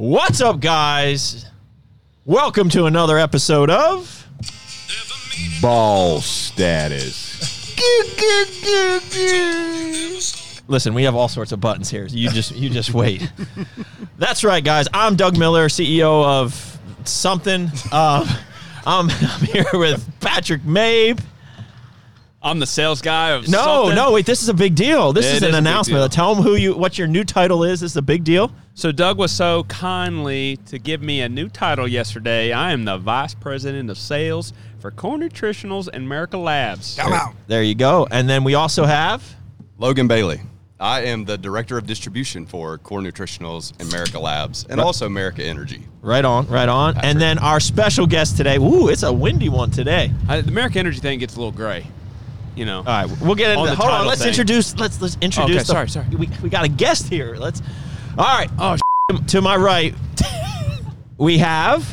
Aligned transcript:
What's 0.00 0.40
up, 0.40 0.60
guys? 0.60 1.44
Welcome 2.24 2.68
to 2.68 2.84
another 2.86 3.18
episode 3.18 3.68
of 3.68 4.28
Boss 5.60 6.24
Status. 6.24 7.74
Listen, 10.68 10.94
we 10.94 11.02
have 11.02 11.16
all 11.16 11.26
sorts 11.28 11.50
of 11.50 11.60
buttons 11.60 11.90
here. 11.90 12.06
You 12.06 12.30
just 12.30 12.54
you 12.54 12.70
just 12.70 12.94
wait. 12.94 13.28
That's 14.18 14.44
right, 14.44 14.62
guys. 14.62 14.86
I'm 14.94 15.16
Doug 15.16 15.36
Miller, 15.36 15.66
CEO 15.68 16.24
of 16.24 16.78
something. 17.04 17.64
Um, 17.90 18.28
I'm, 18.86 19.10
I'm 19.10 19.40
here 19.46 19.66
with 19.72 20.08
Patrick 20.20 20.62
Mabe. 20.62 21.18
I'm 22.40 22.60
the 22.60 22.66
sales 22.66 23.02
guy 23.02 23.30
of 23.30 23.48
No, 23.48 23.58
something. 23.64 23.96
no, 23.96 24.12
wait. 24.12 24.26
This 24.26 24.44
is 24.44 24.48
a 24.48 24.54
big 24.54 24.76
deal. 24.76 25.12
This 25.12 25.26
It 25.26 25.34
is 25.38 25.42
an 25.42 25.48
is 25.48 25.54
a 25.54 25.56
big 25.56 25.58
announcement. 25.58 26.00
deal. 26.02 26.08
Tell 26.08 26.34
them 26.36 26.44
who 26.44 26.54
you, 26.54 26.76
what 26.76 26.96
your 26.96 27.08
new 27.08 27.24
title 27.24 27.64
is. 27.64 27.80
This 27.80 27.90
is 27.92 27.96
a 27.96 28.02
big 28.02 28.22
deal. 28.22 28.52
So 28.78 28.92
Doug 28.92 29.18
was 29.18 29.32
so 29.32 29.64
kindly 29.64 30.56
to 30.66 30.78
give 30.78 31.02
me 31.02 31.20
a 31.22 31.28
new 31.28 31.48
title 31.48 31.88
yesterday. 31.88 32.52
I 32.52 32.70
am 32.70 32.84
the 32.84 32.96
vice 32.96 33.34
president 33.34 33.90
of 33.90 33.98
sales 33.98 34.52
for 34.78 34.92
Core 34.92 35.18
Nutritionals 35.18 35.88
and 35.92 36.04
America 36.04 36.38
Labs. 36.38 36.94
Come 36.94 37.12
out. 37.12 37.34
There 37.48 37.64
you 37.64 37.74
go. 37.74 38.06
And 38.12 38.30
then 38.30 38.44
we 38.44 38.54
also 38.54 38.84
have. 38.84 39.34
Logan 39.78 40.06
Bailey. 40.06 40.40
I 40.78 41.00
am 41.06 41.24
the 41.24 41.36
director 41.36 41.76
of 41.76 41.88
distribution 41.88 42.46
for 42.46 42.78
Core 42.78 43.00
Nutritionals, 43.00 43.72
and 43.80 43.88
America 43.92 44.20
Labs, 44.20 44.64
and 44.70 44.80
also 44.80 45.06
America 45.06 45.42
Energy. 45.42 45.82
Right 46.00 46.24
on, 46.24 46.46
right 46.46 46.68
on. 46.68 46.98
And 46.98 47.20
then 47.20 47.38
our 47.38 47.58
special 47.58 48.06
guest 48.06 48.36
today. 48.36 48.58
Ooh, 48.58 48.86
it's 48.86 49.02
a 49.02 49.12
windy 49.12 49.48
one 49.48 49.72
today. 49.72 50.12
I, 50.28 50.40
the 50.40 50.52
America 50.52 50.78
Energy 50.78 51.00
thing 51.00 51.18
gets 51.18 51.34
a 51.34 51.38
little 51.40 51.50
gray, 51.50 51.84
you 52.54 52.64
know. 52.64 52.78
All 52.78 52.84
right, 52.84 53.10
we'll 53.22 53.34
get 53.34 53.50
into 53.50 53.58
On 53.62 53.66
that. 53.66 53.72
the 53.72 53.82
Hold 53.82 53.90
on, 53.90 54.06
let's 54.06 54.20
thing. 54.20 54.28
introduce. 54.28 54.76
Let's 54.76 55.02
let's 55.02 55.18
introduce. 55.20 55.50
Okay, 55.50 55.58
the- 55.58 55.64
sorry, 55.64 55.88
sorry. 55.88 56.06
We, 56.10 56.28
we 56.44 56.48
got 56.48 56.64
a 56.64 56.68
guest 56.68 57.08
here. 57.08 57.34
Let's. 57.34 57.60
All 58.18 58.24
right. 58.24 58.50
Oh, 58.58 58.76
to 59.28 59.40
my 59.40 59.56
right, 59.56 59.94
we 61.18 61.38
have. 61.38 61.88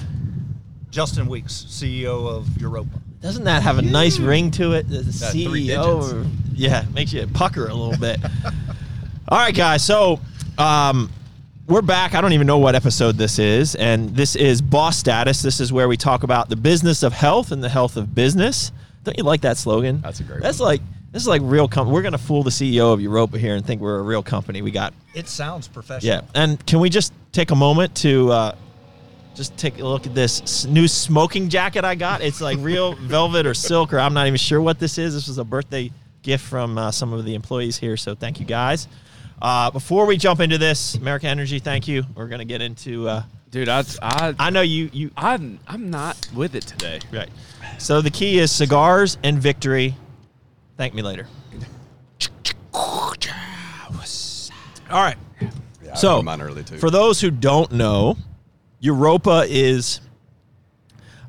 Justin 0.90 1.28
Weeks, 1.28 1.66
CEO 1.70 2.28
of 2.28 2.60
Europa. 2.60 3.00
Doesn't 3.22 3.44
that 3.44 3.62
have 3.62 3.78
a 3.78 3.84
nice 3.84 4.18
ring 4.18 4.50
to 4.52 4.74
it? 4.74 4.90
The 4.90 5.04
three 5.04 5.68
CEO. 5.68 6.24
digits. 6.24 6.60
yeah, 6.60 6.86
makes 6.96 7.14
you 7.14 7.28
pucker 7.28 7.68
a 7.68 7.74
little 7.76 8.00
bit. 8.00 8.20
All 9.30 9.38
right, 9.38 9.54
guys. 9.54 9.84
So, 9.86 10.20
um, 10.58 11.12
we're 11.68 11.84
back. 11.84 12.16
I 12.16 12.22
don't 12.22 12.34
even 12.34 12.48
know 12.48 12.58
what 12.58 12.74
episode 12.74 13.18
this 13.18 13.38
is, 13.38 13.76
and 13.76 14.16
this 14.16 14.36
is 14.36 14.64
Boss 14.64 14.98
Status. 14.98 15.44
This 15.44 15.60
is 15.60 15.72
where 15.72 15.88
we 15.88 15.96
talk 15.96 16.24
about 16.24 16.50
the 16.50 16.56
business 16.56 17.04
of 17.04 17.14
health 17.14 17.52
and 17.52 17.64
the 17.64 17.70
health 17.70 17.98
of 17.98 18.16
business. 18.16 18.72
Don't 19.04 19.16
you 19.16 19.24
like 19.24 19.42
that 19.42 19.58
slogan? 19.58 20.02
That's 20.02 20.22
a 20.22 20.24
great 20.24 20.42
That's 20.42 20.60
one. 20.60 20.70
like 20.70 20.82
this 21.16 21.24
is 21.24 21.30
like 21.30 21.42
real. 21.46 21.66
company. 21.70 21.94
we're 21.94 22.02
gonna 22.02 22.18
fool 22.18 22.44
the 22.44 22.50
CEO 22.50 22.92
of 22.92 23.00
Europa 23.00 23.40
here 23.40 23.56
and 23.56 23.66
think 23.66 23.80
we're 23.80 24.00
a 24.00 24.02
real 24.02 24.22
company. 24.22 24.62
We 24.62 24.70
got 24.70 24.94
It 25.14 25.30
sounds 25.30 25.66
professional. 25.66 26.16
yeah. 26.16 26.22
And 26.34 26.64
can 26.66 26.82
we 26.82 26.90
just 26.90 27.14
take 27.32 27.52
a 27.52 27.56
moment 27.56 27.96
to 27.96 28.30
uh, 28.34 28.56
just 29.34 29.56
take 29.56 29.80
a 29.80 29.86
look 29.86 30.06
at 30.06 30.14
this 30.14 30.66
new 30.66 30.90
smoking 30.90 31.48
jacket 31.48 31.86
I 31.86 31.96
got? 31.96 32.22
It's 32.22 32.42
like 32.42 32.58
real 32.60 32.96
velvet 33.00 33.46
or 33.46 33.54
silk, 33.54 33.94
or 33.94 34.00
I'm 34.00 34.14
not 34.14 34.28
even 34.28 34.38
sure 34.38 34.60
what 34.60 34.78
this 34.78 34.98
is. 34.98 35.14
This 35.14 35.30
was 35.30 35.38
a 35.38 35.46
birthday 35.46 35.90
gift 36.22 36.44
from 36.44 36.78
uh, 36.78 36.92
some 36.92 37.14
of 37.14 37.24
the 37.24 37.34
employees 37.34 37.78
here, 37.78 37.96
so 37.96 38.14
thank 38.14 38.42
you 38.42 38.46
guys. 38.46 38.90
Uh, 39.42 39.72
before 39.72 40.06
we 40.08 40.18
jump 40.18 40.42
into 40.42 40.58
this, 40.58 40.96
American 40.96 41.30
Energy, 41.30 41.60
thank 41.60 41.88
you. 41.88 42.04
We're 42.14 42.28
gonna 42.28 42.44
get 42.44 42.62
into. 42.62 43.08
Uh, 43.08 43.24
dude, 43.52 43.70
I, 43.70 43.86
I, 44.02 44.36
I 44.38 44.50
know 44.50 44.64
you 44.64 44.90
you 44.92 45.12
I'm, 45.16 45.60
I'm 45.66 45.90
not 45.90 46.28
with 46.36 46.56
it 46.56 46.64
today. 46.64 47.00
right. 47.14 47.30
So 47.78 48.02
the 48.02 48.12
key 48.12 48.40
is 48.40 48.52
cigars 48.52 49.18
and 49.24 49.40
victory. 49.42 49.96
Thank 50.78 50.94
me 50.94 51.02
later. 51.02 51.28
All 54.90 55.02
right. 55.02 55.18
Yeah, 55.42 55.50
I 55.94 55.96
So, 55.96 56.22
mine 56.22 56.42
early 56.42 56.64
too. 56.64 56.78
For 56.78 56.90
those 56.90 57.20
who 57.20 57.32
don't 57.32 57.72
know, 57.72 58.18
Europa 58.80 59.46
is, 59.48 60.00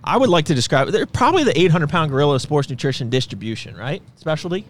I 0.04 0.16
would 0.16 0.28
like 0.28 0.46
to 0.46 0.54
describe, 0.54 0.88
they're 0.88 1.06
probably 1.06 1.44
the 1.44 1.58
800 1.58 1.88
pound 1.88 2.10
gorilla 2.10 2.34
of 2.34 2.42
sports 2.42 2.68
nutrition 2.68 3.08
distribution, 3.08 3.76
right? 3.76 4.02
Specialty? 4.16 4.66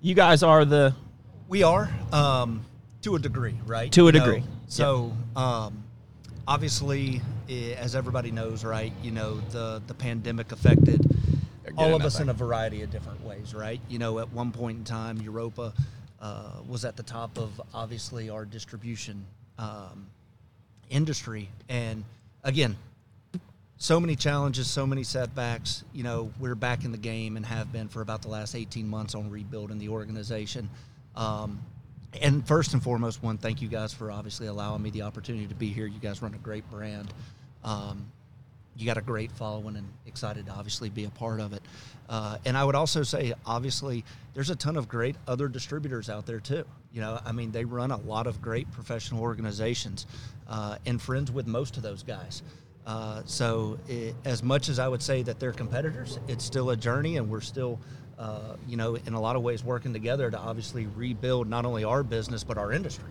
You 0.00 0.14
guys 0.14 0.42
are 0.42 0.64
the, 0.64 0.94
We 1.48 1.62
are, 1.62 1.90
um, 2.12 2.64
to 3.02 3.16
a 3.16 3.18
degree, 3.18 3.58
right? 3.66 3.90
To 3.92 4.08
a 4.08 4.12
You 4.12 4.18
know, 4.18 4.24
degree. 4.24 4.44
So, 4.68 5.12
um, 5.34 5.82
obviously, 6.46 7.20
eh, 7.48 7.74
as 7.74 7.96
everybody 7.96 8.30
knows, 8.30 8.64
right, 8.64 8.92
you 9.02 9.10
know, 9.10 9.40
the, 9.50 9.82
the 9.86 9.94
pandemic 9.94 10.52
affected 10.52 11.00
Again, 11.00 11.43
all 11.76 11.94
of 11.94 12.02
us 12.02 12.20
in 12.20 12.28
a 12.28 12.32
variety 12.32 12.82
of 12.82 12.90
different 12.90 13.24
ways, 13.24 13.54
right? 13.54 13.80
You 13.88 13.98
know, 13.98 14.18
at 14.18 14.32
one 14.32 14.52
point 14.52 14.78
in 14.78 14.84
time, 14.84 15.20
Europa 15.20 15.72
uh, 16.20 16.50
was 16.66 16.84
at 16.84 16.96
the 16.96 17.02
top 17.02 17.38
of 17.38 17.60
obviously 17.72 18.30
our 18.30 18.44
distribution 18.44 19.24
um, 19.58 20.06
industry. 20.90 21.48
And 21.68 22.04
again, 22.42 22.76
so 23.76 24.00
many 24.00 24.16
challenges, 24.16 24.70
so 24.70 24.86
many 24.86 25.04
setbacks. 25.04 25.84
You 25.92 26.04
know, 26.04 26.32
we're 26.38 26.54
back 26.54 26.84
in 26.84 26.92
the 26.92 26.98
game 26.98 27.36
and 27.36 27.44
have 27.44 27.72
been 27.72 27.88
for 27.88 28.00
about 28.00 28.22
the 28.22 28.28
last 28.28 28.54
18 28.54 28.88
months 28.88 29.14
on 29.14 29.30
rebuilding 29.30 29.78
the 29.78 29.88
organization. 29.88 30.70
Um, 31.16 31.60
and 32.22 32.46
first 32.46 32.74
and 32.74 32.82
foremost, 32.82 33.22
one, 33.22 33.38
thank 33.38 33.60
you 33.60 33.68
guys 33.68 33.92
for 33.92 34.10
obviously 34.10 34.46
allowing 34.46 34.82
me 34.82 34.90
the 34.90 35.02
opportunity 35.02 35.46
to 35.48 35.54
be 35.54 35.68
here. 35.68 35.86
You 35.86 35.98
guys 35.98 36.22
run 36.22 36.34
a 36.34 36.38
great 36.38 36.68
brand. 36.70 37.12
Um, 37.64 38.06
you 38.76 38.86
got 38.86 38.96
a 38.96 39.02
great 39.02 39.30
following 39.32 39.76
and 39.76 39.88
excited 40.06 40.46
to 40.46 40.52
obviously 40.52 40.90
be 40.90 41.04
a 41.04 41.10
part 41.10 41.40
of 41.40 41.52
it. 41.52 41.62
Uh, 42.08 42.38
and 42.44 42.56
I 42.56 42.64
would 42.64 42.74
also 42.74 43.02
say, 43.02 43.32
obviously, 43.46 44.04
there's 44.34 44.50
a 44.50 44.56
ton 44.56 44.76
of 44.76 44.88
great 44.88 45.16
other 45.26 45.48
distributors 45.48 46.10
out 46.10 46.26
there 46.26 46.40
too. 46.40 46.64
You 46.92 47.00
know, 47.00 47.18
I 47.24 47.32
mean, 47.32 47.50
they 47.50 47.64
run 47.64 47.90
a 47.90 47.96
lot 47.96 48.26
of 48.26 48.42
great 48.42 48.70
professional 48.72 49.22
organizations 49.22 50.06
uh, 50.48 50.76
and 50.86 51.00
friends 51.00 51.30
with 51.30 51.46
most 51.46 51.76
of 51.76 51.82
those 51.82 52.02
guys. 52.02 52.42
Uh, 52.86 53.22
so, 53.24 53.78
it, 53.88 54.14
as 54.24 54.42
much 54.42 54.68
as 54.68 54.78
I 54.78 54.88
would 54.88 55.02
say 55.02 55.22
that 55.22 55.40
they're 55.40 55.52
competitors, 55.52 56.18
it's 56.28 56.44
still 56.44 56.70
a 56.70 56.76
journey, 56.76 57.16
and 57.16 57.30
we're 57.30 57.40
still, 57.40 57.80
uh, 58.18 58.56
you 58.68 58.76
know, 58.76 58.96
in 58.96 59.14
a 59.14 59.20
lot 59.20 59.36
of 59.36 59.42
ways 59.42 59.64
working 59.64 59.94
together 59.94 60.30
to 60.30 60.38
obviously 60.38 60.86
rebuild 60.86 61.48
not 61.48 61.64
only 61.64 61.84
our 61.84 62.02
business 62.02 62.44
but 62.44 62.58
our 62.58 62.72
industry. 62.72 63.10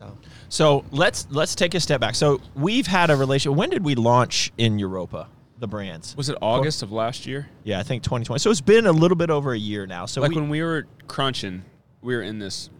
So, 0.00 0.16
so 0.48 0.84
let's, 0.90 1.26
let's 1.30 1.54
take 1.54 1.74
a 1.74 1.80
step 1.80 2.00
back. 2.00 2.14
So 2.14 2.40
we've 2.54 2.86
had 2.86 3.10
a 3.10 3.16
relation. 3.16 3.54
When 3.54 3.68
did 3.68 3.84
we 3.84 3.94
launch 3.94 4.50
in 4.56 4.78
Europa, 4.78 5.28
the 5.58 5.68
brands? 5.68 6.16
Was 6.16 6.30
it 6.30 6.38
August 6.40 6.82
of 6.82 6.90
last 6.90 7.26
year? 7.26 7.48
Yeah, 7.64 7.78
I 7.78 7.82
think 7.82 8.02
2020. 8.02 8.38
So 8.38 8.50
it's 8.50 8.62
been 8.62 8.86
a 8.86 8.92
little 8.92 9.16
bit 9.16 9.28
over 9.28 9.52
a 9.52 9.58
year 9.58 9.86
now. 9.86 10.06
So 10.06 10.22
Like 10.22 10.30
we, 10.30 10.36
when 10.36 10.48
we 10.48 10.62
were 10.62 10.86
crunching, 11.06 11.62
we 12.00 12.16
were 12.16 12.22
in 12.22 12.38
this 12.38 12.70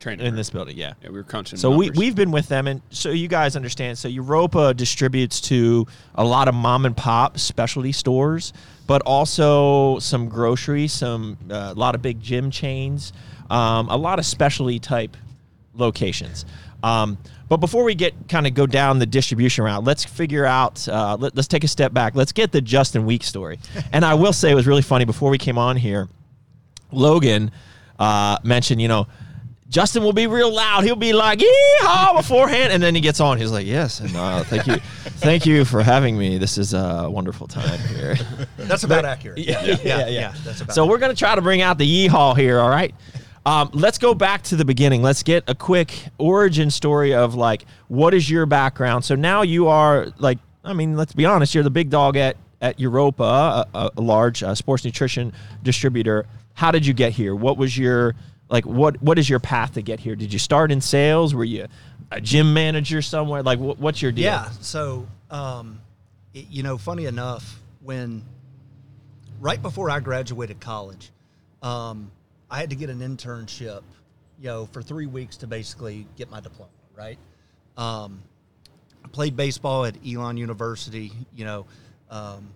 training 0.00 0.20
in 0.26 0.32
room. 0.32 0.36
this 0.36 0.50
building, 0.50 0.76
yeah. 0.76 0.92
Yeah, 1.02 1.08
we 1.08 1.14
were 1.16 1.24
crunching. 1.24 1.58
So 1.58 1.70
we, 1.70 1.86
numbers. 1.86 1.98
we've 1.98 2.14
been 2.14 2.30
with 2.30 2.48
them, 2.48 2.66
and 2.66 2.82
so 2.90 3.08
you 3.08 3.28
guys 3.28 3.56
understand. 3.56 3.96
So 3.96 4.08
Europa 4.08 4.74
distributes 4.74 5.40
to 5.42 5.86
a 6.14 6.24
lot 6.24 6.46
of 6.46 6.54
mom 6.54 6.84
and 6.84 6.94
pop 6.96 7.38
specialty 7.38 7.92
stores, 7.92 8.52
but 8.86 9.00
also 9.06 9.98
some 9.98 10.28
grocery, 10.28 10.88
some 10.88 11.38
uh, 11.50 11.72
a 11.74 11.78
lot 11.78 11.94
of 11.94 12.02
big 12.02 12.20
gym 12.20 12.50
chains, 12.50 13.14
um, 13.48 13.88
a 13.88 13.96
lot 13.96 14.18
of 14.18 14.26
specialty 14.26 14.78
type 14.78 15.16
locations. 15.74 16.44
Um, 16.82 17.18
but 17.48 17.58
before 17.58 17.84
we 17.84 17.94
get 17.94 18.14
kind 18.28 18.46
of 18.46 18.54
go 18.54 18.66
down 18.66 18.98
the 18.98 19.06
distribution 19.06 19.64
route, 19.64 19.84
let's 19.84 20.04
figure 20.04 20.46
out. 20.46 20.86
Uh, 20.88 21.16
let, 21.18 21.34
let's 21.34 21.48
take 21.48 21.64
a 21.64 21.68
step 21.68 21.92
back. 21.92 22.14
Let's 22.14 22.32
get 22.32 22.52
the 22.52 22.60
Justin 22.60 23.04
Week 23.06 23.22
story. 23.22 23.58
and 23.92 24.04
I 24.04 24.14
will 24.14 24.32
say 24.32 24.50
it 24.50 24.54
was 24.54 24.66
really 24.66 24.82
funny 24.82 25.04
before 25.04 25.30
we 25.30 25.38
came 25.38 25.58
on 25.58 25.76
here. 25.76 26.08
Logan 26.92 27.50
uh, 27.98 28.38
mentioned, 28.44 28.80
you 28.80 28.88
know, 28.88 29.06
Justin 29.68 30.02
will 30.02 30.12
be 30.12 30.26
real 30.26 30.52
loud. 30.52 30.82
He'll 30.82 30.96
be 30.96 31.12
like, 31.12 31.38
"Yeehaw!" 31.38 32.16
beforehand, 32.16 32.72
and 32.72 32.82
then 32.82 32.92
he 32.92 33.00
gets 33.00 33.20
on. 33.20 33.38
He's 33.38 33.52
like, 33.52 33.66
"Yes, 33.66 34.00
and 34.00 34.14
uh, 34.16 34.42
thank 34.42 34.66
you, 34.66 34.76
thank 35.20 35.46
you 35.46 35.64
for 35.64 35.80
having 35.80 36.18
me. 36.18 36.38
This 36.38 36.58
is 36.58 36.74
a 36.74 37.08
wonderful 37.08 37.46
time 37.46 37.78
here." 37.78 38.16
that's 38.58 38.82
about 38.82 39.04
accurate. 39.04 39.38
yeah, 39.46 39.62
yeah, 39.62 39.76
yeah, 39.84 40.08
yeah, 40.08 40.34
that's 40.44 40.60
about 40.60 40.74
so 40.74 40.86
we're 40.86 40.98
gonna 40.98 41.14
try 41.14 41.36
to 41.36 41.40
bring 41.40 41.62
out 41.62 41.78
the 41.78 41.86
yeehaw 42.08 42.36
here. 42.36 42.58
All 42.58 42.68
right. 42.68 42.92
Um, 43.46 43.70
let's 43.72 43.98
go 43.98 44.14
back 44.14 44.42
to 44.44 44.56
the 44.56 44.64
beginning. 44.64 45.02
Let's 45.02 45.22
get 45.22 45.44
a 45.48 45.54
quick 45.54 45.92
origin 46.18 46.70
story 46.70 47.14
of 47.14 47.34
like 47.34 47.64
what 47.88 48.12
is 48.12 48.28
your 48.28 48.46
background. 48.46 49.04
So 49.04 49.14
now 49.14 49.42
you 49.42 49.68
are 49.68 50.08
like, 50.18 50.38
I 50.62 50.72
mean, 50.74 50.96
let's 50.96 51.14
be 51.14 51.24
honest, 51.24 51.54
you're 51.54 51.64
the 51.64 51.70
big 51.70 51.90
dog 51.90 52.16
at 52.16 52.36
at 52.60 52.78
Europa, 52.78 53.66
a, 53.74 53.90
a, 53.96 54.00
large 54.02 54.42
uh, 54.42 54.54
sports 54.54 54.84
nutrition 54.84 55.32
distributor. 55.62 56.26
How 56.52 56.70
did 56.70 56.84
you 56.84 56.92
get 56.92 57.12
here? 57.12 57.34
What 57.34 57.56
was 57.56 57.76
your 57.78 58.14
like? 58.50 58.66
What 58.66 59.00
what 59.02 59.18
is 59.18 59.30
your 59.30 59.40
path 59.40 59.72
to 59.74 59.82
get 59.82 60.00
here? 60.00 60.14
Did 60.14 60.30
you 60.30 60.38
start 60.38 60.70
in 60.70 60.82
sales? 60.82 61.34
Were 61.34 61.44
you 61.44 61.66
a 62.10 62.20
gym 62.20 62.52
manager 62.52 63.00
somewhere? 63.00 63.42
Like, 63.42 63.58
what, 63.58 63.78
what's 63.78 64.02
your 64.02 64.12
deal? 64.12 64.24
Yeah. 64.24 64.50
So, 64.60 65.06
um, 65.30 65.80
it- 66.34 66.48
you 66.50 66.62
know, 66.62 66.76
funny 66.76 67.06
enough, 67.06 67.58
when 67.82 68.22
right 69.40 69.62
before 69.62 69.88
I 69.88 70.00
graduated 70.00 70.60
college, 70.60 71.10
um, 71.62 72.10
I 72.50 72.58
had 72.58 72.70
to 72.70 72.76
get 72.76 72.90
an 72.90 73.00
internship, 73.00 73.82
you 74.38 74.48
know, 74.48 74.66
for 74.66 74.82
three 74.82 75.06
weeks 75.06 75.36
to 75.38 75.46
basically 75.46 76.06
get 76.16 76.30
my 76.30 76.40
diploma. 76.40 76.72
Right. 76.96 77.18
Um, 77.76 78.22
I 79.04 79.08
played 79.08 79.36
baseball 79.36 79.84
at 79.84 79.96
Elon 80.06 80.36
University. 80.36 81.12
You 81.34 81.44
know, 81.44 81.66
um, 82.10 82.50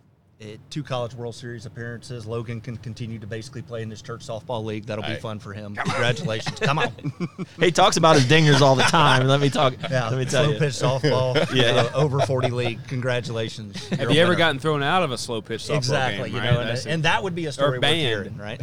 it, 0.44 0.61
two 0.70 0.82
college 0.82 1.14
World 1.14 1.35
Series 1.35 1.67
appearances. 1.67 2.26
Logan 2.26 2.61
can 2.61 2.76
continue 2.76 3.19
to 3.19 3.26
basically 3.26 3.62
play 3.62 3.82
in 3.82 3.88
this 3.88 4.02
church 4.02 4.20
softball 4.26 4.62
league. 4.64 4.87
That'll 4.87 5.02
be 5.02 5.11
Hey. 5.11 5.19
fun 5.20 5.38
for 5.38 5.52
him. 5.52 5.75
Congratulations! 5.75 6.61
Come 6.61 6.79
on. 6.79 6.93
He 7.58 7.73
talks 7.73 7.96
about 7.96 8.17
his 8.17 8.26
dingers 8.26 8.61
all 8.61 8.75
the 8.75 8.82
time. 8.82 9.26
Let 9.26 9.41
me 9.41 9.49
talk. 9.50 9.75
Yeah, 9.91 10.08
let 10.08 10.19
me 10.19 10.25
tell 10.25 10.44
slow 10.44 10.52
you. 10.52 10.58
pitch 10.58 10.75
softball. 10.75 11.35
Yeah, 11.55 11.88
uh, 11.94 11.96
over 11.96 12.20
forty 12.20 12.50
league. 12.50 12.79
Congratulations. 12.88 13.88
Have 13.88 14.00
You're 14.00 14.11
you 14.12 14.20
ever 14.20 14.31
winner. 14.31 14.38
gotten 14.38 14.58
thrown 14.58 14.82
out 14.82 15.02
of 15.02 15.11
a 15.12 15.19
slow 15.19 15.41
pitch 15.41 15.62
softball 15.62 15.76
exactly? 15.79 16.31
game? 16.31 16.37
you 16.43 16.49
right? 16.49 16.55
know, 16.55 16.61
and, 16.61 16.87
and 16.87 17.02
that 17.05 17.23
would 17.23 17.35
be 17.35 17.46
a 17.46 17.52
story 17.52 17.73
worth 17.79 17.81
banned. 17.81 17.99
hearing, 18.00 18.37
right? 18.37 18.61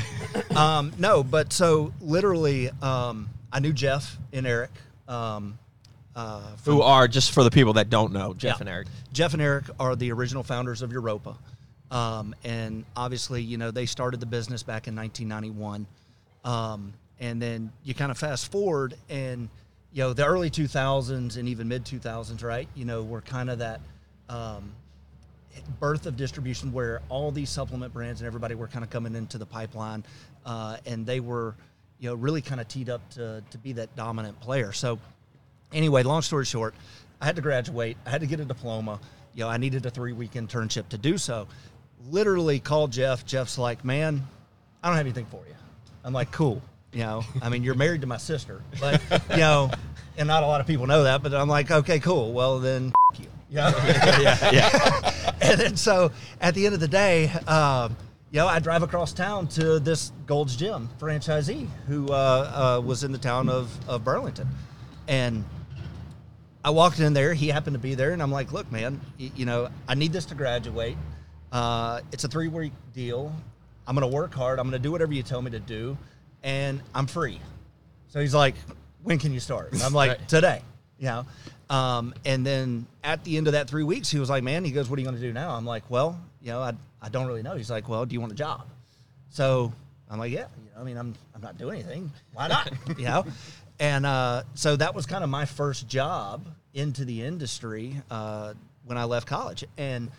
um, 0.55 0.91
no, 0.99 1.23
but 1.23 1.51
so 1.53 1.93
literally, 2.01 2.69
um, 2.81 3.29
I 3.51 3.59
knew 3.59 3.73
Jeff 3.73 4.17
and 4.33 4.45
Eric. 4.45 4.71
Um, 5.07 5.57
uh, 6.15 6.41
from- 6.57 6.73
Who 6.75 6.81
are 6.81 7.07
just 7.07 7.31
for 7.31 7.43
the 7.43 7.51
people 7.51 7.73
that 7.73 7.89
don't 7.89 8.11
know, 8.11 8.33
Jeff 8.33 8.57
Yeah. 8.57 8.61
and 8.61 8.69
Eric. 8.69 8.87
Jeff 9.13 9.33
and 9.33 9.41
Eric 9.41 9.65
are 9.79 9.95
the 9.95 10.11
original 10.11 10.43
founders 10.43 10.81
of 10.81 10.91
Europa. 10.91 11.37
Um, 11.91 12.33
and 12.43 12.85
obviously, 12.95 13.41
you 13.41 13.57
know, 13.57 13.69
they 13.69 13.85
started 13.85 14.19
the 14.19 14.25
business 14.25 14.63
back 14.63 14.87
in 14.87 14.95
1991. 14.95 15.85
Um, 16.43 16.93
and 17.19 17.39
then 17.39 17.71
you 17.83 17.93
kind 17.93 18.09
of 18.09 18.17
fast 18.17 18.51
forward 18.51 18.95
and, 19.09 19.49
you 19.93 20.03
know, 20.03 20.13
the 20.13 20.25
early 20.25 20.49
2000s 20.49 21.37
and 21.37 21.47
even 21.49 21.67
mid 21.67 21.85
2000s, 21.85 22.43
right? 22.43 22.67
You 22.75 22.85
know, 22.85 23.03
were 23.03 23.21
kind 23.21 23.49
of 23.49 23.59
that 23.59 23.81
um, 24.29 24.71
birth 25.79 26.05
of 26.05 26.15
distribution 26.15 26.71
where 26.71 27.01
all 27.09 27.29
these 27.31 27.49
supplement 27.49 27.93
brands 27.93 28.21
and 28.21 28.27
everybody 28.27 28.55
were 28.55 28.67
kind 28.67 28.83
of 28.83 28.89
coming 28.89 29.15
into 29.15 29.37
the 29.37 29.45
pipeline. 29.45 30.03
Uh, 30.45 30.77
and 30.85 31.05
they 31.05 31.19
were, 31.19 31.55
you 31.99 32.09
know, 32.09 32.15
really 32.15 32.41
kind 32.41 32.61
of 32.61 32.67
teed 32.67 32.89
up 32.89 33.07
to, 33.11 33.43
to 33.51 33.57
be 33.57 33.73
that 33.73 33.95
dominant 33.95 34.39
player. 34.39 34.71
So, 34.71 34.97
anyway, 35.73 36.03
long 36.03 36.21
story 36.21 36.45
short, 36.45 36.73
I 37.19 37.25
had 37.25 37.35
to 37.35 37.41
graduate. 37.41 37.97
I 38.05 38.09
had 38.09 38.21
to 38.21 38.27
get 38.27 38.39
a 38.39 38.45
diploma. 38.45 38.99
You 39.33 39.43
know, 39.43 39.49
I 39.49 39.57
needed 39.57 39.85
a 39.85 39.91
three 39.91 40.13
week 40.13 40.31
internship 40.31 40.89
to 40.89 40.97
do 40.97 41.17
so. 41.17 41.47
Literally 42.09 42.59
called 42.59 42.91
Jeff. 42.91 43.25
Jeff's 43.25 43.57
like, 43.57 43.85
man, 43.85 44.25
I 44.83 44.87
don't 44.87 44.97
have 44.97 45.05
anything 45.05 45.25
for 45.25 45.43
you. 45.47 45.55
I'm 46.03 46.13
like, 46.13 46.31
cool. 46.31 46.61
You 46.91 47.01
know, 47.01 47.23
I 47.41 47.47
mean, 47.47 47.63
you're 47.63 47.75
married 47.75 48.01
to 48.01 48.07
my 48.07 48.17
sister, 48.17 48.61
but 48.79 49.01
you 49.29 49.37
know, 49.37 49.71
and 50.17 50.27
not 50.27 50.43
a 50.43 50.45
lot 50.47 50.59
of 50.59 50.67
people 50.67 50.87
know 50.87 51.03
that. 51.03 51.23
But 51.23 51.33
I'm 51.33 51.47
like, 51.47 51.71
okay, 51.71 51.99
cool. 51.99 52.33
Well, 52.33 52.59
then, 52.59 52.91
you. 53.17 53.27
You 53.49 53.55
know? 53.57 53.73
yeah, 53.85 54.51
yeah. 54.51 55.31
and 55.41 55.59
then 55.59 55.77
so 55.77 56.11
at 56.41 56.53
the 56.53 56.65
end 56.65 56.73
of 56.75 56.81
the 56.81 56.87
day, 56.89 57.29
um, 57.47 57.95
you 58.31 58.39
know, 58.39 58.47
I 58.47 58.59
drive 58.59 58.81
across 58.83 59.13
town 59.13 59.47
to 59.49 59.79
this 59.79 60.11
Gold's 60.25 60.55
Gym 60.55 60.89
franchisee 60.99 61.67
who 61.87 62.07
uh, 62.07 62.77
uh, 62.77 62.85
was 62.85 63.03
in 63.03 63.11
the 63.11 63.17
town 63.17 63.49
of, 63.49 63.69
of 63.89 64.03
Burlington. 64.03 64.47
And 65.07 65.43
I 66.63 66.69
walked 66.69 66.99
in 66.99 67.13
there, 67.13 67.33
he 67.33 67.49
happened 67.49 67.73
to 67.73 67.79
be 67.79 67.95
there, 67.95 68.11
and 68.11 68.21
I'm 68.21 68.31
like, 68.31 68.53
look, 68.53 68.71
man, 68.71 69.01
y- 69.19 69.31
you 69.35 69.45
know, 69.45 69.69
I 69.87 69.95
need 69.95 70.13
this 70.13 70.25
to 70.25 70.35
graduate. 70.35 70.97
Uh, 71.51 72.01
it's 72.11 72.23
a 72.23 72.27
three 72.27 72.47
week 72.47 72.73
deal. 72.93 73.33
I'm 73.87 73.95
going 73.95 74.09
to 74.09 74.15
work 74.15 74.33
hard. 74.33 74.59
I'm 74.59 74.69
going 74.69 74.79
to 74.81 74.87
do 74.87 74.91
whatever 74.91 75.13
you 75.13 75.23
tell 75.23 75.41
me 75.41 75.51
to 75.51 75.59
do, 75.59 75.97
and 76.43 76.81
I'm 76.95 77.07
free. 77.07 77.39
So 78.07 78.19
he's 78.21 78.33
like, 78.33 78.55
when 79.03 79.17
can 79.19 79.33
you 79.33 79.39
start? 79.39 79.73
And 79.73 79.81
I'm 79.81 79.93
like, 79.93 80.09
Right. 80.11 80.27
today, 80.29 80.61
you 80.99 81.05
know. 81.07 81.25
Um, 81.69 82.13
and 82.25 82.45
then 82.45 82.85
at 83.03 83.23
the 83.23 83.37
end 83.37 83.47
of 83.47 83.53
that 83.53 83.69
three 83.69 83.83
weeks, 83.83 84.09
he 84.09 84.19
was 84.19 84.29
like, 84.29 84.43
man, 84.43 84.63
he 84.65 84.71
goes, 84.71 84.89
what 84.89 84.97
are 84.97 85.01
you 85.01 85.05
going 85.07 85.15
to 85.15 85.21
do 85.21 85.31
now? 85.33 85.51
I'm 85.51 85.65
like, 85.65 85.83
well, 85.89 86.19
you 86.41 86.49
know, 86.51 86.61
I, 86.61 86.73
I 87.01 87.09
don't 87.09 87.27
really 87.27 87.43
know. 87.43 87.55
He's 87.55 87.71
like, 87.71 87.87
well, 87.89 88.05
do 88.05 88.13
you 88.13 88.19
want 88.19 88.31
a 88.33 88.35
job? 88.35 88.67
So 89.29 89.71
I'm 90.09 90.19
like, 90.19 90.31
yeah, 90.31 90.47
you 90.65 90.71
know, 90.75 90.81
I 90.81 90.83
mean, 90.83 90.97
I'm, 90.97 91.15
I'm 91.33 91.41
not 91.41 91.57
doing 91.57 91.79
anything. 91.79 92.11
Why 92.33 92.49
not? 92.49 92.71
you 92.97 93.05
know? 93.05 93.25
And 93.79 94.05
uh, 94.05 94.43
so 94.53 94.75
that 94.75 94.93
was 94.93 95.05
kind 95.05 95.23
of 95.23 95.29
my 95.29 95.45
first 95.45 95.87
job 95.87 96.45
into 96.73 97.05
the 97.05 97.23
industry 97.23 97.95
uh, 98.11 98.53
when 98.85 98.97
I 98.97 99.05
left 99.05 99.25
college. 99.27 99.63
And 99.77 100.11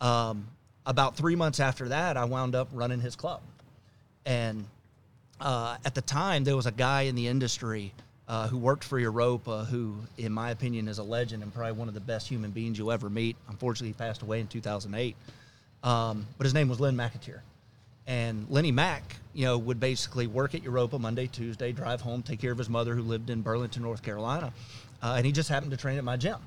um, 0.00 0.46
about 0.86 1.16
three 1.16 1.36
months 1.36 1.60
after 1.60 1.88
that, 1.88 2.16
I 2.16 2.24
wound 2.24 2.54
up 2.54 2.68
running 2.72 3.00
his 3.00 3.16
club. 3.16 3.40
And 4.26 4.64
uh, 5.40 5.76
at 5.84 5.94
the 5.94 6.02
time, 6.02 6.44
there 6.44 6.56
was 6.56 6.66
a 6.66 6.72
guy 6.72 7.02
in 7.02 7.14
the 7.14 7.26
industry 7.26 7.92
uh, 8.28 8.46
who 8.48 8.58
worked 8.58 8.84
for 8.84 8.98
Europa, 8.98 9.64
who, 9.64 9.96
in 10.16 10.32
my 10.32 10.50
opinion, 10.50 10.86
is 10.88 10.98
a 10.98 11.02
legend 11.02 11.42
and 11.42 11.52
probably 11.52 11.72
one 11.72 11.88
of 11.88 11.94
the 11.94 12.00
best 12.00 12.28
human 12.28 12.50
beings 12.50 12.78
you'll 12.78 12.92
ever 12.92 13.10
meet. 13.10 13.36
Unfortunately, 13.48 13.88
he 13.88 13.94
passed 13.94 14.22
away 14.22 14.40
in 14.40 14.46
2008. 14.46 15.16
Um, 15.82 16.26
but 16.36 16.44
his 16.44 16.54
name 16.54 16.68
was 16.68 16.78
Lynn 16.78 16.96
McAteer. 16.96 17.40
And 18.06 18.46
Lenny 18.48 18.72
Mack, 18.72 19.16
you 19.34 19.44
know, 19.44 19.58
would 19.58 19.80
basically 19.80 20.26
work 20.26 20.54
at 20.54 20.62
Europa 20.62 20.98
Monday, 20.98 21.26
Tuesday, 21.26 21.72
drive 21.72 22.00
home, 22.00 22.22
take 22.22 22.40
care 22.40 22.52
of 22.52 22.58
his 22.58 22.68
mother 22.68 22.94
who 22.94 23.02
lived 23.02 23.30
in 23.30 23.42
Burlington, 23.42 23.82
North 23.82 24.02
Carolina. 24.02 24.52
Uh, 25.02 25.14
and 25.16 25.26
he 25.26 25.32
just 25.32 25.48
happened 25.48 25.70
to 25.70 25.76
train 25.76 25.98
at 25.98 26.04
my 26.04 26.16
gym. 26.16 26.38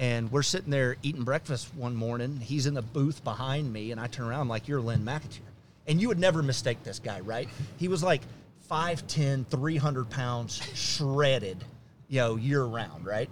And 0.00 0.32
we're 0.32 0.42
sitting 0.42 0.70
there 0.70 0.96
eating 1.02 1.24
breakfast 1.24 1.74
one 1.74 1.94
morning. 1.94 2.40
He's 2.40 2.64
in 2.64 2.72
the 2.72 2.80
booth 2.80 3.22
behind 3.22 3.70
me, 3.70 3.92
and 3.92 4.00
I 4.00 4.06
turn 4.06 4.26
around 4.26 4.40
I'm 4.40 4.48
like, 4.48 4.66
You're 4.66 4.80
Lynn 4.80 5.04
McAteer. 5.04 5.40
And 5.86 6.00
you 6.00 6.08
would 6.08 6.18
never 6.18 6.42
mistake 6.42 6.82
this 6.82 6.98
guy, 6.98 7.20
right? 7.20 7.48
He 7.76 7.86
was 7.86 8.02
like 8.02 8.22
5'10, 8.70 9.46
300 9.46 10.08
pounds, 10.08 10.62
shredded, 10.74 11.62
you 12.08 12.20
know, 12.20 12.36
year 12.36 12.64
round, 12.64 13.04
right? 13.04 13.28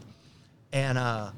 And 0.73 0.99
uh, 0.99 1.31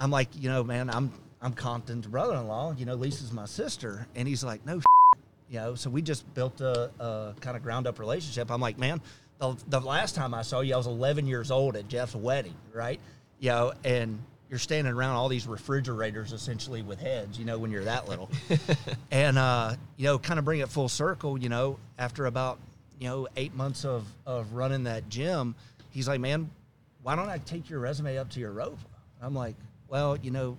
I'm 0.00 0.10
like, 0.10 0.28
you 0.34 0.48
know, 0.48 0.64
man, 0.64 0.88
I'm 0.88 1.12
I'm 1.42 1.52
Compton's 1.52 2.06
brother-in-law. 2.06 2.76
You 2.78 2.86
know, 2.86 2.94
Lisa's 2.94 3.32
my 3.32 3.44
sister, 3.44 4.06
and 4.14 4.26
he's 4.26 4.42
like, 4.42 4.64
no, 4.64 4.80
you 5.50 5.58
know. 5.58 5.74
So 5.74 5.90
we 5.90 6.00
just 6.00 6.32
built 6.32 6.62
a, 6.62 6.90
a 6.98 7.34
kind 7.40 7.54
of 7.54 7.62
ground-up 7.62 7.98
relationship. 7.98 8.50
I'm 8.50 8.62
like, 8.62 8.78
man, 8.78 9.02
the, 9.40 9.56
the 9.68 9.80
last 9.80 10.14
time 10.14 10.32
I 10.32 10.40
saw 10.40 10.60
you, 10.60 10.72
I 10.72 10.78
was 10.78 10.86
11 10.86 11.26
years 11.26 11.50
old 11.50 11.76
at 11.76 11.86
Jeff's 11.86 12.14
wedding, 12.14 12.56
right? 12.72 12.98
You 13.40 13.50
know, 13.50 13.72
and 13.84 14.22
you're 14.50 14.58
standing 14.58 14.92
around 14.92 15.14
all 15.14 15.28
these 15.28 15.46
refrigerators 15.46 16.32
essentially 16.32 16.82
with 16.82 17.00
heads, 17.00 17.38
you 17.38 17.44
know, 17.44 17.56
when 17.56 17.70
you're 17.70 17.84
that 17.84 18.08
little. 18.08 18.28
and 19.12 19.38
uh, 19.38 19.76
you 19.96 20.04
know, 20.04 20.18
kind 20.18 20.38
of 20.40 20.44
bring 20.44 20.58
it 20.58 20.68
full 20.68 20.88
circle. 20.88 21.38
You 21.38 21.48
know, 21.48 21.78
after 21.98 22.26
about 22.26 22.58
you 22.98 23.08
know 23.08 23.28
eight 23.36 23.54
months 23.54 23.84
of 23.84 24.06
of 24.26 24.52
running 24.52 24.84
that 24.84 25.08
gym, 25.08 25.54
he's 25.90 26.08
like, 26.08 26.20
man, 26.20 26.50
why 27.02 27.14
don't 27.14 27.28
I 27.28 27.38
take 27.38 27.70
your 27.70 27.78
resume 27.78 28.18
up 28.18 28.28
to 28.30 28.40
your 28.40 28.52
Europa? 28.52 28.76
I'm 29.22 29.34
like, 29.34 29.54
well, 29.88 30.16
you 30.16 30.32
know, 30.32 30.56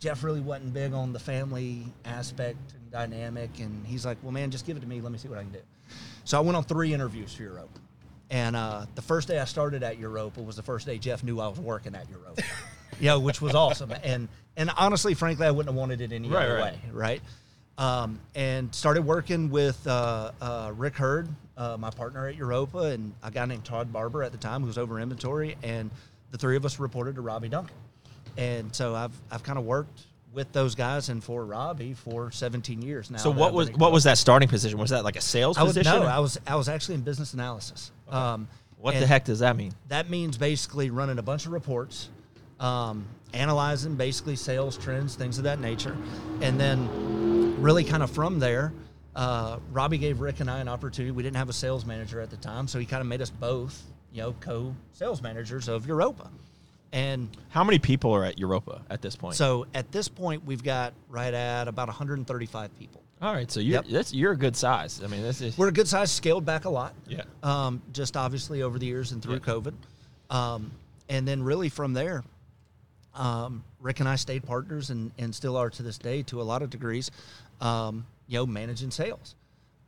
Jeff 0.00 0.24
really 0.24 0.40
wasn't 0.40 0.74
big 0.74 0.92
on 0.92 1.12
the 1.12 1.20
family 1.20 1.84
aspect 2.04 2.74
and 2.74 2.90
dynamic, 2.90 3.50
and 3.60 3.86
he's 3.86 4.04
like, 4.04 4.18
well, 4.22 4.32
man, 4.32 4.50
just 4.50 4.66
give 4.66 4.76
it 4.76 4.80
to 4.80 4.86
me. 4.86 5.00
Let 5.00 5.12
me 5.12 5.18
see 5.18 5.28
what 5.28 5.38
I 5.38 5.42
can 5.42 5.52
do. 5.52 5.60
So 6.24 6.38
I 6.38 6.40
went 6.40 6.56
on 6.56 6.64
three 6.64 6.92
interviews 6.92 7.32
for 7.34 7.44
Europa. 7.44 7.78
And 8.30 8.56
uh, 8.56 8.86
the 8.94 9.02
first 9.02 9.28
day 9.28 9.38
I 9.38 9.44
started 9.44 9.82
at 9.82 9.98
Europa 9.98 10.40
was 10.40 10.56
the 10.56 10.62
first 10.62 10.86
day 10.86 10.96
Jeff 10.96 11.22
knew 11.22 11.38
I 11.38 11.48
was 11.48 11.60
working 11.60 11.94
at 11.94 12.08
Europa. 12.08 12.42
you 13.00 13.06
know, 13.06 13.20
which 13.20 13.40
was 13.40 13.54
awesome. 13.54 13.92
And 14.02 14.28
and 14.56 14.70
honestly, 14.76 15.14
frankly, 15.14 15.46
I 15.46 15.50
wouldn't 15.50 15.72
have 15.72 15.78
wanted 15.78 16.00
it 16.00 16.12
any 16.12 16.28
Right, 16.28 16.44
other 16.44 16.54
right. 16.56 16.72
way, 16.74 16.80
right? 16.92 17.22
Um, 17.78 18.20
and 18.34 18.72
started 18.74 19.02
working 19.02 19.50
with 19.50 19.84
uh, 19.86 20.30
uh, 20.40 20.72
Rick 20.76 20.96
Hurd, 20.96 21.28
uh, 21.56 21.76
my 21.78 21.88
partner 21.90 22.28
at 22.28 22.36
Europa, 22.36 22.78
and 22.78 23.14
a 23.22 23.30
guy 23.30 23.46
named 23.46 23.64
Todd 23.64 23.92
Barber 23.92 24.22
at 24.22 24.30
the 24.30 24.38
time 24.38 24.60
who 24.60 24.66
was 24.66 24.76
over 24.76 25.00
inventory, 25.00 25.56
and 25.62 25.90
the 26.30 26.38
three 26.38 26.56
of 26.56 26.64
us 26.66 26.78
reported 26.78 27.14
to 27.14 27.22
Robbie 27.22 27.48
Duncan. 27.48 27.74
And 28.36 28.74
so 28.74 28.94
I've 28.94 29.12
I've 29.30 29.42
kind 29.42 29.58
of 29.58 29.64
worked 29.64 30.02
with 30.34 30.50
those 30.52 30.74
guys 30.74 31.08
and 31.10 31.22
for 31.22 31.44
Robbie 31.44 31.92
for 31.92 32.30
17 32.30 32.80
years 32.80 33.10
now. 33.10 33.18
So 33.18 33.30
what 33.30 33.52
was 33.52 33.70
what 33.72 33.90
was 33.92 34.04
that 34.04 34.16
starting 34.18 34.48
position? 34.48 34.78
Was 34.78 34.90
that 34.90 35.02
like 35.04 35.16
a 35.16 35.20
sales 35.20 35.56
I 35.58 35.62
was 35.62 35.72
position? 35.74 35.98
no, 36.00 36.06
or- 36.06 36.10
I 36.10 36.18
was 36.18 36.38
I 36.46 36.56
was 36.56 36.68
actually 36.68 36.96
in 36.96 37.00
business 37.02 37.32
analysis. 37.34 37.90
Um, 38.08 38.48
what 38.78 38.94
the 38.98 39.06
heck 39.06 39.24
does 39.24 39.38
that 39.38 39.56
mean? 39.56 39.72
that 39.88 40.10
means 40.10 40.36
basically 40.36 40.90
running 40.90 41.18
a 41.18 41.22
bunch 41.22 41.46
of 41.46 41.52
reports, 41.52 42.08
um, 42.62 43.04
analyzing 43.34 43.94
basically 43.96 44.36
sales 44.36 44.78
trends, 44.78 45.14
things 45.16 45.36
of 45.38 45.44
that 45.44 45.60
nature, 45.60 45.96
and 46.40 46.58
then 46.58 47.60
really 47.60 47.84
kind 47.84 48.02
of 48.02 48.10
from 48.10 48.38
there, 48.38 48.72
uh, 49.16 49.58
Robbie 49.72 49.98
gave 49.98 50.20
Rick 50.20 50.40
and 50.40 50.50
I 50.50 50.58
an 50.60 50.68
opportunity. 50.68 51.10
We 51.10 51.22
didn't 51.22 51.36
have 51.36 51.48
a 51.48 51.52
sales 51.52 51.84
manager 51.84 52.20
at 52.20 52.30
the 52.30 52.36
time, 52.38 52.66
so 52.68 52.78
he 52.78 52.86
kind 52.86 53.00
of 53.00 53.06
made 53.06 53.20
us 53.20 53.30
both, 53.30 53.82
you 54.12 54.22
know, 54.22 54.32
co-sales 54.40 55.20
managers 55.22 55.68
of 55.68 55.86
Europa. 55.86 56.30
And 56.94 57.28
How 57.48 57.64
many 57.64 57.78
people 57.78 58.12
are 58.14 58.24
at 58.24 58.38
Europa 58.38 58.82
at 58.90 59.00
this 59.02 59.16
point? 59.16 59.34
so 59.34 59.66
at 59.74 59.90
this 59.92 60.08
point, 60.08 60.44
we've 60.44 60.62
got 60.62 60.92
right 61.08 61.32
at 61.32 61.66
about 61.68 61.88
135 61.88 62.78
people. 62.78 63.02
all 63.22 63.32
right, 63.32 63.50
so 63.50 63.60
you're 63.60 63.74
Yep. 63.76 63.86
that's 63.90 64.12
you're 64.14 64.32
a 64.32 64.36
good 64.36 64.54
size. 64.56 65.00
I 65.02 65.06
mean, 65.06 65.22
this 65.22 65.40
is 65.40 65.56
We're 65.56 65.68
a 65.68 65.72
good 65.72 65.88
size, 65.88 66.10
scaled 66.12 66.44
back 66.44 66.64
a 66.66 66.70
lot. 66.70 66.94
Yeah. 67.08 67.22
Um, 67.42 67.80
just 67.92 68.16
obviously 68.16 68.62
over 68.62 68.78
the 68.78 68.86
years 68.86 69.12
and 69.12 69.22
through. 69.22 69.40
COVID. 69.40 69.72
Um, 70.30 70.70
and 71.08 71.26
then 71.26 71.42
really 71.42 71.68
from 71.70 71.92
there, 71.94 72.24
um, 73.14 73.64
Rick 73.80 74.00
and 74.00 74.08
I 74.08 74.16
stayed 74.16 74.44
partners 74.44 74.90
and, 74.90 75.10
and 75.18 75.34
still 75.34 75.56
are 75.56 75.70
to 75.70 75.82
this 75.82 75.98
day 75.98 76.22
to 76.24 76.40
a 76.40 76.44
lot 76.44 76.62
of 76.62 76.70
degrees, 76.70 77.10
um, 77.60 78.06
you 78.28 78.38
know, 78.38 78.46
managing 78.46 78.90
sales. 78.90 79.34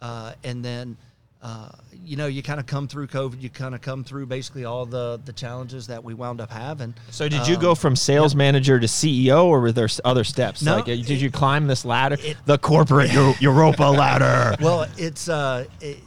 Uh, 0.02 0.32
and 0.44 0.62
then, 0.64 0.96
uh, 1.42 1.70
you 2.04 2.16
know, 2.16 2.26
you 2.26 2.42
kind 2.42 2.60
of 2.60 2.66
come 2.66 2.86
through 2.88 3.06
COVID, 3.06 3.40
you 3.40 3.48
kind 3.50 3.74
of 3.74 3.80
come 3.80 4.04
through 4.04 4.26
basically 4.26 4.64
all 4.64 4.84
the, 4.86 5.20
the 5.24 5.32
challenges 5.32 5.86
that 5.86 6.02
we 6.02 6.12
wound 6.14 6.40
up 6.40 6.50
having. 6.50 6.94
So 7.10 7.28
did 7.28 7.46
you 7.48 7.54
Um, 7.56 7.60
go 7.62 7.74
from 7.74 7.96
sales 7.96 8.34
manager 8.34 8.78
to 8.80 8.86
CEO, 8.86 9.44
or 9.44 9.60
were 9.60 9.72
there 9.72 9.88
other 10.04 10.24
steps? 10.24 10.62
No, 10.62 10.76
like, 10.76 10.84
uh, 10.84 10.86
did 10.86 11.10
it- 11.10 11.20
you 11.20 11.30
climb 11.30 11.66
this 11.66 11.84
ladder, 11.84 12.16
it- 12.22 12.36
the 12.44 12.58
corporate 12.58 13.12
Europa 13.40 13.84
ladder? 13.84 14.56
well, 14.62 14.86
it's 14.98 15.28
uh, 15.28 15.64
it, 15.80 15.98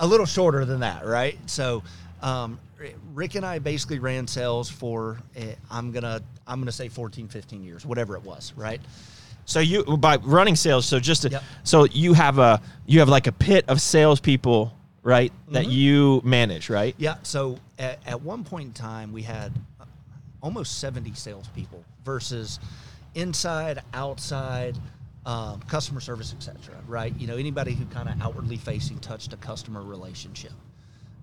a 0.00 0.06
little 0.06 0.26
shorter 0.26 0.64
than 0.64 0.80
that, 0.80 1.06
right? 1.06 1.38
So, 1.46 1.82
um, 2.22 2.58
Rick 3.14 3.34
and 3.34 3.44
I 3.46 3.58
basically 3.58 3.98
ran 3.98 4.26
sales 4.26 4.68
for 4.68 5.18
uh, 5.36 5.42
I'm 5.70 5.92
gonna 5.92 6.20
I'm 6.46 6.60
gonna 6.60 6.72
say 6.72 6.88
14, 6.88 7.28
15 7.28 7.62
years, 7.62 7.84
whatever 7.86 8.16
it 8.16 8.22
was, 8.24 8.52
right? 8.56 8.80
So 9.44 9.60
you 9.60 9.84
by 9.84 10.16
running 10.16 10.56
sales, 10.56 10.86
so 10.86 10.98
just 11.00 11.22
to, 11.22 11.28
Yep. 11.30 11.42
so 11.64 11.84
you 11.86 12.12
have 12.14 12.38
a 12.38 12.60
you 12.86 13.00
have 13.00 13.08
like 13.08 13.26
a 13.26 13.32
pit 13.32 13.64
of 13.68 13.80
salespeople, 13.80 14.72
right? 15.02 15.32
That 15.48 15.64
Mm-hmm. 15.64 15.70
you 15.72 16.20
manage, 16.24 16.70
right? 16.70 16.94
Yeah. 16.98 17.16
So 17.22 17.58
at, 17.78 17.98
at 18.06 18.22
one 18.22 18.44
point 18.44 18.68
in 18.68 18.72
time, 18.72 19.12
we 19.12 19.22
had 19.22 19.52
uh, 19.80 19.84
almost 20.42 20.78
70 20.78 21.14
salespeople 21.14 21.84
versus 22.04 22.58
inside, 23.14 23.80
outside, 23.94 24.78
um, 25.26 25.60
customer 25.68 26.00
service, 26.00 26.32
etc. 26.36 26.74
Right? 26.86 27.14
You 27.18 27.26
know, 27.26 27.36
anybody 27.36 27.74
who 27.74 27.84
kind 27.86 28.08
of 28.08 28.20
outwardly 28.22 28.56
facing 28.56 28.98
touched 29.00 29.32
a 29.32 29.36
customer 29.36 29.82
relationship. 29.82 30.52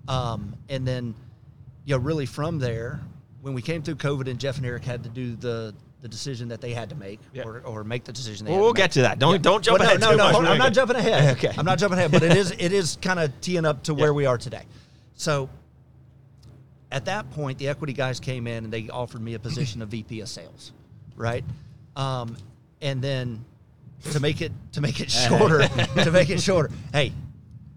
Um, 0.08 0.54
and 0.68 0.86
then, 0.86 1.14
you 1.90 1.96
know, 1.96 2.02
really 2.02 2.24
from 2.24 2.60
there, 2.60 3.00
when 3.42 3.52
we 3.52 3.60
came 3.62 3.82
through 3.82 3.96
COVID 3.96 4.30
and 4.30 4.38
Jeff 4.38 4.58
and 4.58 4.64
Eric 4.64 4.84
had 4.84 5.02
to 5.02 5.08
do 5.10 5.34
the 5.34 5.74
the 6.02 6.06
decision 6.08 6.48
that 6.48 6.60
they 6.62 6.72
had 6.72 6.88
to 6.90 6.94
make, 6.94 7.18
Yeah. 7.34 7.42
or, 7.42 7.60
or 7.62 7.84
make 7.84 8.04
the 8.04 8.12
decision. 8.12 8.46
They 8.46 8.52
Well, 8.52 8.60
had 8.60 8.64
we'll 8.64 8.72
to 8.74 8.78
get 8.78 8.92
to 8.92 9.02
that. 9.02 9.18
Don't 9.18 9.42
don't 9.42 9.62
jump 9.62 9.80
Well, 9.80 9.88
ahead 9.88 10.00
no, 10.00 10.12
no, 10.12 10.30
no, 10.40 10.48
I'm 10.50 10.56
not 10.56 10.72
jumping 10.72 10.94
ahead. 10.96 11.36
Okay. 11.36 11.52
I'm 11.58 11.66
not 11.66 11.78
jumping 11.78 11.98
ahead, 11.98 12.12
but 12.12 12.22
it 12.22 12.36
is 12.36 12.52
it 12.52 12.72
is 12.72 12.96
kind 13.02 13.18
of 13.18 13.38
teeing 13.40 13.64
up 13.66 13.82
to 13.82 13.92
where 13.94 14.14
we 14.14 14.24
are 14.24 14.38
today. 14.38 14.62
So 15.14 15.50
at 16.92 17.06
that 17.06 17.28
point, 17.32 17.58
the 17.58 17.68
equity 17.68 17.92
guys 17.92 18.20
came 18.20 18.46
in 18.46 18.62
and 18.64 18.72
they 18.72 18.88
offered 18.88 19.20
me 19.20 19.34
a 19.34 19.38
position 19.40 19.82
of 19.82 19.88
VP 19.88 20.20
of 20.20 20.28
sales, 20.28 20.70
right? 21.16 21.44
Um, 21.96 22.36
and 22.80 23.02
then 23.02 23.44
to 24.12 24.20
make 24.20 24.40
it 24.42 24.52
to 24.74 24.80
make 24.80 25.00
it 25.00 25.10
shorter, 25.26 25.66
to 26.04 26.10
make 26.12 26.30
it 26.30 26.40
shorter, 26.40 26.70
hey, 26.92 27.12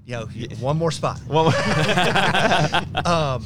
you 0.06 0.14
know, 0.14 0.26
one 0.60 0.78
more 0.78 0.92
spot. 0.92 1.20
Well, 1.28 1.48
Um, 3.06 3.44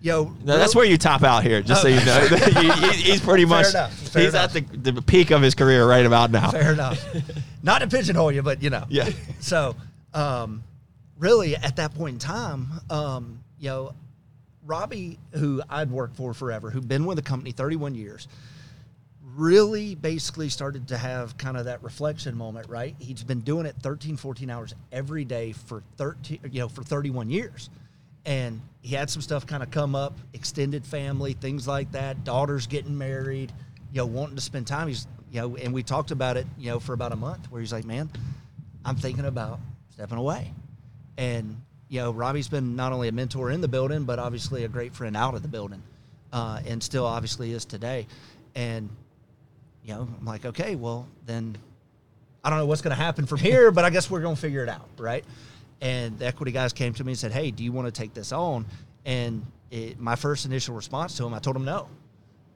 yo, 0.00 0.34
no, 0.44 0.58
that's 0.58 0.74
where 0.74 0.84
you 0.84 0.96
top 0.98 1.22
out 1.22 1.42
here. 1.42 1.62
Just 1.62 1.82
so 1.82 1.88
you 1.88 2.04
know, 2.04 2.20
He- 2.60 2.70
he- 2.70 3.10
he's 3.12 3.20
pretty 3.20 3.44
Fair 3.44 3.58
much 3.58 3.66
he's 3.66 4.14
enough. 4.14 4.34
at 4.34 4.52
the, 4.52 4.92
the 4.92 5.02
peak 5.02 5.30
of 5.30 5.42
his 5.42 5.54
career 5.54 5.86
right 5.86 6.04
about 6.06 6.30
now. 6.30 6.50
Fair 6.50 6.72
enough. 6.72 7.02
Not 7.62 7.80
to 7.80 7.86
pigeonhole 7.88 8.32
you, 8.32 8.42
but 8.42 8.62
you 8.62 8.70
know. 8.70 8.84
Yeah. 8.88 9.10
So, 9.40 9.76
um, 10.14 10.62
really, 11.18 11.54
at 11.56 11.76
that 11.76 11.94
point 11.94 12.14
in 12.14 12.18
time, 12.18 12.68
um, 12.88 13.40
you 13.58 13.68
know, 13.68 13.94
Robbie, 14.64 15.18
who 15.32 15.62
I'd 15.68 15.90
worked 15.90 16.16
for 16.16 16.32
forever, 16.34 16.70
who'd 16.70 16.88
been 16.88 17.04
with 17.04 17.16
the 17.16 17.22
company 17.22 17.52
31 17.52 17.94
years, 17.94 18.28
really 19.36 19.94
basically 19.94 20.48
started 20.48 20.88
to 20.88 20.96
have 20.96 21.36
kind 21.38 21.56
of 21.56 21.66
that 21.66 21.82
reflection 21.82 22.36
moment, 22.36 22.68
right? 22.68 22.94
He's 22.98 23.22
been 23.22 23.40
doing 23.40 23.66
it 23.66 23.76
13, 23.82 24.16
14 24.16 24.50
hours 24.50 24.74
every 24.92 25.24
day 25.24 25.52
for 25.52 25.82
13, 25.98 26.40
you 26.50 26.60
know, 26.60 26.68
for 26.68 26.82
31 26.82 27.30
years. 27.30 27.70
And 28.26 28.60
he 28.82 28.94
had 28.94 29.10
some 29.10 29.22
stuff 29.22 29.46
kind 29.46 29.62
of 29.62 29.70
come 29.70 29.94
up, 29.94 30.18
extended 30.32 30.84
family, 30.84 31.32
things 31.32 31.66
like 31.66 31.92
that, 31.92 32.24
daughters 32.24 32.66
getting 32.66 32.96
married, 32.96 33.52
you 33.92 33.98
know, 33.98 34.06
wanting 34.06 34.36
to 34.36 34.42
spend 34.42 34.66
time. 34.66 34.88
He's, 34.88 35.06
you 35.30 35.40
know, 35.40 35.56
and 35.56 35.72
we 35.72 35.82
talked 35.82 36.10
about 36.10 36.36
it, 36.36 36.46
you 36.58 36.70
know, 36.70 36.80
for 36.80 36.92
about 36.92 37.12
a 37.12 37.16
month 37.16 37.50
where 37.50 37.60
he's 37.60 37.72
like, 37.72 37.84
man, 37.84 38.10
I'm 38.84 38.96
thinking 38.96 39.24
about 39.24 39.60
stepping 39.90 40.18
away. 40.18 40.52
And, 41.16 41.60
you 41.88 42.00
know, 42.00 42.10
Robbie's 42.10 42.48
been 42.48 42.76
not 42.76 42.92
only 42.92 43.08
a 43.08 43.12
mentor 43.12 43.50
in 43.50 43.60
the 43.60 43.68
building, 43.68 44.04
but 44.04 44.18
obviously 44.18 44.64
a 44.64 44.68
great 44.68 44.94
friend 44.94 45.16
out 45.16 45.34
of 45.34 45.42
the 45.42 45.48
building, 45.48 45.82
uh, 46.32 46.60
and 46.66 46.82
still 46.82 47.06
obviously 47.06 47.52
is 47.52 47.64
today. 47.64 48.06
And, 48.54 48.88
you 49.84 49.94
know, 49.94 50.08
I'm 50.18 50.24
like, 50.24 50.44
okay, 50.44 50.76
well, 50.76 51.08
then 51.26 51.56
I 52.42 52.50
don't 52.50 52.58
know 52.58 52.66
what's 52.66 52.82
going 52.82 52.96
to 52.96 53.02
happen 53.02 53.26
from 53.26 53.38
here, 53.38 53.70
but 53.70 53.84
I 53.84 53.90
guess 53.90 54.10
we're 54.10 54.20
going 54.20 54.34
to 54.34 54.40
figure 54.40 54.62
it 54.62 54.68
out, 54.68 54.88
right? 54.98 55.24
And 55.80 56.18
the 56.18 56.26
equity 56.26 56.52
guys 56.52 56.72
came 56.72 56.92
to 56.94 57.04
me 57.04 57.12
and 57.12 57.18
said, 57.18 57.32
hey, 57.32 57.50
do 57.50 57.64
you 57.64 57.72
want 57.72 57.86
to 57.86 57.92
take 57.92 58.12
this 58.12 58.32
on? 58.32 58.66
And 59.04 59.46
it, 59.70 59.98
my 59.98 60.16
first 60.16 60.44
initial 60.44 60.74
response 60.74 61.16
to 61.16 61.24
him, 61.24 61.32
I 61.32 61.38
told 61.38 61.56
him 61.56 61.64
no. 61.64 61.88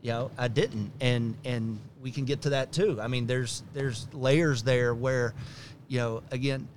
You 0.02 0.10
know, 0.10 0.30
I 0.36 0.48
didn't, 0.48 0.92
and 1.00 1.34
and 1.46 1.78
we 2.02 2.10
can 2.10 2.26
get 2.26 2.42
to 2.42 2.50
that 2.50 2.72
too. 2.72 3.00
I 3.00 3.08
mean, 3.08 3.26
there's 3.26 3.62
there's 3.72 4.06
layers 4.12 4.62
there 4.62 4.94
where, 4.94 5.32
you 5.88 5.98
know, 5.98 6.22
again, 6.30 6.68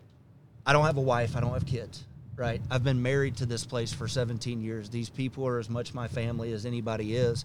I 0.66 0.72
don't 0.72 0.86
have 0.86 0.96
a 0.96 1.02
wife, 1.02 1.36
I 1.36 1.42
don't 1.42 1.52
have 1.52 1.66
kids, 1.66 2.06
right? 2.38 2.62
I've 2.72 2.86
been 2.86 3.02
married 3.02 3.36
to 3.38 3.46
this 3.46 3.66
place 3.66 3.92
for 3.92 4.08
17 4.08 4.62
years. 4.62 4.90
These 4.90 5.10
people 5.10 5.46
are 5.46 5.60
as 5.60 5.70
much 5.70 5.94
my 5.94 6.08
family 6.08 6.54
as 6.54 6.66
anybody 6.66 7.18
is. 7.18 7.44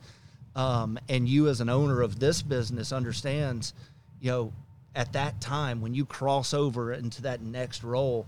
Um, 0.55 1.01
and 1.09 1.29
you, 1.29 1.49
as 1.49 1.61
an 1.61 1.69
owner 1.69 2.01
of 2.03 2.21
this 2.21 2.43
business, 2.43 2.93
understands, 2.93 3.75
you 4.21 4.31
know, 4.31 4.53
at 4.95 5.15
that 5.15 5.41
time 5.41 5.81
when 5.81 5.95
you 5.95 6.05
cross 6.05 6.55
over 6.55 6.93
into 6.93 7.23
that 7.23 7.41
next 7.41 7.83
role, 7.83 8.27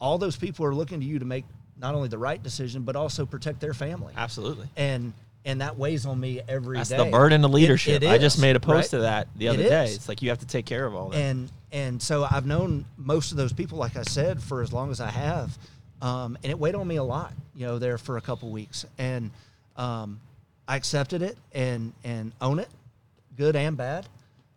all 0.00 0.18
those 0.18 0.36
people 0.36 0.64
are 0.66 0.74
looking 0.74 1.00
to 1.00 1.06
you 1.06 1.18
to 1.18 1.24
make 1.24 1.44
not 1.78 1.94
only 1.94 2.08
the 2.08 2.18
right 2.18 2.42
decision 2.42 2.82
but 2.82 2.96
also 2.96 3.24
protect 3.26 3.60
their 3.60 3.74
family. 3.74 4.12
Absolutely. 4.16 4.66
And 4.76 5.12
and 5.44 5.62
that 5.62 5.78
weighs 5.78 6.04
on 6.04 6.20
me 6.20 6.42
every 6.48 6.76
day. 6.76 6.80
That's 6.84 6.90
the 7.04 7.10
burden 7.10 7.42
of 7.44 7.50
leadership. 7.50 8.02
it 8.02 8.08
I 8.10 8.18
just 8.18 8.38
made 8.38 8.56
a 8.56 8.60
post 8.60 8.92
right? 8.92 8.98
of 8.98 9.02
that 9.02 9.28
the 9.36 9.46
It 9.46 9.48
other 9.50 9.62
day. 9.62 9.84
is. 9.86 9.96
It's 9.96 10.08
like 10.08 10.20
you 10.20 10.28
have 10.28 10.38
to 10.40 10.46
take 10.46 10.66
care 10.66 10.84
of 10.84 10.94
all 10.94 11.08
that. 11.10 11.18
and 11.18 11.50
and 11.72 12.02
so 12.02 12.26
I've 12.30 12.46
known 12.46 12.84
most 12.98 13.30
of 13.30 13.36
those 13.38 13.52
people, 13.52 13.78
like 13.78 13.96
I 13.96 14.02
said, 14.02 14.42
for 14.42 14.60
as 14.60 14.72
long 14.72 14.90
as 14.90 15.00
I 15.00 15.08
have, 15.10 15.56
um, 16.02 16.36
and 16.42 16.50
it 16.50 16.58
weighed 16.58 16.74
on 16.74 16.86
me 16.86 16.96
a 16.96 17.02
lot, 17.04 17.32
you 17.54 17.64
know, 17.66 17.78
there 17.78 17.96
for 17.96 18.16
a 18.16 18.20
couple 18.20 18.50
weeks, 18.50 18.84
and 18.98 19.30
um, 19.76 20.20
I 20.68 20.76
accepted 20.76 21.22
it 21.22 21.38
and 21.52 21.92
and 22.04 22.32
own 22.40 22.58
it, 22.58 22.68
good 23.36 23.54
and 23.56 23.76
bad, 23.76 24.06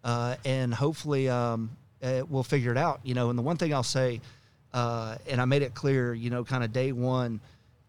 uh, 0.04 0.36
and 0.44 0.74
hopefully 0.74 1.30
um, 1.30 1.70
we'll 2.02 2.44
figure 2.44 2.72
it 2.72 2.78
out, 2.78 3.00
you 3.04 3.14
know. 3.14 3.30
And 3.30 3.38
the 3.40 3.44
one 3.44 3.56
thing 3.58 3.74
I'll 3.74 3.84
say, 3.84 4.20
uh, 4.74 5.18
and 5.28 5.40
I 5.40 5.46
made 5.46 5.62
it 5.62 5.74
clear, 5.74 6.14
you 6.14 6.30
know, 6.30 6.44
kind 6.44 6.64
of 6.64 6.74
day 6.74 6.92
one, 6.92 7.40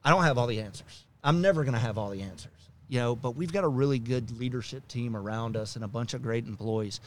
I 0.05 0.11
don't 0.11 0.25
have 0.25 0.39
all 0.39 0.47
the 0.47 0.61
answers. 0.61 1.05
I'm 1.23 1.41
never 1.41 1.65
going 1.65 1.75
to 1.75 1.81
have 1.81 1.97
all 1.97 2.11
the 2.11 2.23
answers, 2.23 2.53
you 2.89 2.99
know, 2.99 3.17
but 3.17 3.37
we've 3.37 3.53
got 3.53 3.65
a 3.65 3.69
really 3.69 3.99
good 3.99 4.39
leadership 4.39 4.87
team 4.89 5.17
around 5.17 5.57
us 5.57 5.77
and 5.77 5.85
a 5.85 5.89
bunch 5.89 6.13
of 6.13 6.23
great 6.23 6.47
employees. 6.47 7.01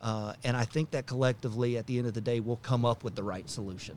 Uh, 0.00 0.34
and 0.44 0.56
I 0.56 0.64
think 0.64 0.92
that 0.92 1.06
collectively, 1.06 1.76
at 1.76 1.86
the 1.86 1.98
end 1.98 2.06
of 2.06 2.14
the 2.14 2.20
day, 2.20 2.38
we'll 2.38 2.56
come 2.56 2.84
up 2.84 3.02
with 3.02 3.16
the 3.16 3.22
right 3.22 3.48
solution. 3.50 3.96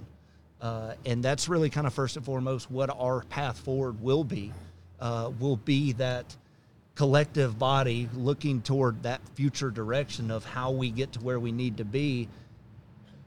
Uh, 0.60 0.94
and 1.06 1.24
that's 1.24 1.48
really 1.48 1.70
kind 1.70 1.86
of 1.86 1.94
first 1.94 2.16
and 2.16 2.26
foremost 2.26 2.72
what 2.72 2.90
our 2.90 3.22
path 3.26 3.60
forward 3.60 4.02
will 4.02 4.24
be. 4.24 4.52
Uh, 5.00 5.32
will 5.40 5.58
be 5.58 5.92
that 5.92 6.36
collective 6.96 7.60
body 7.60 8.10
looking 8.16 8.60
toward 8.64 9.04
that 9.04 9.22
future 9.36 9.70
direction 9.70 10.32
of 10.32 10.44
how 10.44 10.72
we 10.72 10.90
get 10.90 11.12
to 11.12 11.20
where 11.20 11.40
we 11.40 11.52
need 11.52 11.78
to 11.78 11.86
be 11.86 12.28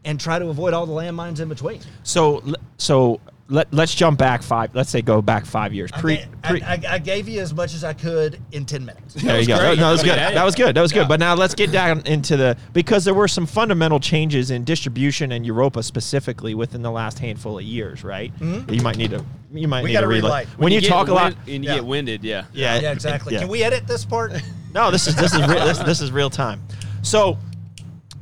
and 0.05 0.19
try 0.21 0.39
to 0.39 0.47
avoid 0.49 0.73
all 0.75 0.87
the 0.87 0.93
landmines 0.93 1.41
in 1.41 1.49
between. 1.49 1.81
so 2.03 2.43
so 2.79 3.21
let 3.49 3.67
let's 3.75 3.93
jump 3.97 4.17
back 4.17 4.43
five. 4.45 4.73
Let's 4.77 4.91
say 4.91 5.03
go 5.03 5.21
back 5.21 5.45
five 5.45 5.75
years. 5.75 5.91
Pre, 5.91 6.21
I, 6.45 6.49
pre, 6.49 6.63
I, 6.63 6.81
I 6.89 6.99
gave 7.01 7.29
you 7.29 7.41
as 7.41 7.53
much 7.53 7.75
as 7.75 7.83
I 7.83 7.93
could 7.95 8.41
in 8.53 8.65
10 8.65 8.85
minutes. 8.85 9.15
There 9.15 9.41
you 9.41 9.47
go. 9.47 9.59
great. 9.59 9.77
No, 9.77 9.87
that 9.87 9.91
was 9.93 10.03
good. 10.05 10.17
That 10.17 10.45
was 10.45 10.55
good. 10.55 10.77
That 10.77 10.81
was 10.81 10.93
Yeah. 10.93 11.01
good. 11.03 11.09
But 11.09 11.19
now 11.19 11.35
let's 11.35 11.57
get 11.57 11.73
down 11.73 12.07
into 12.07 12.37
the 12.37 12.57
because 12.73 13.05
there 13.05 13.13
were 13.13 13.27
some 13.27 13.47
fundamental 13.47 13.99
changes 13.99 14.53
in 14.53 14.63
distribution 14.63 15.33
and 15.33 15.45
Europa 15.45 15.83
specifically 15.83 16.55
within 16.55 16.83
the 16.83 16.93
last 16.93 17.19
handful 17.19 17.59
of 17.59 17.65
years, 17.65 18.05
right? 18.05 18.33
You 18.41 18.83
might 18.83 18.97
need 18.97 19.11
to 19.11 19.25
you 19.53 19.67
might 19.67 19.79
Mm-hmm. 19.79 19.85
We 19.85 19.89
need 19.89 19.93
gotta 19.95 20.05
to 20.07 20.09
relight. 20.09 20.23
relight. 20.23 20.47
When, 20.61 20.73
you, 20.73 20.81
get 20.81 20.89
talk 20.89 21.09
a 21.09 21.13
lot, 21.13 21.33
and 21.49 21.65
you 21.65 21.71
Yeah. 21.71 21.75
get 21.75 21.85
winded, 21.85 22.23
yeah. 22.23 22.45
yeah, 22.53 22.79
Yeah, 22.79 22.93
exactly. 22.93 23.35
yeah. 23.35 23.41
Can 23.41 23.49
we 23.49 23.65
edit 23.65 23.85
this 23.89 24.05
part? 24.05 24.33
No, 24.73 24.93
this 24.93 25.09
is 25.09 25.17
this 25.17 25.35
is 25.35 25.41
real, 25.49 25.65
this, 25.67 25.79
this 25.79 26.01
is 26.01 26.13
real 26.13 26.31
time. 26.31 26.63
So, 27.03 27.37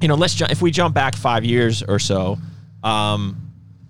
you 0.00 0.08
know, 0.08 0.14
let's 0.14 0.34
ju- 0.34 0.46
if 0.48 0.62
we 0.62 0.70
jump 0.70 0.94
back 0.94 1.14
five 1.16 1.44
years 1.44 1.82
or 1.82 1.98
so, 1.98 2.38
um, 2.84 3.36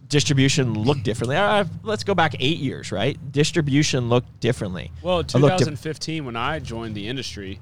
distribution 0.08 0.74
looked 0.74 1.02
differently. 1.02 1.36
Uh, 1.36 1.64
let's 1.82 2.04
go 2.04 2.14
back 2.14 2.34
eight 2.40 2.58
years, 2.58 2.90
right? 2.92 3.16
Distribution 3.32 4.08
looked 4.08 4.40
differently. 4.40 4.90
Well, 5.02 5.20
It 5.20 5.34
looked 5.34 5.58
2015, 5.58 6.24
when 6.24 6.36
I 6.36 6.58
joined 6.60 6.94
the 6.94 7.06
industry, 7.08 7.60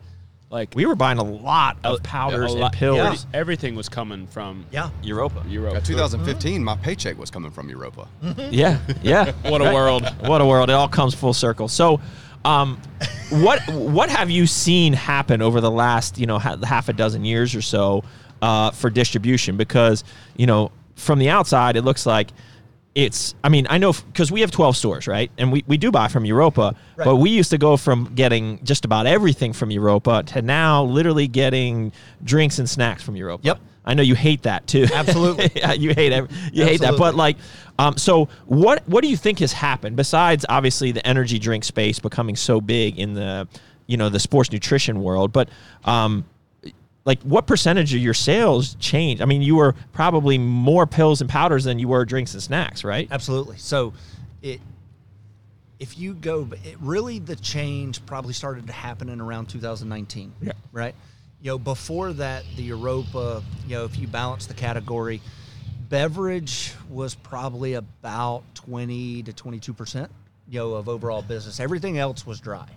like 0.48 0.72
we 0.76 0.86
were 0.86 0.94
buying 0.94 1.18
a 1.18 1.24
lot 1.24 1.76
of 1.82 2.00
powders 2.04 2.54
a 2.54 2.58
and 2.58 2.72
pills. 2.72 2.96
Yeah. 3.32 3.38
everything 3.38 3.74
was 3.74 3.88
coming 3.88 4.28
from 4.28 4.64
yeah. 4.70 4.90
Europa. 5.02 5.42
Europa. 5.48 5.74
Yeah, 5.78 5.80
2015, 5.80 6.62
my 6.62 6.76
paycheck 6.76 7.18
was 7.18 7.30
coming 7.32 7.50
from 7.50 7.68
Europa. 7.68 8.06
Yeah, 8.50 8.78
yeah. 9.02 9.32
What 9.42 9.60
a 9.60 9.74
world. 9.74 10.06
What 10.20 10.40
a 10.40 10.46
world! 10.46 10.70
It 10.70 10.74
all 10.74 10.88
comes 10.88 11.14
full 11.14 11.34
circle. 11.34 11.66
So, 11.66 12.00
um, 12.44 12.80
what 13.30 13.60
what 13.72 14.08
have 14.08 14.30
you 14.30 14.46
seen 14.46 14.92
happen 14.92 15.42
over 15.42 15.60
the 15.60 15.70
last 15.70 16.16
you 16.16 16.26
know 16.26 16.38
ha- 16.38 16.58
half 16.62 16.88
a 16.88 16.92
dozen 16.92 17.24
years 17.24 17.56
or 17.56 17.62
so 17.62 18.04
uh, 18.42 18.70
for 18.70 18.90
distribution? 18.90 19.56
Because 19.56 20.04
you 20.36 20.46
know 20.46 20.70
from 20.94 21.18
the 21.18 21.28
outside 21.30 21.76
it 21.76 21.82
looks 21.82 22.06
like 22.06 22.30
it's. 22.94 23.34
I 23.44 23.48
mean, 23.50 23.66
I 23.68 23.76
know 23.78 23.92
because 23.92 24.32
we 24.32 24.40
have 24.40 24.50
twelve 24.50 24.76
stores, 24.76 25.06
right? 25.06 25.30
And 25.38 25.52
we, 25.52 25.62
we 25.66 25.76
do 25.76 25.90
buy 25.90 26.08
from 26.08 26.24
Europa, 26.24 26.74
Right. 26.96 27.04
but 27.04 27.16
we 27.16 27.30
used 27.30 27.50
to 27.50 27.58
go 27.58 27.76
from 27.76 28.12
getting 28.14 28.62
just 28.64 28.84
about 28.86 29.06
everything 29.06 29.52
from 29.52 29.70
Europa 29.70 30.22
to 30.28 30.42
now 30.42 30.84
literally 30.84 31.28
getting 31.28 31.92
drinks 32.24 32.58
and 32.58 32.68
snacks 32.68 33.02
from 33.02 33.14
Europa. 33.16 33.44
Yep. 33.44 33.60
I 33.88 33.94
know 33.94 34.02
you 34.02 34.14
hate 34.16 34.42
that 34.42 34.66
too. 34.66 34.86
Absolutely. 34.92 35.50
You 35.78 35.92
hate 35.94 36.12
ev- 36.12 36.30
you 36.52 36.64
hate 36.64 36.80
that. 36.80 36.96
But 36.96 37.14
like, 37.14 37.36
um, 37.78 37.96
so 37.98 38.28
what 38.46 38.82
what 38.88 39.02
do 39.02 39.08
you 39.08 39.16
think 39.16 39.38
has 39.40 39.52
happened 39.52 39.94
besides 39.96 40.44
obviously 40.48 40.90
the 40.90 41.06
energy 41.06 41.38
drink 41.38 41.64
space 41.64 41.98
becoming 41.98 42.34
so 42.34 42.60
big 42.62 42.98
in 42.98 43.12
the 43.14 43.46
you 43.86 43.96
know 43.98 44.08
the 44.08 44.18
sports 44.18 44.50
nutrition 44.50 45.02
world? 45.02 45.32
But 45.32 45.50
um, 45.84 46.24
like, 47.06 47.22
what 47.22 47.46
percentage 47.46 47.94
of 47.94 48.00
your 48.00 48.12
sales 48.12 48.74
changed? 48.74 49.22
I 49.22 49.24
mean, 49.24 49.40
you 49.40 49.56
were 49.56 49.74
probably 49.92 50.36
more 50.36 50.86
pills 50.86 51.22
and 51.22 51.30
powders 51.30 51.64
than 51.64 51.78
you 51.78 51.88
were 51.88 52.04
drinks 52.04 52.34
and 52.34 52.42
snacks, 52.42 52.84
right? 52.84 53.08
Absolutely. 53.10 53.56
So, 53.56 53.94
it 54.42 54.60
if 55.78 55.98
you 55.98 56.14
go, 56.14 56.48
it 56.64 56.76
really 56.80 57.18
the 57.18 57.36
change 57.36 58.04
probably 58.06 58.32
started 58.32 58.66
to 58.66 58.72
happen 58.72 59.08
in 59.08 59.20
around 59.20 59.46
2019. 59.46 60.32
Yeah. 60.40 60.52
Right. 60.72 60.94
You 61.42 61.52
know, 61.52 61.58
before 61.58 62.12
that, 62.14 62.44
the 62.56 62.62
Europa, 62.62 63.42
you 63.66 63.76
know, 63.76 63.84
if 63.84 63.98
you 63.98 64.06
balance 64.06 64.46
the 64.46 64.54
category, 64.54 65.20
beverage 65.88 66.72
was 66.88 67.14
probably 67.14 67.74
about 67.74 68.42
20 68.54 69.24
to 69.24 69.32
22%, 69.32 70.08
you 70.48 70.58
know, 70.58 70.74
of 70.74 70.88
overall 70.88 71.22
business. 71.22 71.60
Everything 71.60 71.98
else 71.98 72.26
was 72.26 72.40
dry, 72.40 72.68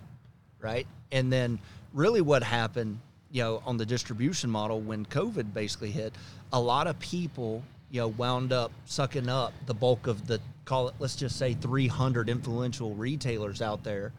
right? 0.60 0.86
And 1.10 1.32
then 1.32 1.58
really 1.94 2.20
what 2.20 2.42
happened, 2.42 3.00
you 3.30 3.42
know, 3.42 3.62
on 3.64 3.76
the 3.76 3.86
distribution 3.86 4.50
model 4.50 4.80
when 4.80 5.06
COVID 5.06 5.52
basically 5.54 5.90
hit, 5.90 6.14
a 6.52 6.60
lot 6.60 6.86
of 6.86 6.98
people, 6.98 7.62
you 7.90 8.00
know, 8.00 8.08
wound 8.08 8.52
up 8.52 8.72
sucking 8.86 9.28
up 9.28 9.52
the 9.66 9.74
bulk 9.74 10.06
of 10.06 10.26
the 10.26 10.40
call 10.64 10.88
it 10.88 10.94
let's 10.98 11.16
just 11.16 11.36
say 11.36 11.54
300 11.54 12.28
influential 12.28 12.94
retailers 12.94 13.62
out 13.62 13.82
there, 13.84 14.12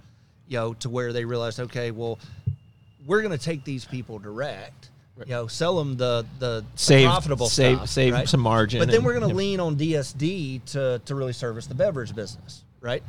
you 0.47 0.57
know, 0.57 0.73
to 0.75 0.89
where 0.89 1.13
they 1.13 1.25
realized, 1.25 1.59
okay, 1.59 1.91
well, 1.91 2.19
we're 3.05 3.21
going 3.21 3.37
to 3.37 3.43
take 3.43 3.63
these 3.63 3.85
people 3.85 4.19
direct. 4.19 4.89
You 5.25 5.33
know, 5.33 5.47
sell 5.47 5.77
them 5.77 5.97
the 5.97 6.25
the, 6.39 6.61
the 6.61 6.65
Save- 6.75 7.05
profitable 7.09 7.47
save- 7.47 7.77
stuff, 7.77 7.89
save 7.89 8.13
right? 8.13 8.27
some 8.29 8.39
margin 8.39 8.79
But 8.79 8.87
then 8.87 8.97
and- 8.97 9.05
we're 9.05 9.13
going 9.13 9.23
to 9.23 9.27
yep. 9.29 9.37
lean 9.37 9.59
on 9.59 9.75
DSD 9.75 10.65
to 10.71 10.99
to 11.05 11.15
really 11.15 11.33
service 11.33 11.67
the 11.67 11.75
beverage 11.75 12.15
business, 12.15 12.63
right? 12.79 13.03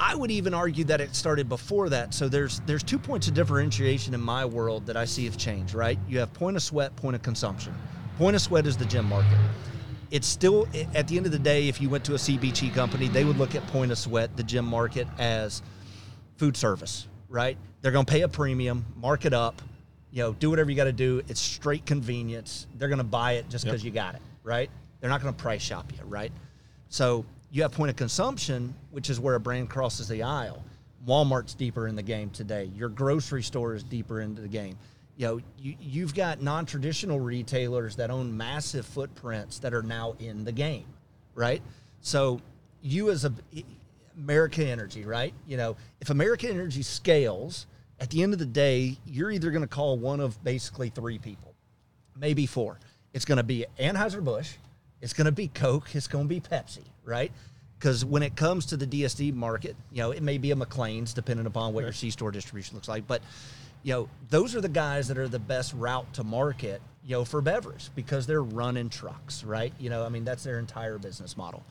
I 0.00 0.14
would 0.14 0.30
even 0.30 0.54
argue 0.54 0.84
that 0.84 1.02
it 1.02 1.14
started 1.14 1.48
before 1.48 1.90
that. 1.90 2.14
So 2.14 2.26
there's 2.26 2.60
there's 2.60 2.82
two 2.82 2.98
points 2.98 3.28
of 3.28 3.34
differentiation 3.34 4.14
in 4.14 4.20
my 4.20 4.46
world 4.46 4.86
that 4.86 4.96
I 4.96 5.04
see 5.04 5.26
have 5.26 5.36
changed, 5.36 5.74
right? 5.74 5.98
You 6.08 6.18
have 6.20 6.32
point 6.32 6.56
of 6.56 6.62
sweat, 6.62 6.96
point 6.96 7.14
of 7.14 7.22
consumption. 7.22 7.74
Point 8.16 8.34
of 8.34 8.40
sweat 8.40 8.66
is 8.66 8.78
the 8.78 8.86
gym 8.86 9.06
market. 9.06 9.36
It's 10.10 10.26
still 10.26 10.66
at 10.94 11.06
the 11.06 11.18
end 11.18 11.26
of 11.26 11.32
the 11.32 11.38
day, 11.38 11.68
if 11.68 11.80
you 11.80 11.90
went 11.90 12.04
to 12.06 12.14
a 12.14 12.18
CPG 12.18 12.74
company, 12.74 13.08
they 13.08 13.24
would 13.24 13.36
look 13.36 13.54
at 13.54 13.64
point 13.68 13.92
of 13.92 13.98
sweat, 13.98 14.36
the 14.36 14.42
gym 14.42 14.64
market, 14.64 15.06
as 15.18 15.62
food 16.36 16.56
service, 16.56 17.06
right? 17.28 17.56
They're 17.80 17.92
going 17.92 18.06
to 18.06 18.10
pay 18.10 18.22
a 18.22 18.28
premium, 18.28 18.84
mark 18.96 19.24
it 19.24 19.32
up, 19.32 19.62
you 20.10 20.22
know, 20.22 20.32
do 20.32 20.50
whatever 20.50 20.70
you 20.70 20.76
got 20.76 20.84
to 20.84 20.92
do. 20.92 21.22
It's 21.28 21.40
straight 21.40 21.86
convenience. 21.86 22.66
They're 22.76 22.88
going 22.88 22.98
to 22.98 23.04
buy 23.04 23.32
it 23.34 23.48
just 23.48 23.64
Yep. 23.64 23.72
because 23.72 23.84
you 23.84 23.92
got 23.92 24.16
it, 24.16 24.22
right? 24.42 24.68
They're 25.00 25.10
not 25.10 25.22
going 25.22 25.32
to 25.32 25.40
price 25.40 25.62
shop 25.62 25.92
you, 25.96 26.04
right? 26.06 26.32
So 26.88 27.24
you 27.50 27.62
have 27.62 27.72
point 27.72 27.90
of 27.90 27.96
consumption, 27.96 28.74
which 28.90 29.10
is 29.10 29.18
where 29.18 29.34
a 29.34 29.40
brand 29.40 29.70
crosses 29.70 30.08
the 30.08 30.22
aisle. 30.22 30.62
Walmart's 31.06 31.54
deeper 31.54 31.88
in 31.88 31.96
the 31.96 32.02
game 32.02 32.30
today. 32.30 32.70
Your 32.76 32.88
grocery 32.88 33.42
store 33.42 33.74
is 33.74 33.82
deeper 33.82 34.20
into 34.20 34.42
the 34.42 34.48
game. 34.48 34.76
You 35.16 35.26
know, 35.26 35.40
you, 35.58 35.74
you've 35.80 36.14
got 36.14 36.40
non-traditional 36.42 37.20
retailers 37.20 37.96
that 37.96 38.10
own 38.10 38.34
massive 38.36 38.86
footprints 38.86 39.58
that 39.60 39.74
are 39.74 39.82
now 39.82 40.14
in 40.18 40.44
the 40.44 40.52
game, 40.52 40.86
right? 41.34 41.62
So 42.00 42.40
you 42.82 43.10
as 43.10 43.24
a 43.24 43.32
America 44.16 44.66
Energy, 44.66 45.04
right? 45.04 45.32
You 45.46 45.56
know, 45.56 45.76
if 46.00 46.10
America 46.10 46.48
Energy 46.48 46.82
scales, 46.82 47.66
at 48.00 48.10
the 48.10 48.22
end 48.22 48.32
of 48.32 48.38
the 48.38 48.46
day, 48.46 48.98
you're 49.06 49.30
either 49.30 49.50
going 49.50 49.62
to 49.62 49.68
call 49.68 49.98
one 49.98 50.20
of 50.20 50.42
basically 50.42 50.90
three 50.90 51.18
people, 51.18 51.54
maybe 52.18 52.46
four. 52.46 52.78
It's 53.12 53.24
going 53.24 53.38
to 53.38 53.44
be 53.44 53.66
Anheuser-Busch, 53.78 54.52
it's 55.00 55.12
going 55.12 55.26
to 55.26 55.32
be 55.32 55.48
Coke, 55.48 55.94
it's 55.94 56.06
going 56.06 56.26
to 56.26 56.28
be 56.28 56.40
Pepsi, 56.40 56.84
right? 57.04 57.32
Because 57.78 58.04
when 58.04 58.22
it 58.22 58.36
comes 58.36 58.66
to 58.66 58.76
the 58.76 58.86
DSD 58.86 59.34
market, 59.34 59.74
you 59.90 60.02
know, 60.02 60.10
it 60.10 60.22
may 60.22 60.38
be 60.38 60.50
a 60.50 60.56
McLane's, 60.56 61.14
depending 61.14 61.46
upon 61.46 61.72
what 61.72 61.82
your 61.82 61.92
C-store 61.92 62.30
distribution 62.30 62.74
looks 62.76 62.88
like. 62.88 63.06
But, 63.06 63.22
you 63.82 63.94
know, 63.94 64.08
those 64.28 64.54
are 64.54 64.60
the 64.60 64.68
guys 64.68 65.08
that 65.08 65.16
are 65.16 65.28
the 65.28 65.38
best 65.38 65.72
route 65.72 66.12
to 66.14 66.24
market, 66.24 66.82
you 67.04 67.12
know, 67.12 67.24
for 67.24 67.40
beverage 67.40 67.88
because 67.94 68.26
they're 68.26 68.42
running 68.42 68.90
trucks, 68.90 69.44
right? 69.44 69.72
You 69.78 69.88
know, 69.88 70.04
I 70.04 70.10
mean, 70.10 70.24
that's 70.24 70.44
their 70.44 70.58
entire 70.58 70.98
business 70.98 71.38
model 71.38 71.64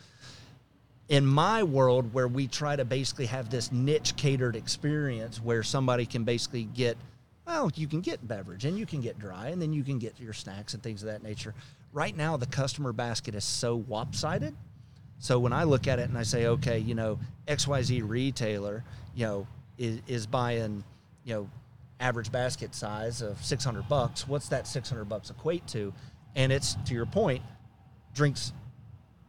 in 1.10 1.26
my 1.26 1.64
world 1.64 2.14
where 2.14 2.28
we 2.28 2.48
try 2.48 2.76
to 2.76 2.86
basically 2.86 3.26
have 3.26 3.50
this 3.50 3.72
niche 3.72 4.16
catered 4.16 4.56
experience 4.56 5.42
where 5.42 5.64
somebody 5.64 6.06
can 6.06 6.24
basically 6.24 6.64
get 6.64 6.96
well 7.48 7.70
you 7.76 7.88
can 7.88 8.00
get 8.00 8.26
beverage 8.28 8.64
and 8.66 8.78
you 8.78 8.86
can 8.86 9.02
get 9.02 9.18
dry 9.18 9.50
and 9.50 9.62
then 9.62 9.74
you 9.74 9.84
can 9.84 9.98
get 9.98 10.20
your 10.20 10.34
snacks 10.34 10.76
and 10.76 10.84
things 10.84 11.02
of 11.02 11.08
that 11.08 11.24
nature 11.24 11.56
right 11.92 12.16
now 12.16 12.38
the 12.38 12.46
customer 12.46 12.94
basket 12.94 13.34
is 13.34 13.44
so 13.44 13.84
lopsided 13.90 14.56
so 15.20 15.40
when 15.40 15.54
i 15.54 15.64
look 15.64 15.88
at 15.88 16.00
it 16.00 16.10
and 16.10 16.18
i 16.18 16.24
say 16.24 16.48
okay 16.48 16.80
you 16.80 16.96
know 16.96 17.20
xyz 17.48 18.02
retailer 18.08 18.84
you 19.16 19.26
know 19.26 19.48
is, 19.78 20.00
is 20.08 20.26
buying 20.26 20.84
you 21.24 21.34
know 21.34 21.50
average 22.00 22.32
basket 22.32 22.74
size 22.74 23.22
of 23.22 23.44
600 23.44 23.88
bucks 23.88 24.28
what's 24.28 24.50
that 24.50 24.68
600 24.68 25.06
bucks 25.06 25.30
equate 25.30 25.66
to 25.68 25.94
and 26.36 26.52
it's 26.52 26.76
to 26.86 26.94
your 26.94 27.06
point 27.06 27.42
drinks 28.14 28.54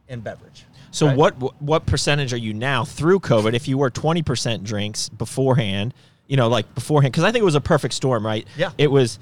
and 0.07 0.23
beverage 0.23 0.65
So 0.91 1.07
right? 1.07 1.17
what 1.17 1.61
what 1.61 1.85
percentage 1.85 2.33
are 2.33 2.37
you 2.37 2.53
now 2.53 2.83
through 2.83 3.21
COVID? 3.21 3.53
If 3.53 3.67
you 3.67 3.77
were 3.77 3.89
twenty 3.89 4.21
percent 4.21 4.63
drinks 4.63 5.07
beforehand, 5.07 5.93
you 6.27 6.35
know, 6.35 6.49
like 6.49 6.73
beforehand, 6.75 7.13
because 7.13 7.23
I 7.23 7.31
think 7.31 7.41
it 7.41 7.45
was 7.45 7.55
a 7.55 7.61
perfect 7.61 7.93
storm, 7.93 8.25
right? 8.25 8.45
Yeah. 8.57 8.71
It 8.77 8.91
was 8.91 9.17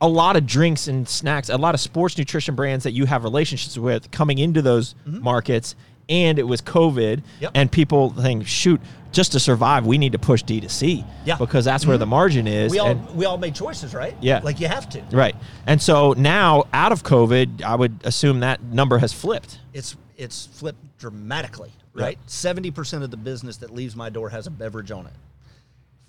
a 0.00 0.08
lot 0.08 0.36
of 0.36 0.46
drinks 0.46 0.88
and 0.88 1.06
snacks, 1.06 1.50
a 1.50 1.58
lot 1.58 1.74
of 1.74 1.80
sports 1.80 2.16
nutrition 2.16 2.54
brands 2.54 2.84
that 2.84 2.92
you 2.92 3.04
have 3.04 3.22
relationships 3.22 3.76
with 3.76 4.10
coming 4.10 4.38
into 4.38 4.62
those 4.62 4.94
mm-hmm. 5.06 5.22
markets, 5.22 5.76
and 6.10 6.38
it 6.38 6.42
was 6.46 6.60
COVID, 6.60 7.18
Mm-hmm. 7.18 7.42
Yep. 7.42 7.50
and 7.54 7.72
people 7.72 8.10
think, 8.10 8.46
shoot, 8.46 8.80
just 9.12 9.32
to 9.32 9.40
survive, 9.40 9.86
we 9.86 9.96
need 9.98 10.12
to 10.12 10.18
push 10.18 10.42
D 10.42 10.60
to 10.60 10.68
C, 10.68 11.04
Yeah. 11.24 11.34
Mm-hmm. 11.34 11.44
because 11.44 11.64
that's 11.64 11.86
where 11.86 11.96
the 11.98 12.06
margin 12.06 12.46
is. 12.46 12.70
we 12.70 12.78
all 12.78 12.88
and- 12.90 13.14
we 13.16 13.24
all 13.24 13.38
made 13.38 13.54
choices, 13.54 13.94
right? 13.94 14.14
Yeah. 14.20 14.40
like 14.42 14.60
you 14.60 14.68
have 14.68 14.88
to. 14.90 15.02
right, 15.12 15.34
and 15.66 15.80
so 15.80 16.12
now 16.16 16.64
out 16.72 16.92
of 16.92 17.02
COVID, 17.02 17.62
I 17.62 17.74
would 17.76 18.00
assume 18.04 18.40
that 18.40 18.62
number 18.62 18.98
has 18.98 19.12
flipped. 19.12 19.58
It's 19.72 19.96
it's 20.16 20.46
flipped 20.46 20.98
dramatically, 20.98 21.72
right? 21.94 22.18
Seventy 22.26 22.70
percent 22.70 23.02
of 23.04 23.10
the 23.10 23.16
business 23.16 23.56
that 23.58 23.70
leaves 23.72 23.96
my 23.96 24.10
door 24.10 24.28
has 24.30 24.46
a 24.46 24.50
beverage 24.50 24.90
on 24.90 25.06
it. 25.06 25.12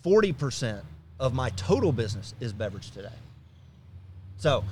Forty 0.04 0.32
percent 0.34 0.84
of 1.20 1.34
my 1.34 1.50
total 1.52 1.92
business 1.92 2.34
is 2.40 2.52
beverage 2.54 2.92
today. 2.92 3.10
So, 4.38 4.64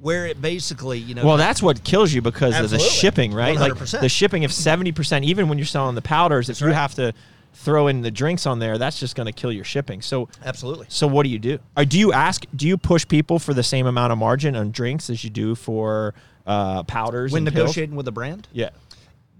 where 0.00 0.26
it 0.26 0.40
basically, 0.40 0.98
you 0.98 1.14
know, 1.14 1.24
Well, 1.24 1.36
that's 1.36 1.62
what 1.62 1.82
kills 1.84 2.12
you 2.12 2.22
because 2.22 2.58
of 2.58 2.70
the 2.70 2.78
shipping, 2.78 3.32
right? 3.32 3.58
Like 3.58 3.72
100%. 3.72 4.00
the 4.00 4.08
shipping 4.08 4.44
of 4.44 4.52
seventy 4.52 4.92
percent, 4.92 5.24
even 5.24 5.48
when 5.48 5.58
you're 5.58 5.66
selling 5.66 5.94
the 5.94 6.02
powders, 6.02 6.48
if 6.48 6.60
you 6.60 6.68
right. 6.68 6.74
have 6.74 6.94
to 6.96 7.12
throw 7.54 7.88
in 7.88 8.02
the 8.02 8.10
drinks 8.10 8.46
on 8.46 8.58
there, 8.58 8.78
that's 8.78 9.00
just 9.00 9.16
going 9.16 9.26
to 9.26 9.32
kill 9.32 9.50
your 9.50 9.64
shipping. 9.64 10.00
So, 10.00 10.28
absolutely. 10.44 10.86
so 10.88 11.06
what 11.06 11.24
do 11.24 11.28
you 11.28 11.38
do? 11.38 11.58
Or 11.76 11.84
do 11.84 11.98
you 11.98 12.12
ask? 12.12 12.44
Do 12.54 12.68
you 12.68 12.76
push 12.76 13.06
people 13.06 13.38
for 13.38 13.54
the 13.54 13.62
same 13.62 13.86
amount 13.86 14.12
of 14.12 14.18
margin 14.18 14.54
on 14.56 14.70
drinks 14.70 15.10
as 15.10 15.24
you 15.24 15.30
do 15.30 15.54
for 15.54 16.14
uh, 16.46 16.84
powders? 16.84 17.32
When 17.32 17.46
and 17.46 17.54
pills? 17.54 17.68
negotiating 17.68 17.96
with 17.96 18.08
a 18.08 18.12
brand, 18.12 18.48
yeah, 18.52 18.70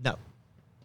No. 0.02 0.16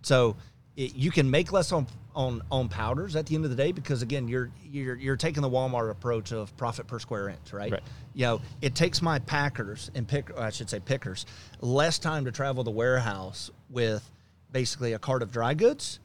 So 0.03 0.36
it, 0.75 0.95
you 0.95 1.12
can 1.12 1.29
make 1.29 1.51
less 1.51 1.71
on 1.71 1.88
on 2.15 2.41
on 2.52 2.69
powders 2.69 3.15
at 3.15 3.26
the 3.26 3.36
end 3.36 3.43
of 3.43 3.49
the 3.49 3.58
day 3.58 3.71
because 3.71 4.02
again 4.02 4.28
you're 4.28 4.52
you're 4.63 4.95
you're 4.95 5.17
taking 5.17 5.41
the 5.41 5.49
Walmart 5.49 5.89
approach 5.89 6.32
of 6.32 6.56
profit 6.58 6.88
per 6.88 6.99
square 6.99 7.30
inch, 7.30 7.54
right? 7.54 7.71
Right. 7.71 7.84
You 8.13 8.26
know, 8.26 8.41
it 8.62 8.76
takes 8.76 9.02
my 9.02 9.19
packers 9.19 9.89
and 9.95 10.08
pick 10.08 10.36
I 10.38 10.49
should 10.49 10.69
say 10.69 10.80
pickers 10.80 11.26
less 11.62 11.99
time 11.99 12.26
to 12.26 12.32
travel 12.32 12.63
the 12.63 12.71
warehouse 12.71 13.49
with 13.69 14.10
basically 14.52 14.93
a 14.93 14.99
cart 14.99 15.21
of 15.21 15.32
dry 15.32 15.54
goods 15.54 15.99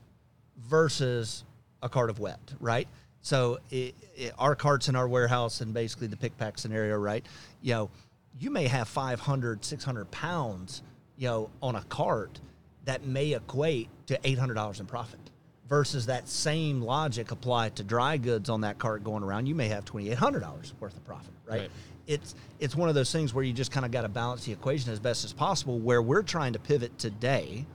versus 0.57 1.44
a 1.83 1.88
cart 1.88 2.11
of 2.11 2.18
wet, 2.18 2.40
right? 2.61 2.88
So 3.21 3.59
it, 3.71 3.94
it, 4.16 4.33
our 4.38 4.55
carts 4.55 4.88
in 4.88 4.97
our 4.97 5.09
warehouse 5.09 5.61
and 5.61 5.75
basically 5.75 6.07
the 6.07 6.16
pick 6.16 6.37
pack 6.38 6.59
scenario, 6.59 6.97
right? 6.97 7.25
You 7.62 7.75
know, 7.75 7.90
you 8.38 8.51
may 8.51 8.66
have 8.68 8.88
500, 8.88 9.64
600 9.64 10.11
pounds, 10.11 10.83
you 11.16 11.29
know, 11.29 11.51
on 11.62 11.77
a 11.77 11.83
cart 11.85 12.40
that 12.85 13.05
may 13.05 13.35
equate 13.35 13.88
to 14.07 14.18
$800 14.18 14.81
in 14.81 14.87
profit 14.87 15.21
versus 15.68 16.07
that 16.07 16.28
same 16.28 16.81
logic 16.81 17.31
applied 17.31 17.76
to 17.76 17.85
dry 17.85 18.16
goods 18.16 18.48
on 18.48 18.62
that 18.62 18.78
cart 18.78 19.04
going 19.04 19.22
around. 19.22 19.46
You 19.46 19.54
may 19.54 19.68
have 19.68 19.85
$2,800 19.85 20.72
worth 20.81 20.96
of 20.96 21.04
profit, 21.04 21.33
right? 21.46 21.61
Right. 21.61 21.70
It's, 22.07 22.35
it's 22.59 22.74
one 22.74 22.88
of 22.88 22.94
those 22.94 23.12
things 23.12 23.35
where 23.35 23.44
you 23.44 23.52
just 23.52 23.70
kind 23.70 23.85
of 23.85 23.92
got 23.92 24.02
to 24.02 24.09
balance 24.09 24.44
the 24.44 24.52
equation 24.52 24.90
as 24.92 24.98
best 24.98 25.24
as 25.24 25.33
possible. 25.35 25.78
Where 25.78 26.00
we're 26.00 26.22
trying 26.22 26.54
to 26.54 26.59
pivot 26.59 26.98
today 26.98 27.66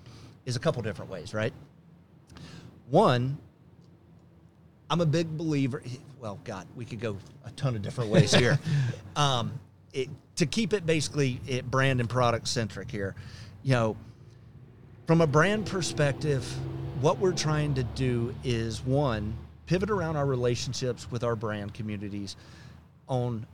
is 0.45 0.55
a 0.55 0.59
couple 0.59 0.81
different 0.81 1.11
ways, 1.11 1.35
right? 1.35 1.53
One, 2.89 3.37
I'm 4.89 5.01
a 5.01 5.05
big 5.05 5.37
believer. 5.37 5.83
Well, 6.19 6.39
God, 6.43 6.67
we 6.75 6.85
could 6.85 6.99
go 6.99 7.17
a 7.45 7.51
ton 7.51 7.75
of 7.75 7.83
different 7.83 8.09
ways 8.09 8.33
here. 8.35 8.59
um, 9.15 9.59
it, 9.93 10.09
to 10.37 10.47
keep 10.47 10.73
it 10.73 10.85
basically 10.85 11.39
it 11.47 11.69
brand 11.69 11.99
and 11.99 12.09
product 12.09 12.47
centric 12.47 12.89
here, 12.89 13.13
you 13.61 13.73
know, 13.73 13.95
from 15.05 15.21
a 15.21 15.27
brand 15.27 15.65
perspective, 15.65 16.45
what 17.01 17.17
we're 17.19 17.33
trying 17.33 17.73
to 17.73 17.83
do 17.83 18.33
is 18.43 18.83
one 18.85 19.35
pivot 19.65 19.89
around 19.89 20.15
our 20.15 20.25
relationships 20.25 21.11
with 21.11 21.23
our 21.23 21.35
brand 21.35 21.73
communities 21.73 22.35
on 23.07 23.45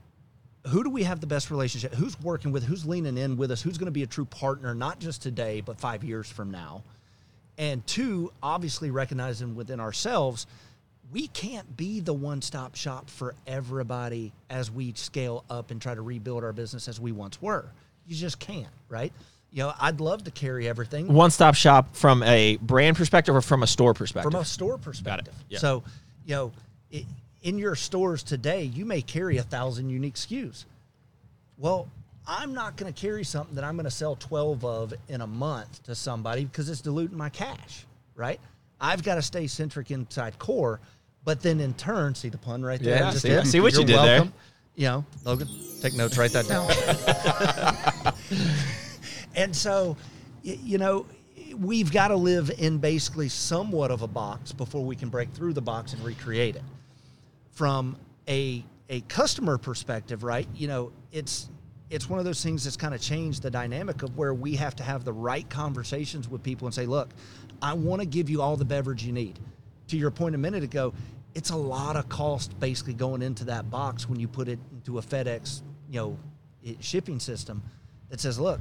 who 0.68 0.84
do 0.84 0.90
we 0.90 1.04
have 1.04 1.22
the 1.22 1.28
best 1.28 1.50
relationship? 1.50 1.94
Who's 1.94 2.20
working 2.22 2.52
with? 2.52 2.64
Who's 2.64 2.86
leaning 2.86 3.18
in 3.18 3.38
with 3.38 3.50
us? 3.50 3.62
Who's 3.62 3.78
going 3.78 3.88
to 3.88 3.92
be 3.92 4.04
a 4.04 4.08
true 4.08 4.26
partner, 4.26 4.76
not 4.76 5.00
just 5.00 5.22
today, 5.22 5.62
but 5.62 5.80
five 5.80 6.04
years 6.04 6.30
from 6.30 6.52
now? 6.52 6.84
And 7.58 7.86
two, 7.88 8.32
obviously 8.44 8.92
recognizing 8.92 9.56
within 9.56 9.80
ourselves, 9.80 10.46
we 11.12 11.28
can't 11.30 11.76
be 11.76 12.00
the 12.00 12.14
one 12.14 12.42
stop 12.42 12.76
shop 12.76 13.10
for 13.10 13.34
everybody 13.48 14.34
as 14.50 14.70
we 14.70 14.94
scale 14.94 15.44
up 15.50 15.72
and 15.72 15.82
try 15.82 15.96
to 15.96 16.02
rebuild 16.02 16.44
our 16.44 16.54
business 16.54 16.88
as 16.88 17.00
we 17.00 17.12
once 17.12 17.42
were. 17.42 17.72
You 18.06 18.16
just 18.16 18.40
can't, 18.40 18.68
right? 18.88 19.14
You 19.52 19.64
know, 19.64 19.74
I'd 19.80 20.00
love 20.00 20.24
to 20.26 20.32
carry 20.32 20.68
everything 20.68 21.12
one 21.12 21.32
stop 21.32 21.56
shop 21.56 21.96
from 21.96 22.22
a 22.24 22.58
brand 22.58 22.98
perspective 22.98 23.36
or 23.36 23.42
from 23.42 23.64
a 23.64 23.68
store 23.68 23.94
perspective. 23.94 24.32
from 24.32 24.40
a 24.40 24.46
store 24.46 24.78
perspective. 24.78 25.34
Yeah. 25.50 25.60
So, 25.60 25.84
you 26.26 26.36
know, 26.36 26.52
it, 26.92 27.06
in 27.42 27.58
your 27.58 27.76
stores 27.76 28.22
today, 28.22 28.64
you 28.64 28.86
may 28.86 29.02
carry 29.02 29.38
a 29.38 29.44
thousand 29.44 29.90
unique 29.90 30.16
SKUs. 30.16 30.66
Well, 31.58 31.88
I'm 32.28 32.54
not 32.54 32.76
going 32.76 32.94
to 32.94 33.02
carry 33.02 33.24
something 33.24 33.56
that 33.56 33.64
I'm 33.64 33.76
going 33.76 33.86
to 33.86 33.92
sell 33.92 34.16
12 34.16 34.64
of 34.64 34.94
in 35.08 35.22
a 35.22 35.28
month 35.28 35.84
to 35.84 35.96
somebody 35.96 36.46
because 36.46 36.70
it's 36.70 36.82
diluting 36.82 37.18
my 37.18 37.30
cash, 37.30 37.86
right? 38.16 38.40
I've 38.80 39.04
got 39.04 39.16
to 39.16 39.22
stay 39.22 39.48
centric 39.48 39.90
inside 39.90 40.38
core, 40.38 40.80
but 41.26 41.42
then 41.42 41.60
in 41.60 41.74
turn, 41.74 42.14
see 42.14 42.30
the 42.30 42.38
pun 42.38 42.62
right 42.62 42.80
there? 42.80 43.00
Yeah, 43.00 43.12
see-? 43.12 43.46
See 43.46 43.60
what 43.60 43.74
you 43.74 43.80
You're 43.80 43.88
did 43.88 43.98
there. 43.98 44.28
You 44.76 44.86
know, 44.86 45.06
Logan, 45.26 45.48
take 45.82 45.96
notes, 45.96 46.18
write 46.18 46.32
that 46.32 46.48
down. 46.48 46.70
and 49.39 49.56
so, 49.56 49.95
you 50.43 50.78
know, 50.78 51.06
we've 51.56 51.93
got 51.93 52.10
to 52.10 52.15
live 52.17 52.52
in 52.58 52.78
basically 52.78 53.30
somewhat 53.30 53.89
of 53.89 54.02
a 54.02 54.08
box 54.08 54.52
before 54.52 54.84
we 54.84 54.97
can 54.97 55.08
break 55.08 55.30
through 55.32 55.54
the 55.54 55.62
box 55.62 55.93
and 55.93 56.04
recreate 56.04 56.58
it 56.58 56.63
from 57.52 57.95
a 58.28 58.63
a 58.89 58.99
customer 59.02 59.58
perspective, 59.58 60.23
right? 60.23 60.47
You 60.56 60.67
know, 60.67 60.91
it's 61.13 61.47
it's 61.89 62.10
one 62.10 62.19
of 62.19 62.25
those 62.25 62.43
things 62.43 62.65
that's 62.65 62.75
kind 62.75 62.93
of 62.93 62.99
changed 62.99 63.41
the 63.41 63.49
dynamic 63.49 64.04
of 64.04 64.17
where 64.17 64.34
we 64.34 64.58
have 64.58 64.75
to 64.75 64.84
have 64.84 65.06
the 65.06 65.13
right 65.13 65.49
conversations 65.49 66.28
with 66.28 66.43
people 66.43 66.67
and 66.67 66.75
say, 66.75 66.86
"Look, 66.86 67.10
I 67.62 67.73
want 67.73 68.02
to 68.02 68.06
give 68.06 68.30
you 68.30 68.41
all 68.41 68.58
the 68.58 68.65
beverage 68.65 69.06
you 69.06 69.13
need." 69.13 69.39
To 69.88 69.97
your 69.97 70.12
point 70.12 70.36
a 70.36 70.38
minute 70.38 70.63
ago, 70.63 70.93
it's 71.34 71.52
a 71.52 71.56
lot 71.56 71.95
of 71.95 72.10
cost 72.10 72.60
basically 72.60 72.93
going 72.93 73.21
into 73.21 73.45
that 73.45 73.71
box 73.71 74.10
when 74.10 74.19
you 74.19 74.28
put 74.28 74.49
it 74.49 74.60
into 74.73 74.97
a 74.97 75.02
FedEx, 75.02 75.62
you 75.89 75.99
know, 76.02 76.17
shipping 76.82 77.21
system 77.21 77.63
that 78.10 78.19
says, 78.19 78.38
"Look, 78.38 78.60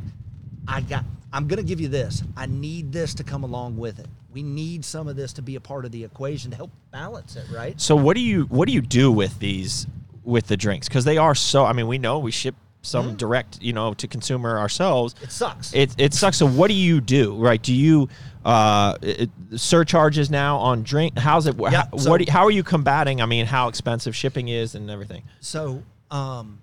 I 0.68 0.82
got 0.82 1.04
I'm 1.32 1.46
going 1.46 1.58
to 1.58 1.64
give 1.64 1.80
you 1.80 1.88
this. 1.88 2.22
I 2.36 2.46
need 2.46 2.92
this 2.92 3.14
to 3.14 3.24
come 3.24 3.42
along 3.42 3.76
with 3.76 3.98
it. 3.98 4.06
We 4.32 4.42
need 4.42 4.84
some 4.84 5.08
of 5.08 5.16
this 5.16 5.32
to 5.34 5.42
be 5.42 5.56
a 5.56 5.60
part 5.60 5.84
of 5.84 5.92
the 5.92 6.04
equation 6.04 6.50
to 6.52 6.56
help 6.56 6.70
balance 6.90 7.36
it, 7.36 7.46
right?" 7.52 7.80
So 7.80 7.96
what 7.96 8.14
do 8.14 8.22
you 8.22 8.44
what 8.44 8.68
do 8.68 8.74
you 8.74 8.80
do 8.82 9.10
with 9.10 9.38
these 9.38 9.86
with 10.22 10.46
the 10.46 10.56
drinks? 10.56 10.88
Because 10.88 11.04
they 11.04 11.18
are 11.18 11.34
so. 11.34 11.64
I 11.64 11.72
mean, 11.72 11.86
we 11.86 11.98
know 11.98 12.18
we 12.18 12.30
ship 12.30 12.54
some 12.80 13.16
direct, 13.16 13.60
you 13.60 13.72
know, 13.72 13.92
to 13.94 14.06
consumer 14.06 14.58
ourselves. 14.58 15.14
It 15.22 15.32
sucks. 15.32 15.74
It 15.74 15.94
it 15.98 16.14
sucks. 16.14 16.36
So 16.38 16.46
what 16.46 16.68
do 16.68 16.74
you 16.74 17.00
do? 17.00 17.34
Right? 17.36 17.60
Do 17.60 17.74
you 17.74 18.08
uh 18.44 18.96
it, 19.02 19.30
surcharges 19.56 20.30
now 20.30 20.58
on 20.58 20.82
drink? 20.82 21.18
How's 21.18 21.46
it? 21.46 21.56
Yeah, 21.58 21.70
how, 21.70 21.96
so- 21.98 22.10
what? 22.10 22.24
do- 22.24 22.30
how 22.32 22.44
are 22.44 22.50
you 22.50 22.62
combating? 22.62 23.20
I 23.20 23.26
mean, 23.26 23.46
how 23.46 23.68
expensive 23.68 24.14
shipping 24.14 24.48
is 24.48 24.74
and 24.74 24.90
everything. 24.90 25.24
So, 25.40 25.82
um, 26.10 26.62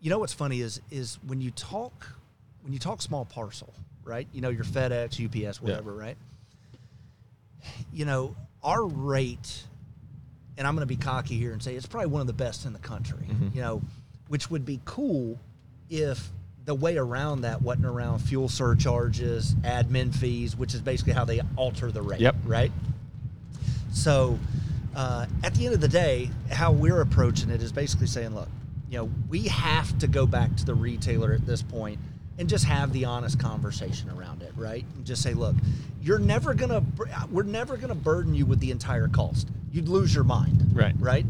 you 0.00 0.08
know 0.10 0.18
what's 0.18 0.32
funny 0.34 0.60
is 0.60 0.80
is 0.90 1.18
when 1.26 1.40
you 1.40 1.50
talk 1.50 2.14
when 2.64 2.72
you 2.72 2.78
talk 2.78 3.00
small 3.02 3.24
parcel, 3.24 3.72
right? 4.02 4.26
You 4.32 4.40
know 4.40 4.48
your 4.48 4.64
FedEx, 4.64 5.20
UPS, 5.46 5.60
whatever, 5.62 5.92
right? 5.92 6.16
You 7.92 8.04
know 8.06 8.34
our 8.62 8.84
rate, 8.86 9.62
and 10.56 10.66
I'm 10.66 10.74
going 10.74 10.86
to 10.86 10.92
be 10.94 10.96
cocky 10.96 11.36
here 11.38 11.52
and 11.52 11.62
say 11.62 11.74
it's 11.74 11.86
probably 11.86 12.08
one 12.10 12.20
of 12.22 12.26
the 12.26 12.32
best 12.32 12.64
in 12.64 12.72
the 12.72 12.78
country. 12.78 13.26
You 13.52 13.60
know, 13.60 13.82
which 14.28 14.50
would 14.50 14.64
be 14.64 14.80
cool 14.84 15.38
if 15.90 16.30
the 16.64 16.74
way 16.74 16.96
around 16.96 17.42
that 17.42 17.60
wasn't 17.60 17.84
around 17.86 18.20
fuel 18.20 18.48
surcharges, 18.48 19.54
admin 19.56 20.14
fees, 20.14 20.56
which 20.56 20.72
is 20.74 20.80
basically 20.80 21.12
how 21.12 21.26
they 21.26 21.40
alter 21.56 21.92
the 21.92 22.00
rate, 22.00 22.20
Yep. 22.20 22.36
right? 22.46 22.72
So, 23.92 24.38
uh, 24.96 25.26
at 25.42 25.54
the 25.54 25.66
end 25.66 25.74
of 25.74 25.82
the 25.82 25.88
day, 25.88 26.30
how 26.50 26.72
we're 26.72 27.02
approaching 27.02 27.50
it 27.50 27.60
is 27.62 27.70
basically 27.70 28.06
saying, 28.06 28.34
look, 28.34 28.48
you 28.90 28.96
know, 28.96 29.10
we 29.28 29.42
have 29.48 29.98
to 29.98 30.06
go 30.06 30.24
back 30.24 30.56
to 30.56 30.64
the 30.64 30.74
retailer 30.74 31.34
at 31.34 31.44
this 31.46 31.60
point 31.62 31.98
and 32.38 32.48
just 32.48 32.64
have 32.64 32.92
the 32.92 33.04
honest 33.04 33.38
conversation 33.38 34.10
around 34.10 34.42
it, 34.42 34.52
right? 34.56 34.84
And 34.96 35.04
just 35.04 35.22
say, 35.22 35.34
look, 35.34 35.54
you're 36.02 36.18
never 36.18 36.54
gonna, 36.54 36.82
we're 37.30 37.42
never 37.44 37.76
gonna 37.76 37.94
burden 37.94 38.34
you 38.34 38.44
with 38.46 38.60
the 38.60 38.70
entire 38.70 39.08
cost. 39.08 39.48
You'd 39.72 39.88
lose 39.88 40.14
your 40.14 40.24
mind, 40.24 40.70
Right. 40.72 40.94
Right. 40.98 41.26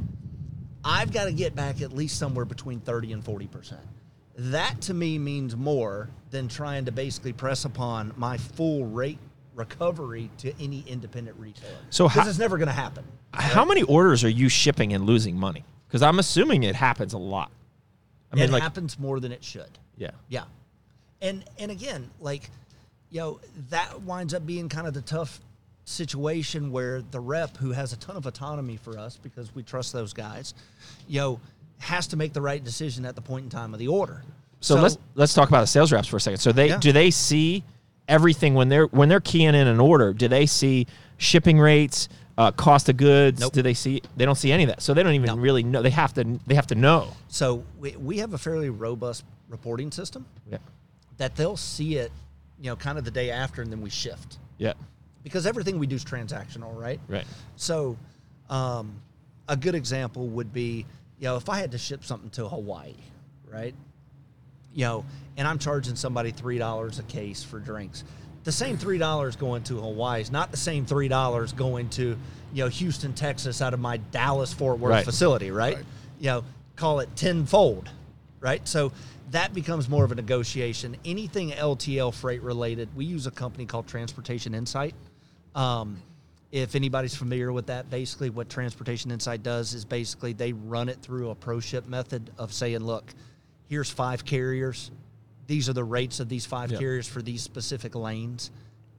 I've 0.86 1.12
got 1.12 1.24
to 1.24 1.32
get 1.32 1.54
back 1.54 1.80
at 1.80 1.92
least 1.94 2.18
somewhere 2.18 2.44
between 2.44 2.80
30 2.80 3.14
and 3.14 3.24
40 3.24 3.46
percent. 3.46 3.80
That 4.36 4.82
to 4.82 4.92
me 4.94 5.18
means 5.18 5.56
more 5.56 6.10
than 6.30 6.46
trying 6.48 6.84
to 6.86 6.92
basically 6.92 7.32
press 7.32 7.64
upon 7.64 8.12
my 8.18 8.36
full 8.36 8.84
rate 8.84 9.18
recovery 9.54 10.28
to 10.38 10.52
any 10.60 10.84
independent 10.86 11.38
retailer. 11.38 11.72
So 11.88 12.06
because 12.08 12.24
how- 12.24 12.28
it's 12.28 12.38
never 12.38 12.58
going 12.58 12.66
to 12.68 12.74
happen. 12.74 13.04
How 13.32 13.64
many 13.64 13.82
orders 13.82 14.24
are 14.24 14.28
you 14.28 14.48
shipping 14.48 14.92
and 14.92 15.06
losing 15.06 15.36
money? 15.36 15.64
Because 15.88 16.02
I'm 16.02 16.18
assuming 16.18 16.64
it 16.64 16.74
happens 16.74 17.12
a 17.14 17.18
lot. 17.18 17.50
I 18.32 18.36
mean, 18.36 18.44
it 18.44 18.50
like, 18.50 18.62
happens 18.62 18.98
more 18.98 19.20
than 19.20 19.32
it 19.32 19.42
should. 19.42 19.70
yeah. 19.96 20.10
Yeah. 20.28 20.44
And 21.24 21.42
and 21.58 21.70
again, 21.70 22.08
like, 22.20 22.50
you 23.10 23.18
know, 23.20 23.40
that 23.70 24.02
winds 24.02 24.34
up 24.34 24.44
being 24.46 24.68
kind 24.68 24.86
of 24.86 24.94
the 24.94 25.02
tough 25.02 25.40
situation 25.86 26.70
where 26.70 27.02
the 27.02 27.20
rep 27.20 27.56
who 27.56 27.72
has 27.72 27.92
a 27.92 27.96
ton 27.96 28.16
of 28.16 28.26
autonomy 28.26 28.76
for 28.76 28.98
us 28.98 29.18
because 29.22 29.54
we 29.54 29.62
trust 29.62 29.92
those 29.92 30.12
guys, 30.12 30.54
you 31.08 31.20
know, 31.20 31.40
has 31.78 32.06
to 32.08 32.16
make 32.16 32.32
the 32.32 32.40
right 32.40 32.62
decision 32.62 33.04
at 33.04 33.14
the 33.14 33.20
point 33.22 33.44
in 33.44 33.50
time 33.50 33.72
of 33.72 33.78
the 33.80 33.88
order. 33.88 34.22
So, 34.60 34.76
let's 34.76 34.96
let's 35.14 35.34
talk 35.34 35.48
about 35.48 35.60
the 35.62 35.66
sales 35.66 35.92
reps 35.92 36.08
for 36.08 36.16
a 36.16 36.20
second. 36.20 36.38
So 36.38 36.52
they 36.52 36.68
Yeah. 36.68 36.78
do 36.78 36.92
they 36.92 37.10
see 37.10 37.64
everything 38.08 38.54
when 38.54 38.68
they're 38.68 38.86
when 38.86 39.08
they're 39.08 39.20
keying 39.20 39.54
in 39.54 39.66
an 39.66 39.80
order? 39.80 40.12
Do 40.12 40.28
they 40.28 40.46
see 40.46 40.86
shipping 41.18 41.58
rates, 41.58 42.08
uh, 42.38 42.50
cost 42.52 42.88
of 42.90 42.96
goods? 42.98 43.40
Nope. 43.40 43.52
Do 43.52 43.62
they 43.62 43.74
see? 43.74 44.02
They 44.16 44.24
don't 44.24 44.36
see 44.36 44.52
any 44.52 44.62
of 44.64 44.68
that. 44.68 44.82
So 44.82 44.92
they 44.94 45.02
don't 45.02 45.14
even 45.14 45.26
No. 45.28 45.36
really 45.36 45.62
know. 45.62 45.80
They 45.82 45.90
have 45.90 46.12
to. 46.14 46.38
They 46.46 46.54
have 46.54 46.66
to 46.68 46.74
know. 46.74 47.08
So 47.28 47.62
we, 47.78 47.92
we 47.96 48.18
have 48.18 48.32
a 48.34 48.38
fairly 48.38 48.70
robust 48.70 49.24
reporting 49.50 49.90
system 49.92 50.24
Yeah. 50.50 50.58
That 51.18 51.36
they'll 51.36 51.56
see 51.56 51.96
it, 51.96 52.10
you 52.60 52.66
know, 52.70 52.76
kind 52.76 52.98
of 52.98 53.04
the 53.04 53.10
day 53.10 53.30
after 53.30 53.62
and 53.62 53.70
then 53.70 53.80
we 53.80 53.90
shift. 53.90 54.38
Yeah. 54.58 54.74
Because 55.22 55.46
everything 55.46 55.78
we 55.78 55.86
do 55.86 55.96
is 55.96 56.04
transactional, 56.04 56.78
right? 56.78 57.00
Right. 57.08 57.24
So, 57.56 57.96
um, 58.50 58.94
a 59.48 59.56
good 59.56 59.74
example 59.74 60.26
would 60.28 60.52
be, 60.52 60.86
you 61.18 61.24
know, 61.24 61.36
if 61.36 61.48
I 61.48 61.58
had 61.58 61.72
to 61.72 61.78
ship 61.78 62.04
something 62.04 62.30
to 62.30 62.48
Hawaii, 62.48 62.94
right? 63.50 63.74
You 64.74 64.84
know, 64.84 65.04
and 65.36 65.46
I'm 65.46 65.58
charging 65.58 65.96
somebody 65.96 66.30
three 66.30 66.58
dollars 66.58 66.98
a 66.98 67.02
case 67.04 67.42
for 67.44 67.58
drinks. 67.58 68.04
The 68.44 68.52
same 68.52 68.76
three 68.76 68.98
dollars 68.98 69.36
going 69.36 69.62
to 69.64 69.80
Hawaii 69.80 70.20
is 70.20 70.30
not 70.30 70.50
the 70.50 70.56
same 70.56 70.84
three 70.84 71.08
dollars 71.08 71.52
going 71.52 71.88
to, 71.90 72.18
you 72.52 72.64
know, 72.64 72.68
Houston, 72.68 73.12
Texas, 73.14 73.62
out 73.62 73.72
of 73.74 73.80
my 73.80 73.96
Dallas 73.96 74.52
Fort 74.52 74.78
Worth 74.78 74.90
Right. 74.90 75.04
facility, 75.04 75.50
right? 75.50 75.76
Right. 75.76 75.84
You 76.20 76.26
know, 76.26 76.44
call 76.76 77.00
it 77.00 77.08
tenfold, 77.16 77.88
right? 78.40 78.66
So 78.68 78.92
that 79.30 79.54
becomes 79.54 79.88
more 79.88 80.04
of 80.04 80.12
a 80.12 80.14
negotiation. 80.14 80.96
Anything 81.04 81.50
LTL 81.50 82.12
freight 82.14 82.42
related, 82.42 82.88
we 82.94 83.04
use 83.04 83.26
a 83.26 83.30
company 83.30 83.66
called 83.66 83.86
Transportation 83.86 84.54
Insight. 84.54 84.94
Um, 85.54 86.00
if 86.52 86.76
anybody's 86.76 87.16
familiar 87.16 87.52
with 87.52 87.66
that, 87.66 87.90
basically 87.90 88.30
what 88.30 88.48
Transportation 88.48 89.10
Insight 89.10 89.42
does 89.42 89.74
is 89.74 89.84
basically 89.84 90.32
they 90.32 90.52
run 90.52 90.88
it 90.88 90.98
through 91.02 91.30
a 91.30 91.34
pro 91.34 91.58
ship 91.60 91.86
method 91.88 92.30
of 92.38 92.52
saying, 92.52 92.78
look, 92.80 93.12
here's 93.68 93.90
five 93.90 94.24
carriers. 94.24 94.90
These 95.46 95.68
are 95.68 95.72
the 95.72 95.84
rates 95.84 96.20
of 96.20 96.28
these 96.28 96.46
five 96.46 96.70
Yeah. 96.70 96.78
carriers 96.78 97.08
for 97.08 97.22
these 97.22 97.42
specific 97.42 97.94
lanes. 97.94 98.50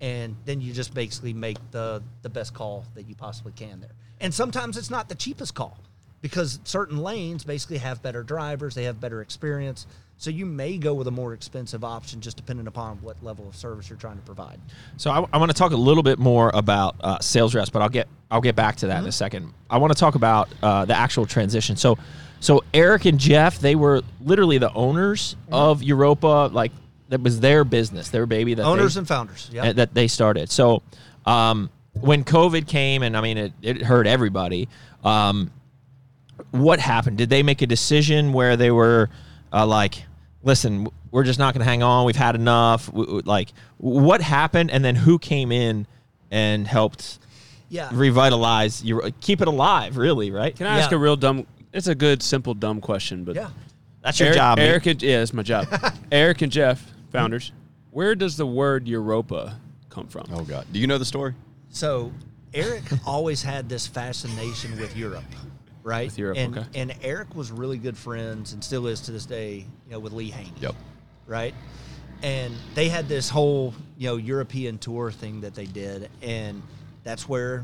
And 0.01 0.35
then 0.43 0.59
you 0.59 0.73
just 0.73 0.93
basically 0.93 1.33
make 1.33 1.57
the, 1.71 2.03
the 2.21 2.29
best 2.29 2.53
call 2.53 2.85
that 2.95 3.07
you 3.07 3.15
possibly 3.15 3.53
can 3.53 3.79
there. 3.79 3.93
And 4.19 4.33
sometimes 4.33 4.75
it's 4.77 4.89
not 4.89 5.07
the 5.07 5.15
cheapest 5.15 5.55
call 5.55 5.77
because 6.21 6.59
certain 6.65 6.97
lanes 6.97 7.43
basically 7.43 7.77
have 7.77 8.01
better 8.01 8.21
drivers, 8.23 8.75
they 8.75 8.83
have 8.83 8.99
better 8.99 9.21
experience. 9.21 9.87
So 10.17 10.29
you 10.29 10.45
may 10.45 10.77
go 10.77 10.93
with 10.93 11.07
a 11.07 11.11
more 11.11 11.33
expensive 11.33 11.83
option 11.83 12.21
just 12.21 12.37
depending 12.37 12.67
upon 12.67 12.97
what 13.01 13.21
level 13.21 13.47
of 13.47 13.55
service 13.55 13.89
you're 13.89 13.99
trying 13.99 14.15
to 14.15 14.23
provide. 14.23 14.59
So 14.97 15.11
I, 15.11 15.25
I 15.33 15.37
want 15.37 15.51
to 15.51 15.57
talk 15.57 15.73
a 15.73 15.77
little 15.77 16.03
bit 16.03 16.19
more 16.19 16.51
about 16.53 16.95
uh, 17.01 17.19
sales 17.19 17.53
reps, 17.53 17.69
but 17.69 17.81
I'll 17.81 17.89
get 17.89 18.07
I'll 18.31 18.41
get 18.41 18.55
back 18.55 18.77
to 18.77 18.87
that 18.87 19.03
in 19.03 19.07
a 19.07 19.11
second. 19.11 19.53
I 19.69 19.77
want 19.77 19.93
to 19.93 19.99
talk 19.99 20.15
about 20.15 20.49
uh, 20.63 20.85
the 20.85 20.95
actual 20.95 21.25
transition. 21.25 21.75
So, 21.75 21.97
so 22.39 22.63
Eric 22.73 23.05
and 23.05 23.19
Jeff, 23.19 23.59
they 23.59 23.75
were 23.75 24.01
literally 24.21 24.57
the 24.57 24.73
owners 24.73 25.35
of 25.51 25.83
Europa. 25.83 26.49
Like 26.51 26.71
that 27.09 27.21
was 27.21 27.39
their 27.39 27.63
business, 27.63 28.09
their 28.09 28.25
baby. 28.25 28.53
That 28.53 28.65
Owners 28.65 28.95
they, 28.95 28.99
and 28.99 29.07
founders. 29.07 29.49
Yeah. 29.51 29.73
that 29.73 29.93
they 29.93 30.07
started. 30.07 30.49
So, 30.49 30.81
um, 31.25 31.69
when 31.93 32.23
COVID 32.23 32.67
came, 32.67 33.03
and 33.03 33.15
I 33.15 33.21
mean 33.21 33.37
it, 33.37 33.53
it 33.61 33.81
hurt 33.83 34.07
everybody. 34.07 34.69
Um, 35.03 35.51
what 36.51 36.79
happened? 36.79 37.17
Did 37.17 37.29
they 37.29 37.43
make 37.43 37.61
a 37.61 37.67
decision 37.67 38.33
where 38.33 38.57
they 38.57 38.71
were 38.71 39.09
uh, 39.53 39.65
like, 39.65 40.03
"Listen, 40.43 40.87
we're 41.11 41.23
just 41.23 41.39
not 41.39 41.53
going 41.53 41.63
to 41.63 41.69
hang 41.69 41.83
on. 41.83 42.05
We've 42.05 42.15
had 42.15 42.35
enough." 42.35 42.87
W- 42.87 43.05
w- 43.05 43.23
Like, 43.25 43.49
what 43.77 44.21
happened, 44.21 44.71
and 44.71 44.83
then 44.83 44.95
who 44.95 45.17
came 45.19 45.51
in 45.51 45.87
and 46.31 46.67
helped 46.67 47.19
yeah. 47.69 47.89
revitalize 47.93 48.83
your 48.83 49.09
keep 49.21 49.41
it 49.41 49.47
alive? 49.47 49.97
Really, 49.97 50.31
right? 50.31 50.55
Can 50.55 50.67
I 50.67 50.79
ask 50.79 50.91
a 50.91 50.97
real 50.97 51.15
dumb? 51.15 51.45
It's 51.73 51.87
a 51.87 51.95
good, 51.95 52.23
simple, 52.23 52.53
dumb 52.53 52.81
question, 52.81 53.23
but 53.23 53.35
yeah. 53.35 53.49
That's 54.01 54.19
your 54.19 54.27
Eric, 54.27 54.37
job. 54.37 54.57
mate. 54.59 54.67
Eric 54.67 54.85
and, 54.85 55.01
yeah, 55.01 55.21
it's 55.23 55.33
my 55.33 55.41
job. 55.41 55.67
Eric 56.11 56.41
and 56.43 56.51
Jeff, 56.51 56.85
founders. 57.11 57.51
Where 57.89 58.13
does 58.13 58.37
the 58.37 58.45
word 58.45 58.87
Europa 58.87 59.59
come 59.89 60.07
from? 60.07 60.25
Oh 60.31 60.43
God, 60.43 60.67
do 60.71 60.79
you 60.79 60.85
know 60.85 60.97
the 60.99 61.05
story? 61.05 61.33
So 61.69 62.11
Eric 62.53 62.83
always 63.05 63.41
had 63.41 63.67
this 63.67 63.87
fascination 63.87 64.79
with 64.79 64.95
Europe, 64.95 65.23
right? 65.85 66.07
With 66.07 66.17
Europe, 66.17 66.37
and, 66.37 66.57
okay. 66.57 66.67
And 66.75 66.95
Eric 67.01 67.33
was 67.35 67.51
really 67.51 67.77
good 67.77 67.97
friends 67.97 68.51
and 68.51 68.61
still 68.63 68.87
is 68.87 69.01
to 69.01 69.11
this 69.11 69.25
day, 69.25 69.65
you 69.85 69.91
know, 69.91 69.99
with 69.99 70.11
Lee 70.11 70.29
Haney. 70.29 70.51
Yep. 70.59 70.75
Right. 71.27 71.55
And 72.21 72.53
they 72.73 72.89
had 72.89 73.07
this 73.07 73.29
whole, 73.29 73.73
you 73.97 74.09
know, 74.09 74.17
European 74.17 74.77
tour 74.77 75.11
thing 75.11 75.41
that 75.41 75.55
they 75.55 75.65
did, 75.65 76.09
and 76.21 76.61
that's 77.03 77.29
where 77.29 77.63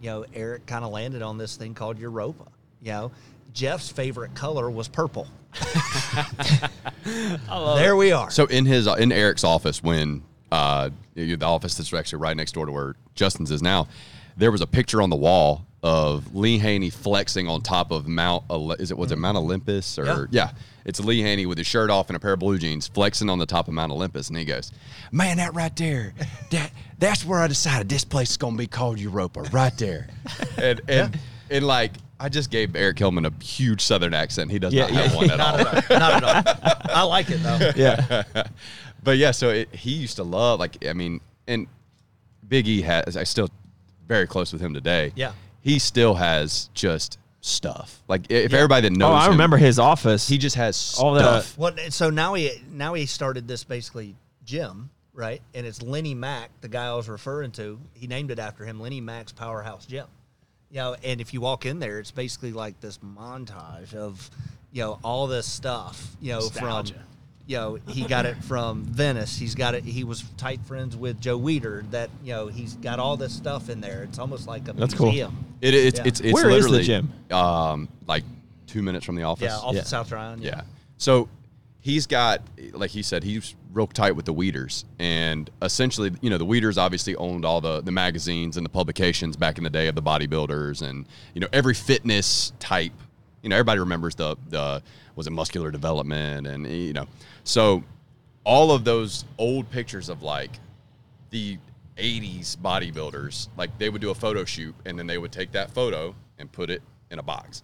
you 0.00 0.10
know, 0.10 0.24
Eric 0.34 0.66
kind 0.66 0.84
of 0.84 0.90
landed 0.90 1.22
on 1.22 1.38
this 1.38 1.56
thing 1.56 1.74
called 1.74 1.98
Europa. 1.98 2.44
You 2.82 2.92
know, 2.92 3.12
Jeff's 3.52 3.88
favorite 3.88 4.34
color 4.34 4.70
was 4.70 4.88
purple. 4.88 5.26
there 7.04 7.96
we 7.96 8.12
are. 8.12 8.30
So 8.30 8.44
in 8.46 8.66
his 8.66 8.86
in 8.86 9.10
Eric's 9.12 9.44
office, 9.44 9.82
when 9.82 10.22
uh, 10.52 10.90
the 11.14 11.42
office 11.42 11.74
that's 11.76 11.92
actually 11.94 12.18
right 12.18 12.36
next 12.36 12.52
door 12.52 12.66
to 12.66 12.72
where 12.72 12.94
Justin's 13.14 13.50
is 13.50 13.62
now, 13.62 13.88
there 14.36 14.52
was 14.52 14.60
a 14.60 14.66
picture 14.66 15.00
on 15.00 15.08
the 15.10 15.16
wall 15.16 15.66
of 15.86 16.34
Lee 16.34 16.58
Haney 16.58 16.90
flexing 16.90 17.46
on 17.46 17.60
top 17.62 17.92
of 17.92 18.08
Mount. 18.08 18.42
Is 18.80 18.90
it 18.90 18.98
was 18.98 19.12
it 19.12 19.14
mm-hmm. 19.14 19.22
Mount 19.22 19.38
Olympus 19.38 19.98
or 19.98 20.04
Yeah. 20.04 20.24
yeah. 20.30 20.50
It's 20.84 20.98
Lee 21.00 21.22
Haney 21.22 21.46
with 21.46 21.58
his 21.58 21.66
shirt 21.66 21.90
off 21.90 22.08
and 22.10 22.16
a 22.16 22.20
pair 22.20 22.32
of 22.32 22.40
blue 22.40 22.58
jeans 22.58 22.88
flexing 22.88 23.30
on 23.30 23.38
the 23.38 23.46
top 23.46 23.66
of 23.68 23.74
Mount 23.74 23.90
Olympus, 23.92 24.28
and 24.28 24.36
he 24.38 24.44
goes, 24.44 24.72
"Man, 25.10 25.36
that 25.38 25.54
right 25.54 25.74
there, 25.76 26.12
that 26.50 26.70
that's 26.98 27.24
where 27.24 27.40
I 27.40 27.46
decided 27.46 27.88
this 27.88 28.04
place 28.04 28.30
is 28.30 28.36
gonna 28.36 28.56
be 28.56 28.66
called 28.66 28.98
Europa, 28.98 29.42
right 29.52 29.76
there." 29.78 30.08
and 30.58 30.80
and 30.88 31.18
and 31.50 31.66
like 31.66 31.92
I 32.18 32.28
just 32.28 32.50
gave 32.50 32.74
Eric 32.76 32.98
Hillman 32.98 33.26
a 33.26 33.32
huge 33.42 33.80
Southern 33.80 34.14
accent. 34.14 34.50
He 34.50 34.58
does 34.58 34.72
Yeah, 34.74 34.86
not 34.86 34.90
have 34.92 35.10
yeah, 35.12 35.16
one 35.16 35.30
at 35.30 35.38
not 35.38 35.60
all. 35.60 35.66
at 35.66 35.90
all. 35.90 35.98
Not 35.98 36.12
at 36.24 36.46
all. 36.46 36.96
I 36.96 37.02
like 37.02 37.30
it 37.30 37.42
though. 37.42 37.70
Yeah. 37.76 38.22
but 39.02 39.18
yeah, 39.18 39.30
so 39.32 39.50
it, 39.50 39.72
he 39.74 39.92
used 39.92 40.16
to 40.16 40.24
love 40.24 40.58
like 40.60 40.84
I 40.86 40.92
mean, 40.92 41.20
and 41.46 41.66
Big 42.48 42.66
E 42.68 42.80
has 42.82 43.16
I 43.16 43.24
still 43.24 43.50
very 44.06 44.26
close 44.26 44.52
with 44.52 44.62
him 44.62 44.72
today. 44.72 45.12
Yeah. 45.16 45.32
He 45.66 45.80
still 45.80 46.14
has 46.14 46.70
just 46.74 47.18
stuff. 47.40 48.02
Like 48.06 48.30
if 48.30 48.52
Yeah. 48.52 48.58
everybody 48.58 48.88
that 48.88 48.96
knows, 48.96 49.10
Oh, 49.10 49.14
I 49.14 49.24
him, 49.26 49.32
remember 49.32 49.56
his 49.56 49.78
office. 49.80 50.28
he 50.28 50.38
just 50.38 50.54
has 50.56 50.96
All 50.98 51.12
the- 51.14 51.20
stuff. 51.42 51.58
Well, 51.58 51.72
so 51.90 52.08
now 52.10 52.34
he 52.34 52.62
now 52.70 52.94
he 52.94 53.06
started 53.06 53.48
this 53.48 53.64
basically 53.64 54.14
gym, 54.44 54.90
right? 55.12 55.42
And 55.54 55.66
it's 55.66 55.82
Lenny 55.82 56.14
Mac, 56.14 56.50
the 56.60 56.68
guy 56.68 56.86
I 56.86 56.94
was 56.94 57.08
referring 57.08 57.50
to. 57.52 57.80
He 57.94 58.06
named 58.06 58.30
it 58.30 58.38
after 58.38 58.64
him, 58.64 58.78
Lenny 58.80 59.00
Mac's 59.00 59.32
Powerhouse 59.32 59.86
Gym. 59.86 60.06
You 60.70 60.76
know, 60.78 60.96
and 61.02 61.20
if 61.20 61.34
you 61.34 61.40
walk 61.40 61.66
in 61.66 61.78
there, 61.80 61.98
it's 61.98 62.10
basically 62.12 62.52
like 62.52 62.80
this 62.80 62.98
montage 62.98 63.94
of, 63.94 64.30
you 64.72 64.82
know, 64.82 64.98
all 65.02 65.26
this 65.26 65.46
stuff. 65.46 66.16
You 66.20 66.32
know, 66.32 66.38
Nostalgia. 66.40 66.94
from, 66.94 67.02
you 67.46 67.56
know, 67.56 67.78
he 67.88 68.04
got 68.04 68.26
it 68.26 68.42
from 68.44 68.82
Venice. 68.84 69.38
He's 69.38 69.54
got 69.54 69.74
it. 69.74 69.84
He 69.84 70.02
was 70.04 70.24
tight 70.36 70.60
friends 70.66 70.96
with 70.96 71.20
Joe 71.20 71.38
Weider. 71.38 71.88
That 71.92 72.10
you 72.24 72.32
know, 72.32 72.48
he's 72.48 72.74
got 72.74 72.98
all 72.98 73.16
this 73.16 73.32
stuff 73.34 73.68
in 73.70 73.80
there. 73.80 74.02
It's 74.02 74.18
almost 74.18 74.46
like 74.48 74.68
a 74.68 74.72
That's 74.72 74.94
cool. 74.94 75.06
museum. 75.06 75.44
It, 75.60 75.74
it's, 75.74 75.98
Yeah. 76.00 76.06
it's 76.06 76.20
it's 76.20 76.32
Where 76.34 76.50
is 76.50 76.64
the 76.64 76.70
literally 76.72 76.84
gym? 76.84 77.12
Um, 77.30 77.88
like 78.06 78.24
two 78.66 78.82
minutes 78.82 79.06
from 79.06 79.14
the 79.16 79.22
office. 79.22 79.44
Yeah, 79.44 79.56
off 79.58 79.74
Yeah. 79.74 79.80
of 79.82 79.86
South 79.86 80.10
Ryan. 80.10 80.42
Yeah. 80.42 80.62
So 80.98 81.28
he's 81.80 82.06
got, 82.06 82.42
like 82.72 82.90
he 82.90 83.02
said, 83.02 83.22
he's 83.22 83.54
real 83.72 83.86
tight 83.86 84.12
with 84.16 84.24
the 84.24 84.32
Weiders. 84.32 84.84
And 84.98 85.48
essentially, 85.62 86.10
you 86.20 86.30
know, 86.30 86.38
the 86.38 86.44
Weiders 86.44 86.78
obviously 86.78 87.14
owned 87.14 87.44
all 87.44 87.60
the, 87.60 87.80
the 87.80 87.92
magazines 87.92 88.56
and 88.56 88.64
the 88.66 88.70
publications 88.70 89.36
back 89.36 89.56
in 89.58 89.62
the 89.64 89.70
day 89.70 89.86
of 89.86 89.94
the 89.94 90.02
bodybuilders 90.02 90.82
and, 90.82 91.06
you 91.32 91.40
know, 91.40 91.46
every 91.52 91.74
fitness 91.74 92.52
type. 92.58 92.92
You 93.42 93.50
know, 93.50 93.56
everybody 93.56 93.78
remembers 93.78 94.16
the, 94.16 94.36
the 94.48 94.82
was 95.14 95.26
it 95.28 95.30
muscular 95.30 95.70
development 95.70 96.46
and, 96.48 96.66
you 96.66 96.92
know, 96.92 97.06
so 97.46 97.82
all 98.44 98.70
of 98.72 98.84
those 98.84 99.24
old 99.38 99.70
pictures 99.70 100.08
of 100.08 100.22
like 100.22 100.50
the 101.30 101.58
80s 101.96 102.56
bodybuilders, 102.56 103.48
like 103.56 103.76
they 103.78 103.88
would 103.88 104.00
do 104.00 104.10
a 104.10 104.14
photo 104.14 104.44
shoot 104.44 104.74
and 104.84 104.98
then 104.98 105.06
they 105.06 105.18
would 105.18 105.32
take 105.32 105.52
that 105.52 105.70
photo 105.70 106.14
and 106.38 106.50
put 106.52 106.68
it 106.70 106.82
in 107.10 107.18
a 107.18 107.22
box. 107.22 107.62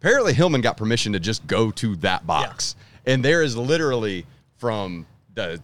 Apparently, 0.00 0.32
Hillman 0.32 0.60
got 0.60 0.76
permission 0.76 1.12
to 1.12 1.20
just 1.20 1.46
go 1.46 1.70
to 1.72 1.96
that 1.96 2.26
box. 2.26 2.74
And 3.06 3.24
there 3.24 3.42
is 3.42 3.56
literally 3.56 4.26
from 4.58 5.06
the 5.34 5.60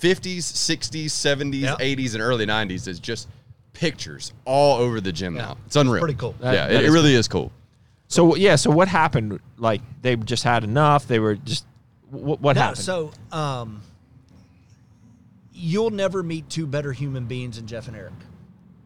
50s, 0.00 0.38
60s, 0.38 1.06
70s, 1.06 1.60
Yeah. 1.62 1.76
80s, 1.76 2.14
and 2.14 2.22
early 2.22 2.46
90s 2.46 2.86
is 2.88 2.98
just 3.00 3.28
pictures 3.72 4.32
all 4.44 4.78
over 4.78 5.00
the 5.00 5.12
gym 5.12 5.36
Yeah. 5.36 5.42
now. 5.42 5.56
It's 5.66 5.76
unreal. 5.76 6.00
pretty 6.00 6.18
cool. 6.18 6.34
That- 6.40 6.54
yeah, 6.54 6.66
that 6.66 6.74
it, 6.74 6.82
it 6.82 6.84
is 6.86 6.92
really 6.92 7.14
is 7.14 7.28
cool. 7.28 7.52
so 8.08 8.36
yeah. 8.36 8.56
So 8.56 8.70
what 8.70 8.88
happened? 8.88 9.40
Like 9.56 9.82
they 10.02 10.16
just 10.16 10.44
had 10.44 10.64
enough. 10.64 11.06
They 11.08 11.18
were 11.18 11.34
just. 11.36 11.64
What, 12.16 12.40
what 12.40 12.56
No, 12.56 12.62
happened? 12.62 12.78
So, 12.84 13.12
um, 13.32 13.82
you'll 15.52 15.90
never 15.90 16.22
meet 16.22 16.48
two 16.50 16.66
better 16.66 16.92
human 16.92 17.26
beings 17.26 17.56
than 17.56 17.66
Jeff 17.66 17.88
and 17.88 17.96
Eric, 17.96 18.12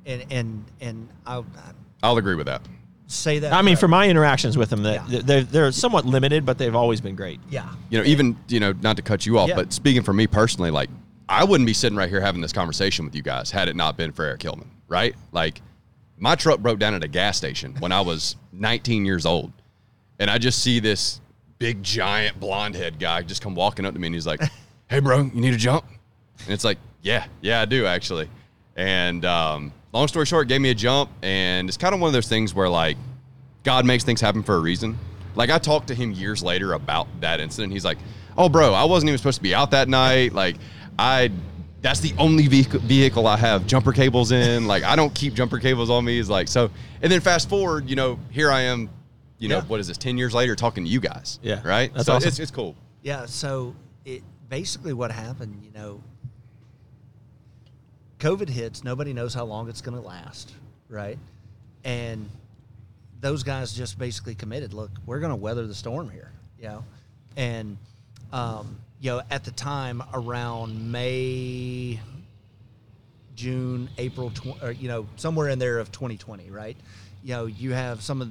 and 0.07 0.25
and 0.31 0.64
and 0.81 1.09
I, 1.27 1.38
I 1.38 1.43
I'll 2.03 2.16
agree 2.16 2.35
with 2.35 2.47
that. 2.47 2.62
say 3.07 3.40
that. 3.40 3.53
I 3.53 3.62
mean, 3.62 3.77
for- 3.77 3.81
from 3.83 3.90
my 3.93 4.09
interactions 4.09 4.57
with 4.57 4.71
them, 4.71 4.83
that 4.85 5.09
Yeah. 5.11 5.21
they're 5.25 5.43
they're 5.43 5.73
somewhat 5.73 6.07
limited, 6.07 6.45
but 6.47 6.59
they've 6.59 6.75
always 6.75 7.01
been 7.01 7.16
great. 7.16 7.40
yeah, 7.51 7.69
you 7.90 7.99
know, 7.99 8.05
even 8.05 8.37
you 8.49 8.61
know, 8.61 8.73
not 8.81 8.97
to 8.97 9.03
cut 9.03 9.27
you 9.27 9.38
off, 9.38 9.49
Yeah. 9.49 9.57
but 9.57 9.73
speaking 9.73 10.03
for 10.03 10.12
me 10.12 10.27
personally, 10.27 10.71
like 10.71 10.90
I 11.29 11.45
wouldn't 11.45 11.66
be 11.66 11.75
sitting 11.75 11.97
right 11.97 12.09
here 12.09 12.21
having 12.21 12.40
this 12.40 12.53
conversation 12.53 13.05
with 13.05 13.14
you 13.14 13.23
guys 13.23 13.51
had 13.51 13.69
it 13.69 13.77
not 13.77 13.97
been 13.97 14.12
for 14.12 14.25
Eric 14.25 14.43
Hillman, 14.43 14.71
right? 14.88 15.14
Like 15.33 15.62
my 16.19 16.35
truck 16.35 16.61
broke 16.61 16.79
down 16.79 16.95
at 16.95 17.03
a 17.05 17.09
gas 17.09 17.37
station 17.37 17.75
when 17.79 17.93
I 17.93 18.01
was 18.01 18.37
19 18.53 19.05
years 19.05 19.27
old, 19.27 19.53
and 20.19 20.31
I 20.31 20.38
just 20.38 20.61
see 20.62 20.79
this 20.81 21.21
big 21.61 21.83
giant 21.85 22.40
blonde 22.40 22.75
head 22.75 22.99
guy 22.99 23.23
just 23.23 23.40
come 23.40 23.55
walking 23.55 23.87
up 23.87 23.94
to 23.94 24.01
me, 24.01 24.09
and 24.09 24.14
he's 24.14 24.27
like, 24.27 24.40
"Hey, 24.90 24.99
bro, 24.99 25.20
you 25.20 25.40
need 25.40 25.55
a 25.55 25.59
jump?" 25.59 25.85
And 26.44 26.53
it's 26.53 26.64
like, 26.64 26.79
"Yeah, 27.03 27.27
yeah, 27.40 27.61
I 27.61 27.66
do 27.66 27.87
actually." 27.87 28.29
And 28.75 29.25
um, 29.25 29.73
long 29.92 30.09
story 30.09 30.27
short, 30.27 30.49
gave 30.49 30.61
me 30.61 30.70
a 30.70 30.75
jump, 30.75 31.11
and 31.23 31.68
it's 31.68 31.77
kind 31.77 31.94
of 31.94 32.01
one 32.01 32.09
of 32.09 32.14
those 32.14 32.29
things 32.29 32.53
where 32.53 32.68
like 32.68 32.96
God 33.62 33.87
makes 33.87 34.03
things 34.03 34.20
happen 34.20 34.42
for 34.42 34.57
a 34.57 34.61
reason. 34.61 34.99
Like 35.37 35.51
I 35.51 35.59
talked 35.59 35.87
to 35.88 35.94
him 35.94 36.11
years 36.11 36.42
later 36.42 36.73
about 36.73 37.07
that 37.20 37.40
incident. 37.40 37.73
He's 37.73 37.85
like, 37.85 37.99
"Oh, 38.37 38.49
bro, 38.49 38.73
I 38.75 38.85
wasn't 38.85 39.11
even 39.11 39.18
supposed 39.18 39.37
to 39.37 39.42
be 39.42 39.55
out 39.55 39.70
that 39.70 39.88
night. 39.88 40.33
Like, 40.33 40.57
I 40.99 41.31
that's 41.83 42.01
the 42.01 42.12
only 42.18 42.46
vehicle, 42.46 42.81
vehicle 42.81 43.27
I 43.27 43.37
have 43.37 43.66
jumper 43.66 43.92
cables 43.92 44.33
in. 44.33 44.66
Like, 44.66 44.83
I 44.83 44.96
don't 44.96 45.14
keep 45.14 45.35
jumper 45.35 45.59
cables 45.59 45.90
on 45.90 46.05
me." 46.07 46.16
He's 46.16 46.31
like, 46.31 46.49
"So," 46.49 46.70
and 47.03 47.12
then 47.12 47.20
fast 47.20 47.51
forward, 47.51 47.88
you 47.88 47.96
know, 47.96 48.18
here 48.31 48.51
I 48.51 48.62
am. 48.62 48.88
You 49.40 49.48
know, 49.48 49.57
Yeah. 49.57 49.64
what 49.64 49.81
is 49.81 49.88
this? 49.88 49.96
Ten 49.98 50.16
years 50.16 50.33
later, 50.35 50.55
talking 50.55 50.85
to 50.85 50.90
you 50.90 51.00
guys. 51.00 51.40
Yeah. 51.42 51.61
right. 51.66 51.92
That's 51.92 52.07
so 52.07 52.12
awesome. 52.14 52.29
It's, 52.29 52.38
it's 52.38 52.50
cool. 52.53 52.76
yeah. 53.03 53.26
So 53.26 53.74
it 54.05 54.22
basically 54.48 54.92
what 54.92 55.11
happened, 55.11 55.61
you 55.64 55.72
know, 55.72 56.00
COVID 58.18 58.48
hits. 58.48 58.85
Nobody 58.85 59.12
knows 59.12 59.33
how 59.35 59.44
long 59.44 59.68
it's 59.68 59.81
going 59.81 59.96
to 60.00 60.07
last, 60.07 60.53
right? 60.88 61.18
And 61.85 62.29
those 63.20 63.42
guys 63.42 63.72
just 63.72 63.98
basically 63.98 64.35
committed. 64.35 64.74
Look, 64.74 64.90
we're 65.07 65.20
going 65.20 65.31
to 65.31 65.37
weather 65.37 65.66
the 65.66 65.74
storm 65.74 66.11
here, 66.11 66.31
you 66.59 66.64
know, 66.68 66.85
and 67.37 67.79
um, 68.33 68.76
you 69.00 69.11
know, 69.11 69.22
at 69.31 69.44
the 69.44 69.50
time 69.53 70.03
around 70.12 70.92
May, 70.92 71.98
June, 73.35 73.88
April, 73.96 74.31
tw- 74.31 74.62
or, 74.62 74.72
you 74.72 74.88
know, 74.88 75.07
somewhere 75.16 75.48
in 75.48 75.59
there 75.59 75.79
of 75.79 75.90
2020, 75.90 76.50
right? 76.50 76.76
You 77.24 77.35
know, 77.35 77.46
you 77.46 77.72
have 77.72 78.03
some 78.03 78.20
of 78.20 78.31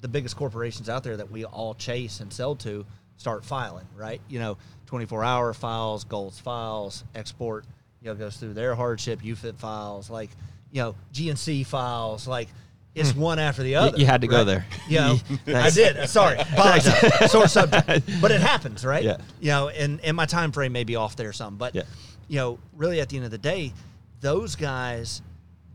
the 0.00 0.08
biggest 0.08 0.36
corporations 0.36 0.88
out 0.88 1.04
there 1.04 1.16
that 1.16 1.30
we 1.30 1.44
all 1.44 1.74
chase 1.74 2.20
and 2.20 2.32
sell 2.32 2.54
to 2.56 2.84
start 3.16 3.44
filing, 3.44 3.86
right? 3.96 4.20
You 4.28 4.38
know, 4.38 4.58
24 4.86 5.24
hour 5.24 5.52
files, 5.52 6.04
Gold's 6.04 6.38
files, 6.38 7.04
XSport, 7.14 7.64
you 8.00 8.08
know, 8.08 8.14
goes 8.14 8.36
through 8.36 8.54
their 8.54 8.74
hardship, 8.74 9.20
Youfit 9.22 9.58
files, 9.58 10.08
like, 10.08 10.30
you 10.70 10.82
know, 10.82 10.94
GNC 11.12 11.66
files, 11.66 12.26
like, 12.26 12.48
it's 12.94 13.12
hmm. 13.12 13.20
one 13.20 13.38
after 13.38 13.62
the 13.62 13.76
other. 13.76 13.96
you 13.96 14.06
had 14.06 14.22
to 14.22 14.26
go 14.26 14.38
right? 14.38 14.44
there. 14.44 14.66
You 14.88 14.98
know, 14.98 15.16
I 15.58 15.70
did. 15.70 16.08
Sorry. 16.08 16.38
Sore 17.28 17.46
subject, 17.46 17.86
but 18.20 18.30
it 18.30 18.40
happens, 18.40 18.84
right? 18.84 19.04
Yeah. 19.04 19.18
You 19.40 19.48
know, 19.48 19.68
and 19.68 20.00
and 20.02 20.16
my 20.16 20.26
time 20.26 20.52
frame 20.52 20.72
may 20.72 20.84
be 20.84 20.96
off 20.96 21.14
there 21.14 21.32
some, 21.32 21.56
but 21.56 21.74
Yeah. 21.74 21.82
you 22.26 22.36
know, 22.36 22.58
really 22.76 23.00
at 23.00 23.08
the 23.08 23.16
end 23.16 23.24
of 23.24 23.30
the 23.30 23.38
day, 23.38 23.72
those 24.20 24.56
guys 24.56 25.22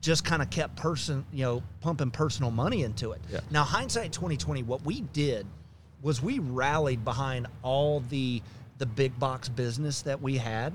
just 0.03 0.25
kind 0.25 0.41
of 0.41 0.49
kept 0.49 0.75
person, 0.75 1.25
you 1.31 1.45
know, 1.45 1.63
pumping 1.79 2.11
personal 2.11 2.51
money 2.51 2.83
into 2.83 3.13
it. 3.13 3.21
Yeah. 3.31 3.39
Now, 3.49 3.63
hindsight 3.63 4.11
2020, 4.11 4.61
what 4.63 4.85
we 4.85 5.01
did 5.13 5.47
was 6.01 6.21
we 6.21 6.39
rallied 6.39 7.03
behind 7.05 7.47
all 7.63 8.01
the 8.09 8.41
the 8.79 8.85
big 8.85 9.17
box 9.17 9.47
business 9.47 10.01
that 10.01 10.21
we 10.21 10.35
had. 10.35 10.73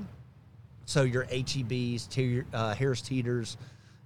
So 0.86 1.02
your 1.02 1.24
HEBs, 1.24 2.08
Te- 2.08 2.44
uh, 2.54 2.74
Harris 2.74 3.02
Teeters, 3.02 3.58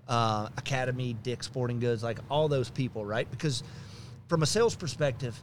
uh, 0.08 0.48
Academy, 0.56 1.14
Dick 1.22 1.44
Sporting 1.44 1.78
Goods, 1.78 2.02
like 2.02 2.18
all 2.28 2.48
those 2.48 2.68
people, 2.68 3.04
right? 3.04 3.30
Because 3.30 3.62
from 4.28 4.42
a 4.42 4.46
sales 4.46 4.74
perspective, 4.74 5.40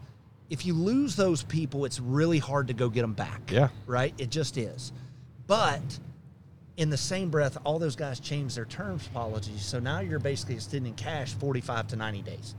if 0.50 0.66
you 0.66 0.74
lose 0.74 1.16
those 1.16 1.44
people, 1.44 1.86
it's 1.86 2.02
really 2.02 2.40
hard 2.40 2.68
to 2.68 2.74
go 2.74 2.90
get 2.90 3.02
them 3.02 3.14
back. 3.14 3.50
Yeah. 3.50 3.70
Right? 3.86 4.14
It 4.18 4.30
just 4.30 4.58
is. 4.58 4.92
But 5.48 5.82
in 6.80 6.90
the 6.90 6.98
same 6.98 7.30
breath, 7.30 7.58
all 7.66 7.78
those 7.78 7.98
guys 7.98 8.22
changed 8.22 8.56
their 8.56 8.64
terms 8.64 9.06
policies. 9.10 9.62
So 9.62 9.80
now 9.80 10.00
you're 10.00 10.18
basically 10.18 10.56
extending 10.56 10.94
cash 10.94 11.34
45 11.34 11.88
to 11.90 11.96
90 11.98 12.22
days. 12.22 12.56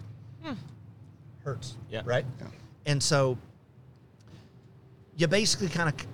Hurts. 1.42 1.78
Yeah. 1.90 2.02
Right? 2.04 2.26
And 2.84 3.02
so 3.02 3.38
you 5.16 5.26
basically 5.26 5.68
kind 5.68 5.88
of, 5.88 6.06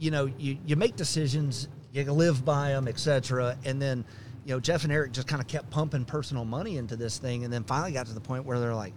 you 0.00 0.10
know, 0.10 0.26
you, 0.36 0.58
you 0.66 0.74
make 0.74 0.96
decisions, 0.96 1.68
you 1.92 2.02
live 2.10 2.44
by 2.44 2.70
them, 2.70 2.88
etc. 2.88 3.56
And 3.64 3.80
then, 3.80 4.04
you 4.44 4.52
know, 4.52 4.58
Jeff 4.58 4.82
and 4.82 4.92
Eric 4.92 5.12
just 5.12 5.28
kind 5.28 5.40
of 5.40 5.46
kept 5.46 5.70
pumping 5.70 6.04
personal 6.04 6.44
money 6.44 6.76
into 6.76 6.96
this 6.96 7.18
thing. 7.18 7.44
And 7.44 7.52
then 7.52 7.62
finally 7.62 7.92
got 7.92 8.06
to 8.06 8.14
the 8.14 8.20
point 8.20 8.44
where 8.44 8.58
they're 8.58 8.74
like, 8.74 8.94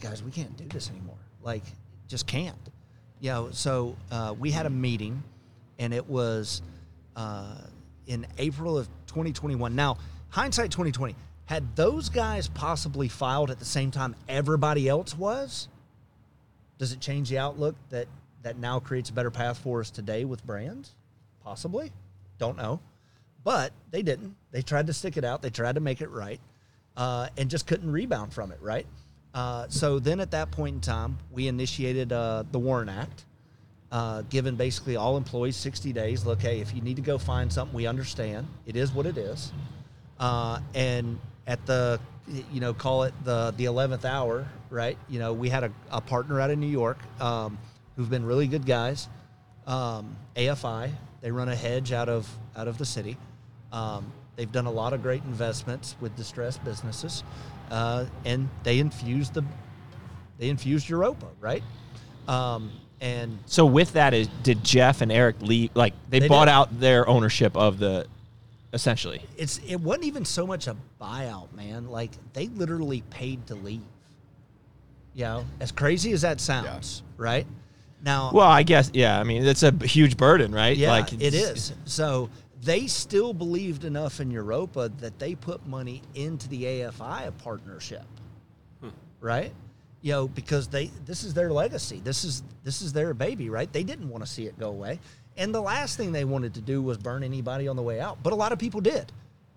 guys, 0.00 0.24
we 0.24 0.32
can't 0.32 0.56
do 0.56 0.64
this 0.64 0.90
anymore. 0.90 1.18
Like, 1.40 1.62
just 2.08 2.26
can't. 2.26 2.58
You 3.20 3.30
know, 3.30 3.48
so 3.52 3.96
uh, 4.10 4.34
we 4.36 4.50
had 4.50 4.66
a 4.66 4.70
meeting, 4.70 5.22
and 5.78 5.94
it 5.94 6.06
was 6.08 6.60
uh, 7.16 7.56
in 8.06 8.26
April 8.38 8.78
of 8.78 8.86
2021. 9.06 9.74
Now, 9.74 9.98
hindsight 10.30 10.70
2020, 10.70 11.14
Had 11.46 11.76
those 11.76 12.08
guys 12.08 12.48
possibly 12.48 13.08
filed 13.08 13.50
at 13.50 13.58
the 13.58 13.64
same 13.64 13.90
time 13.90 14.16
everybody 14.28 14.88
else 14.88 15.16
was, 15.16 15.68
does 16.78 16.92
it 16.92 17.00
change 17.00 17.28
the 17.30 17.38
outlook 17.38 17.76
that 17.90 18.08
that 18.42 18.58
now 18.58 18.78
creates 18.78 19.08
a 19.08 19.12
better 19.12 19.30
path 19.30 19.58
for 19.58 19.80
us 19.80 19.90
today 19.90 20.24
with 20.24 20.44
brands? 20.46 20.94
Possibly. 21.42 21.92
Don't 22.38 22.56
know. 22.56 22.80
But 23.42 23.72
they 23.90 24.02
didn't. 24.02 24.36
They 24.50 24.62
tried 24.62 24.86
to 24.86 24.92
stick 24.92 25.16
it 25.16 25.24
out. 25.24 25.42
They 25.42 25.50
tried 25.50 25.74
to 25.76 25.80
make 25.80 26.00
it 26.00 26.10
right, 26.10 26.40
uh, 26.96 27.28
and 27.36 27.50
just 27.50 27.66
couldn't 27.66 27.90
rebound 27.90 28.32
from 28.32 28.52
it. 28.52 28.58
Right. 28.60 28.86
Uh, 29.34 29.66
so 29.68 29.98
then, 29.98 30.20
at 30.20 30.30
that 30.30 30.50
point 30.50 30.74
in 30.76 30.80
time, 30.80 31.18
we 31.30 31.48
initiated 31.48 32.12
uh, 32.12 32.44
the 32.52 32.58
WARN 32.58 32.88
Act, 32.88 33.24
uh, 33.94 34.22
giving 34.22 34.56
basically 34.56 34.96
all 34.96 35.16
employees 35.16 35.54
60 35.54 35.92
days. 35.92 36.26
Look, 36.26 36.42
hey, 36.42 36.58
if 36.58 36.74
you 36.74 36.82
need 36.82 36.96
to 36.96 37.02
go 37.02 37.16
find 37.16 37.50
something, 37.50 37.74
we 37.74 37.86
understand. 37.86 38.48
It 38.66 38.74
is 38.74 38.90
what 38.90 39.06
it 39.06 39.16
is. 39.16 39.52
Uh, 40.18 40.58
and 40.74 41.20
at 41.46 41.64
the, 41.64 42.00
you 42.52 42.58
know, 42.60 42.74
call 42.74 43.04
it 43.04 43.14
the 43.24 43.54
the 43.56 43.66
11th 43.66 44.04
hour, 44.04 44.48
right? 44.68 44.98
You 45.08 45.20
know, 45.20 45.32
we 45.32 45.48
had 45.48 45.62
a, 45.62 45.72
a 45.92 46.00
partner 46.00 46.40
out 46.40 46.50
of 46.50 46.58
New 46.58 46.66
York 46.66 46.98
um, 47.20 47.56
who've 47.94 48.10
been 48.10 48.24
really 48.24 48.48
good 48.48 48.66
guys. 48.66 49.08
Um, 49.64 50.16
AFI, 50.34 50.90
they 51.20 51.30
run 51.30 51.48
a 51.48 51.54
hedge 51.54 51.92
out 51.92 52.08
of 52.08 52.28
out 52.56 52.66
of 52.66 52.78
the 52.78 52.84
city. 52.84 53.16
Um, 53.72 54.12
they've 54.34 54.50
done 54.50 54.66
a 54.66 54.72
lot 54.72 54.92
of 54.92 55.02
great 55.02 55.22
investments 55.22 55.94
with 56.00 56.16
distressed 56.16 56.64
businesses, 56.64 57.22
uh, 57.70 58.06
and 58.24 58.48
they 58.64 58.80
infused 58.80 59.34
the 59.34 59.44
they 60.38 60.48
infused 60.48 60.88
Europa, 60.88 61.28
right? 61.40 61.62
Um, 62.26 62.72
and 63.04 63.38
So 63.46 63.66
with 63.66 63.92
that, 63.92 64.14
is 64.14 64.28
did 64.42 64.64
Jeff 64.64 65.02
and 65.02 65.12
Eric 65.12 65.36
leave? 65.42 65.70
Like 65.74 65.92
they, 66.08 66.20
They 66.20 66.28
bought 66.28 66.46
did. 66.46 66.52
out 66.52 66.80
their 66.80 67.06
ownership 67.06 67.54
of 67.56 67.78
the, 67.78 68.06
essentially. 68.72 69.22
it's 69.36 69.58
it 69.66 69.76
wasn't 69.76 70.06
even 70.06 70.24
so 70.24 70.46
much 70.46 70.66
a 70.66 70.76
buyout, 71.00 71.52
man. 71.52 71.88
Like 71.90 72.10
they 72.32 72.46
literally 72.48 73.02
paid 73.10 73.46
to 73.48 73.54
leave. 73.54 73.82
You 75.14 75.24
know, 75.24 75.44
as 75.60 75.70
crazy 75.70 76.12
as 76.12 76.22
that 76.22 76.40
sounds, 76.40 77.02
right? 77.16 77.46
Now, 78.02 78.30
Well, 78.32 78.48
I 78.48 78.62
guess 78.64 78.90
yeah. 78.94 79.20
I 79.20 79.22
mean, 79.22 79.44
it's 79.44 79.62
a 79.62 79.70
huge 79.86 80.16
burden, 80.16 80.50
right? 80.52 80.76
yeah, 80.76 80.90
like 80.90 81.12
it's- 81.12 81.72
So 81.84 82.30
they 82.62 82.86
still 82.86 83.32
believed 83.34 83.84
enough 83.84 84.18
in 84.20 84.30
Europa 84.30 84.90
that 84.98 85.18
they 85.18 85.34
put 85.34 85.66
money 85.66 86.02
into 86.14 86.48
the 86.48 86.64
AFI 86.64 87.30
partnership, 87.38 88.06
hmm. 88.80 88.88
right? 89.20 89.52
You 90.04 90.12
know, 90.12 90.28
because 90.28 90.68
they 90.68 90.90
this 91.06 91.24
is 91.24 91.32
their 91.32 91.50
legacy. 91.50 91.98
This 92.04 92.24
is 92.24 92.42
this 92.62 92.82
is 92.82 92.92
their 92.92 93.14
baby, 93.14 93.48
right? 93.48 93.72
They 93.72 93.82
didn't 93.84 94.10
want 94.10 94.22
to 94.22 94.28
see 94.30 94.44
it 94.44 94.58
go 94.58 94.68
away, 94.68 95.00
and 95.38 95.54
the 95.54 95.62
last 95.62 95.96
thing 95.96 96.12
they 96.12 96.26
wanted 96.26 96.52
to 96.54 96.60
do 96.60 96.82
was 96.82 96.98
burn 96.98 97.22
anybody 97.24 97.68
on 97.68 97.76
the 97.76 97.82
way 97.82 98.00
out. 98.00 98.22
But 98.22 98.34
a 98.34 98.36
lot 98.36 98.52
of 98.52 98.58
people 98.58 98.82
did, 98.82 99.10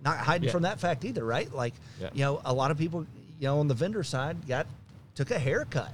not 0.06 0.18
hiding 0.20 0.46
Yeah. 0.46 0.54
from 0.54 0.62
that 0.64 0.80
fact 0.80 1.04
either, 1.04 1.26
right? 1.26 1.54
Like, 1.54 1.74
Yeah. 2.00 2.12
you 2.14 2.24
know, 2.24 2.42
a 2.46 2.54
lot 2.54 2.72
of 2.72 2.78
people, 2.78 3.06
you 3.42 3.48
know, 3.50 3.60
on 3.60 3.68
the 3.68 3.74
vendor 3.74 4.04
side 4.06 4.48
got 4.48 4.68
took 5.16 5.32
a 5.32 5.38
haircut, 5.38 5.92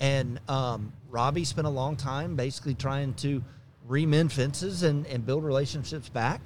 and 0.00 0.40
um, 0.48 0.92
Robbie 1.08 1.44
spent 1.44 1.68
a 1.68 1.70
long 1.70 1.94
time 1.94 2.34
basically 2.34 2.74
trying 2.74 3.14
to 3.14 3.44
remend 3.88 4.32
fences 4.32 4.82
and, 4.82 5.06
and 5.06 5.24
build 5.24 5.44
relationships 5.44 6.08
back. 6.08 6.40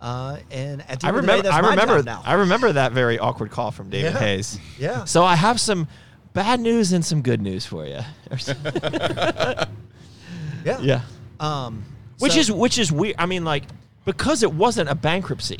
Uh, 0.00 0.38
and 0.50 0.80
at 0.88 0.98
the 0.98 1.06
I 1.06 1.10
end 1.10 1.18
of 1.18 1.22
the 1.26 1.28
remember. 1.28 1.42
day, 1.42 1.42
that's 1.42 1.54
I 1.54 1.70
remember. 1.70 2.20
I 2.24 2.32
remember 2.34 2.72
that 2.72 2.90
very 2.90 3.20
awkward 3.20 3.52
call 3.52 3.70
from 3.70 3.88
David 3.88 4.14
Yeah. 4.14 4.18
Hayes. 4.18 4.58
Yeah. 4.80 5.04
So 5.04 5.22
I 5.24 5.36
have 5.36 5.60
some 5.60 5.86
bad 6.32 6.60
news 6.60 6.92
and 6.92 7.04
some 7.04 7.22
good 7.22 7.40
news 7.42 7.64
for 7.66 7.86
you. 7.86 8.00
yeah. 10.64 10.78
yeah. 10.80 11.00
Um, 11.40 11.84
Which 12.18 12.32
so- 12.32 12.40
is 12.40 12.52
which 12.52 12.78
is 12.78 12.90
weird. 12.92 13.16
I 13.18 13.26
mean, 13.26 13.44
like 13.44 13.64
because 14.04 14.42
it 14.42 14.52
wasn't 14.52 14.88
a 14.88 14.94
bankruptcy. 14.94 15.58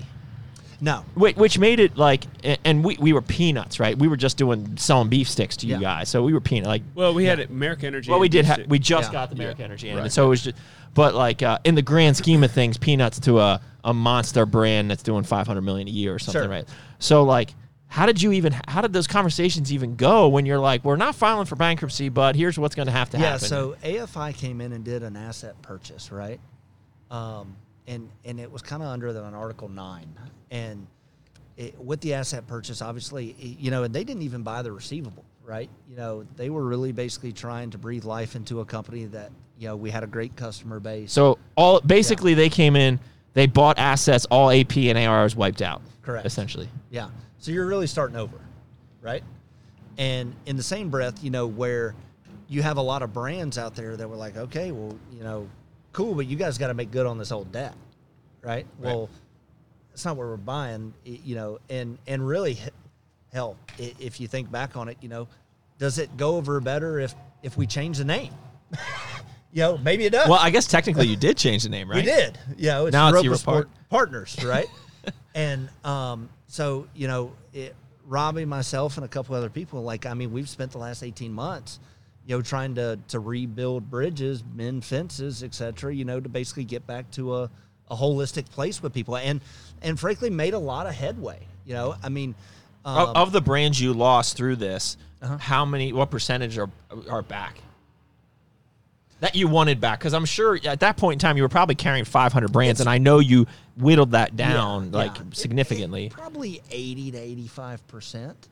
no. 0.81 1.05
Which, 1.15 1.37
which 1.37 1.59
made 1.59 1.81
it 1.81 1.97
like, 1.97 2.25
and 2.65 2.83
we, 2.85 2.97
we 2.99 3.13
were 3.13 3.21
peanuts, 3.23 3.79
right? 3.79 3.97
We 3.99 4.09
were 4.09 4.17
just 4.17 4.37
doing 4.39 4.77
selling 4.79 5.09
beef 5.09 5.29
sticks 5.29 5.57
to 5.59 5.67
you 5.67 5.75
Yeah. 5.75 5.81
guys, 5.81 6.09
so 6.09 6.23
we 6.23 6.33
were 6.33 6.41
peanut. 6.41 6.67
Like, 6.69 6.83
Well, 6.95 7.13
we 7.15 7.25
had 7.25 7.41
American 7.41 7.89
Energy. 7.89 8.11
well, 8.11 8.21
we 8.21 8.29
did. 8.29 8.45
Ha- 8.47 8.59
we 8.69 8.79
just 8.79 9.09
Yeah. 9.11 9.13
got 9.13 9.31
the 9.31 9.37
Yeah. 9.37 9.43
American 9.43 9.65
Energy, 9.67 9.91
Right. 9.93 10.03
and 10.05 10.13
so 10.13 10.27
it 10.27 10.29
was 10.29 10.43
just. 10.43 10.57
But 10.95 11.15
like 11.15 11.43
uh, 11.43 11.59
in 11.65 11.75
the 11.75 11.83
grand 11.83 12.17
scheme 12.17 12.43
of 12.43 12.51
things, 12.51 12.79
peanuts 12.79 13.21
to 13.21 13.39
a, 13.41 13.61
a 13.85 13.93
monster 13.95 14.47
brand 14.47 14.91
that's 14.91 15.03
doing 15.03 15.23
five 15.25 15.47
hundred 15.47 15.61
million 15.63 15.87
a 15.87 15.91
year 15.91 16.15
or 16.15 16.19
something, 16.19 16.43
Sure. 16.43 16.49
right? 16.51 16.69
So 16.99 17.23
like, 17.25 17.55
how 17.89 18.05
did 18.05 18.21
you 18.21 18.33
even? 18.33 18.55
How 18.69 18.83
did 18.83 18.93
those 18.93 19.07
conversations 19.07 19.73
even 19.73 19.97
go 19.97 20.29
when 20.29 20.47
you're 20.47 20.59
like, 20.59 20.85
we're 20.85 20.97
not 20.97 21.15
filing 21.15 21.47
for 21.47 21.57
bankruptcy, 21.57 22.11
but 22.11 22.37
here's 22.37 22.59
what's 22.59 22.75
going 22.75 22.87
to 22.87 22.93
have 22.93 23.11
to 23.11 23.19
happen. 23.19 23.43
Yeah, 23.43 23.49
so 23.49 23.77
AFI 23.83 24.37
came 24.37 24.61
in 24.61 24.73
and 24.73 24.85
did 24.85 25.03
an 25.03 25.17
asset 25.17 25.61
purchase, 25.63 26.13
right? 26.13 26.39
Um, 27.11 27.57
and 27.87 28.11
and 28.25 28.39
it 28.39 28.53
was 28.53 28.61
kind 28.61 28.83
of 28.83 28.89
under 28.89 29.13
the, 29.13 29.25
an 29.25 29.35
Article 29.35 29.69
Nine, 29.69 30.09
and 30.51 30.87
it, 31.57 31.79
with 31.81 32.01
the 32.03 32.15
asset 32.15 32.47
purchase, 32.47 32.83
obviously, 32.83 33.35
you 33.39 33.71
know, 33.71 33.83
and 33.85 33.95
they 33.95 34.05
didn't 34.05 34.23
even 34.23 34.43
buy 34.43 34.61
the 34.61 34.71
receivable, 34.71 35.25
right? 35.43 35.71
You 35.89 35.97
know, 35.97 36.27
they 36.37 36.51
were 36.51 36.65
really 36.65 36.93
basically 36.93 37.33
trying 37.33 37.71
to 37.71 37.79
breathe 37.79 38.05
life 38.05 38.37
into 38.37 38.61
a 38.61 38.67
company 38.67 39.07
that 39.07 39.33
you 39.59 39.67
know 39.69 39.77
we 39.77 39.91
had 39.91 40.05
a 40.05 40.07
great 40.07 40.37
customer 40.37 40.79
base. 40.79 41.11
So 41.11 41.39
all 41.57 41.81
basically 41.81 42.35
they 42.35 42.51
came 42.51 42.77
in, 42.77 43.01
they 43.33 43.47
bought 43.47 43.79
assets, 43.79 44.27
all 44.27 44.51
AP 44.51 44.77
and 44.77 44.99
AR 44.99 45.23
was 45.23 45.35
wiped 45.35 45.63
out. 45.63 45.81
Correct. 46.03 46.27
Essentially. 46.27 46.69
Yeah. 46.91 47.09
So 47.39 47.51
you're 47.53 47.67
really 47.67 47.87
starting 47.87 48.17
over, 48.17 48.39
right? 49.01 49.23
And 49.97 50.35
in 50.47 50.57
the 50.57 50.63
same 50.63 50.91
breath, 50.91 51.23
you 51.23 51.31
know, 51.31 51.47
where 51.47 51.95
you 52.49 52.63
have 52.63 52.77
a 52.77 52.83
lot 52.83 53.03
of 53.03 53.13
brands 53.13 53.59
out 53.59 53.75
there 53.75 53.97
that 53.97 54.09
were 54.09 54.17
like, 54.17 54.37
okay, 54.37 54.73
well, 54.73 54.97
you 55.13 55.23
know, 55.23 55.49
cool, 55.93 56.15
but 56.15 56.27
you 56.27 56.37
guys 56.37 56.59
got 56.59 56.69
to 56.69 56.75
make 56.75 56.91
good 56.91 57.07
on 57.07 57.19
this 57.19 57.33
old 57.33 57.51
debt, 57.53 57.75
right? 58.43 58.67
Well, 58.79 59.09
that's 59.91 60.05
not 60.05 60.17
what 60.17 60.27
we're 60.27 60.37
buying, 60.37 60.95
you 61.05 61.35
know, 61.35 61.59
and 61.69 61.99
and 62.07 62.27
really, 62.27 62.59
hell, 63.33 63.57
if 63.79 64.21
you 64.21 64.29
think 64.29 64.51
back 64.51 64.77
on 64.77 64.89
it, 64.89 64.97
you 65.01 65.09
know, 65.09 65.29
does 65.79 65.99
it 65.99 66.17
go 66.17 66.37
over 66.37 66.61
better 66.61 66.99
if 66.99 67.15
if 67.43 67.57
we 67.57 67.67
change 67.67 67.99
the 67.99 68.05
name? 68.05 68.33
you 69.53 69.63
know, 69.63 69.79
maybe 69.79 70.05
it 70.05 70.11
does. 70.11 70.29
Well, 70.29 70.39
I 70.41 70.51
guess 70.51 70.67
technically 70.67 71.07
you 71.07 71.17
did 71.17 71.37
change 71.37 71.65
the 71.65 71.69
name, 71.69 71.91
right? 71.91 71.97
We 71.97 72.03
did. 72.03 72.39
You 72.57 72.67
know, 72.69 72.87
it's 72.87 72.93
Now 72.93 73.09
it's 73.09 73.23
Europa 73.23 73.39
Sport 73.39 73.69
Partners, 73.91 74.37
right? 74.45 74.67
and 75.35 75.69
um, 75.85 76.29
so, 76.49 76.87
you 76.95 77.07
know, 77.07 77.33
it, 77.53 77.75
Robbie, 78.07 78.45
myself, 78.47 78.97
and 78.97 79.05
a 79.05 79.09
couple 79.09 79.35
other 79.37 79.51
people, 79.51 79.83
like, 79.83 80.07
I 80.07 80.15
mean, 80.15 80.33
we've 80.33 80.49
spent 80.49 80.73
the 80.73 80.79
last 80.79 81.03
18 81.03 81.33
months, 81.33 81.79
you 82.27 82.35
know, 82.37 82.43
trying 82.43 82.75
to, 82.77 82.99
to 83.09 83.21
rebuild 83.21 83.91
bridges, 83.91 84.43
mend 84.55 84.85
fences, 84.85 85.43
et 85.43 85.55
cetera, 85.55 85.95
you 85.95 86.05
know, 86.05 86.19
to 86.19 86.29
basically 86.29 86.65
get 86.65 86.87
back 86.87 87.11
to 87.13 87.37
a, 87.37 87.51
a 87.91 87.97
holistic 87.97 88.49
place 88.51 88.83
with 88.83 88.93
people. 88.95 89.17
And, 89.17 89.41
and 89.83 90.01
frankly, 90.01 90.31
made 90.31 90.55
a 90.55 90.59
lot 90.59 90.87
of 90.87 90.95
headway. 90.95 91.47
You 91.67 91.75
know, 91.75 91.95
I 92.03 92.09
mean, 92.09 92.35
um, 92.85 93.11
Of, 93.11 93.17
of 93.17 93.33
the 93.33 93.41
brands 93.43 93.79
you 93.81 93.93
lost 93.93 94.37
through 94.37 94.57
this, 94.57 94.97
Uh-huh. 95.21 95.37
how 95.37 95.65
many? 95.67 95.93
What 95.93 96.11
percentage 96.11 96.57
are 96.59 96.71
are 97.11 97.23
back? 97.23 97.59
That 99.21 99.35
you 99.35 99.49
wanted 99.49 99.81
back? 99.81 99.99
Because 99.99 100.15
I'm 100.15 100.25
sure 100.25 100.59
at 100.65 100.81
that 100.81 100.97
point 100.97 101.15
in 101.15 101.19
time 101.19 101.37
you 101.37 101.43
were 101.43 101.49
probably 101.49 101.75
carrying 101.75 102.05
500 102.05 102.53
brands, 102.53 102.81
and 102.81 102.89
I 102.89 102.99
know 102.99 103.19
you 103.19 103.47
whittled 103.77 104.13
that 104.13 104.37
down 104.37 104.91
Yeah, 104.93 104.99
like 104.99 105.17
yeah. 105.17 105.23
Significantly. 105.33 106.07
it- 106.07 106.13
probably 106.13 106.63
eighty 106.71 107.11
to 107.11 107.19
eighty-five 107.19 107.87
percent. 107.89 108.49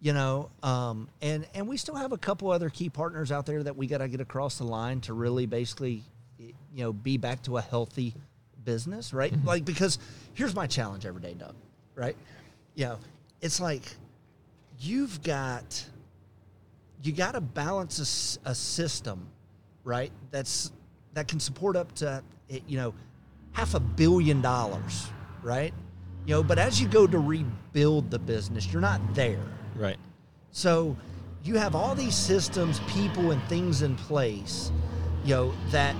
You 0.00 0.12
know, 0.12 0.50
um, 0.62 1.08
and 1.22 1.46
and 1.54 1.66
we 1.66 1.76
still 1.78 1.94
have 1.96 2.12
a 2.12 2.18
couple 2.18 2.50
other 2.50 2.68
key 2.68 2.90
partners 2.90 3.32
out 3.32 3.46
there 3.46 3.62
that 3.62 3.74
we 3.76 3.86
got 3.86 3.98
to 3.98 4.08
get 4.08 4.20
across 4.20 4.58
the 4.58 4.64
line 4.64 5.00
to 5.02 5.14
really 5.14 5.46
basically, 5.46 6.02
you 6.38 6.52
know, 6.74 6.92
be 6.92 7.16
back 7.16 7.42
to 7.44 7.56
a 7.56 7.62
healthy 7.62 8.14
business, 8.64 9.12
right? 9.14 9.32
Mm-hmm. 9.32 9.46
Like 9.48 9.64
because 9.64 9.98
here's 10.34 10.54
my 10.54 10.66
challenge 10.66 11.06
every 11.06 11.22
day, 11.22 11.34
Doug. 11.34 11.54
Right? 11.96 12.16
You 12.74 12.84
know, 12.86 12.98
it's 13.40 13.60
like 13.60 13.82
you've 14.78 15.22
got 15.22 15.84
you 17.02 17.12
got 17.12 17.32
to 17.32 17.40
balance 17.40 18.38
a 18.44 18.54
system, 18.54 19.26
right? 19.84 20.10
That's 20.30 20.72
that 21.14 21.28
can 21.28 21.38
support 21.40 21.76
up 21.76 21.94
to 21.96 22.22
eh, 22.50 22.58
you 22.66 22.76
know 22.76 22.94
half 23.52 23.74
a 23.74 23.80
billion 23.80 24.40
dollars, 24.40 25.06
right? 25.42 25.72
You 26.26 26.34
know, 26.36 26.42
but 26.42 26.58
as 26.58 26.80
you 26.80 26.88
go 26.88 27.06
to 27.06 27.18
rebuild 27.18 28.10
the 28.10 28.18
business, 28.18 28.72
you're 28.72 28.80
not 28.82 29.00
there. 29.14 29.44
right. 29.76 29.98
So 30.50 30.96
you 31.42 31.56
have 31.56 31.74
all 31.74 31.94
these 31.94 32.14
systems, 32.14 32.80
people, 32.88 33.30
and 33.32 33.42
things 33.44 33.82
in 33.82 33.94
place, 33.96 34.72
you 35.24 35.34
know, 35.34 35.54
that 35.70 35.94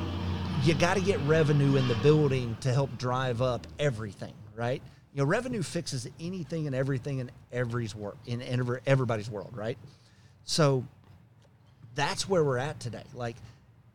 you 0.62 0.72
got 0.74 0.94
to 0.94 1.02
get 1.02 1.20
revenue 1.26 1.76
in 1.76 1.86
the 1.88 1.94
building 1.96 2.56
to 2.60 2.72
help 2.72 2.96
drive 2.96 3.42
up 3.42 3.66
everything, 3.78 4.32
right? 4.56 4.80
You 5.12 5.18
know, 5.18 5.24
revenue 5.26 5.62
fixes 5.62 6.08
anything 6.18 6.66
and 6.66 6.74
everything 6.74 7.18
in 7.18 7.30
everybody's 7.52 7.94
world, 7.94 8.16
in 8.26 8.40
every- 8.40 8.80
everybody's 8.86 9.28
world, 9.28 9.50
right? 9.54 9.76
So 10.44 10.84
that's 11.94 12.26
where 12.28 12.42
we're 12.42 12.58
at 12.58 12.80
today. 12.80 13.04
Like 13.12 13.36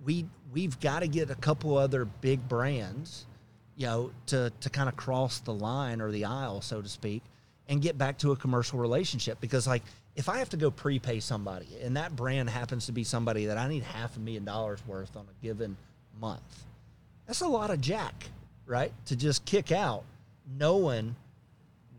we 0.03 0.25
we've 0.51 0.79
got 0.79 0.99
to 0.99 1.07
get 1.07 1.29
a 1.29 1.35
couple 1.35 1.77
other 1.77 2.05
big 2.05 2.47
brands, 2.47 3.25
you 3.75 3.85
know, 3.85 4.11
to 4.27 4.51
to 4.61 4.69
kind 4.69 4.89
of 4.89 4.95
cross 4.95 5.39
the 5.39 5.53
line 5.53 6.01
or 6.01 6.11
the 6.11 6.25
aisle, 6.25 6.61
so 6.61 6.81
to 6.81 6.89
speak, 6.89 7.23
and 7.67 7.81
get 7.81 7.97
back 7.97 8.17
to 8.19 8.31
a 8.31 8.35
commercial 8.35 8.79
relationship. 8.79 9.39
Because 9.41 9.67
like 9.67 9.83
if 10.15 10.29
I 10.29 10.37
have 10.37 10.49
to 10.49 10.57
go 10.57 10.71
prepay 10.71 11.19
somebody 11.19 11.67
and 11.81 11.95
that 11.97 12.15
brand 12.15 12.49
happens 12.49 12.87
to 12.87 12.91
be 12.91 13.03
somebody 13.03 13.45
that 13.45 13.57
I 13.57 13.67
need 13.67 13.83
half 13.83 14.17
a 14.17 14.19
million 14.19 14.45
dollars 14.45 14.79
worth 14.87 15.15
on 15.15 15.25
a 15.25 15.43
given 15.43 15.77
month, 16.19 16.63
that's 17.25 17.41
a 17.41 17.47
lot 17.47 17.69
of 17.69 17.79
jack, 17.81 18.25
right? 18.65 18.91
To 19.05 19.15
just 19.15 19.45
kick 19.45 19.71
out, 19.71 20.03
knowing 20.57 21.15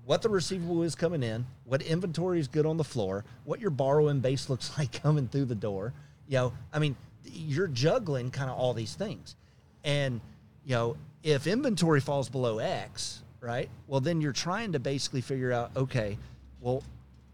what 0.05 0.23
the 0.23 0.29
receivable 0.29 0.83
is 0.83 0.95
coming 0.95 1.23
in, 1.23 1.47
what 1.65 1.83
inventory 1.83 2.41
is 2.41 2.49
good 2.49 2.67
on 2.67 2.77
the 2.77 2.85
floor, 2.85 3.25
what 3.45 3.61
your 3.61 3.71
borrowing 3.71 4.21
base 4.21 4.51
looks 4.51 4.73
like 4.79 5.03
coming 5.03 5.29
through 5.29 5.45
the 5.45 5.55
door. 5.55 5.93
You 6.27 6.37
know, 6.37 6.53
I 6.73 6.79
mean, 6.79 6.97
you're 7.33 7.69
juggling 7.69 8.31
kind 8.31 8.51
of 8.51 8.57
all 8.57 8.75
these 8.75 8.95
things. 8.95 9.37
And, 9.85 10.21
you 10.65 10.75
know, 10.75 10.97
if 11.23 11.47
inventory 11.47 12.01
falls 12.01 12.29
below 12.29 12.59
X, 12.59 13.23
right? 13.41 13.69
Well, 13.87 14.01
then 14.01 14.21
you're 14.21 14.33
trying 14.33 14.73
to 14.73 14.79
basically 14.79 15.21
figure 15.21 15.53
out, 15.53 15.71
okay, 15.77 16.19
well, 16.61 16.83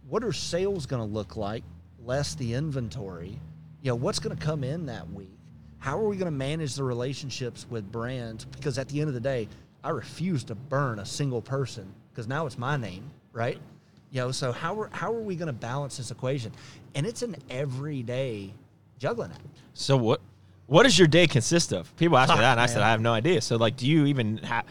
what 0.09 0.23
are 0.23 0.33
sales 0.33 0.87
going 0.87 1.07
to 1.07 1.15
look 1.15 1.37
like 1.37 1.65
less 2.05 2.35
the 2.35 2.55
inventory? 2.55 3.39
You 3.83 3.91
know, 3.91 3.97
what's 3.97 4.19
going 4.19 4.37
to 4.37 4.43
come 4.43 4.65
in 4.65 4.87
that 4.87 5.11
week? 5.11 5.31
How 5.79 5.99
are 5.99 6.09
we 6.09 6.17
going 6.17 6.31
to 6.31 6.37
manage 6.37 6.75
the 6.75 6.85
relationships 6.85 7.67
with 7.69 7.91
brands? 7.91 8.45
Because 8.45 8.79
at 8.79 8.89
the 8.89 9.01
end 9.01 9.09
of 9.09 9.15
the 9.15 9.21
day, 9.21 9.49
I 9.85 9.91
refuse 9.91 10.43
to 10.45 10.55
burn 10.55 10.99
a 10.99 11.07
single 11.07 11.43
person 11.43 11.93
because 12.11 12.27
now 12.27 12.47
it's 12.47 12.59
my 12.59 12.77
name, 12.77 13.09
right? 13.33 13.59
You 14.11 14.23
know, 14.23 14.31
so 14.33 14.51
how 14.53 14.81
are, 14.81 14.91
how 14.93 15.13
are 15.13 15.21
we 15.21 15.37
going 15.37 15.49
to 15.49 15.53
balance 15.53 15.97
this 15.97 16.11
equation? 16.11 16.53
And 16.95 17.07
it's 17.07 17.23
an 17.23 17.37
everyday 17.51 18.53
juggling 18.99 19.31
it. 19.31 19.39
So 19.75 19.97
what 19.97 20.21
what 20.67 20.83
does 20.83 20.99
your 20.99 21.09
day 21.09 21.27
consist 21.27 21.73
of? 21.73 21.95
People 21.97 22.19
ask 22.19 22.33
me 22.33 22.41
that, 22.41 22.53
and 22.53 22.61
I 22.61 22.67
said 22.67 22.83
I 22.83 22.91
have 22.91 23.01
no 23.01 23.13
idea. 23.13 23.41
So 23.41 23.57
like, 23.57 23.77
do 23.77 23.87
you 23.87 24.07
even 24.07 24.39
have 24.39 24.65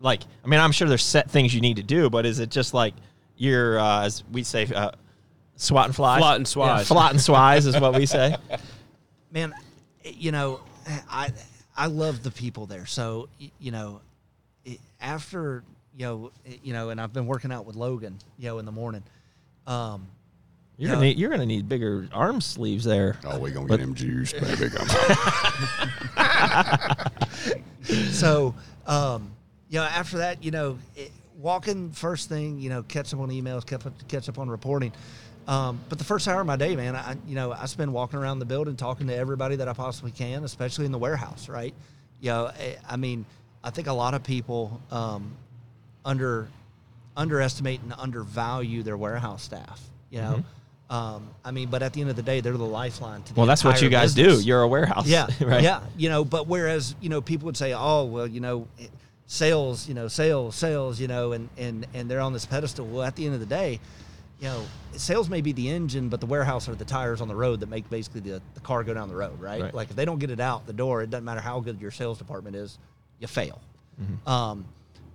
like? 0.00 0.22
I 0.44 0.48
mean, 0.48 0.60
I'm 0.60 0.72
sure 0.72 0.88
there's 0.88 1.04
set 1.04 1.30
things 1.30 1.54
you 1.54 1.60
need 1.60 1.76
to 1.76 1.82
do, 1.82 2.08
but 2.08 2.24
is 2.26 2.38
it 2.38 2.50
just 2.50 2.72
like 2.72 2.94
you're 3.36 3.78
uh, 3.78 4.04
as 4.04 4.24
we 4.32 4.42
say, 4.42 4.66
uh, 4.74 4.92
swat 5.56 5.86
and 5.86 5.94
flies, 5.94 6.20
Flot 6.20 6.36
and 6.36 6.46
swaz. 6.46 6.86
flot 6.86 7.10
and 7.12 7.20
swize 7.20 7.66
is 7.66 7.78
what 7.78 7.94
we 7.94 8.06
say. 8.06 8.36
man 9.30 9.52
you 10.04 10.30
know 10.30 10.60
i 11.10 11.28
i 11.76 11.86
love 11.86 12.22
the 12.22 12.30
people 12.30 12.66
there 12.66 12.86
so 12.86 13.28
you 13.58 13.72
know 13.72 14.00
after 15.00 15.64
you 15.96 16.06
know 16.06 16.30
you 16.62 16.72
know 16.72 16.90
and 16.90 17.00
i've 17.00 17.12
been 17.12 17.26
working 17.26 17.50
out 17.50 17.66
with 17.66 17.74
logan 17.74 18.16
you 18.38 18.46
know 18.46 18.58
in 18.58 18.64
the 18.64 18.70
morning 18.72 19.02
um 19.66 20.06
You're 20.76 20.88
Yeah. 20.88 20.94
gonna 20.96 21.06
need, 21.06 21.18
you're 21.18 21.30
gonna 21.30 21.46
need 21.46 21.68
bigger 21.68 22.08
arm 22.12 22.40
sleeves 22.40 22.84
there. 22.84 23.16
Oh, 23.24 23.38
we 23.38 23.50
gonna 23.52 23.66
But- 23.66 23.78
get 23.78 23.84
him 23.88 23.94
juice, 23.94 24.32
baby. 24.32 24.70
So 28.10 28.54
um 28.86 29.30
you 29.68 29.78
know 29.78 29.84
after 29.84 30.18
that 30.18 30.42
you 30.42 30.50
know 30.50 30.78
it, 30.96 31.10
walking 31.38 31.90
first 31.92 32.28
thing 32.28 32.58
you 32.58 32.70
know 32.70 32.82
catch 32.82 33.12
up 33.12 33.20
on 33.20 33.28
emails 33.30 33.66
catch 33.66 33.84
up, 33.86 33.92
catch 34.08 34.28
up 34.28 34.38
on 34.38 34.48
reporting 34.48 34.92
um, 35.46 35.78
but 35.90 35.98
the 35.98 36.04
first 36.04 36.26
hour 36.26 36.40
of 36.40 36.46
my 36.46 36.56
day 36.56 36.74
man 36.76 36.96
i 36.96 37.16
you 37.26 37.34
know 37.34 37.52
i 37.52 37.66
spend 37.66 37.92
walking 37.92 38.18
around 38.18 38.38
the 38.38 38.44
building 38.46 38.76
talking 38.76 39.06
to 39.08 39.14
everybody 39.14 39.56
that 39.56 39.68
i 39.68 39.72
possibly 39.74 40.10
can 40.10 40.44
especially 40.44 40.86
in 40.86 40.92
the 40.92 40.98
warehouse 40.98 41.48
right 41.48 41.74
you 42.20 42.30
know 42.30 42.46
i, 42.46 42.76
I 42.88 42.96
mean 42.96 43.26
i 43.62 43.70
think 43.70 43.88
a 43.88 43.92
lot 43.92 44.14
of 44.14 44.22
people 44.22 44.80
um, 44.90 45.32
under 46.04 46.48
underestimate 47.16 47.80
and 47.82 47.92
undervalue 47.98 48.82
their 48.82 48.96
warehouse 48.96 49.42
staff 49.42 49.82
you 50.10 50.20
know 50.20 50.42
um, 50.94 51.20
i 51.44 51.50
mean 51.50 51.68
but 51.68 51.82
at 51.82 51.92
the 51.94 52.00
end 52.00 52.10
of 52.10 52.16
the 52.16 52.22
day 52.22 52.40
they're 52.40 52.56
the 52.66 52.72
lifeline 52.82 53.22
to 53.22 53.32
the 53.34 53.38
Well, 53.40 53.46
that's 53.46 53.64
what 53.64 53.80
you 53.82 53.88
guys 53.88 54.14
business. 54.14 54.40
do. 54.42 54.46
You're 54.46 54.62
a 54.62 54.68
warehouse, 54.68 55.06
Yeah, 55.06 55.26
right? 55.40 55.62
Yeah, 55.62 55.80
you 55.96 56.08
know, 56.08 56.24
but 56.24 56.46
whereas 56.46 56.94
you 57.00 57.08
know 57.08 57.20
people 57.20 57.46
would 57.46 57.56
say, 57.56 57.72
"Oh, 57.72 58.04
well, 58.04 58.26
you 58.26 58.40
know, 58.40 58.56
sales, 59.26 59.88
you 59.88 59.94
know, 59.94 60.08
sales, 60.08 60.54
sales, 60.56 61.00
you 61.00 61.08
know," 61.08 61.32
and 61.32 61.48
and 61.56 61.86
and 61.94 62.10
they're 62.10 62.20
on 62.20 62.32
this 62.32 62.46
pedestal. 62.46 62.86
Well, 62.86 63.02
at 63.02 63.16
the 63.16 63.24
end 63.26 63.34
of 63.34 63.40
the 63.40 63.46
day, 63.46 63.80
you 64.40 64.48
know, 64.48 64.62
sales 64.92 65.28
may 65.28 65.40
be 65.40 65.52
the 65.52 65.68
engine, 65.68 66.08
but 66.08 66.20
the 66.20 66.26
warehouse 66.26 66.68
are 66.68 66.74
the 66.74 66.84
tires 66.84 67.20
on 67.20 67.28
the 67.28 67.34
road 67.36 67.60
that 67.60 67.68
make 67.68 67.88
basically 67.88 68.20
the, 68.20 68.42
the 68.54 68.60
car 68.60 68.84
go 68.84 68.92
down 68.94 69.08
the 69.08 69.14
road, 69.14 69.40
right? 69.40 69.62
Right. 69.62 69.74
Like 69.74 69.90
if 69.90 69.96
they 69.96 70.04
don't 70.04 70.18
get 70.18 70.30
it 70.30 70.40
out 70.40 70.66
the 70.66 70.72
door, 70.72 71.02
it 71.02 71.10
doesn't 71.10 71.24
matter 71.24 71.40
how 71.40 71.60
good 71.60 71.80
your 71.80 71.90
sales 71.90 72.18
department 72.18 72.56
is, 72.56 72.78
you 73.20 73.26
fail. 73.26 73.60
Um, 74.26 74.64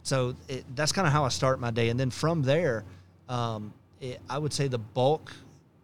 so 0.04 0.36
it, 0.48 0.64
that's 0.76 0.92
kind 0.94 1.06
of 1.06 1.14
how 1.14 1.26
I 1.26 1.30
start 1.30 1.60
my 1.60 1.70
day, 1.72 1.90
and 1.90 2.00
then 2.00 2.10
from 2.10 2.42
there, 2.42 2.84
um, 3.28 3.74
it, 4.02 4.20
I 4.30 4.38
would 4.38 4.54
say 4.54 4.68
the 4.68 4.78
bulk 4.78 5.34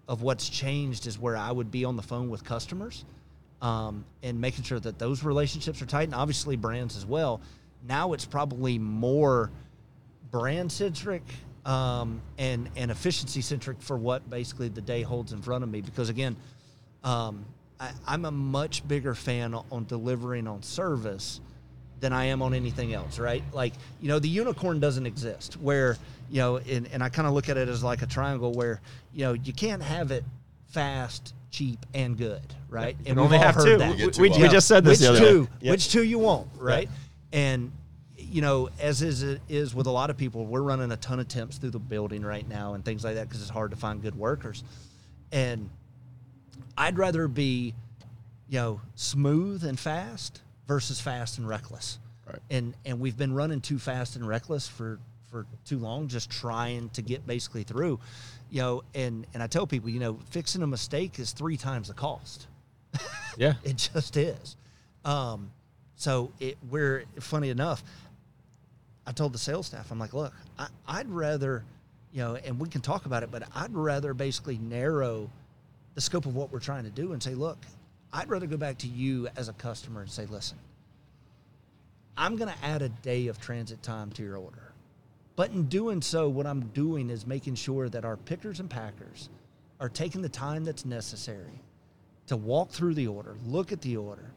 of 0.07 0.21
what's 0.21 0.49
changed 0.49 1.07
is 1.07 1.19
where 1.19 1.35
I 1.35 1.51
would 1.51 1.71
be 1.71 1.85
on 1.85 1.95
the 1.95 2.01
phone 2.01 2.29
with 2.29 2.43
customers 2.43 3.05
um, 3.61 4.05
and 4.21 4.39
making 4.39 4.63
sure 4.63 4.79
that 4.79 4.99
those 4.99 5.23
relationships 5.23 5.81
are 5.81 5.85
tight, 5.85 6.03
and 6.03 6.15
obviously 6.15 6.55
brands 6.55 6.95
as 6.95 7.05
well. 7.05 7.41
Now 7.87 8.13
it's 8.13 8.25
probably 8.25 8.77
more 8.77 9.51
brand 10.31 10.71
centric 10.71 11.23
um, 11.65 12.21
and 12.37 12.69
and 12.75 12.91
efficiency 12.91 13.41
centric 13.41 13.81
for 13.81 13.97
what 13.97 14.29
basically 14.29 14.69
the 14.69 14.81
day 14.81 15.01
holds 15.01 15.33
in 15.33 15.41
front 15.41 15.63
of 15.63 15.69
me. 15.69 15.81
Because 15.81 16.09
again, 16.09 16.35
um, 17.03 17.45
I, 17.79 17.91
I'm 18.05 18.25
a 18.25 18.31
much 18.31 18.87
bigger 18.87 19.15
fan 19.15 19.55
on 19.71 19.85
delivering 19.85 20.47
on 20.47 20.61
service 20.61 21.41
than 22.05 22.13
I 22.13 22.25
am 22.25 22.43
on 22.43 22.53
anything 22.53 22.93
else, 22.93 23.17
right? 23.17 23.41
Like, 23.51 23.73
you 23.99 24.07
know, 24.09 24.19
the 24.19 24.29
unicorn 24.29 24.79
doesn't 24.79 25.07
exist 25.07 25.55
where, 25.55 25.97
you 26.29 26.37
know, 26.37 26.57
and, 26.57 26.87
and 26.93 27.01
I 27.01 27.09
kind 27.09 27.27
of 27.27 27.33
look 27.33 27.49
at 27.49 27.57
it 27.57 27.67
as 27.67 27.83
like 27.83 28.03
a 28.03 28.05
triangle 28.05 28.51
where, 28.53 28.79
you 29.11 29.23
know, 29.25 29.33
you 29.33 29.51
can't 29.53 29.81
have 29.81 30.11
it 30.11 30.23
fast, 30.67 31.33
cheap, 31.49 31.83
and 31.95 32.15
good, 32.15 32.43
right? 32.69 32.95
You 33.03 33.05
and 33.11 33.15
we've 33.15 33.25
only 33.25 33.37
all 33.37 33.43
have 33.43 33.55
heard 33.55 33.65
two. 33.65 33.77
that. 33.77 34.17
We, 34.19 34.29
we- 34.29 34.43
we 34.43 34.47
just 34.49 34.67
said 34.67 34.83
this 34.83 34.99
which 34.99 35.07
the 35.07 35.09
other 35.15 35.19
two, 35.19 35.43
day. 35.45 35.51
Yep. 35.61 35.71
Which 35.71 35.89
two 35.89 36.03
you 36.03 36.19
want, 36.19 36.47
right? 36.57 36.61
Right. 36.75 36.89
And 37.33 37.71
you 38.17 38.41
know, 38.43 38.69
as 38.79 39.01
is 39.01 39.23
it 39.23 39.41
is 39.49 39.73
with 39.73 39.87
a 39.87 39.91
lot 39.91 40.11
of 40.11 40.17
people, 40.17 40.45
we're 40.45 40.61
running 40.61 40.91
a 40.91 40.97
ton 40.97 41.19
of 41.19 41.27
temps 41.27 41.57
through 41.57 41.71
the 41.71 41.79
building 41.79 42.23
right 42.23 42.47
now 42.47 42.75
and 42.75 42.85
things 42.85 43.03
like 43.03 43.15
that 43.15 43.27
because 43.27 43.41
it's 43.41 43.49
hard 43.49 43.71
to 43.71 43.77
find 43.77 44.01
good 44.03 44.15
workers. 44.15 44.63
And 45.31 45.71
I'd 46.77 46.99
rather 46.99 47.27
be, 47.27 47.73
you 48.47 48.59
know, 48.59 48.81
smooth 48.93 49.63
and 49.63 49.79
fast 49.79 50.41
versus 50.67 50.99
fast 50.99 51.37
and 51.37 51.47
reckless. 51.47 51.99
Right. 52.27 52.39
And 52.49 52.73
and 52.85 52.99
we've 52.99 53.17
been 53.17 53.33
running 53.33 53.61
too 53.61 53.79
fast 53.79 54.15
and 54.15 54.27
reckless 54.27 54.67
for 54.67 54.99
for 55.29 55.45
too 55.65 55.79
long, 55.79 56.07
just 56.07 56.29
trying 56.29 56.89
to 56.91 57.01
get 57.01 57.27
basically 57.27 57.63
through. 57.63 57.99
You 58.49 58.61
know, 58.61 58.83
and 58.93 59.27
and 59.33 59.43
I 59.43 59.47
tell 59.47 59.67
people, 59.67 59.89
you 59.89 59.99
know, 59.99 60.19
fixing 60.29 60.61
a 60.63 60.67
mistake 60.67 61.19
is 61.19 61.31
three 61.31 61.57
times 61.57 61.87
the 61.87 61.93
cost. 61.93 62.47
Yeah. 63.37 63.55
It 63.65 63.75
just 63.93 64.15
is. 64.15 64.55
Um, 65.03 65.51
so 65.97 66.31
it 66.39 66.57
we're 66.69 67.03
funny 67.19 67.49
enough. 67.49 67.83
I 69.05 69.11
told 69.11 69.33
the 69.33 69.37
sales 69.37 69.67
staff, 69.67 69.91
I'm 69.91 69.99
like, 69.99 70.13
look, 70.13 70.33
I, 70.57 70.67
I'd 70.87 71.09
rather, 71.09 71.63
you 72.13 72.21
know, 72.21 72.35
and 72.35 72.57
we 72.57 72.69
can 72.69 72.79
talk 72.79 73.05
about 73.05 73.23
it, 73.23 73.31
but 73.31 73.43
I'd 73.53 73.73
rather 73.73 74.13
basically 74.13 74.57
narrow 74.57 75.29
the 75.93 76.01
scope 76.01 76.25
of 76.25 76.35
what 76.35 76.51
we're 76.51 76.59
trying 76.59 76.85
to 76.85 76.89
do 76.89 77.13
and 77.13 77.21
say, 77.21 77.35
look, 77.35 77.57
I'd 78.15 78.29
rather 78.29 78.47
go 78.47 78.55
back 78.55 78.77
to 78.79 78.87
you 78.87 79.27
as 79.35 79.49
a 79.49 79.53
customer 79.53 80.01
and 80.01 80.09
say, 80.09 80.25
listen, 80.25 80.57
I'm 82.15 82.37
going 82.37 82.49
to 82.49 82.65
add 82.65 82.81
a 82.81 82.87
day 82.87 83.27
of 83.27 83.41
transit 83.41 83.83
time 83.83 84.09
to 84.13 84.23
your 84.23 84.37
order. 84.37 84.71
But 85.35 85.51
in 85.51 85.65
doing 85.65 86.01
so, 86.01 86.29
what 86.29 86.47
I'm 86.47 86.61
doing 86.67 87.09
is 87.09 87.27
making 87.27 87.55
sure 87.55 87.89
that 87.89 88.05
our 88.05 88.15
pickers 88.15 88.61
and 88.61 88.69
packers 88.69 89.27
are 89.81 89.89
taking 89.89 90.21
the 90.21 90.29
time 90.29 90.63
that's 90.63 90.85
necessary 90.85 91.61
to 92.27 92.37
walk 92.37 92.69
through 92.69 92.93
the 92.93 93.07
order, 93.07 93.35
look 93.45 93.73
at 93.73 93.81
the 93.81 93.97
order, 93.97 94.31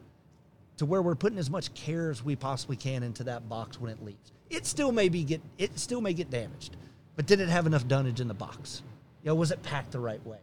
to 0.75 0.85
where 0.85 1.01
we're 1.01 1.15
putting 1.15 1.39
as 1.39 1.49
much 1.49 1.73
care 1.73 2.09
as 2.09 2.21
we 2.21 2.35
possibly 2.35 2.75
can 2.75 3.01
into 3.01 3.23
that 3.23 3.47
box 3.47 3.79
when 3.79 3.91
it 3.91 4.03
leaves. 4.03 4.33
It 4.49 4.65
still 4.65 4.91
may 4.91 5.07
be 5.07 5.23
get 5.23 5.41
it 5.57 5.79
still 5.79 6.01
may 6.01 6.13
get 6.13 6.29
damaged, 6.29 6.75
but 7.15 7.25
did 7.27 7.39
it 7.39 7.47
have 7.47 7.65
enough 7.65 7.87
dunnage 7.87 8.19
in 8.19 8.27
the 8.27 8.33
box? 8.33 8.83
You 9.23 9.29
know, 9.29 9.35
was 9.35 9.51
it 9.51 9.63
packed 9.63 9.91
the 9.91 9.99
right 9.99 10.25
way? 10.25 10.39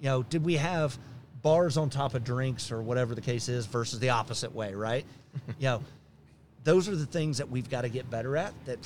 You 0.00 0.08
know, 0.10 0.22
did 0.22 0.44
we 0.44 0.54
have 0.56 0.98
bars 1.44 1.76
on 1.76 1.90
top 1.90 2.14
of 2.14 2.24
drinks 2.24 2.72
or 2.72 2.82
whatever 2.82 3.14
the 3.14 3.20
case 3.20 3.48
is 3.48 3.66
versus 3.66 4.00
the 4.00 4.08
opposite 4.08 4.52
way, 4.52 4.74
right? 4.74 5.04
you 5.60 5.64
know, 5.66 5.82
those 6.64 6.88
are 6.88 6.96
the 6.96 7.06
things 7.06 7.38
that 7.38 7.48
we've 7.48 7.68
got 7.70 7.82
to 7.82 7.88
get 7.90 8.10
better 8.10 8.36
at 8.36 8.52
that 8.64 8.78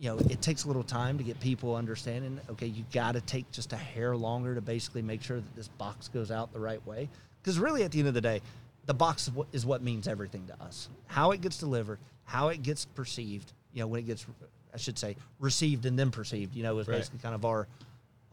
you 0.00 0.08
know 0.08 0.18
it 0.30 0.40
takes 0.40 0.64
a 0.64 0.66
little 0.66 0.82
time 0.84 1.18
to 1.18 1.24
get 1.24 1.38
people 1.40 1.74
understanding 1.76 2.38
okay 2.50 2.66
you 2.66 2.84
got 2.92 3.12
to 3.12 3.20
take 3.20 3.50
just 3.52 3.72
a 3.72 3.76
hair 3.76 4.16
longer 4.16 4.54
to 4.54 4.60
basically 4.60 5.02
make 5.02 5.22
sure 5.22 5.36
that 5.36 5.56
this 5.56 5.68
box 5.68 6.08
goes 6.08 6.32
out 6.32 6.52
the 6.52 6.58
right 6.58 6.84
way 6.84 7.08
because 7.40 7.60
really 7.60 7.84
at 7.84 7.92
the 7.92 8.00
end 8.00 8.08
of 8.08 8.12
the 8.14 8.20
day 8.20 8.40
the 8.86 8.92
box 8.92 9.30
is 9.52 9.64
what 9.64 9.82
means 9.82 10.08
everything 10.08 10.44
to 10.48 10.64
us 10.64 10.88
how 11.06 11.30
it 11.30 11.40
gets 11.40 11.58
delivered 11.58 11.98
how 12.24 12.48
it 12.48 12.60
gets 12.62 12.84
perceived 12.86 13.52
you 13.72 13.80
know 13.80 13.86
when 13.86 14.00
it 14.00 14.06
gets 14.06 14.26
i 14.74 14.76
should 14.76 14.98
say 14.98 15.14
received 15.38 15.86
and 15.86 15.96
then 15.96 16.10
perceived 16.10 16.54
you 16.56 16.64
know 16.64 16.76
is 16.78 16.88
Right. 16.88 16.96
basically 16.98 17.20
kind 17.20 17.34
of 17.36 17.44
our 17.44 17.68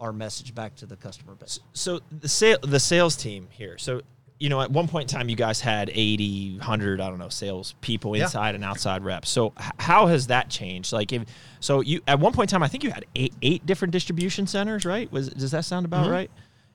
our 0.02 0.12
message 0.12 0.54
back 0.54 0.76
to 0.76 0.86
the 0.86 0.98
customer 0.98 1.36
base 1.36 1.60
So 1.74 2.02
the 2.12 2.28
sale, 2.28 2.58
the 2.62 2.80
sales 2.80 3.16
team 3.16 3.48
here. 3.52 3.78
So 3.78 4.02
you 4.40 4.50
know, 4.50 4.60
at 4.60 4.72
one 4.72 4.88
point 4.88 5.10
in 5.12 5.16
time, 5.16 5.30
you 5.30 5.36
guys 5.36 5.62
had 5.62 5.92
80, 5.94 6.58
100, 6.58 7.00
I 7.00 7.10
don't 7.10 7.20
know, 7.20 7.30
sales 7.30 7.76
people 7.82 8.18
Yeah. 8.18 8.24
inside 8.24 8.56
and 8.56 8.64
outside 8.64 9.04
reps. 9.04 9.30
So 9.30 9.54
how 9.78 10.08
has 10.08 10.26
that 10.28 10.50
changed? 10.50 10.92
Like, 10.92 11.14
if 11.14 11.26
so, 11.60 11.82
you 11.82 12.02
at 12.08 12.20
one 12.20 12.34
point 12.34 12.52
in 12.52 12.56
time, 12.56 12.64
I 12.64 12.68
think 12.68 12.84
you 12.84 12.90
had 12.90 13.06
eight, 13.16 13.36
eight 13.44 13.64
different 13.68 13.92
distribution 13.92 14.48
centers, 14.48 14.84
right? 14.84 15.12
Was 15.12 15.30
does 15.30 15.52
that 15.52 15.64
sound 15.64 15.86
about 15.86 16.10
right? 16.10 16.32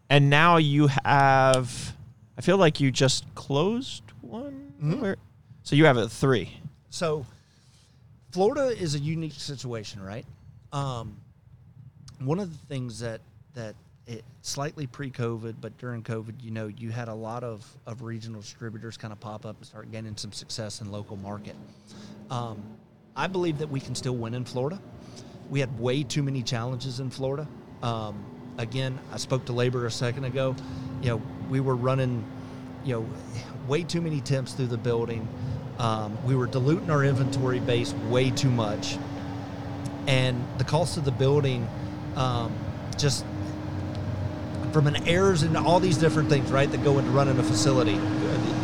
And 0.08 0.30
now 0.30 0.58
you 0.58 0.86
have, 1.04 1.96
I 2.38 2.40
feel 2.40 2.56
like 2.56 2.78
you 2.78 2.92
just 2.92 3.24
closed 3.34 4.04
one. 4.20 4.72
Where, 5.00 5.16
so 5.64 5.74
you 5.74 5.86
have 5.86 5.96
a 5.96 6.08
three. 6.08 6.60
So, 6.90 7.26
Florida 8.30 8.68
is 8.80 8.94
a 8.94 9.00
unique 9.00 9.32
situation, 9.32 10.00
right? 10.00 10.24
Um, 10.72 11.16
one 12.20 12.40
of 12.40 12.50
the 12.50 12.66
things 12.66 13.00
that 13.00 13.20
that 13.54 13.74
it 14.06 14.24
slightly 14.42 14.86
pre-COVID, 14.86 15.56
but 15.60 15.76
during 15.78 16.02
COVID, 16.02 16.34
you 16.40 16.52
know, 16.52 16.68
you 16.68 16.90
had 16.90 17.08
a 17.08 17.14
lot 17.14 17.42
of 17.42 17.66
of 17.86 18.02
regional 18.02 18.40
distributors 18.40 18.96
kind 18.96 19.12
of 19.12 19.20
pop 19.20 19.44
up 19.44 19.56
and 19.56 19.66
start 19.66 19.90
gaining 19.90 20.16
some 20.16 20.32
success 20.32 20.80
in 20.80 20.92
local 20.92 21.16
market. 21.16 21.56
Um, 22.30 22.62
I 23.16 23.26
believe 23.26 23.58
that 23.58 23.68
we 23.68 23.80
can 23.80 23.94
still 23.94 24.16
win 24.16 24.34
in 24.34 24.44
Florida. 24.44 24.78
we 25.50 25.60
had 25.60 25.78
way 25.78 26.02
too 26.02 26.22
many 26.22 26.42
challenges 26.42 27.00
in 27.00 27.10
Florida. 27.10 27.46
Um, 27.82 28.24
again, 28.58 28.98
I 29.12 29.16
spoke 29.16 29.44
to 29.46 29.52
labor 29.52 29.86
a 29.86 29.90
second 29.90 30.24
ago. 30.24 30.56
You 31.02 31.10
know, 31.10 31.22
we 31.48 31.60
were 31.60 31.76
running, 31.76 32.24
you 32.84 32.94
know, 32.94 33.06
way 33.68 33.82
too 33.82 34.00
many 34.00 34.20
temps 34.20 34.52
through 34.52 34.68
the 34.68 34.78
building. 34.78 35.26
Um, 35.78 36.16
we 36.24 36.34
were 36.34 36.46
diluting 36.46 36.90
our 36.90 37.04
inventory 37.04 37.60
base 37.60 37.92
way 38.08 38.30
too 38.30 38.50
much, 38.50 38.96
and 40.06 40.42
the 40.58 40.64
cost 40.64 40.96
of 40.96 41.04
the 41.04 41.10
building 41.12 41.68
um, 42.16 42.52
just 42.96 43.24
from 44.72 44.86
an 44.86 44.96
errors 45.08 45.42
and 45.42 45.56
all 45.56 45.80
these 45.80 45.96
different 45.96 46.28
things, 46.28 46.50
right, 46.50 46.70
that 46.70 46.82
go 46.84 46.98
into 46.98 47.10
running 47.10 47.38
a 47.38 47.42
facility. 47.42 47.98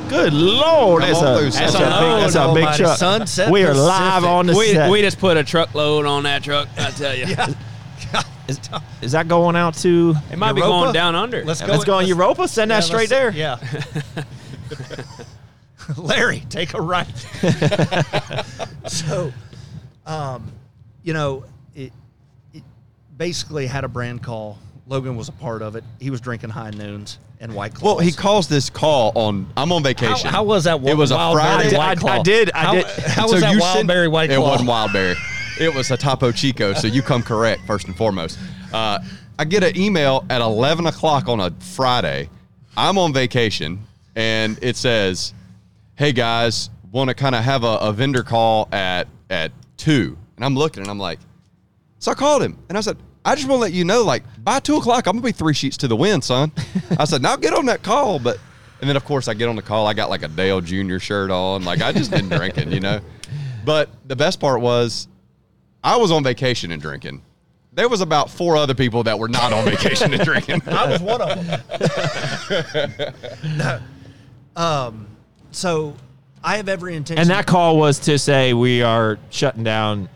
Good 0.09 0.35
lord, 0.35 1.03
that's 1.03 1.19
on 1.19 1.27
a, 1.27 1.39
through, 1.39 1.51
that's, 1.51 1.75
a 1.75 1.79
son. 1.79 2.03
big, 2.03 2.23
that's 2.23 2.35
a 2.35 2.53
big 2.53 2.77
truck. 2.77 2.99
Sunset 2.99 3.51
we 3.51 3.65
are 3.65 3.73
live 3.73 4.25
on 4.25 4.47
the 4.47 4.55
We, 4.55 4.73
set. 4.73 4.91
we 4.91 5.01
just 5.01 5.19
put 5.19 5.39
a 5.39 5.45
truckload 5.45 6.05
on 6.05 6.25
that 6.25 6.43
truck. 6.43 6.69
I 6.77 6.91
tell 6.91 7.15
you, 7.15 7.25
is, 8.49 8.61
is 9.01 9.13
that 9.13 9.29
going 9.29 9.57
out 9.57 9.75
to? 9.77 10.15
it 10.31 10.37
might 10.37 10.53
be 10.53 10.61
going 10.61 10.93
down 10.93 11.15
under. 11.15 11.45
Let's 11.45 11.63
go. 11.63 11.69
Let's 11.69 11.85
go 11.85 11.95
on 11.95 12.07
Europa. 12.07 12.47
Send 12.47 12.71
that 12.71 12.85
straight 12.85 13.09
there. 13.09 13.31
Yeah. 13.31 13.57
Larry, 15.97 16.45
take 16.49 16.75
a 16.75 16.81
right. 16.81 17.09
so, 18.87 19.33
um, 20.07 20.53
you 21.03 21.13
know, 21.13 21.45
it, 21.45 21.45
it 21.45 21.52
basically 23.17 23.67
had 23.67 23.85
a 23.85 23.89
brand 23.89 24.23
call. 24.23 24.59
Logan 24.87 25.17
was 25.17 25.29
a 25.29 25.33
part 25.33 25.63
of 25.63 25.77
it. 25.77 25.85
He 26.01 26.11
was 26.11 26.21
drinking 26.21 26.51
high 26.51 26.71
noons 26.71 27.19
and 27.41 27.55
white 27.55 27.75
claws. 27.75 27.97
Well, 27.97 27.99
he 28.05 28.13
calls 28.13 28.49
this 28.49 28.69
call 28.69 29.13
on. 29.15 29.47
I'm 29.57 29.73
on 29.73 29.83
vacation. 29.83 30.29
How, 30.29 30.39
how 30.39 30.45
was 30.45 30.65
that? 30.65 30.83
It 30.85 30.97
was 30.97 31.11
a 31.11 31.15
Wildberry 31.15 31.33
Friday. 31.35 31.77
White 31.77 31.99
I- 31.99 32.01
Claw? 32.01 32.11
I 32.11 32.23
did- 32.23 32.53
I 32.53 32.59
how, 32.59 32.73
did. 32.73 32.87
How 32.87 33.27
So 33.27 33.33
was 33.35 33.43
that 33.43 33.55
you 33.55 33.61
sent- 33.61 33.89
Wildberry 33.89 34.11
White 34.11 34.31
It 34.31 34.39
wasn't 34.39 34.69
Wildberry. 34.69 35.17
It 35.61 35.75
was 35.75 35.91
a 35.91 35.97
Topo 35.97 36.33
Chico. 36.33 36.73
So 36.75 36.87
you 36.89 37.03
come 37.03 37.23
correct 37.23 37.63
first 37.67 37.87
and 37.87 37.97
foremost. 37.97 38.39
Uh, 38.73 38.99
I 39.39 39.45
get 39.45 39.63
an 39.63 39.77
email 39.79 40.25
at 40.31 40.41
11 40.41 40.87
o'clock 40.87 41.29
on 41.29 41.41
a 41.41 41.51
Friday. 41.61 42.29
I'm 42.77 42.97
on 42.99 43.13
vacation, 43.13 43.81
and 44.17 44.59
it 44.63 44.77
says, 44.77 45.35
"Hey 45.95 46.13
guys, 46.13 46.71
want 46.91 47.09
to 47.09 47.15
kind 47.15 47.35
of 47.35 47.45
have 47.45 47.65
a, 47.65 47.77
a 47.79 47.93
vendor 47.93 48.23
call 48.23 48.69
at 48.73 49.09
at 49.31 49.53
two. 49.77 50.17
And 50.37 50.45
I'm 50.45 50.55
looking, 50.57 50.83
and 50.83 50.91
I'm 50.91 50.99
like, 50.99 51.19
so 52.03 52.11
I 52.11 52.15
called 52.15 52.43
him, 52.43 52.59
and 52.69 52.77
I 52.77 52.81
said. 52.81 52.97
I 53.25 53.37
just 53.37 53.47
want 53.47 53.59
to 53.59 53.63
let 53.63 53.73
you 53.73 53.85
know, 53.85 54.03
like 54.03 54.25
by 54.43 54.59
two 54.59 54.79
o'clock, 54.79 55.07
I'm 55.07 55.13
gonna 55.13 55.25
be 55.25 55.31
three 55.31 55.55
sheets 55.55 55.77
to 55.77 55.87
the 55.87 55.95
wind, 55.95 56.25
son. 56.25 56.51
I 56.99 57.05
said, 57.05 57.23
now 57.23 57.37
get 57.37 57.55
on 57.55 57.67
that 57.67 57.85
call, 57.85 58.19
but 58.19 58.37
and 58.81 58.89
then 58.89 58.97
of 58.97 59.05
course 59.05 59.29
I 59.29 59.35
get 59.35 59.49
on 59.49 59.55
the 59.55 59.63
call. 59.63 59.87
I 59.87 59.95
got 59.95 60.11
like 60.11 60.25
a 60.25 60.29
Dale 60.29 60.61
Jr. 60.61 60.99
shirt 60.99 61.31
on, 61.31 61.65
like 61.65 61.81
I 61.81 61.93
just 61.93 62.11
been 62.11 62.29
drinking, 62.29 62.73
you 62.73 62.81
know. 62.81 63.01
But 63.65 63.91
the 64.09 64.17
best 64.17 64.41
part 64.41 64.61
was, 64.61 65.07
I 65.85 65.97
was 65.99 66.11
on 66.11 66.25
vacation 66.25 66.73
and 66.73 66.83
drinking. 66.83 67.23
There 67.73 67.89
was 67.89 68.01
about 68.01 68.29
four 68.29 68.57
other 68.57 68.75
people 68.75 69.05
that 69.05 69.17
were 69.17 69.29
not 69.29 69.53
on 69.53 69.65
vacation 69.65 70.13
and 70.13 70.25
drinking. 70.25 70.63
I 70.67 70.89
was 70.89 71.01
one 71.01 71.21
of 71.23 71.47
them. 71.47 73.15
No. 73.57 73.81
Um, 74.57 75.07
so 75.53 75.95
I 76.43 76.57
have 76.57 76.69
every 76.69 76.97
intention. 76.97 77.21
And 77.21 77.31
that 77.31 77.47
call 77.47 77.77
was 77.79 78.01
to 78.01 78.19
say 78.19 78.53
we 78.53 78.83
are 78.83 79.21
shutting 79.31 79.63
down 79.63 80.09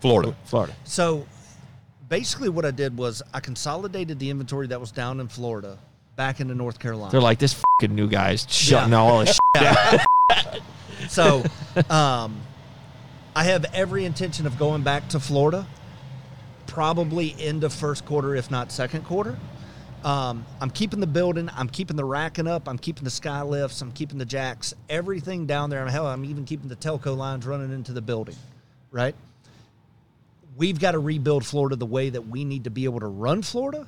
Florida. 0.00 0.34
Florida. 0.44 0.74
So 0.84 1.26
basically, 2.08 2.48
what 2.48 2.64
I 2.64 2.70
did 2.70 2.96
was 2.96 3.22
I 3.34 3.40
consolidated 3.40 4.18
the 4.18 4.30
inventory 4.30 4.66
that 4.68 4.80
was 4.80 4.90
down 4.92 5.20
in 5.20 5.28
Florida 5.28 5.78
back 6.16 6.40
into 6.40 6.54
North 6.54 6.78
Carolina. 6.78 7.10
They're 7.12 7.20
like 7.20 7.38
this 7.38 7.54
fucking 7.80 7.94
new 7.94 8.08
guy's 8.08 8.46
shutting 8.48 8.92
Yeah. 8.92 8.98
all 8.98 9.20
this. 9.24 9.38
shit 9.56 10.62
So, 11.08 11.44
um, 11.90 12.40
I 13.36 13.44
have 13.44 13.64
every 13.72 14.04
intention 14.04 14.46
of 14.46 14.58
going 14.58 14.82
back 14.82 15.08
to 15.10 15.20
Florida, 15.20 15.66
probably 16.66 17.34
end 17.38 17.64
of 17.64 17.72
first 17.72 18.04
quarter, 18.04 18.34
if 18.34 18.50
not 18.50 18.72
second 18.72 19.04
quarter. 19.04 19.38
Um, 20.04 20.44
I'm 20.60 20.70
keeping 20.70 21.00
the 21.00 21.06
building. 21.06 21.48
I'm 21.56 21.68
keeping 21.68 21.96
the 21.96 22.04
racking 22.04 22.46
up. 22.46 22.68
I'm 22.68 22.78
keeping 22.78 23.04
the 23.04 23.10
sky 23.10 23.42
lifts. 23.42 23.80
I'm 23.80 23.92
keeping 23.92 24.18
the 24.18 24.24
jacks. 24.24 24.74
Everything 24.88 25.46
down 25.46 25.70
there. 25.70 25.82
And 25.82 25.90
hell, 25.90 26.06
I'm 26.06 26.24
even 26.24 26.44
keeping 26.44 26.68
the 26.68 26.76
telco 26.76 27.16
lines 27.16 27.46
running 27.46 27.72
into 27.72 27.92
the 27.92 28.02
building. 28.02 28.36
Right. 28.90 29.14
We've 30.58 30.78
got 30.78 30.92
to 30.92 30.98
rebuild 30.98 31.46
Florida 31.46 31.76
the 31.76 31.86
way 31.86 32.10
that 32.10 32.26
we 32.26 32.44
need 32.44 32.64
to 32.64 32.70
be 32.70 32.84
able 32.84 33.00
to 33.00 33.06
run 33.06 33.42
Florida 33.42 33.86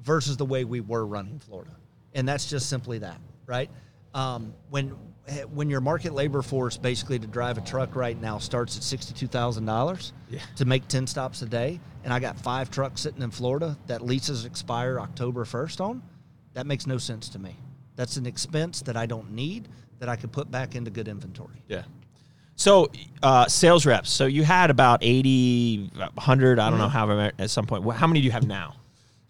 versus 0.00 0.36
the 0.36 0.44
way 0.44 0.64
we 0.64 0.80
were 0.80 1.04
running 1.04 1.40
Florida, 1.40 1.72
and 2.14 2.26
that's 2.26 2.48
just 2.48 2.68
simply 2.68 2.98
that. 2.98 3.20
Right. 3.46 3.68
Um, 4.14 4.54
when 4.70 4.96
when 5.52 5.70
your 5.70 5.80
market 5.80 6.14
labor 6.14 6.40
force 6.42 6.76
basically 6.76 7.18
to 7.18 7.26
drive 7.26 7.58
a 7.58 7.62
truck 7.62 7.96
right 7.96 8.20
now 8.20 8.38
starts 8.38 8.76
at 8.76 8.84
sixty-two 8.84 9.26
thousand 9.26 9.64
dollars 9.64 10.12
to 10.56 10.64
make 10.64 10.86
ten 10.86 11.06
stops 11.08 11.42
a 11.42 11.46
day, 11.46 11.80
and 12.04 12.12
I 12.12 12.20
got 12.20 12.38
five 12.38 12.70
trucks 12.70 13.00
sitting 13.00 13.22
in 13.22 13.32
Florida 13.32 13.76
that 13.88 14.00
leases 14.02 14.44
expire 14.44 15.00
October 15.00 15.44
first 15.44 15.80
on, 15.80 16.00
that 16.52 16.66
makes 16.66 16.86
no 16.86 16.96
sense 16.96 17.28
to 17.30 17.40
me. 17.40 17.56
That's 17.96 18.16
an 18.16 18.26
expense 18.26 18.82
that 18.82 18.96
I 18.96 19.06
don't 19.06 19.32
need 19.32 19.66
that 19.98 20.08
I 20.08 20.14
could 20.14 20.30
put 20.30 20.48
back 20.50 20.76
into 20.76 20.90
good 20.92 21.08
inventory. 21.08 21.62
Yeah. 21.66 21.82
So, 22.56 22.90
uh, 23.22 23.46
sales 23.46 23.84
reps. 23.84 24.10
So 24.10 24.26
you 24.26 24.44
had 24.44 24.70
about 24.70 25.00
80, 25.02 25.90
100, 25.94 26.58
I 26.58 26.70
don't 26.70 26.78
know 26.78 26.88
how 26.88 27.06
many 27.06 27.32
at 27.38 27.50
some 27.50 27.66
point. 27.66 27.84
How 27.94 28.06
many 28.06 28.20
do 28.20 28.26
you 28.26 28.32
have 28.32 28.46
now? 28.46 28.76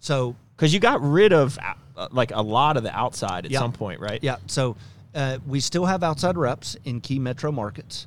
So 0.00 0.36
Because 0.56 0.74
you 0.74 0.80
got 0.80 1.00
rid 1.00 1.32
of 1.32 1.58
uh, 1.96 2.08
like 2.10 2.32
a 2.32 2.42
lot 2.42 2.76
of 2.76 2.82
the 2.82 2.94
outside 2.94 3.46
at 3.46 3.52
some 3.52 3.72
point, 3.72 4.00
right? 4.00 4.22
Yeah. 4.22 4.36
So 4.46 4.76
uh, 5.14 5.38
we 5.46 5.60
still 5.60 5.86
have 5.86 6.02
outside 6.02 6.36
reps 6.36 6.76
in 6.84 7.00
key 7.00 7.18
metro 7.18 7.50
markets. 7.50 8.06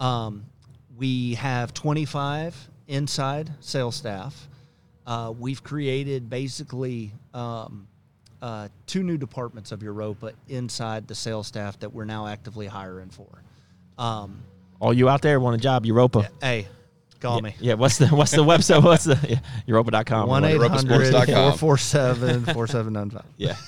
Um, 0.00 0.46
we 0.96 1.34
have 1.34 1.74
25 1.74 2.68
inside 2.88 3.50
sales 3.60 3.96
staff. 3.96 4.48
Uh, 5.06 5.32
we've 5.38 5.62
created 5.62 6.30
basically 6.30 7.12
um, 7.34 7.86
uh, 8.40 8.68
two 8.86 9.02
new 9.02 9.18
departments 9.18 9.72
of 9.72 9.82
Europa 9.82 10.32
inside 10.48 11.06
the 11.08 11.14
sales 11.14 11.46
staff 11.46 11.78
that 11.80 11.92
we're 11.92 12.04
now 12.04 12.26
actively 12.26 12.66
hiring 12.66 13.10
for. 13.10 13.42
Um, 13.98 14.42
All 14.80 14.92
you 14.92 15.08
out 15.08 15.22
there 15.22 15.40
want 15.40 15.56
a 15.56 15.58
job, 15.62 15.86
Europa. 15.86 16.28
hey, 16.40 16.66
call 17.20 17.40
me. 17.40 17.54
Yeah, 17.60 17.74
what's 17.74 17.98
the 17.98 18.08
what's 18.08 18.32
the 18.32 18.44
website? 18.44 18.82
What's 18.82 19.04
the 19.04 19.18
yeah, 19.28 19.38
Europa.com? 19.66 20.24
or 20.24 20.28
One 20.28 20.42
whatever. 20.42 20.64
eight 20.64 20.70
hundred 20.70 21.00
europasports.com. 21.12 21.52
four 21.52 21.58
four 21.58 21.78
seven 21.78 22.44
four 22.46 22.66
seven 22.66 22.92
nine 22.92 23.10
five. 23.10 23.24
Yeah. 23.36 23.56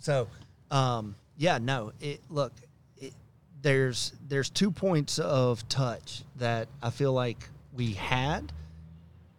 So, 0.00 0.26
um, 0.70 1.16
yeah, 1.36 1.58
no. 1.58 1.92
It, 2.00 2.20
look, 2.30 2.52
it, 2.96 3.12
there's 3.60 4.14
there's 4.26 4.48
two 4.48 4.70
points 4.70 5.18
of 5.18 5.68
touch 5.68 6.22
that 6.36 6.68
I 6.82 6.88
feel 6.88 7.12
like 7.12 7.36
we 7.74 7.92
had 7.92 8.50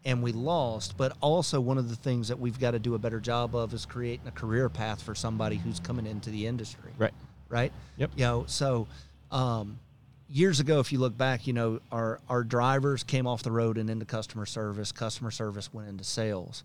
and 0.05 0.21
we 0.21 0.31
lost, 0.31 0.95
but 0.95 1.17
also 1.21 1.59
one 1.59 1.79
of 1.79 1.89
the 1.89 1.95
things 1.95 2.27
that 2.27 2.39
we've 2.39 2.59
got 2.59 2.71
to 2.71 2.79
do 2.79 2.93
a 2.93 2.99
better 2.99 3.19
job 3.19 3.55
of 3.55 3.73
is 3.73 3.85
creating 3.87 4.27
a 4.27 4.31
career 4.31 4.69
path 4.69 5.01
for 5.01 5.15
somebody 5.15 5.55
who's 5.55 5.79
coming 5.79 6.05
into 6.05 6.29
the 6.29 6.45
industry. 6.45 6.91
Right. 6.99 7.13
Right. 7.47 7.71
Yep. 7.97 8.11
You 8.15 8.23
know, 8.25 8.43
so 8.47 8.85
um, 9.31 9.79
years 10.29 10.59
ago, 10.59 10.79
if 10.79 10.91
you 10.91 10.99
look 10.99 11.17
back, 11.17 11.47
you 11.47 11.53
know, 11.53 11.79
our 11.91 12.19
our 12.29 12.43
drivers 12.43 13.03
came 13.03 13.27
off 13.27 13.43
the 13.43 13.51
road 13.51 13.77
and 13.77 13.89
into 13.89 14.05
customer 14.05 14.45
service. 14.45 14.91
Customer 14.91 15.31
service 15.31 15.73
went 15.73 15.89
into 15.89 16.03
sales. 16.03 16.63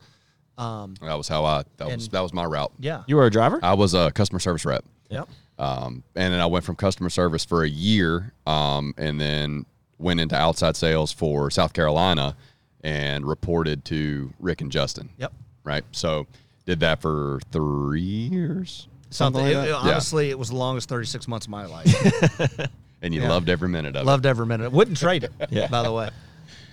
Um, 0.56 0.94
That 1.00 1.14
was 1.14 1.26
how 1.28 1.44
I. 1.44 1.64
That 1.78 1.88
was 1.88 2.08
that 2.10 2.20
was 2.20 2.32
my 2.32 2.44
route. 2.44 2.72
yeah. 2.78 3.02
You 3.06 3.16
were 3.16 3.26
a 3.26 3.30
driver? 3.30 3.58
I 3.62 3.74
was 3.74 3.94
a 3.94 4.10
customer 4.12 4.38
service 4.38 4.64
rep. 4.64 4.84
Yep. 5.10 5.28
Um, 5.58 6.02
and 6.16 6.32
then 6.32 6.40
I 6.40 6.46
went 6.46 6.64
from 6.64 6.76
customer 6.76 7.10
service 7.10 7.44
for 7.44 7.62
a 7.62 7.68
year, 7.68 8.32
um, 8.46 8.92
and 8.96 9.20
then 9.20 9.66
went 9.98 10.18
into 10.20 10.34
outside 10.36 10.76
sales 10.76 11.12
for 11.12 11.50
South 11.50 11.72
Carolina, 11.72 12.36
and 12.82 13.24
reported 13.26 13.84
to 13.86 14.32
Rick 14.40 14.60
and 14.60 14.70
Justin. 14.72 15.10
Yep. 15.18 15.32
Right. 15.64 15.84
So 15.92 16.26
did 16.66 16.80
that 16.80 17.00
for 17.00 17.40
three 17.52 18.00
years. 18.00 18.88
Something. 19.10 19.42
like 19.42 19.52
it- 19.52 19.54
that? 19.54 19.64
it- 19.66 19.70
Yeah. 19.70 19.76
honestly, 19.76 20.30
it 20.30 20.38
was 20.38 20.48
the 20.48 20.56
longest 20.56 20.88
36 20.88 21.28
months 21.28 21.46
of 21.46 21.50
my 21.50 21.66
life. 21.66 22.60
And 23.04 23.14
you 23.14 23.20
Yeah. 23.20 23.28
loved 23.28 23.50
every 23.50 23.68
minute 23.68 23.94
of 23.96 24.02
it. 24.02 24.06
Loved 24.06 24.24
every 24.24 24.46
minute. 24.46 24.72
Wouldn't 24.72 24.96
trade 24.96 25.24
it. 25.24 25.32
Yeah. 25.50 25.68
By 25.68 25.82
the 25.82 25.92
way. 25.92 26.08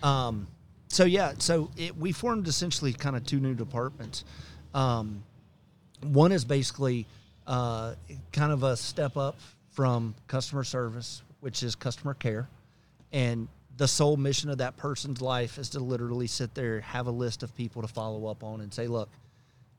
Um, 0.01 0.47
so 0.87 1.03
yeah, 1.03 1.33
so 1.37 1.69
it, 1.77 1.95
we 1.97 2.11
formed 2.13 2.47
essentially 2.47 2.93
kind 2.93 3.15
of 3.17 3.25
two 3.25 3.39
new 3.39 3.53
departments. 3.53 4.23
Um, 4.73 5.23
one 6.01 6.31
is 6.31 6.45
basically 6.45 7.05
uh, 7.45 7.95
kind 8.31 8.51
of 8.53 8.63
a 8.63 8.77
step 8.77 9.17
up 9.17 9.35
from 9.71 10.15
customer 10.27 10.63
service, 10.63 11.21
which 11.41 11.63
is 11.63 11.75
customer 11.75 12.13
care, 12.13 12.47
and 13.11 13.47
the 13.77 13.87
sole 13.87 14.15
mission 14.17 14.49
of 14.49 14.57
that 14.59 14.77
person's 14.77 15.21
life 15.21 15.57
is 15.57 15.69
to 15.71 15.79
literally 15.79 16.27
sit 16.27 16.53
there, 16.55 16.79
have 16.81 17.07
a 17.07 17.11
list 17.11 17.41
of 17.43 17.55
people 17.55 17.81
to 17.81 17.87
follow 17.87 18.27
up 18.27 18.43
on, 18.43 18.61
and 18.61 18.73
say, 18.73 18.87
look, 18.87 19.09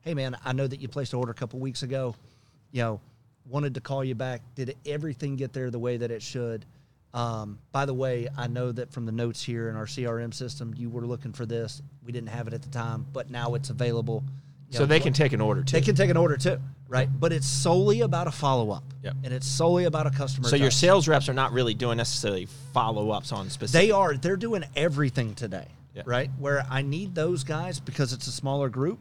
hey 0.01 0.13
man, 0.13 0.35
I 0.45 0.53
know 0.53 0.67
that 0.67 0.79
you 0.81 0.87
placed 0.87 1.13
an 1.13 1.19
order 1.19 1.31
a 1.31 1.35
couple 1.35 1.59
weeks 1.59 1.81
ago. 1.83 2.15
You 2.71 2.81
know, 2.83 3.01
wanted 3.47 3.75
to 3.75 3.81
call 3.81 4.03
you 4.03 4.15
back. 4.15 4.41
Did 4.55 4.75
everything 4.85 5.35
get 5.35 5.53
there 5.53 5.69
the 5.69 5.79
way 5.79 5.97
that 5.97 6.11
it 6.11 6.21
should? 6.21 6.65
Um, 7.13 7.59
by 7.71 7.85
the 7.85 7.93
way, 7.93 8.27
I 8.37 8.47
know 8.47 8.71
that 8.71 8.91
from 8.91 9.05
the 9.05 9.11
notes 9.11 9.43
here 9.43 9.69
in 9.69 9.75
our 9.75 9.85
CRM 9.85 10.33
system, 10.33 10.73
you 10.75 10.89
were 10.89 11.05
looking 11.05 11.31
for 11.31 11.45
this. 11.45 11.81
We 12.03 12.11
didn't 12.11 12.29
have 12.29 12.47
it 12.47 12.53
at 12.53 12.63
the 12.63 12.69
time, 12.69 13.05
but 13.13 13.29
now 13.29 13.53
it's 13.53 13.69
available. 13.69 14.23
You 14.71 14.77
so 14.77 14.79
know, 14.79 14.85
they 14.87 14.99
can 14.99 15.13
take 15.13 15.33
an 15.33 15.41
order 15.41 15.63
too. 15.63 15.73
they 15.77 15.81
can 15.85 15.93
take 15.93 16.09
an 16.09 16.17
order 16.17 16.35
too, 16.37 16.59
right? 16.87 17.07
But 17.19 17.31
it's 17.31 17.45
solely 17.45 18.01
about 18.01 18.25
a 18.25 18.31
follow 18.31 18.71
up, 18.71 18.83
Yep. 19.03 19.17
and 19.23 19.31
it's 19.31 19.45
solely 19.45 19.83
about 19.85 20.07
a 20.07 20.09
customer. 20.09 20.47
so 20.49 20.55
your 20.55 20.71
sales 20.71 21.07
reps 21.07 21.29
are 21.29 21.33
not 21.35 21.53
really 21.53 21.75
doing 21.75 21.97
necessarily 21.97 22.47
follow 22.73 23.11
ups 23.11 23.31
on 23.31 23.51
specific. 23.51 23.79
they 23.87 23.91
are 23.91 24.15
they're 24.17 24.35
doing 24.35 24.63
everything 24.75 25.35
today. 25.35 25.67
Yeah. 25.93 26.01
right? 26.07 26.31
Where 26.39 26.65
I 26.71 26.81
need 26.81 27.13
those 27.13 27.43
guys 27.43 27.79
because 27.79 28.13
it's 28.13 28.25
a 28.25 28.31
smaller 28.31 28.67
group 28.67 28.97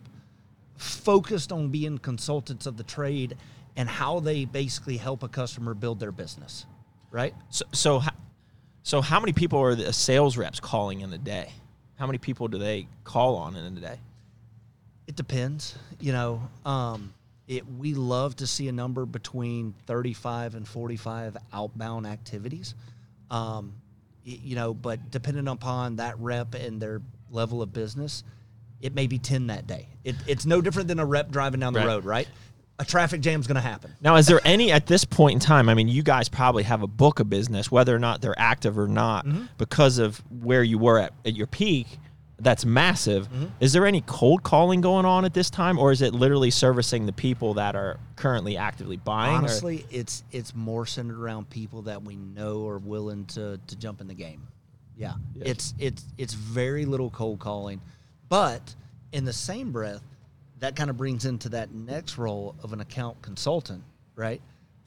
focused 0.77 1.51
on 1.51 1.69
being 1.71 1.97
consultants 1.97 2.67
of 2.67 2.77
the 2.77 2.83
trade 2.83 3.37
and 3.77 3.89
how 3.89 4.21
they 4.21 4.45
basically 4.45 4.97
help 4.97 5.23
a 5.23 5.29
customer 5.29 5.75
build 5.75 6.01
their 6.01 6.13
business, 6.13 6.67
right? 7.11 7.35
So, 7.51 7.65
so, 7.73 8.03
so 8.83 9.01
how 9.01 9.21
many 9.21 9.33
people 9.33 9.61
are 9.61 9.75
the 9.75 9.93
sales 9.93 10.37
reps 10.37 10.61
calling 10.61 11.01
in 11.01 11.13
a 11.13 11.19
day? 11.19 11.53
How 11.99 12.07
many 12.07 12.19
people 12.19 12.49
do 12.49 12.59
they 12.59 12.89
call 13.05 13.37
on 13.37 13.57
in 13.57 13.77
a 13.77 13.81
day? 13.81 13.99
It 15.07 15.17
depends. 15.17 15.77
You 16.01 16.13
know, 16.13 16.49
um, 16.65 17.13
it 17.49 17.67
we 17.67 17.95
love 17.95 18.37
to 18.37 18.47
see 18.47 18.69
a 18.69 18.73
number 18.73 19.05
between 19.07 19.75
35 19.87 20.55
and 20.55 20.67
45 20.67 21.37
outbound 21.53 22.07
activities. 22.07 22.75
Um, 23.31 23.75
you 24.25 24.55
know, 24.55 24.73
but 24.75 25.11
depending 25.11 25.49
upon 25.49 25.97
that 25.97 26.19
rep 26.21 26.55
and 26.55 26.81
their 26.81 27.03
level 27.31 27.63
of 27.63 27.73
business, 27.73 28.23
it 28.81 28.95
may 28.95 29.07
be 29.07 29.19
10 29.19 29.49
that 29.49 29.67
day. 29.67 29.89
It, 30.05 30.15
it's 30.29 30.47
no 30.47 30.61
different 30.61 30.87
than 30.89 30.99
a 31.01 31.05
rep 31.07 31.31
driving 31.31 31.59
down 31.61 31.73
the 31.73 31.81
Right. 31.81 31.87
road, 31.87 32.05
right? 32.05 32.29
A 32.79 32.85
traffic 32.85 33.21
jam's 33.21 33.47
going 33.47 33.57
to 33.57 33.61
happen. 33.61 33.95
Now, 34.01 34.17
is 34.17 34.27
there 34.27 34.41
any 34.45 34.73
at 34.73 34.87
this 34.87 35.05
point 35.05 35.35
in 35.35 35.41
time? 35.41 35.69
I 35.69 35.75
mean, 35.75 35.89
you 35.89 36.03
guys 36.03 36.29
probably 36.29 36.65
have 36.65 36.83
a 36.83 36.87
book 36.87 37.21
of 37.21 37.31
business, 37.31 37.71
whether 37.71 37.95
or 37.95 37.99
not 37.99 38.21
they're 38.21 38.39
active 38.39 38.79
or 38.79 38.89
not, 38.89 39.27
mm-hmm. 39.27 39.45
because 39.59 39.99
of 39.99 40.23
where 40.31 40.63
you 40.63 40.79
were 40.79 40.99
at, 40.99 41.13
at 41.25 41.35
your 41.35 41.47
peak. 41.47 41.87
That's 42.41 42.65
massive. 42.65 43.29
Mm-hmm. 43.29 43.45
Is 43.61 43.73
there 43.73 43.87
any 43.87 44.01
cold 44.01 44.43
calling 44.43 44.81
going 44.81 45.05
on 45.05 45.25
at 45.25 45.33
this 45.33 45.49
time, 45.49 45.79
or 45.79 45.93
is 45.93 46.03
it 46.03 46.13
literally 46.13 46.51
servicing 46.51 47.07
the 47.07 47.13
people 47.13 47.55
that 47.55 47.77
are 47.77 48.01
currently 48.17 48.57
actively 48.57 48.97
buying? 48.97 49.35
or- 49.35 49.39
Honestly, 49.39 49.87
it's 49.91 50.25
it's 50.33 50.53
more 50.53 50.85
centered 50.85 51.21
around 51.21 51.51
people 51.51 51.83
that 51.83 52.03
we 52.03 52.17
know 52.17 52.67
are 52.67 52.79
willing 52.79 53.27
to 53.27 53.61
to 53.65 53.77
jump 53.77 54.01
in 54.01 54.09
the 54.09 54.15
game. 54.15 54.49
Yeah, 54.97 55.15
it's 55.37 55.73
it's 55.79 56.05
it's 56.19 56.35
very 56.35 56.85
little 56.85 57.11
cold 57.11 57.39
calling, 57.39 57.81
but 58.29 58.75
in 59.13 59.25
the 59.25 59.33
same 59.33 59.71
breath, 59.71 60.03
that 60.63 60.77
kind 60.77 60.89
of 60.91 60.97
brings 60.97 61.25
into 61.25 61.49
that 61.51 61.73
next 61.75 62.17
role 62.19 62.55
of 62.63 62.73
an 62.73 62.81
account 62.81 63.21
consultant, 63.21 63.83
right? 64.15 64.41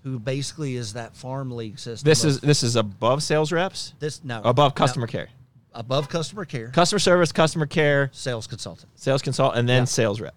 Who 0.03 0.19
basically 0.19 0.75
is 0.77 0.93
that 0.93 1.15
farm 1.17 1.51
league 1.51 1.77
system. 1.79 2.07
this 2.09 2.23
of- 2.23 2.29
is 2.29 2.39
this 2.39 2.63
is 2.63 2.75
above 2.77 3.21
sales 3.21 3.51
reps, 3.51 3.93
this 3.99 4.23
no 4.23 4.41
above 4.43 4.71
no, 4.71 4.75
customer 4.75 5.05
care, 5.07 5.27
above 5.73 6.07
customer 6.07 6.45
care, 6.45 6.69
customer 6.69 6.99
service, 6.99 7.31
customer 7.33 7.65
care, 7.65 8.09
sales 8.13 8.47
consultant. 8.47 8.89
sales 8.95 9.21
consult, 9.21 9.55
and 9.55 9.67
then 9.67 9.81
Yeah. 9.81 9.85
sales 9.85 10.21
rep. 10.21 10.33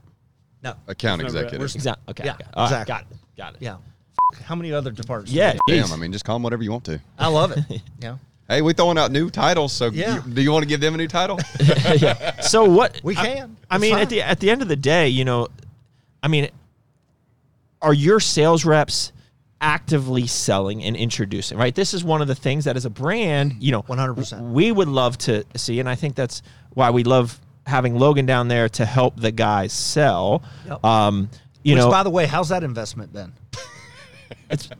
No, 0.60 0.74
Account 0.88 1.22
That's 1.22 1.32
not 1.34 1.44
executive. 1.44 1.60
right. 1.60 1.74
Exactly. 1.76 2.10
Okay. 2.10 2.24
Yeah, 2.24 2.32
okay. 2.34 2.44
All 2.54 2.64
right, 2.68 2.80
exactly. 2.82 2.94
Got 2.96 3.02
it. 3.12 3.36
Got 3.36 3.54
it. 3.54 3.62
yeah. 3.62 3.76
How 4.44 4.56
many 4.56 4.72
other 4.72 4.90
departments? 4.90 5.30
Yeah. 5.32 5.56
Damn. 5.68 5.92
I 5.92 5.96
mean, 5.96 6.10
just 6.10 6.24
call 6.24 6.34
them 6.34 6.42
whatever 6.42 6.64
you 6.64 6.72
want 6.72 6.82
to. 6.86 7.00
I 7.16 7.28
love 7.28 7.52
it. 7.52 7.80
yeah, 8.00 8.16
Hey, 8.48 8.62
we're 8.62 8.72
throwing 8.72 8.96
out 8.96 9.12
new 9.12 9.28
titles, 9.28 9.72
so 9.74 9.90
Yeah. 9.90 10.22
you- 10.26 10.34
do 10.34 10.40
you 10.42 10.50
want 10.52 10.62
to 10.62 10.68
give 10.68 10.80
them 10.80 10.94
a 10.94 10.96
new 10.96 11.06
title? 11.08 11.38
yeah. 11.98 12.40
So 12.40 12.64
what 12.64 12.98
we 13.02 13.14
can. 13.14 13.56
I, 13.70 13.76
It's 13.76 13.82
mean, 13.82 13.92
fine. 13.92 14.02
at 14.02 14.08
the 14.08 14.22
at 14.22 14.40
the 14.40 14.50
end 14.50 14.62
of 14.62 14.68
the 14.68 14.76
day, 14.76 15.08
you 15.08 15.24
know, 15.24 15.48
I 16.22 16.28
mean, 16.28 16.48
are 17.82 17.92
your 17.92 18.20
sales 18.20 18.64
reps 18.64 19.12
actively 19.60 20.26
selling 20.26 20.82
and 20.82 20.96
introducing? 20.96 21.58
Right. 21.58 21.74
This 21.74 21.92
is 21.92 22.02
one 22.02 22.22
of 22.22 22.28
the 22.28 22.34
things 22.34 22.64
that 22.64 22.76
as 22.76 22.86
a 22.86 22.90
brand, 22.90 23.56
you 23.60 23.70
know, 23.70 23.82
100%. 23.82 24.52
we 24.52 24.72
would 24.72 24.88
love 24.88 25.18
to 25.18 25.44
see, 25.56 25.78
and 25.78 25.88
I 25.88 25.94
think 25.94 26.14
that's 26.14 26.40
why 26.72 26.90
we 26.90 27.04
love 27.04 27.38
having 27.66 27.98
Logan 27.98 28.24
down 28.24 28.48
there 28.48 28.68
to 28.70 28.86
help 28.86 29.20
the 29.20 29.30
guys 29.30 29.74
sell. 29.74 30.42
Yep. 30.66 30.82
Um, 30.84 31.28
you 31.62 31.74
Which, 31.74 31.82
know, 31.84 31.90
by 31.90 32.02
the 32.02 32.08
way, 32.10 32.24
how's 32.24 32.48
that 32.48 32.64
investment 32.64 33.12
been? 33.12 33.32
it's 34.48 34.70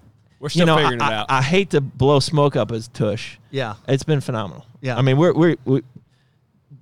We're 0.41 0.49
still 0.49 0.61
you 0.61 0.67
know, 0.67 0.77
figuring 0.77 1.03
I, 1.03 1.07
it 1.09 1.13
out. 1.13 1.27
I, 1.29 1.39
I 1.39 1.43
hate 1.43 1.71
to 1.71 1.81
blow 1.81 2.21
smoke 2.21 2.57
up 2.57 2.71
as 2.71 2.89
tush. 2.89 3.39
Yeah. 3.51 3.75
It's 3.87 4.05
been 4.05 4.21
phenomenal. 4.21 4.67
Yeah. 4.81 4.97
I 4.97 5.03
mean, 5.03 5.17
we're, 5.17 5.33
we're, 5.33 5.57
we 5.65 5.83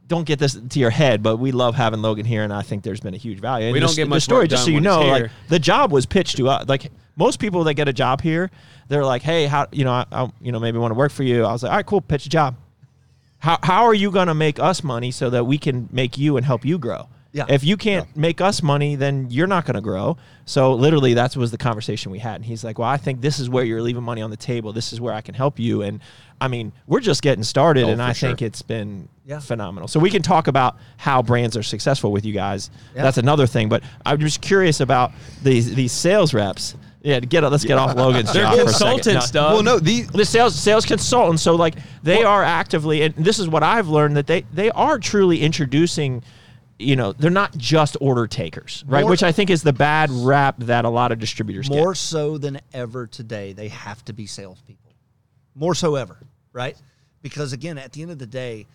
don't 0.06 0.26
get 0.26 0.38
this 0.38 0.54
to 0.54 0.78
your 0.78 0.90
head, 0.90 1.22
but 1.22 1.38
we 1.38 1.52
love 1.52 1.74
having 1.74 2.02
Logan 2.02 2.26
here, 2.26 2.42
and 2.42 2.52
I 2.52 2.62
think 2.62 2.82
there's 2.82 3.00
been 3.00 3.14
a 3.14 3.18
huge 3.18 3.40
value. 3.40 3.66
And 3.66 3.72
We 3.72 3.80
the, 3.80 3.86
don't 3.86 3.96
get 3.96 4.04
the 4.04 4.10
much 4.10 4.22
story, 4.22 4.42
work 4.42 4.50
just 4.50 4.64
so 4.64 4.70
you 4.70 4.80
know, 4.80 5.00
like 5.00 5.30
the 5.48 5.58
job 5.58 5.92
was 5.92 6.06
pitched 6.06 6.36
to 6.36 6.48
us. 6.48 6.68
Like 6.68 6.90
most 7.16 7.40
people 7.40 7.64
that 7.64 7.74
get 7.74 7.88
a 7.88 7.92
job 7.92 8.20
here, 8.20 8.50
they're 8.88 9.04
like, 9.04 9.22
"Hey, 9.22 9.46
how 9.46 9.66
you 9.72 9.84
know, 9.84 9.92
I, 9.92 10.06
I 10.12 10.30
you 10.40 10.52
know, 10.52 10.60
maybe 10.60 10.78
want 10.78 10.92
to 10.92 10.96
work 10.96 11.12
for 11.12 11.22
you." 11.22 11.44
I 11.44 11.52
was 11.52 11.62
like, 11.62 11.70
"All 11.70 11.76
right, 11.76 11.86
cool, 11.86 12.00
pitch 12.00 12.26
a 12.26 12.28
job." 12.28 12.56
How 13.38 13.58
how 13.62 13.84
are 13.84 13.94
you 13.94 14.10
going 14.10 14.28
to 14.28 14.34
make 14.34 14.58
us 14.58 14.84
money 14.84 15.10
so 15.10 15.30
that 15.30 15.44
we 15.44 15.58
can 15.58 15.88
make 15.92 16.16
you 16.16 16.36
and 16.36 16.46
help 16.46 16.64
you 16.64 16.78
grow? 16.78 17.08
Yeah. 17.36 17.44
If 17.50 17.62
you 17.64 17.76
can't 17.76 18.16
make 18.16 18.40
us 18.40 18.62
money, 18.62 18.96
then 18.96 19.26
you're 19.30 19.46
not 19.46 19.66
going 19.66 19.74
to 19.74 19.82
grow. 19.82 20.16
So 20.46 20.72
literally, 20.72 21.12
that 21.14 21.36
was 21.36 21.50
the 21.50 21.58
conversation 21.58 22.10
we 22.10 22.18
had. 22.18 22.36
And 22.36 22.44
he's 22.46 22.64
like, 22.64 22.78
"Well, 22.78 22.88
I 22.88 22.96
think 22.96 23.20
this 23.20 23.38
is 23.38 23.50
where 23.50 23.62
you're 23.62 23.82
leaving 23.82 24.02
money 24.02 24.22
on 24.22 24.30
the 24.30 24.38
table. 24.38 24.72
This 24.72 24.90
is 24.94 25.02
where 25.02 25.12
I 25.12 25.20
can 25.20 25.34
help 25.34 25.58
you." 25.58 25.82
And 25.82 26.00
I 26.40 26.48
mean, 26.48 26.72
we're 26.86 27.00
just 27.00 27.20
getting 27.20 27.44
started, 27.44 27.84
Oh, 27.84 27.90
and 27.90 28.00
I 28.02 28.14
sure. 28.14 28.30
think 28.30 28.40
it's 28.40 28.62
been 28.62 29.08
Yeah. 29.26 29.40
phenomenal. 29.40 29.86
So 29.86 30.00
we 30.00 30.08
can 30.08 30.22
talk 30.22 30.46
about 30.48 30.76
how 30.96 31.20
brands 31.20 31.58
are 31.58 31.62
successful 31.62 32.10
with 32.10 32.24
you 32.24 32.32
guys. 32.32 32.70
Yeah. 32.94 33.02
That's 33.02 33.18
another 33.18 33.46
thing. 33.46 33.68
But 33.68 33.82
I'm 34.06 34.18
just 34.18 34.40
curious 34.40 34.80
about 34.80 35.12
these 35.42 35.74
these 35.74 35.92
sales 35.92 36.32
reps. 36.32 36.74
Yeah, 37.02 37.20
get 37.20 37.42
let's 37.42 37.64
get 37.66 37.76
off 37.76 37.94
Logan's 37.96 38.32
They're 38.32 38.44
job 38.44 38.54
for 38.54 38.62
a 38.62 38.68
second. 38.68 38.94
consultants, 39.02 39.34
No, 39.34 39.42
well, 39.54 39.62
no, 39.62 39.78
the 39.78 40.02
the 40.14 40.24
sales 40.24 40.54
sales 40.54 40.86
consultants. 40.86 41.42
So 41.42 41.54
like 41.54 41.74
they 42.02 42.24
are 42.24 42.42
actively, 42.42 43.02
and 43.02 43.14
this 43.14 43.38
is 43.38 43.46
what 43.46 43.62
I've 43.62 43.88
learned 43.88 44.16
that 44.16 44.26
they 44.26 44.46
they 44.54 44.70
are 44.70 44.98
truly 44.98 45.42
introducing. 45.42 46.22
You 46.78 46.96
know, 46.96 47.12
they're 47.12 47.30
not 47.30 47.56
just 47.56 47.96
order 48.00 48.26
takers, 48.26 48.84
right? 48.86 49.00
More- 49.00 49.10
Which 49.10 49.22
I 49.22 49.32
think 49.32 49.48
is 49.50 49.62
the 49.62 49.72
bad 49.72 50.10
rap 50.10 50.56
that 50.58 50.84
a 50.84 50.90
lot 50.90 51.10
of 51.10 51.18
distributors 51.18 51.70
More 51.70 51.92
get. 51.92 51.98
so 51.98 52.36
than 52.38 52.60
ever 52.74 53.06
today, 53.06 53.52
they 53.54 53.68
have 53.68 54.04
to 54.06 54.12
be 54.12 54.26
salespeople. 54.26 54.92
More 55.54 55.74
so 55.74 55.94
ever, 55.94 56.18
right? 56.52 56.76
Because 57.22 57.54
again, 57.54 57.78
at 57.78 57.92
the 57.92 58.02
end 58.02 58.10
of 58.10 58.18
the 58.18 58.26
day, 58.26 58.66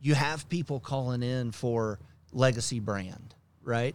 you 0.00 0.14
have 0.14 0.48
people 0.48 0.80
calling 0.80 1.22
in 1.22 1.52
for 1.52 1.98
legacy 2.32 2.80
brand, 2.80 3.34
right? 3.62 3.94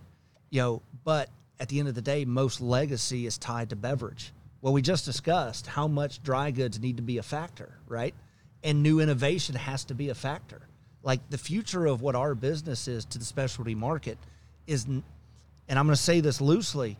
You 0.51 0.61
know, 0.61 0.81
but 1.03 1.29
at 1.59 1.69
the 1.69 1.79
end 1.79 1.87
of 1.87 1.95
the 1.95 2.01
day, 2.01 2.23
most 2.23 2.61
legacy 2.61 3.25
is 3.25 3.39
tied 3.39 3.69
to 3.71 3.75
beverage. 3.75 4.31
Well, 4.61 4.73
we 4.73 4.83
just 4.83 5.05
discussed 5.05 5.65
how 5.67 5.87
much 5.87 6.21
dry 6.21 6.51
goods 6.51 6.79
need 6.79 6.97
to 6.97 7.03
be 7.03 7.17
a 7.17 7.23
factor, 7.23 7.77
right? 7.87 8.13
And 8.63 8.83
new 8.83 8.99
innovation 8.99 9.55
has 9.55 9.85
to 9.85 9.95
be 9.95 10.09
a 10.09 10.15
factor. 10.15 10.64
Like 11.05 11.21
the 11.29 11.37
future 11.37 11.85
of 11.85 12.01
what 12.01 12.15
our 12.15 12.35
business 12.35 12.87
is 12.89 13.05
to 13.05 13.17
the 13.19 13.23
specialty 13.23 13.75
market 13.75 14.17
is, 14.67 14.85
n- 14.85 15.03
and 15.69 15.79
I'm 15.79 15.85
going 15.85 15.95
to 15.95 16.01
say 16.01 16.19
this 16.19 16.41
loosely, 16.41 16.97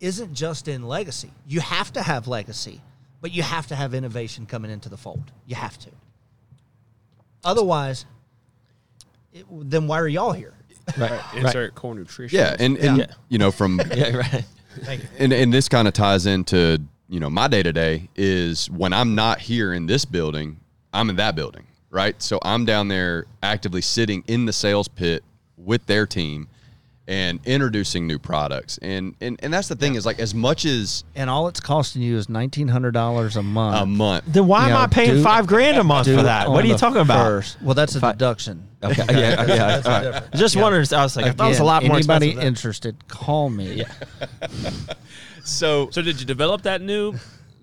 isn't 0.00 0.34
just 0.34 0.68
in 0.68 0.82
legacy. 0.86 1.30
You 1.46 1.60
have 1.60 1.90
to 1.94 2.02
have 2.02 2.26
legacy, 2.28 2.82
but 3.22 3.32
you 3.32 3.42
have 3.42 3.66
to 3.68 3.74
have 3.76 3.94
innovation 3.94 4.44
coming 4.46 4.70
into 4.70 4.88
the 4.90 4.96
fold. 4.98 5.30
You 5.46 5.54
have 5.56 5.78
to. 5.78 5.90
Otherwise, 7.44 8.04
it, 9.32 9.46
then 9.50 9.86
why 9.86 10.00
are 10.00 10.08
y'all 10.08 10.32
here? 10.32 10.54
Right, 10.98 11.10
right. 11.12 11.34
Insert 11.36 11.74
core 11.74 11.94
nutrition. 11.94 12.38
yeah, 12.38 12.56
and, 12.58 12.76
and 12.78 12.98
Yeah. 12.98 13.06
you 13.28 13.38
know 13.38 13.50
from 13.50 13.80
Yeah, 13.94 14.16
right. 14.86 15.00
and 15.18 15.32
and 15.32 15.52
this 15.52 15.68
kind 15.68 15.88
of 15.88 15.94
ties 15.94 16.26
into 16.26 16.80
you 17.08 17.18
know 17.20 17.28
my 17.30 17.48
day 17.48 17.62
to 17.62 17.72
day 17.72 18.08
is 18.14 18.70
when 18.70 18.92
I'm 18.92 19.14
not 19.14 19.40
here 19.40 19.72
in 19.72 19.86
this 19.86 20.04
building, 20.04 20.58
I'm 20.92 21.10
in 21.10 21.16
that 21.16 21.34
building, 21.34 21.65
right? 21.96 22.20
So 22.22 22.38
I'm 22.42 22.64
down 22.66 22.88
there 22.88 23.24
actively 23.42 23.80
sitting 23.80 24.22
in 24.28 24.44
the 24.44 24.52
sales 24.52 24.86
pit 24.86 25.24
with 25.56 25.86
their 25.86 26.06
team 26.06 26.46
and 27.08 27.38
introducing 27.46 28.06
new 28.08 28.18
products, 28.18 28.78
and 28.82 29.14
and 29.20 29.38
and 29.40 29.54
that's 29.54 29.68
the 29.68 29.76
thing 29.76 29.94
is 29.94 30.04
like 30.04 30.18
as 30.18 30.34
much 30.34 30.64
as 30.64 31.04
And 31.14 31.30
all 31.30 31.46
it's 31.48 31.60
costing 31.60 32.02
you 32.02 32.16
is 32.16 32.28
nineteen 32.28 32.66
hundred 32.68 32.92
dollars 32.94 33.36
a 33.36 33.42
month. 33.44 33.80
a 33.80 33.86
month. 33.86 34.24
Then 34.26 34.46
why 34.48 34.64
am 34.64 34.70
Yeah, 34.70 34.80
I 34.82 34.86
paying 34.88 35.14
do- 35.14 35.22
five 35.22 35.46
grand 35.46 35.78
a 35.78 35.84
month 35.84 36.08
for 36.08 36.22
that? 36.24 36.50
What 36.50 36.64
are 36.64 36.68
you 36.68 36.76
talking 36.76 37.00
about? 37.00 37.56
Well, 37.62 37.74
that's 37.74 37.94
a 37.94 38.00
Fi- 38.00 38.12
deduction. 38.12 38.66
Okay, 38.82 39.04
yeah, 39.10 39.16
yeah. 39.20 39.46
That's 39.46 39.86
all 39.86 39.92
right. 39.92 40.02
different. 40.02 40.34
Just 40.34 40.54
Yeah. 40.56 40.62
wondered. 40.62 40.92
I 40.92 41.02
was 41.04 41.16
like, 41.16 41.26
I 41.26 41.30
thought 41.30 41.46
it 41.46 41.50
was 41.50 41.58
a 41.60 41.64
lot 41.64 41.84
more 41.84 41.96
Anybody 41.96 42.32
interested? 42.32 43.06
Call 43.08 43.48
me. 43.50 43.74
Yeah. 43.74 43.92
So 45.44 45.88
So 45.92 46.02
did 46.02 46.18
you 46.20 46.26
develop 46.26 46.62
that 46.62 46.82
new? 46.82 47.14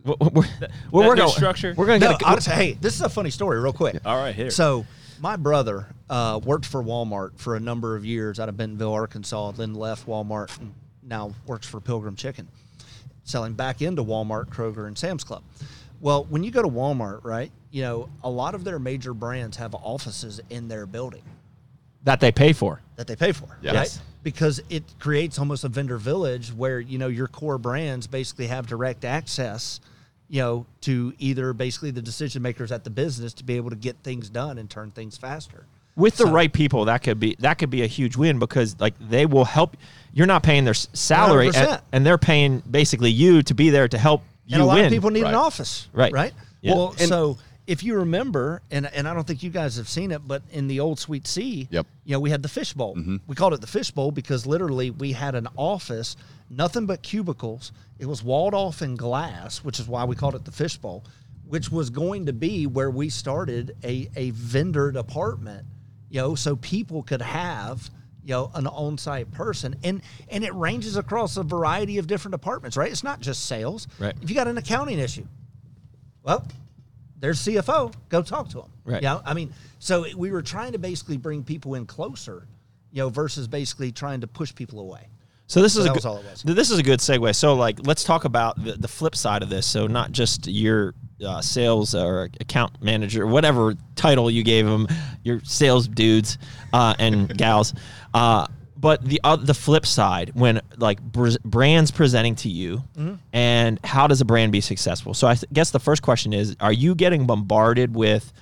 We're, 0.04 0.16
we're, 0.20 0.30
we're, 0.32 0.44
That 0.60 0.72
we're 0.92 1.16
new 1.16 1.22
going 1.22 1.30
structure? 1.30 1.74
We're 1.78 1.86
going 1.86 2.02
to 2.02 2.08
No, 2.12 2.18
get. 2.18 2.28
I'll 2.28 2.40
hey, 2.56 2.74
this 2.82 2.96
is 2.96 3.02
a 3.02 3.10
funny 3.10 3.30
story, 3.30 3.60
real 3.60 3.74
quick. 3.74 4.00
All 4.06 4.18
right, 4.18 4.36
here. 4.36 4.50
So, 4.50 4.86
my 5.22 5.36
brother 5.38 5.88
uh, 6.10 6.40
worked 6.44 6.66
for 6.66 6.84
Walmart 6.84 7.38
for 7.40 7.56
a 7.56 7.60
number 7.60 7.96
of 7.96 8.04
years 8.06 8.40
out 8.40 8.50
of 8.50 8.58
Bentonville, 8.58 8.92
Arkansas, 8.94 9.52
then 9.52 9.74
left 9.74 10.06
Walmart 10.08 10.58
and 10.60 10.74
now 11.02 11.34
works 11.48 11.68
for 11.68 11.80
Pilgrim 11.80 12.16
Chicken, 12.16 12.48
selling 13.24 13.54
back 13.54 13.82
into 13.82 14.04
Walmart, 14.04 14.48
Kroger, 14.48 14.88
and 14.88 14.98
Sam's 14.98 15.24
Club. 15.24 15.44
Well, 16.02 16.26
when 16.26 16.44
you 16.44 16.52
go 16.52 16.62
to 16.62 16.68
Walmart, 16.68 17.24
right, 17.24 17.50
you 17.72 17.82
know, 17.84 18.10
a 18.24 18.30
lot 18.30 18.56
of 18.56 18.66
their 18.66 18.80
major 18.80 19.14
brands 19.14 19.56
have 19.58 19.74
offices 19.74 20.42
in 20.50 20.68
their 20.68 20.86
building 20.86 21.24
that 22.04 22.20
they 22.20 22.32
pay 22.34 22.52
for. 22.52 22.82
that 22.98 23.08
they 23.08 23.16
pay 23.16 23.32
for, 23.32 23.58
Yes. 23.62 23.74
right? 23.76 24.02
Because 24.24 24.62
it 24.70 24.84
creates 25.00 25.40
almost 25.40 25.64
a 25.64 25.70
vendor 25.70 25.98
village 25.98 26.52
where 26.52 26.82
you 26.82 26.98
know 26.98 27.08
your 27.08 27.28
core 27.28 27.58
brands 27.58 28.08
basically 28.08 28.48
have 28.48 28.68
direct 28.68 29.06
access, 29.06 29.80
you 30.34 30.42
know, 30.42 30.66
to 30.82 31.14
either 31.20 31.54
basically 31.54 31.92
the 31.92 32.02
decision 32.02 32.42
makers 32.42 32.72
at 32.72 32.84
the 32.84 32.90
business 32.90 33.34
to 33.36 33.44
be 33.44 33.56
able 33.56 33.70
to 33.70 33.76
get 33.76 33.96
things 34.02 34.32
done 34.32 34.58
and 34.58 34.68
turn 34.68 34.90
things 34.90 35.16
faster. 35.16 35.66
with 35.96 36.18
the 36.18 36.24
So- 36.26 36.32
right 36.32 36.52
people 36.52 36.86
that 36.86 37.04
could 37.04 37.20
be 37.20 37.36
that 37.38 37.60
could 37.60 37.70
be 37.70 37.84
a 37.84 37.88
huge 37.88 38.18
win 38.18 38.40
because 38.40 38.76
like 38.80 38.96
they 39.00 39.28
will 39.28 39.46
help 39.46 39.78
you're 40.12 40.26
not 40.26 40.42
paying 40.42 40.64
their 40.66 40.74
salary 40.74 41.52
and, 41.56 41.80
and 41.92 42.04
they're 42.04 42.18
paying 42.18 42.64
basically 42.80 43.12
you 43.12 43.44
to 43.44 43.54
be 43.54 43.70
there 43.70 43.88
to 43.88 43.98
help 44.00 44.24
you 44.48 44.56
and 44.56 44.64
a 44.64 44.66
lot 44.66 44.76
win 44.78 44.86
of 44.86 44.92
people 44.92 45.12
need 45.12 45.22
Right. 45.22 45.30
an 45.30 45.36
office, 45.36 45.88
Right. 45.94 46.12
Right. 46.12 46.34
Yeah. 46.62 46.74
Well, 46.74 46.96
And- 47.00 47.08
so 47.10 47.38
if 47.68 47.84
you 47.84 47.94
remember, 47.98 48.64
and 48.72 48.88
and 48.88 49.08
I 49.08 49.14
don't 49.14 49.28
think 49.28 49.44
you 49.44 49.52
guys 49.52 49.76
have 49.78 49.88
seen 49.88 50.10
it, 50.12 50.28
but 50.28 50.42
in 50.52 50.68
the 50.68 50.80
old 50.80 50.98
Sweet 51.00 51.28
Sea, 51.28 51.68
Yep. 51.70 51.86
you 52.06 52.14
know, 52.14 52.20
we 52.20 52.32
had 52.32 52.42
the 52.42 52.50
fish 52.50 52.74
bowl. 52.74 52.96
Mm-hmm. 52.96 53.18
We 53.28 53.36
called 53.36 53.54
it 53.54 53.62
the 53.62 53.68
fish 53.68 53.92
bowl 53.92 54.10
because 54.12 54.48
literally 54.48 54.90
we 54.90 55.12
had 55.12 55.36
an 55.36 55.48
office, 55.58 56.18
nothing 56.56 56.86
but 56.86 57.02
cubicles. 57.04 57.72
It 58.00 58.06
was 58.06 58.24
walled 58.24 58.54
off 58.54 58.82
in 58.82 58.96
glass, 58.96 59.64
which 59.64 59.80
is 59.80 59.88
why 59.88 60.04
we 60.06 60.16
called 60.16 60.36
it 60.36 60.46
the 60.46 60.52
fishbowl, 60.52 61.04
which 61.46 61.72
was 61.72 61.90
going 61.90 62.26
to 62.28 62.34
be 62.34 62.68
where 62.68 62.90
we 62.92 63.10
started 63.10 63.76
a 63.84 64.10
a 64.16 64.30
vendor 64.32 64.92
department, 64.92 65.66
you 66.10 66.22
know, 66.22 66.36
so 66.36 66.56
people 66.56 67.04
could 67.04 67.22
have 67.22 67.90
you 68.26 68.34
know 68.34 68.52
an 68.56 68.68
on-site 68.68 69.30
person 69.32 69.76
and 69.84 70.02
and 70.30 70.46
it 70.46 70.54
ranges 70.54 70.96
across 70.96 71.36
a 71.36 71.44
variety 71.44 71.98
of 71.98 72.08
different 72.08 72.32
departments 72.32 72.78
right 72.78 72.90
it's 72.90 73.04
not 73.04 73.20
just 73.20 73.48
sales 73.48 73.86
Right. 74.00 74.16
if 74.22 74.30
you 74.30 74.36
got 74.36 74.48
an 74.48 74.58
accounting 74.58 74.98
issue 74.98 75.28
well 76.24 76.48
there's 77.24 77.40
CFO. 77.40 77.94
Go 78.10 78.22
talk 78.22 78.50
to 78.50 78.60
him. 78.64 78.72
Right. 78.84 79.02
Yeah. 79.02 79.22
I 79.26 79.34
mean, 79.34 79.54
so 79.80 80.06
we 80.18 80.30
were 80.30 80.42
trying 80.42 80.74
to 80.74 80.78
basically 80.78 81.16
bring 81.16 81.42
people 81.42 81.76
in 81.76 81.86
closer, 81.86 82.46
you 82.92 83.02
know, 83.02 83.08
versus 83.08 83.48
basically 83.48 83.94
trying 83.94 84.20
to 84.22 84.28
push 84.28 84.54
people 84.54 84.82
away. 84.82 85.08
So 85.54 85.62
this 85.62 85.74
So 85.76 85.82
is 85.82 85.86
a 85.86 85.90
good, 85.90 86.06
all 86.06 86.18
it 86.18 86.26
was. 86.26 86.42
This 86.44 86.72
is 86.72 86.80
a 86.80 86.84
good 86.84 87.00
segue. 87.00 87.36
So 87.36 87.54
like, 87.54 87.86
let's 87.86 88.04
talk 88.04 88.26
about 88.26 88.64
the, 88.64 88.72
the 88.72 88.88
flip 88.88 89.16
side 89.16 89.44
of 89.44 89.50
this. 89.50 89.68
So 89.68 89.86
not 89.86 90.12
just 90.12 90.48
your 90.48 90.96
uh, 91.24 91.42
sales 91.42 91.94
or 91.94 92.30
account 92.40 92.82
manager, 92.82 93.28
whatever 93.28 93.76
title 93.96 94.32
you 94.32 94.44
gave 94.44 94.66
them, 94.66 94.88
your 95.24 95.42
sales 95.44 95.88
dudes 95.88 96.40
uh, 96.74 96.96
and 96.98 97.38
gals, 97.38 97.76
uh, 98.16 98.48
but 98.76 99.06
the 99.06 99.22
uh, 99.24 99.36
the 99.36 99.54
flip 99.54 99.86
side 99.86 100.32
when 100.34 100.60
like 100.78 101.00
br- 101.00 101.30
brands 101.46 101.92
presenting 101.92 102.34
to 102.38 102.50
you, 102.50 102.82
Mm-hmm. 102.98 103.14
and 103.32 103.80
how 103.86 104.08
does 104.08 104.22
a 104.22 104.26
brand 104.26 104.52
be 104.52 104.60
successful? 104.60 105.14
So 105.14 105.28
I 105.28 105.36
th- 105.36 105.46
guess 105.54 105.70
the 105.70 105.80
first 105.80 106.02
question 106.02 106.34
is: 106.34 106.56
Are 106.60 106.74
you 106.74 106.96
getting 106.96 107.28
bombarded 107.28 107.96
with 107.96 108.34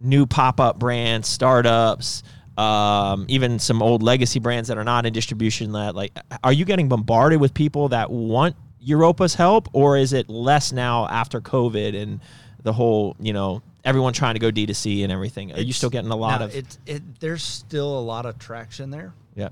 new 0.00 0.24
pop 0.24 0.60
up 0.60 0.78
brands, 0.78 1.26
startups? 1.28 2.22
Um, 2.60 3.24
even 3.28 3.58
some 3.58 3.82
old 3.82 4.02
legacy 4.02 4.38
brands 4.38 4.68
that 4.68 4.76
are 4.76 4.84
not 4.84 5.06
in 5.06 5.12
distribution 5.12 5.72
that 5.72 5.94
like 5.94 6.16
are 6.44 6.52
you 6.52 6.64
getting 6.64 6.88
bombarded 6.88 7.40
with 7.40 7.54
people 7.54 7.88
that 7.88 8.10
want 8.10 8.56
Europa's 8.80 9.34
help 9.34 9.68
or 9.72 9.96
is 9.96 10.12
it 10.12 10.28
less 10.28 10.72
now 10.72 11.06
after 11.08 11.40
COVID 11.40 12.00
and 12.00 12.20
the 12.62 12.72
whole 12.72 13.16
you 13.18 13.32
know 13.32 13.62
everyone 13.84 14.12
trying 14.12 14.34
to 14.34 14.40
go 14.40 14.50
D2C 14.50 15.02
and 15.02 15.12
everything 15.12 15.52
are 15.52 15.60
you 15.60 15.72
still 15.72 15.90
getting 15.90 16.10
a 16.10 16.16
lot 16.16 16.42
of 16.42 16.54
it, 16.54 16.78
it 16.86 17.20
there's 17.20 17.42
still 17.42 17.98
a 17.98 18.00
lot 18.00 18.26
of 18.26 18.38
traction 18.38 18.90
there. 18.90 19.14
yeah 19.34 19.48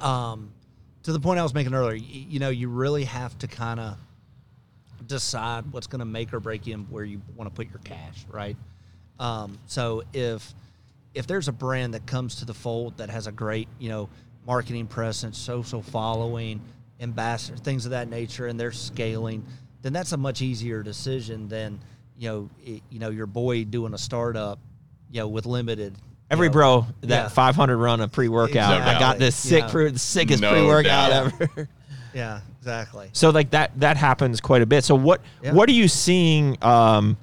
Um, 0.00 0.50
to 1.04 1.12
the 1.12 1.20
point 1.20 1.38
I 1.38 1.42
was 1.42 1.54
making 1.54 1.74
earlier, 1.74 1.94
you, 1.94 2.26
you 2.30 2.38
know, 2.40 2.48
you 2.48 2.68
really 2.68 3.04
have 3.04 3.38
to 3.38 3.46
kind 3.46 3.78
of 3.78 3.96
decide 5.06 5.70
what's 5.70 5.86
going 5.86 6.00
to 6.00 6.06
make 6.06 6.32
or 6.32 6.40
break 6.40 6.66
you 6.66 6.74
and 6.74 6.90
where 6.90 7.04
you 7.04 7.20
want 7.36 7.48
to 7.48 7.54
put 7.54 7.70
your 7.70 7.80
cash, 7.84 8.24
right? 8.28 8.56
Um, 9.20 9.58
so 9.66 10.02
if 10.12 10.54
if 11.14 11.26
there's 11.26 11.48
a 11.48 11.52
brand 11.52 11.94
that 11.94 12.06
comes 12.06 12.36
to 12.36 12.44
the 12.44 12.54
fold 12.54 12.96
that 12.98 13.10
has 13.10 13.26
a 13.26 13.32
great, 13.32 13.68
you 13.78 13.88
know, 13.88 14.08
marketing 14.46 14.86
presence, 14.86 15.38
social 15.38 15.80
following, 15.82 16.60
ambassador, 17.00 17.56
things 17.56 17.84
of 17.86 17.92
that 17.92 18.08
nature, 18.08 18.46
and 18.46 18.58
they're 18.58 18.72
scaling, 18.72 19.44
then 19.82 19.92
that's 19.92 20.12
a 20.12 20.16
much 20.16 20.42
easier 20.42 20.82
decision 20.82 21.48
than 21.48 21.78
you 22.16 22.28
know, 22.28 22.50
it, 22.64 22.82
you 22.90 22.98
know, 23.00 23.10
your 23.10 23.26
boy 23.26 23.64
doing 23.64 23.92
a 23.92 23.98
startup, 23.98 24.58
you 25.10 25.18
know, 25.20 25.26
with 25.26 25.46
limited. 25.46 25.94
you 25.94 26.00
every 26.30 26.46
know, 26.48 26.52
bro 26.52 26.86
that 27.00 27.08
yeah. 27.08 27.28
500 27.28 27.76
run 27.76 28.00
a 28.00 28.08
pre-workout 28.08 28.80
I 28.82 28.98
got 29.00 29.18
this 29.18 29.34
sick 29.34 29.64
Yeah. 29.64 29.70
pre- 29.70 29.90
the 29.90 29.98
sickest 29.98 30.40
No 30.40 30.52
pre-workout 30.52 31.10
ever 31.12 31.68
Yeah, 32.14 32.40
exactly. 32.60 33.10
So 33.12 33.30
like 33.30 33.50
that 33.50 33.72
that 33.80 33.96
happens 33.96 34.40
quite 34.40 34.62
a 34.62 34.66
bit. 34.66 34.84
So 34.84 34.94
what 34.94 35.20
Yeah. 35.42 35.52
what 35.54 35.68
are 35.68 35.72
you 35.72 35.88
seeing? 35.88 36.56
Um, 36.62 37.16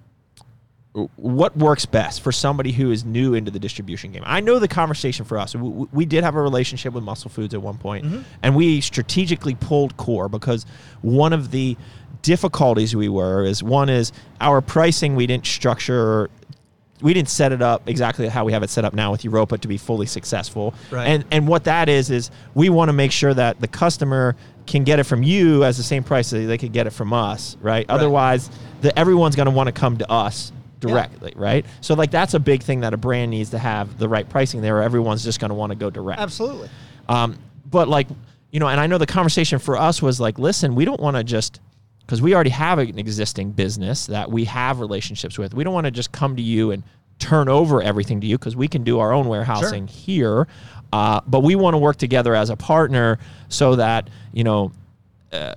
what 1.15 1.55
works 1.55 1.85
best 1.85 2.21
for 2.21 2.31
somebody 2.31 2.71
who 2.73 2.91
is 2.91 3.05
new 3.05 3.33
into 3.33 3.49
the 3.49 3.59
distribution 3.59 4.11
game? 4.11 4.23
I 4.25 4.41
know 4.41 4.59
the 4.59 4.67
conversation 4.67 5.23
for 5.23 5.37
us. 5.37 5.55
We, 5.55 5.87
we 5.91 6.05
did 6.05 6.23
have 6.23 6.35
a 6.35 6.41
relationship 6.41 6.93
with 6.93 7.03
Muscle 7.03 7.29
Foods 7.29 7.53
at 7.53 7.61
one 7.61 7.77
point, 7.77 8.05
mm-hmm. 8.05 8.21
and 8.43 8.55
we 8.55 8.81
strategically 8.81 9.55
pulled 9.55 9.95
Core 9.95 10.27
because 10.27 10.65
one 11.01 11.31
of 11.31 11.51
the 11.51 11.77
difficulties 12.21 12.95
we 12.95 13.09
were 13.09 13.43
is 13.45 13.63
one 13.63 13.89
is 13.89 14.11
our 14.39 14.61
pricing 14.61 15.15
we 15.15 15.25
didn't 15.25 15.47
structure 15.47 16.29
we 17.01 17.15
didn't 17.15 17.29
set 17.29 17.51
it 17.51 17.63
up 17.63 17.89
exactly 17.89 18.27
how 18.27 18.45
we 18.45 18.51
have 18.51 18.61
it 18.61 18.69
set 18.69 18.85
up 18.85 18.93
now 18.93 19.11
with 19.11 19.23
Europa 19.23 19.57
to 19.57 19.67
be 19.67 19.77
fully 19.77 20.05
successful. 20.05 20.75
Right. 20.91 21.07
And 21.07 21.25
and 21.31 21.47
what 21.47 21.63
that 21.63 21.89
is 21.89 22.11
is 22.11 22.29
we 22.53 22.69
want 22.69 22.89
to 22.89 22.93
make 22.93 23.11
sure 23.11 23.33
that 23.33 23.59
the 23.59 23.67
customer 23.67 24.35
can 24.67 24.83
get 24.83 24.99
it 24.99 25.05
from 25.05 25.23
you 25.23 25.63
as 25.63 25.77
the 25.77 25.83
same 25.83 26.03
price 26.03 26.29
that 26.29 26.39
they 26.39 26.57
could 26.57 26.73
get 26.73 26.85
it 26.85 26.91
from 26.91 27.11
us, 27.11 27.57
right? 27.61 27.85
Otherwise, 27.89 28.51
the, 28.81 28.97
everyone's 28.97 29.35
going 29.35 29.47
to 29.47 29.51
want 29.51 29.65
to 29.67 29.71
come 29.71 29.97
to 29.97 30.11
us 30.11 30.51
directly, 30.81 31.33
right? 31.35 31.65
So 31.79 31.93
like 31.93 32.11
that's 32.11 32.33
a 32.33 32.39
big 32.39 32.63
thing 32.63 32.81
that 32.81 32.93
a 32.93 32.97
brand 32.97 33.31
needs 33.31 33.51
to 33.51 33.59
have 33.59 33.97
the 33.97 34.09
right 34.09 34.27
pricing 34.27 34.61
there. 34.61 34.79
Or 34.79 34.81
everyone's 34.81 35.23
just 35.23 35.39
going 35.39 35.49
to 35.49 35.55
want 35.55 35.71
to 35.71 35.75
go 35.77 35.89
direct. 35.89 36.19
Absolutely. 36.19 36.69
Um, 37.07 37.37
but 37.69 37.87
like, 37.87 38.07
you 38.51 38.59
know, 38.59 38.67
and 38.67 38.79
I 38.79 38.87
know 38.87 38.97
the 38.97 39.05
conversation 39.05 39.59
for 39.59 39.77
us 39.77 40.01
was 40.01 40.19
like, 40.19 40.37
listen, 40.37 40.75
we 40.75 40.83
don't 40.83 40.99
want 40.99 41.15
to 41.15 41.23
just 41.23 41.61
because 42.01 42.21
we 42.21 42.35
already 42.35 42.49
have 42.49 42.79
an 42.79 42.99
existing 42.99 43.51
business 43.51 44.07
that 44.07 44.29
we 44.29 44.43
have 44.45 44.79
relationships 44.81 45.37
with. 45.37 45.53
We 45.53 45.63
don't 45.63 45.73
want 45.73 45.85
to 45.85 45.91
just 45.91 46.11
come 46.11 46.35
to 46.35 46.41
you 46.41 46.71
and 46.71 46.83
turn 47.19 47.47
over 47.47 47.81
everything 47.81 48.19
to 48.19 48.27
you 48.27 48.37
because 48.37 48.55
we 48.55 48.67
can 48.67 48.83
do 48.83 48.99
our 48.99 49.13
own 49.13 49.27
warehousing 49.27 49.87
here. 49.87 50.47
Uh, 50.91 51.21
but 51.25 51.41
we 51.41 51.55
want 51.55 51.73
to 51.75 51.77
work 51.77 51.95
together 51.95 52.35
as 52.35 52.49
a 52.49 52.57
partner 52.57 53.17
so 53.47 53.77
that 53.77 54.09
you 54.33 54.43
know 54.43 54.73
a- 55.31 55.55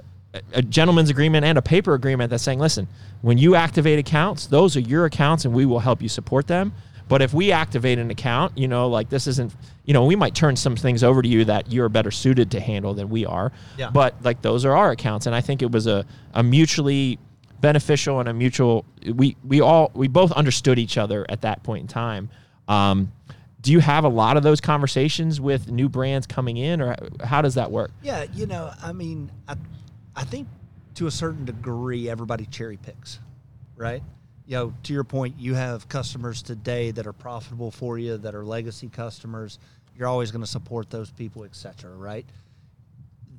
a 0.53 0.63
gentleman's 0.63 1.11
agreement 1.11 1.45
and 1.45 1.59
a 1.59 1.63
paper 1.63 1.95
agreement 1.95 2.31
that's 2.31 2.43
saying, 2.43 2.59
listen, 2.59 2.89
when 3.23 3.39
you 3.39 3.55
activate 3.55 3.99
accounts, 3.99 4.47
those 4.47 4.77
are 4.77 4.81
your 4.81 5.05
accounts 5.05 5.45
and 5.45 5.55
we 5.55 5.67
will 5.67 5.79
help 5.79 6.03
you 6.03 6.09
support 6.09 6.47
them. 6.47 6.73
But 7.07 7.21
if 7.21 7.35
we 7.35 7.53
activate 7.53 7.99
an 7.99 8.11
account, 8.11 8.57
you 8.57 8.67
know, 8.67 8.89
like 8.89 9.11
this 9.11 9.27
isn't, 9.27 9.55
you 9.85 9.93
know, 9.93 10.05
we 10.07 10.17
might 10.17 10.35
turn 10.35 10.57
some 10.57 10.75
things 10.75 11.05
over 11.05 11.21
to 11.21 11.29
you 11.29 11.45
that 11.45 11.71
you're 11.71 11.89
better 11.89 12.11
suited 12.11 12.51
to 12.53 12.61
handle 12.61 12.95
than 12.95 13.11
we 13.11 13.27
are. 13.27 13.53
Yeah. 13.77 13.91
But 13.91 14.17
like 14.23 14.41
those 14.43 14.65
are 14.65 14.75
our 14.75 14.91
accounts. 14.91 15.27
And 15.27 15.35
I 15.35 15.41
think 15.41 15.63
it 15.63 15.71
was 15.71 15.87
a, 15.87 16.07
a 16.33 16.43
mutually 16.43 17.19
beneficial 17.61 18.21
and 18.21 18.29
a 18.29 18.33
mutual, 18.33 18.85
we, 19.15 19.37
we 19.45 19.61
all, 19.61 19.91
we 19.95 20.09
both 20.09 20.33
understood 20.33 20.79
each 20.79 20.97
other 20.97 21.27
at 21.29 21.43
that 21.43 21.63
point 21.63 21.83
in 21.83 21.89
time. 21.89 22.31
Um, 22.69 23.13
do 23.61 23.73
you 23.73 23.81
have 23.81 24.05
a 24.05 24.09
lot 24.09 24.37
of 24.37 24.43
those 24.43 24.61
conversations 24.61 25.41
with 25.41 25.71
new 25.71 25.89
brands 25.89 26.27
coming 26.27 26.57
in 26.57 26.81
or 26.83 26.97
how 27.23 27.41
does 27.43 27.55
that 27.55 27.71
work? 27.71 27.91
Yeah, 28.03 28.27
you 28.35 28.47
know, 28.47 28.71
I 28.83 28.93
mean, 28.93 29.31
I, 29.49 29.57
I 30.17 30.25
think 30.25 30.49
to 30.95 31.07
a 31.07 31.11
certain 31.11 31.45
degree, 31.45 32.09
everybody 32.09 32.47
cherry 32.47 32.77
picks, 32.77 33.19
right? 33.77 34.03
You 34.47 34.57
know, 34.57 34.75
to 34.85 34.93
your 34.93 35.05
point, 35.05 35.37
you 35.39 35.55
have 35.55 35.89
customers 35.89 36.43
today 36.43 36.91
that 36.93 37.07
are 37.07 37.13
profitable 37.13 37.71
for 37.71 37.99
you, 37.99 38.19
that 38.19 38.35
are 38.35 38.45
legacy 38.45 38.89
customers. 38.89 39.59
You're 39.97 40.09
always 40.09 40.31
going 40.31 40.45
to 40.45 40.51
support 40.51 40.91
those 40.91 41.11
people, 41.11 41.45
et 41.45 41.57
cetera, 41.57 41.91
right? 41.95 42.27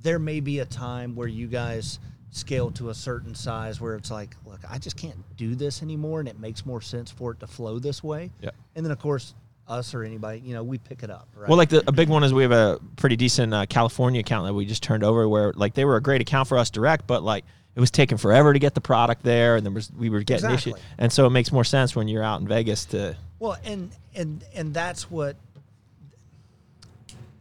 There 0.01 0.19
may 0.19 0.39
be 0.39 0.59
a 0.59 0.65
time 0.65 1.15
where 1.15 1.27
you 1.27 1.47
guys 1.47 1.99
scale 2.31 2.71
to 2.71 2.89
a 2.89 2.93
certain 2.93 3.33
size 3.33 3.79
where 3.79 3.95
it's 3.95 4.11
like, 4.11 4.35
look, 4.45 4.59
I 4.69 4.77
just 4.77 4.97
can't 4.97 5.17
do 5.37 5.55
this 5.55 5.81
anymore, 5.81 6.19
and 6.19 6.27
it 6.27 6.39
makes 6.39 6.65
more 6.65 6.81
sense 6.81 7.09
for 7.09 7.31
it 7.31 7.39
to 7.39 7.47
flow 7.47 7.79
this 7.79 8.03
way. 8.03 8.31
Yeah. 8.41 8.49
And 8.75 8.85
then, 8.85 8.91
of 8.91 8.99
course, 8.99 9.33
us 9.67 9.93
or 9.93 10.03
anybody, 10.03 10.39
you 10.39 10.53
know, 10.53 10.63
we 10.63 10.77
pick 10.77 11.03
it 11.03 11.09
up, 11.09 11.27
right? 11.35 11.49
Well, 11.49 11.57
like 11.57 11.69
the, 11.69 11.83
a 11.87 11.91
big 11.91 12.09
one 12.09 12.23
is 12.23 12.33
we 12.33 12.43
have 12.43 12.51
a 12.51 12.79
pretty 12.97 13.15
decent 13.15 13.53
uh, 13.53 13.65
California 13.65 14.19
account 14.19 14.45
that 14.45 14.53
we 14.53 14.65
just 14.65 14.83
turned 14.83 15.03
over, 15.03 15.27
where 15.27 15.53
like 15.55 15.73
they 15.73 15.85
were 15.85 15.95
a 15.95 16.01
great 16.01 16.21
account 16.21 16.47
for 16.47 16.57
us 16.57 16.69
direct, 16.69 17.07
but 17.07 17.23
like 17.23 17.45
it 17.75 17.79
was 17.79 17.91
taking 17.91 18.17
forever 18.17 18.53
to 18.53 18.59
get 18.59 18.73
the 18.75 18.81
product 18.81 19.23
there, 19.23 19.55
and 19.55 19.65
there 19.65 19.73
was 19.73 19.91
we 19.91 20.09
were 20.09 20.21
getting 20.21 20.49
Exactly. 20.49 20.73
issues, 20.73 20.83
and 20.97 21.11
so 21.11 21.25
it 21.25 21.31
makes 21.31 21.51
more 21.51 21.63
sense 21.63 21.95
when 21.95 22.07
you're 22.07 22.23
out 22.23 22.39
in 22.41 22.47
Vegas 22.47 22.85
to 22.85 23.15
Well, 23.39 23.57
and 23.65 23.91
and 24.13 24.43
and 24.53 24.73
that's 24.73 25.09
what 25.09 25.35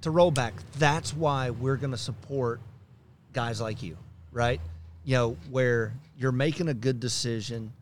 to 0.03 0.11
roll 0.11 0.31
back. 0.31 0.55
That's 0.79 1.14
why 1.14 1.51
we're 1.51 1.77
going 1.77 1.93
to 1.93 1.99
support 1.99 2.61
guys 3.33 3.61
like 3.61 3.83
you, 3.83 3.97
right? 4.33 4.61
You 5.05 5.16
know, 5.16 5.37
where 5.51 5.93
you're 6.18 6.33
making 6.33 6.68
a 6.68 6.75
good 6.75 7.01
decision 7.01 7.72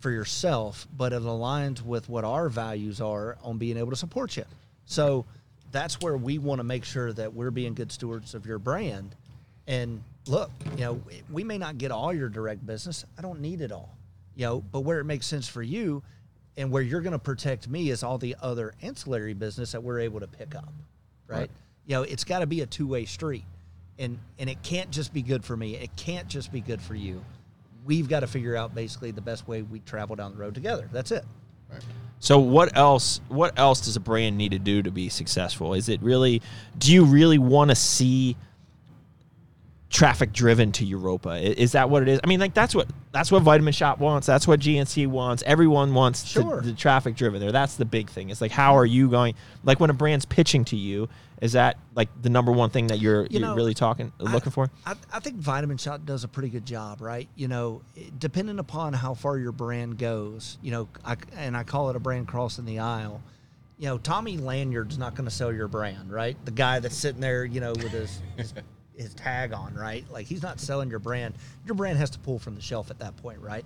for 0.00 0.10
yourself, 0.10 0.86
but 0.96 1.12
it 1.12 1.22
aligns 1.22 1.82
with 1.82 2.08
what 2.08 2.24
our 2.24 2.48
values 2.48 3.00
are 3.00 3.36
on 3.42 3.58
being 3.58 3.76
able 3.76 3.90
to 3.90 3.96
support 3.96 4.36
you. 4.36 4.44
So 4.86 5.24
that's 5.72 6.00
where 6.00 6.16
we 6.16 6.38
want 6.38 6.60
to 6.60 6.64
make 6.64 6.84
sure 6.84 7.12
that 7.12 7.34
we're 7.34 7.50
being 7.50 7.74
good 7.74 7.92
stewards 7.92 8.34
of 8.34 8.46
your 8.46 8.58
brand. 8.58 9.14
And 9.66 10.02
look, 10.26 10.50
you 10.76 10.84
know, 10.84 11.00
we 11.30 11.44
may 11.44 11.58
not 11.58 11.78
get 11.78 11.90
all 11.90 12.12
your 12.12 12.28
direct 12.28 12.64
business. 12.64 13.04
I 13.18 13.22
don't 13.22 13.40
need 13.40 13.60
it 13.60 13.72
all, 13.72 13.96
you 14.34 14.46
know, 14.46 14.60
but 14.72 14.80
where 14.80 15.00
it 15.00 15.04
makes 15.04 15.26
sense 15.26 15.48
for 15.48 15.62
you 15.62 16.02
and 16.56 16.70
where 16.70 16.82
you're 16.82 17.02
going 17.02 17.12
to 17.12 17.18
protect 17.18 17.68
me 17.68 17.90
is 17.90 18.02
all 18.02 18.18
the 18.18 18.36
other 18.40 18.74
ancillary 18.82 19.34
business 19.34 19.72
that 19.72 19.82
we're 19.82 20.00
able 20.00 20.20
to 20.20 20.26
pick 20.26 20.54
up, 20.54 20.72
right? 21.26 21.50
You 21.86 21.96
know, 21.96 22.02
it's 22.02 22.24
got 22.24 22.40
to 22.40 22.46
be 22.46 22.62
a 22.62 22.66
two-way 22.66 23.04
street. 23.04 23.44
And 24.00 24.16
and 24.38 24.48
it 24.48 24.62
can't 24.62 24.90
just 24.92 25.12
be 25.12 25.22
good 25.22 25.44
for 25.44 25.56
me. 25.56 25.74
It 25.74 25.90
can't 25.96 26.28
just 26.28 26.52
be 26.52 26.60
good 26.60 26.80
for 26.80 26.94
you. 26.94 27.24
We've 27.88 28.08
got 28.08 28.20
to 28.20 28.26
figure 28.26 28.54
out 28.54 28.74
basically 28.74 29.12
the 29.12 29.22
best 29.22 29.48
way 29.48 29.62
we 29.62 29.80
travel 29.80 30.14
down 30.14 30.32
the 30.32 30.38
road 30.38 30.54
together. 30.54 30.90
That's 30.92 31.10
it. 31.10 31.24
So 32.20 32.38
what 32.38 32.76
else? 32.76 33.22
What 33.28 33.58
else 33.58 33.80
does 33.80 33.96
a 33.96 34.00
brand 34.00 34.36
need 34.36 34.50
to 34.50 34.58
do 34.58 34.82
to 34.82 34.90
be 34.90 35.08
successful? 35.08 35.72
Is 35.72 35.88
it 35.88 36.02
really? 36.02 36.42
Do 36.76 36.92
you 36.92 37.04
really 37.04 37.38
want 37.38 37.70
to 37.70 37.74
see 37.74 38.36
traffic 39.90 40.32
driven 40.32 40.70
to 40.72 40.84
Europa. 40.84 41.30
I- 41.30 41.38
Is 41.38 41.72
that 41.72 41.88
what 41.88 42.02
it 42.02 42.08
is? 42.08 42.20
I 42.22 42.26
mean, 42.26 42.40
like 42.40 42.54
that's 42.54 42.74
what 42.74 42.88
that's 43.12 43.32
what 43.32 43.42
Vitamin 43.42 43.72
Shoppe 43.72 43.98
wants. 44.00 44.26
That's 44.26 44.46
what 44.46 44.60
GNC 44.60 45.06
wants. 45.06 45.42
Everyone 45.46 45.94
wants 45.94 46.24
Sure. 46.26 46.60
the 46.60 46.72
traffic 46.74 47.16
driven 47.16 47.40
there. 47.40 47.52
That's 47.52 47.76
the 47.76 47.84
big 47.86 48.10
thing. 48.10 48.30
It's 48.30 48.40
like 48.40 48.50
how 48.52 48.76
are 48.76 48.84
you 48.86 49.08
going? 49.08 49.34
Like 49.64 49.80
when 49.80 49.88
a 49.90 49.94
brand's 49.94 50.24
pitching 50.26 50.64
to 50.66 50.76
you, 50.76 51.08
is 51.40 51.52
that 51.52 51.78
like 51.94 52.08
the 52.20 52.28
number 52.28 52.52
one 52.52 52.68
thing 52.68 52.88
that 52.88 52.98
you're 53.00 53.22
You 53.22 53.28
you're 53.38 53.40
know, 53.40 53.54
really 53.54 53.72
talking 53.72 54.12
I- 54.20 54.30
looking 54.32 54.52
for? 54.52 54.68
I, 54.84 54.94
I 55.12 55.20
think 55.20 55.36
Vitamin 55.36 55.78
Shoppe 55.78 56.04
does 56.04 56.22
a 56.22 56.28
pretty 56.28 56.50
good 56.50 56.66
job, 56.66 57.00
right? 57.00 57.28
You 57.34 57.48
know, 57.48 57.80
depending 58.18 58.58
upon 58.58 58.92
how 58.92 59.14
far 59.14 59.38
your 59.38 59.52
brand 59.52 59.96
goes, 59.96 60.58
you 60.60 60.70
know, 60.70 60.88
I, 61.04 61.16
and 61.36 61.56
I 61.56 61.62
call 61.62 61.88
it 61.90 61.96
a 61.96 62.00
brand 62.00 62.28
crossing 62.28 62.66
the 62.66 62.80
aisle. 62.80 63.22
You 63.78 63.86
know, 63.86 63.96
Tommy 63.98 64.36
Lanyard's 64.36 64.98
not 64.98 65.14
going 65.14 65.24
to 65.28 65.34
sell 65.34 65.52
your 65.52 65.68
brand, 65.68 66.10
right? 66.12 66.36
The 66.44 66.50
guy 66.50 66.80
that's 66.80 66.96
sitting 66.96 67.20
there, 67.20 67.44
you 67.44 67.60
know, 67.60 67.70
with 67.70 67.92
his, 67.92 68.20
his 68.36 68.52
his 68.98 69.14
tag 69.14 69.52
on, 69.52 69.74
right? 69.74 70.04
Like 70.10 70.26
he's 70.26 70.42
not 70.42 70.60
selling 70.60 70.90
your 70.90 70.98
brand. 70.98 71.34
Your 71.64 71.74
brand 71.74 71.98
has 71.98 72.10
to 72.10 72.18
pull 72.18 72.38
from 72.38 72.54
the 72.54 72.60
shelf 72.60 72.90
at 72.90 72.98
that 72.98 73.16
point, 73.16 73.40
right? 73.40 73.64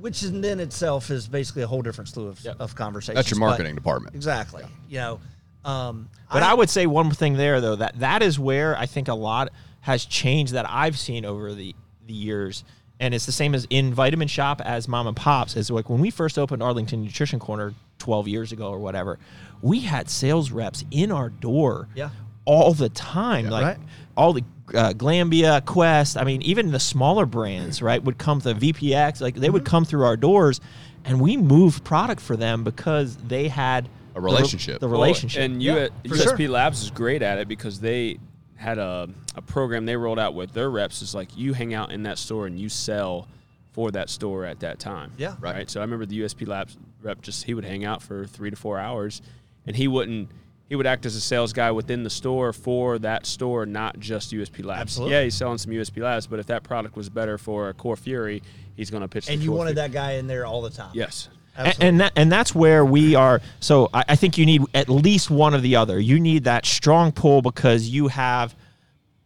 Which 0.00 0.22
in 0.22 0.40
then 0.40 0.58
itself 0.60 1.10
is 1.10 1.28
basically 1.28 1.62
a 1.62 1.66
whole 1.66 1.82
different 1.82 2.08
slew 2.08 2.28
of, 2.28 2.40
Yep. 2.44 2.56
of 2.60 2.74
conversations. 2.74 3.16
That's 3.16 3.30
your 3.30 3.40
but- 3.40 3.46
marketing 3.46 3.74
department. 3.74 4.14
Exactly. 4.16 4.64
You 4.88 4.98
know, 4.98 5.20
um, 5.64 6.08
But 6.32 6.42
I, 6.42 6.54
would 6.54 6.70
say 6.70 6.86
one 6.86 7.10
thing 7.12 7.34
there 7.34 7.60
though 7.60 7.76
that 7.76 7.98
that 8.00 8.22
is 8.22 8.38
where 8.38 8.76
I 8.76 8.86
think 8.86 9.08
a 9.08 9.14
lot 9.14 9.50
has 9.80 10.04
changed 10.04 10.54
that 10.54 10.66
I've 10.68 10.98
seen 10.98 11.24
over 11.24 11.54
the 11.54 11.74
the 12.06 12.12
years, 12.12 12.64
and 12.98 13.14
it's 13.14 13.26
the 13.26 13.32
same 13.32 13.54
as 13.54 13.64
in 13.70 13.94
Vitamin 13.94 14.26
Shoppe 14.26 14.60
as 14.60 14.88
Mom 14.88 15.06
and 15.06 15.16
Pops. 15.16 15.54
Is 15.56 15.70
like 15.70 15.88
when 15.88 16.00
we 16.00 16.10
first 16.10 16.36
opened 16.36 16.62
Arlington 16.64 17.02
Nutrition 17.04 17.38
Corner 17.38 17.74
twelve 17.98 18.26
years 18.26 18.50
ago 18.50 18.70
or 18.70 18.80
whatever, 18.80 19.20
we 19.60 19.80
had 19.80 20.10
sales 20.10 20.50
reps 20.50 20.84
in 20.90 21.12
our 21.12 21.28
door, 21.28 21.88
Yeah. 21.94 22.10
All 22.44 22.72
the 22.74 22.88
time, 22.88 23.48
like 23.48 23.64
Right. 23.64 23.78
all 24.16 24.32
the. 24.32 24.44
Uh, 24.74 24.92
Glanbia, 24.94 25.62
Quest, 25.66 26.16
I 26.16 26.24
mean, 26.24 26.40
even 26.42 26.70
the 26.70 26.80
smaller 26.80 27.26
brands, 27.26 27.82
right, 27.82 28.02
would 28.02 28.16
come 28.16 28.40
to 28.40 28.54
VPX, 28.54 29.20
like 29.20 29.34
they 29.34 29.48
Mm-hmm. 29.48 29.52
would 29.52 29.64
come 29.66 29.84
through 29.84 30.04
our 30.06 30.16
doors, 30.16 30.60
and 31.04 31.20
we 31.20 31.36
moved 31.36 31.84
product 31.84 32.22
for 32.22 32.36
them 32.36 32.64
because 32.64 33.16
they 33.16 33.48
had 33.48 33.86
A 33.86 34.14
the 34.14 34.20
re- 34.20 34.32
relationship. 34.32 34.80
the 34.80 34.86
Well, 34.88 34.98
relationship. 35.02 35.42
And 35.42 35.62
Yeah, 35.62 35.88
U- 36.04 36.10
USP 36.14 36.36
sure. 36.44 36.48
Labs 36.48 36.82
is 36.82 36.90
great 36.90 37.20
at 37.20 37.38
it 37.38 37.48
because 37.48 37.80
they 37.80 38.18
had 38.54 38.78
a, 38.78 39.10
a 39.36 39.42
program 39.42 39.84
they 39.84 39.96
rolled 39.96 40.18
out 40.20 40.32
with 40.34 40.52
their 40.52 40.70
reps. 40.70 41.02
Is 41.02 41.14
like 41.14 41.36
you 41.36 41.52
hang 41.52 41.74
out 41.74 41.92
in 41.92 42.04
that 42.04 42.16
store 42.16 42.46
and 42.46 42.58
you 42.58 42.70
sell 42.70 43.28
for 43.72 43.90
that 43.90 44.08
store 44.08 44.46
at 44.46 44.60
that 44.60 44.78
time. 44.78 45.12
Yeah. 45.18 45.34
Right. 45.40 45.68
So 45.68 45.80
I 45.80 45.82
remember 45.84 46.06
the 46.06 46.20
USP 46.20 46.46
Labs 46.46 46.78
rep 47.02 47.20
just 47.20 47.44
he 47.44 47.52
would 47.52 47.64
hang 47.64 47.84
out 47.84 48.00
for 48.00 48.24
three 48.26 48.48
to 48.48 48.56
four 48.56 48.78
hours, 48.78 49.20
and 49.66 49.76
he 49.76 49.86
wouldn't. 49.86 50.30
He 50.68 50.76
would 50.76 50.86
act 50.86 51.04
as 51.04 51.14
a 51.16 51.20
sales 51.20 51.52
guy 51.52 51.70
within 51.70 52.02
the 52.02 52.08
store 52.10 52.52
for 52.52 52.98
that 53.00 53.26
store, 53.26 53.66
not 53.66 53.98
just 53.98 54.32
USP 54.32 54.64
Labs. 54.64 54.80
Absolutely. 54.80 55.14
Yeah, 55.16 55.22
he's 55.24 55.34
selling 55.34 55.58
some 55.58 55.70
USP 55.72 56.02
Labs, 56.02 56.26
but 56.26 56.38
if 56.38 56.46
that 56.46 56.62
product 56.62 56.96
was 56.96 57.10
better 57.10 57.36
for 57.36 57.68
a 57.68 57.74
Core 57.74 57.96
Fury, 57.96 58.42
he's 58.74 58.90
going 58.90 59.02
to 59.02 59.08
pitch. 59.08 59.26
the 59.26 59.32
and 59.32 59.42
you 59.42 59.50
Core 59.50 59.58
wanted 59.58 59.74
Fury. 59.74 59.88
that 59.88 59.92
guy 59.92 60.12
in 60.12 60.26
there 60.26 60.46
all 60.46 60.62
the 60.62 60.70
time. 60.70 60.92
Yes. 60.94 61.28
Absolutely. 61.54 61.86
and 61.88 62.00
that, 62.00 62.12
and 62.16 62.32
that's 62.32 62.54
where 62.54 62.82
we 62.86 63.14
are. 63.14 63.42
So 63.60 63.90
I, 63.92 64.04
I 64.10 64.16
think 64.16 64.38
you 64.38 64.46
need 64.46 64.62
at 64.72 64.88
least 64.88 65.30
one 65.30 65.54
or 65.54 65.58
the 65.58 65.76
other. 65.76 66.00
You 66.00 66.18
need 66.18 66.44
that 66.44 66.64
strong 66.64 67.12
pull 67.12 67.42
because 67.42 67.86
you 67.86 68.08
have 68.08 68.56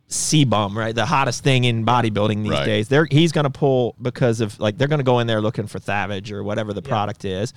CBum, 0.08 0.74
right? 0.76 0.94
The 0.94 1.06
hottest 1.06 1.42
thing 1.44 1.64
in 1.64 1.84
bodybuilding 1.84 2.42
these 2.42 2.50
Right. 2.52 2.64
days. 2.64 2.88
They're, 2.88 3.06
he's 3.10 3.32
going 3.32 3.44
to 3.44 3.50
pull 3.50 3.94
because 4.00 4.40
of 4.40 4.58
like 4.60 4.78
they're 4.78 4.88
going 4.88 5.00
to 5.00 5.04
go 5.04 5.18
in 5.20 5.26
there 5.26 5.40
looking 5.40 5.66
for 5.66 5.78
Thavage 5.80 6.30
or 6.32 6.42
whatever 6.44 6.72
the 6.72 6.82
product 6.82 7.24
is, 7.24 7.52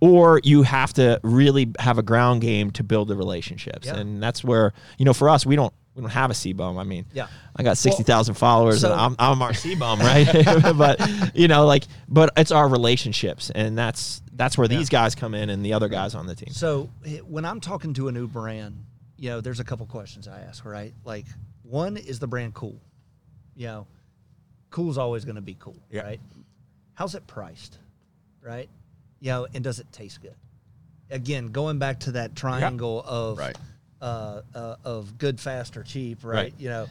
or 0.00 0.40
you 0.44 0.62
have 0.62 0.92
to 0.94 1.20
really 1.22 1.72
have 1.78 1.98
a 1.98 2.02
ground 2.02 2.40
game 2.42 2.70
to 2.72 2.82
build 2.84 3.08
the 3.08 3.16
relationships, 3.16 3.86
Yeah. 3.86 3.96
and 3.96 4.22
that's 4.22 4.42
where 4.44 4.72
you 4.98 5.04
know 5.04 5.14
for 5.14 5.28
us 5.28 5.44
we 5.46 5.56
don't. 5.56 5.72
We 5.96 6.00
don't 6.00 6.10
have 6.10 6.32
a 6.32 6.34
CBum. 6.34 6.76
I 6.76 6.82
mean, 6.82 7.06
Yeah. 7.12 7.28
I 7.54 7.62
got 7.62 7.78
sixty 7.78 8.02
thousand 8.02 8.34
followers, 8.34 8.80
so- 8.80 8.90
and 8.90 9.00
I'm, 9.00 9.16
I'm 9.16 9.40
our 9.42 9.52
CBum, 9.52 10.00
right? 10.00 10.76
but 10.76 11.36
you 11.36 11.46
know, 11.46 11.66
like, 11.66 11.84
but 12.08 12.30
it's 12.36 12.50
our 12.50 12.66
relationships, 12.68 13.50
and 13.54 13.78
that's 13.78 14.20
that's 14.32 14.58
where 14.58 14.66
these 14.66 14.88
guys 14.88 15.14
come 15.14 15.34
in, 15.36 15.50
and 15.50 15.64
the 15.64 15.72
other 15.72 15.88
guys 15.88 16.16
on 16.16 16.26
the 16.26 16.34
team. 16.34 16.52
So 16.52 16.90
eh, 17.06 17.18
when 17.18 17.44
I'm 17.44 17.60
talking 17.60 17.94
to 17.94 18.08
a 18.08 18.12
new 18.12 18.26
brand, 18.26 18.84
you 19.16 19.30
know, 19.30 19.40
there's 19.40 19.60
a 19.60 19.64
couple 19.64 19.86
questions 19.86 20.26
I 20.26 20.40
ask, 20.40 20.64
right? 20.64 20.92
Like, 21.04 21.26
one 21.62 21.96
is 21.96 22.18
the 22.18 22.26
brand 22.26 22.54
cool? 22.54 22.80
You 23.54 23.68
know, 23.68 23.86
cool's 24.70 24.98
always 24.98 25.24
going 25.24 25.36
to 25.36 25.42
be 25.42 25.54
cool, 25.60 25.76
Yeah. 25.92 26.02
right? 26.02 26.20
How's 26.94 27.14
it 27.14 27.24
priced, 27.28 27.78
right? 28.42 28.68
You 29.24 29.30
know, 29.30 29.46
and 29.54 29.64
does 29.64 29.78
it 29.80 29.90
taste 29.90 30.20
good? 30.20 30.34
Again, 31.08 31.46
going 31.46 31.78
back 31.78 32.00
to 32.00 32.12
that 32.12 32.36
triangle 32.36 33.02
of 33.06 33.38
Right. 33.38 33.56
uh, 34.02 34.42
uh, 34.54 34.76
of 34.84 35.16
good, 35.16 35.40
fast, 35.40 35.78
or 35.78 35.82
cheap, 35.82 36.22
right? 36.22 36.34
Right. 36.34 36.54
You 36.58 36.68
know, 36.68 36.86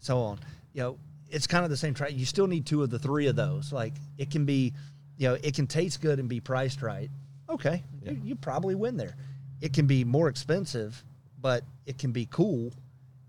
so 0.00 0.18
on. 0.18 0.40
You 0.74 0.82
know, 0.82 0.98
it's 1.30 1.46
kind 1.46 1.64
of 1.64 1.70
the 1.70 1.78
same. 1.78 1.94
Try. 1.94 2.08
You 2.08 2.26
still 2.26 2.46
need 2.46 2.66
two 2.66 2.82
of 2.82 2.90
the 2.90 2.98
three 2.98 3.28
of 3.28 3.36
those. 3.36 3.72
Like 3.72 3.94
it 4.18 4.30
can 4.30 4.44
be, 4.44 4.74
you 5.16 5.28
know, 5.30 5.38
it 5.42 5.54
can 5.54 5.66
taste 5.66 6.02
good 6.02 6.18
and 6.18 6.28
be 6.28 6.38
priced 6.38 6.82
right. 6.82 7.08
Okay, 7.48 7.82
you, 8.04 8.20
you 8.24 8.34
probably 8.36 8.74
win 8.74 8.98
there. 8.98 9.16
It 9.62 9.72
can 9.72 9.86
be 9.86 10.04
more 10.04 10.28
expensive, 10.28 11.02
but 11.40 11.64
it 11.86 11.96
can 11.96 12.12
be 12.12 12.26
cool, 12.30 12.74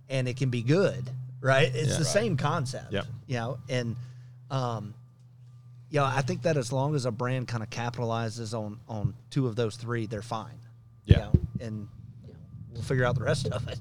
and 0.10 0.28
it 0.28 0.36
can 0.36 0.50
be 0.50 0.62
good. 0.62 1.10
Right? 1.40 1.74
It's 1.74 1.92
Yeah. 1.94 1.98
the 2.00 2.06
same 2.06 2.36
concept. 2.36 2.92
Yep. 2.92 3.06
You 3.28 3.36
know, 3.36 3.58
and 3.70 3.96
um, 4.50 4.94
you 5.92 6.00
know, 6.00 6.06
I 6.06 6.22
think 6.22 6.42
that 6.44 6.58
as 6.58 6.72
long 6.72 6.96
as 6.96 7.06
a 7.06 7.12
brand 7.12 7.48
kind 7.48 7.62
of 7.62 7.70
capitalizes 7.70 8.58
on 8.58 8.80
on 8.90 9.14
two 9.30 9.46
of 9.48 9.56
those 9.56 9.76
three, 9.76 10.08
they're 10.08 10.22
fine. 10.24 10.58
You 11.06 11.16
Yeah. 11.16 11.18
know, 11.26 11.32
and 11.60 11.88
you 12.26 12.34
know, 12.34 12.40
we'll 12.74 12.82
figure 12.84 13.06
out 13.06 13.16
the 13.16 13.24
rest 13.24 13.48
of 13.48 13.68
it. 13.68 13.78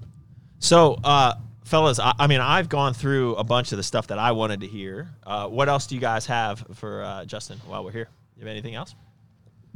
So, 0.59 0.99
uh, 1.05 1.35
fellas, 1.65 1.99
I, 1.99 2.13
I 2.19 2.27
mean, 2.27 2.41
I've 2.41 2.69
gone 2.69 2.93
through 2.95 3.37
a 3.37 3.45
bunch 3.45 3.73
of 3.73 3.77
the 3.77 3.83
stuff 3.83 4.09
that 4.09 4.19
I 4.19 4.33
wanted 4.33 4.61
to 4.61 4.67
hear. 4.67 5.09
Uh, 5.25 5.47
what 5.49 5.69
else 5.69 5.87
do 5.87 5.95
you 5.95 6.01
guys 6.01 6.27
have 6.27 6.65
for 6.75 7.03
uh, 7.05 7.25
Justin 7.25 7.59
while 7.67 7.83
we're 7.85 7.93
here? 7.93 8.09
You 8.37 8.41
have 8.41 8.49
anything 8.51 8.75
else? 8.75 8.95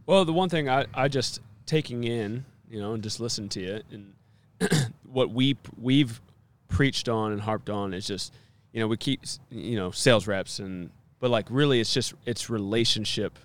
Well, 0.06 0.24
the 0.26 0.32
one 0.32 0.48
thing 0.50 0.68
I, 0.68 0.84
I 0.92 1.08
just 1.08 1.40
taking 1.66 2.04
in, 2.04 2.44
you 2.70 2.80
know, 2.80 2.92
and 2.92 3.02
just 3.02 3.20
listen 3.20 3.48
to 3.50 3.62
it, 3.62 3.86
and 3.90 4.12
what 5.04 5.30
we 5.30 5.56
we've 5.80 6.20
preached 6.68 7.08
on 7.08 7.32
and 7.32 7.40
harped 7.40 7.70
on 7.70 7.94
is 7.94 8.06
just, 8.06 8.32
you 8.72 8.80
know, 8.80 8.86
we 8.88 8.96
keep, 8.96 9.22
you 9.50 9.76
know, 9.76 9.90
sales 9.92 10.26
reps 10.26 10.58
and, 10.58 10.90
but 11.20 11.30
like 11.30 11.46
really, 11.50 11.80
it's 11.80 11.92
just 11.94 12.14
it's 12.26 12.50
relationship 12.50 13.38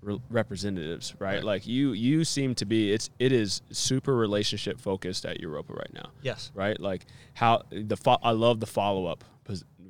re- 0.00 0.20
representatives, 0.30 1.14
right? 1.18 1.42
Like 1.42 1.66
you 1.66 1.92
you 1.92 2.24
seem 2.24 2.54
to 2.56 2.64
be 2.66 2.92
it's 2.92 3.10
it 3.18 3.32
is 3.32 3.62
super 3.70 4.14
relationship 4.14 4.80
focused 4.80 5.24
at 5.26 5.40
Europa 5.40 5.72
right 5.72 5.92
now 5.92 6.10
Yes. 6.22 6.50
right? 6.54 6.78
Like 6.80 7.06
how 7.34 7.62
the 7.70 7.96
fo- 7.96 8.18
I 8.22 8.30
love 8.32 8.60
the 8.60 8.66
follow 8.66 9.06
up 9.06 9.24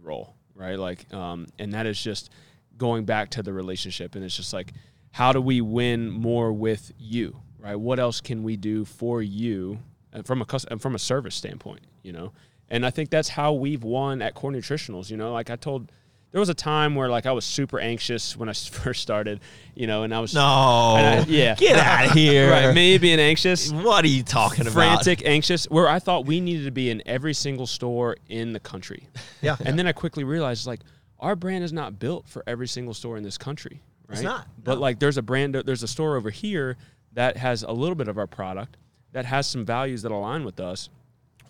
role, 0.02 0.34
right? 0.54 0.78
Like, 0.78 1.12
um, 1.12 1.46
and 1.58 1.72
that 1.72 1.84
is 1.86 2.00
just 2.00 2.30
going 2.78 3.04
back 3.04 3.30
to 3.30 3.42
the 3.42 3.52
relationship, 3.52 4.14
and 4.14 4.24
it's 4.24 4.36
just 4.36 4.52
like, 4.52 4.72
how 5.10 5.32
do 5.32 5.40
we 5.40 5.60
win 5.60 6.10
more 6.10 6.52
with 6.52 6.92
you, 6.98 7.40
right? 7.58 7.74
What 7.74 7.98
else 7.98 8.20
can 8.20 8.42
we 8.44 8.56
do 8.56 8.84
for 8.84 9.20
you, 9.22 9.80
and 10.12 10.24
from 10.26 10.40
a 10.42 10.44
cus- 10.44 10.64
and 10.66 10.80
from 10.80 10.94
a 10.94 10.98
service 10.98 11.34
standpoint, 11.34 11.80
you 12.02 12.12
know? 12.12 12.32
And 12.68 12.84
I 12.86 12.90
think 12.90 13.10
that's 13.10 13.28
how 13.30 13.52
we've 13.52 13.82
won 13.82 14.22
at 14.22 14.34
Core 14.34 14.50
Nutritionals. 14.52 15.10
You 15.10 15.16
know, 15.16 15.32
like 15.32 15.50
I 15.50 15.56
told. 15.56 15.90
There 16.32 16.40
was 16.40 16.48
a 16.48 16.54
time 16.54 16.94
where 16.94 17.08
like 17.08 17.24
I 17.24 17.32
was 17.32 17.44
super 17.44 17.78
anxious 17.78 18.36
when 18.36 18.48
I 18.48 18.52
first 18.82 19.00
started, 19.00 19.40
you 19.74 19.86
know, 19.86 20.02
and 20.02 20.14
I 20.14 20.20
was 20.20 20.34
No. 20.34 20.42
I- 20.42 21.24
yeah, 21.28 21.54
Get 21.54 21.76
out 21.78 22.06
of 22.06 22.12
here. 22.12 22.50
right? 22.50 22.74
Me 22.74 22.98
being 22.98 23.20
anxious, 23.20 23.70
What 23.72 24.04
are 24.04 24.08
you 24.08 24.22
talking 24.22 24.62
about? 24.66 24.74
frantic, 24.74 25.24
anxious, 25.24 25.64
where 25.66 25.88
I 25.88 25.98
thought 25.98 26.26
we 26.26 26.40
needed 26.40 26.64
to 26.64 26.70
be 26.72 26.90
in 26.90 27.02
every 27.06 27.32
single 27.34 27.66
store 27.66 28.16
in 28.28 28.52
the 28.52 28.60
country. 28.60 29.08
Yeah. 29.42 29.56
And 29.64 29.78
then 29.78 29.86
I 29.86 29.92
quickly 29.92 30.24
realized 30.24 30.66
like 30.66 30.80
our 31.20 31.36
brand 31.36 31.62
is 31.62 31.72
not 31.72 31.98
built 31.98 32.26
for 32.28 32.42
every 32.46 32.66
single 32.66 32.94
store 32.94 33.16
in 33.16 33.22
this 33.22 33.38
country, 33.38 33.80
right? 34.08 34.14
It's 34.16 34.22
not, 34.24 34.46
But 34.62 34.74
no. 34.74 34.80
like 34.80 34.98
there's 34.98 35.18
a 35.18 35.22
brand 35.22 35.54
there's 35.54 35.82
a 35.84 35.88
store 35.88 36.16
over 36.16 36.30
here 36.30 36.76
that 37.12 37.36
has 37.36 37.62
a 37.62 37.70
little 37.70 37.94
bit 37.94 38.08
of 38.08 38.18
our 38.18 38.26
product 38.26 38.76
that 39.12 39.24
has 39.24 39.46
some 39.46 39.64
values 39.64 40.02
that 40.02 40.10
align 40.10 40.44
with 40.44 40.58
us 40.58 40.88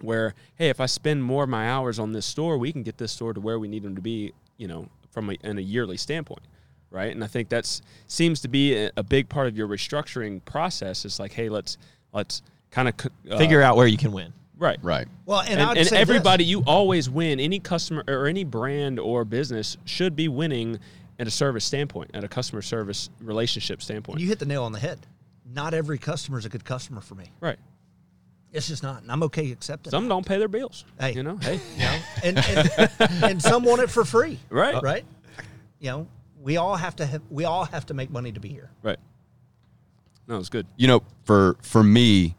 where 0.03 0.35
hey, 0.57 0.69
if 0.69 0.79
I 0.81 0.87
spend 0.87 1.25
more 1.25 1.45
of 1.45 1.49
my 1.49 1.69
hours 1.71 1.99
on 1.99 2.13
this 2.13 2.27
store, 2.27 2.59
we 2.59 2.71
can 2.71 2.83
get 2.83 2.99
this 2.99 3.13
store 3.13 3.33
to 3.33 3.41
where 3.41 3.59
we 3.59 3.67
need 3.67 3.83
them 3.83 3.95
to 3.97 4.03
be, 4.03 4.33
you 4.57 4.67
know, 4.69 4.89
from 5.11 5.31
a, 5.31 5.35
in 5.43 5.59
a 5.59 5.63
yearly 5.63 5.97
standpoint 5.97 6.43
right? 6.91 7.13
And 7.13 7.23
I 7.23 7.27
think 7.27 7.49
that's 7.49 7.83
seems 8.07 8.41
to 8.43 8.49
be 8.49 8.75
a, 8.75 8.91
a 8.97 9.03
big 9.03 9.29
part 9.29 9.49
of 9.49 9.57
your 9.57 9.67
restructuring 9.69 10.43
process. 10.45 11.05
Is 11.05 11.19
like, 11.19 11.33
hey, 11.33 11.49
let's 11.49 11.77
let's 12.13 12.43
kind 12.71 12.89
of 12.89 12.95
uh, 13.31 13.37
Figure 13.39 13.61
out 13.61 13.77
where 13.77 13.87
you 13.89 13.99
can 13.99 14.13
win. 14.13 14.33
right. 14.57 14.79
Right. 14.83 15.07
Well, 15.27 15.41
and, 15.41 15.61
And, 15.61 15.79
and 15.79 15.87
say 15.87 15.97
this. 15.97 16.01
everybody, 16.01 16.45
you 16.45 16.63
always 16.67 17.11
win. 17.11 17.41
Any 17.41 17.59
customer 17.59 18.05
or 18.09 18.27
any 18.27 18.45
brand 18.45 18.99
or 19.01 19.25
business 19.25 19.77
should 19.85 20.15
be 20.17 20.29
winning 20.29 20.79
at 21.19 21.27
a 21.27 21.31
service 21.31 21.65
standpoint, 21.65 22.11
at 22.15 22.25
a 22.25 22.29
customer 22.29 22.63
service 22.63 23.11
relationship 23.21 23.83
standpoint. 23.83 24.21
you 24.21 24.29
hit 24.29 24.39
the 24.39 24.47
nail 24.47 24.63
on 24.65 24.73
the 24.73 24.79
head. 24.81 25.07
Not 25.45 25.75
every 25.75 25.99
customer 25.99 26.39
is 26.39 26.45
a 26.45 26.49
good 26.49 26.65
customer 26.65 27.01
for 27.01 27.15
me. 27.15 27.31
right. 27.41 27.59
It's 28.57 28.69
just 28.69 28.83
not, 28.83 29.03
and 29.03 29.13
I'm 29.13 29.23
okay 29.25 29.51
accepting. 29.53 29.91
Some 29.91 30.05
that. 30.05 30.09
don't 30.09 30.27
pay 30.27 30.39
their 30.39 30.49
bills. 30.49 30.85
Hey. 30.99 31.13
you 31.13 31.23
know, 31.23 31.37
hey, 31.37 31.61
you 31.77 31.83
know, 31.85 31.99
and, 32.25 32.39
and 32.39 32.91
and 33.25 33.43
some 33.43 33.63
want 33.65 33.83
it 33.83 33.91
for 33.91 34.05
free. 34.05 34.39
Right. 34.51 34.83
Right. 34.83 35.05
You 35.79 35.91
know, 35.91 36.07
we 36.41 36.57
all 36.57 36.75
have 36.77 36.97
to 36.97 37.07
have 37.07 37.23
we 37.31 37.45
all 37.45 37.65
have 37.67 37.87
to 37.87 37.95
make 37.95 38.11
money 38.11 38.33
to 38.33 38.41
be 38.41 38.49
here. 38.49 38.71
right. 38.83 38.99
No, 40.29 40.39
it's 40.39 40.49
good. 40.49 40.67
you 40.77 40.89
know, 40.89 41.03
for 41.25 41.57
for 41.63 41.85
me, 41.85 42.35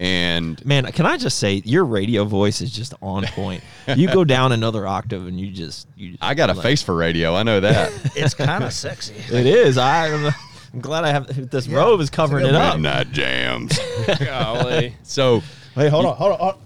And 0.00 0.64
Man, 0.64 0.86
can 0.92 1.04
I 1.06 1.16
just 1.18 1.38
say 1.38 1.60
your 1.64 1.84
radio 1.84 2.24
voice 2.24 2.60
is 2.62 2.72
just 2.72 2.94
on 3.02 3.24
point. 3.26 3.62
you 3.96 4.08
go 4.08 4.24
down 4.36 4.50
another 4.52 4.86
octave 4.86 5.26
and 5.26 5.38
you 5.38 5.50
just 5.52 5.86
you. 5.94 6.12
Just, 6.12 6.24
I 6.24 6.32
got 6.34 6.48
a 6.50 6.54
like- 6.54 6.62
face 6.62 6.82
for 6.82 6.94
radio. 6.96 7.34
I 7.36 7.42
know 7.44 7.60
that. 7.60 7.92
It's 8.16 8.32
kind 8.34 8.64
of 8.64 8.72
sexy. 8.72 9.14
It 9.30 9.46
is. 9.46 9.76
I, 9.78 10.32
I'm 10.72 10.80
glad 10.80 11.04
I 11.04 11.10
have 11.10 11.50
this 11.50 11.68
robe 11.68 12.00
is 12.00 12.10
covering 12.10 12.46
it 12.46 12.54
up. 12.54 12.76
Midnight 12.76 13.12
jams. 13.12 13.78
Golly. 14.18 14.94
So 15.02 15.42
Hey, 15.74 15.88
hold 15.88 16.06
on, 16.06 16.16
hold 16.16 16.32
on. 16.32 16.38
Hold 16.38 16.54
on. 16.54 16.60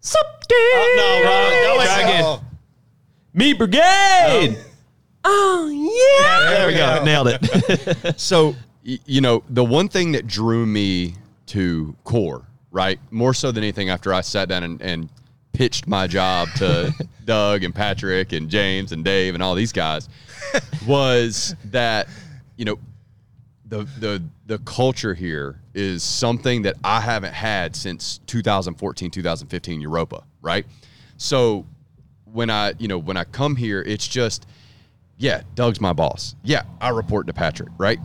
Sup, 0.00 0.42
oh, 0.52 0.94
no, 0.96 1.28
wrong. 1.28 1.78
Go 1.78 1.84
Try 1.84 2.00
again. 2.02 2.40
Meat 3.34 3.58
Brigade. 3.58 4.64
Oh 5.24 5.68
yeah. 5.68 6.50
There 6.50 6.66
we 6.66 6.74
go. 6.74 7.04
Nailed 7.04 7.28
it. 7.28 8.18
so 8.20 8.54
you 8.82 9.20
know 9.20 9.42
the 9.50 9.64
one 9.64 9.88
thing 9.88 10.12
that 10.12 10.26
drew 10.26 10.66
me 10.66 11.14
to 11.46 11.94
core 12.04 12.42
right 12.70 12.98
more 13.10 13.34
so 13.34 13.50
than 13.52 13.62
anything 13.62 13.90
after 13.90 14.14
i 14.14 14.20
sat 14.20 14.48
down 14.48 14.62
and, 14.62 14.80
and 14.80 15.08
pitched 15.52 15.86
my 15.86 16.06
job 16.06 16.48
to 16.56 16.92
doug 17.24 17.62
and 17.62 17.74
patrick 17.74 18.32
and 18.32 18.48
james 18.48 18.92
and 18.92 19.04
dave 19.04 19.34
and 19.34 19.42
all 19.42 19.54
these 19.54 19.72
guys 19.72 20.08
was 20.86 21.54
that 21.66 22.08
you 22.56 22.64
know 22.64 22.78
the 23.70 23.84
the 23.98 24.22
the 24.46 24.58
culture 24.60 25.14
here 25.14 25.60
is 25.72 26.02
something 26.02 26.62
that 26.62 26.76
i 26.84 27.00
haven't 27.00 27.32
had 27.32 27.74
since 27.74 28.18
2014 28.26 29.10
2015 29.10 29.80
europa 29.80 30.22
right 30.42 30.66
so 31.16 31.64
when 32.24 32.50
i 32.50 32.74
you 32.78 32.88
know 32.88 32.98
when 32.98 33.16
i 33.16 33.24
come 33.24 33.56
here 33.56 33.80
it's 33.82 34.06
just 34.06 34.46
yeah, 35.20 35.42
Doug's 35.54 35.82
my 35.82 35.92
boss. 35.92 36.34
Yeah, 36.42 36.62
I 36.80 36.88
report 36.88 37.26
to 37.26 37.34
Patrick, 37.34 37.68
right? 37.76 37.98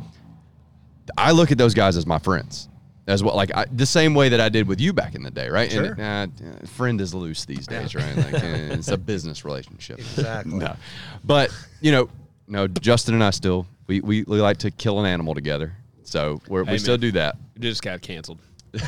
I 1.17 1.31
look 1.31 1.49
at 1.49 1.57
those 1.57 1.73
guys 1.73 1.95
as 1.95 2.05
my 2.05 2.19
friends 2.19 2.67
as 3.07 3.23
well. 3.23 3.37
Like 3.37 3.55
I, 3.55 3.65
the 3.71 3.85
same 3.85 4.13
way 4.13 4.27
that 4.29 4.41
I 4.41 4.49
did 4.49 4.67
with 4.67 4.81
you 4.81 4.91
back 4.91 5.15
in 5.15 5.23
the 5.23 5.31
day, 5.31 5.47
right? 5.47 5.71
Sure. 5.71 5.95
And 5.97 6.59
uh, 6.61 6.67
friend 6.67 6.99
is 6.99 7.13
loose 7.13 7.45
these 7.45 7.67
days, 7.67 7.95
right? 7.95 8.17
Like 8.17 8.33
it's 8.43 8.89
a 8.89 8.97
business 8.97 9.45
relationship. 9.45 9.99
Exactly. 9.99 10.53
no. 10.57 10.75
But, 11.23 11.57
you 11.79 11.93
know, 11.93 12.09
no, 12.47 12.67
Justin 12.67 13.13
and 13.15 13.23
I 13.23 13.29
still, 13.31 13.65
we, 13.87 14.01
we, 14.01 14.23
we 14.23 14.39
like 14.41 14.57
to 14.57 14.71
kill 14.71 14.99
an 14.99 15.05
animal 15.05 15.33
together. 15.33 15.73
So 16.03 16.41
we're, 16.47 16.63
Hey, 16.65 16.73
we 16.73 16.77
still 16.77 16.97
do 16.97 17.11
that. 17.13 17.35
It 17.55 17.61
just 17.61 17.81
got 17.81 18.01
canceled. 18.01 18.39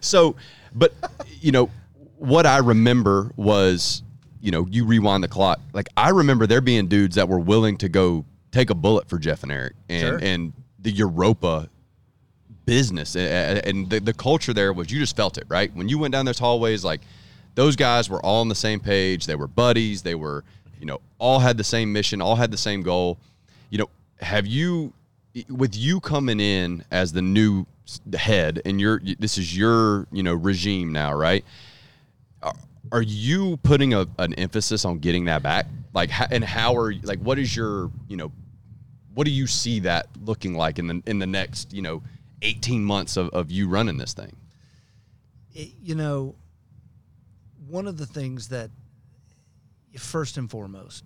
So, 0.00 0.36
but 0.74 0.94
you 1.40 1.52
know, 1.52 1.68
what 2.16 2.46
I 2.46 2.58
remember 2.58 3.30
was, 3.36 4.02
you 4.40 4.50
know, 4.50 4.66
you 4.70 4.86
rewind 4.86 5.22
the 5.22 5.28
clock. 5.28 5.60
Like 5.74 5.88
I 5.96 6.08
remember 6.10 6.46
there 6.46 6.62
being 6.62 6.86
dudes 6.86 7.16
that 7.16 7.28
were 7.28 7.38
willing 7.38 7.76
to 7.78 7.88
go 7.90 8.24
take 8.50 8.70
a 8.70 8.74
bullet 8.74 9.08
for 9.08 9.18
Jeff 9.18 9.42
and 9.42 9.52
Eric, 9.52 9.74
and 9.90 10.00
Sure. 10.00 10.18
and 10.22 10.52
the 10.78 10.90
Europa 10.90 11.68
business 12.64 13.16
and 13.16 13.90
the, 13.90 13.98
the 14.00 14.12
culture 14.14 14.52
there 14.54 14.72
was 14.72 14.90
you 14.92 14.98
just 15.00 15.16
felt 15.16 15.36
it 15.38 15.44
right 15.48 15.74
when 15.74 15.88
you 15.88 15.98
went 15.98 16.12
down 16.12 16.24
those 16.24 16.38
hallways 16.38 16.84
like 16.84 17.00
those 17.56 17.74
guys 17.74 18.08
were 18.08 18.24
all 18.24 18.40
on 18.42 18.48
the 18.48 18.54
same 18.54 18.78
page 18.78 19.26
they 19.26 19.34
were 19.34 19.48
buddies 19.48 20.02
they 20.02 20.14
were 20.14 20.44
you 20.80 20.86
know 20.86 21.00
all 21.18 21.38
had 21.38 21.56
the 21.56 21.64
same 21.64 21.92
mission 21.92 22.20
all 22.20 22.36
had 22.36 22.50
the 22.50 22.56
same 22.56 22.82
goal. 22.82 23.18
You 23.70 23.78
know 23.78 23.90
have 24.20 24.46
you 24.46 24.92
with 25.48 25.76
you 25.76 26.00
coming 26.00 26.40
in 26.40 26.84
as 26.90 27.12
the 27.12 27.22
new 27.22 27.66
head 28.14 28.62
and 28.64 28.80
you're 28.80 29.00
this 29.18 29.38
is 29.38 29.56
your 29.56 30.06
you 30.10 30.22
know 30.22 30.34
regime 30.34 30.92
now 30.92 31.14
right? 31.14 31.44
Are, 32.42 32.54
are 32.92 33.02
you 33.02 33.58
putting 33.58 33.94
a, 33.94 34.06
an 34.18 34.34
emphasis 34.34 34.84
on 34.84 34.98
getting 34.98 35.26
that 35.26 35.42
back? 35.42 35.66
Like 35.92 36.10
and 36.30 36.42
how 36.42 36.76
are 36.76 36.92
like 37.02 37.20
what 37.20 37.38
is 37.38 37.54
your 37.54 37.90
you 38.08 38.16
know 38.16 38.32
what 39.14 39.24
do 39.24 39.30
you 39.30 39.46
see 39.46 39.80
that 39.80 40.06
looking 40.24 40.54
like 40.54 40.78
in 40.78 40.86
the 40.86 41.02
in 41.06 41.18
the 41.18 41.26
next 41.26 41.72
you 41.72 41.82
know 41.82 42.02
18 42.42 42.84
months 42.84 43.16
of, 43.16 43.28
of 43.30 43.50
you 43.50 43.68
running 43.68 43.98
this 43.98 44.14
thing? 44.14 44.34
It, 45.54 45.70
you 45.82 45.94
know, 45.94 46.34
one 47.68 47.86
of 47.86 47.96
the 47.96 48.06
things 48.06 48.48
that, 48.48 48.70
first 49.98 50.36
and 50.36 50.50
foremost, 50.50 51.04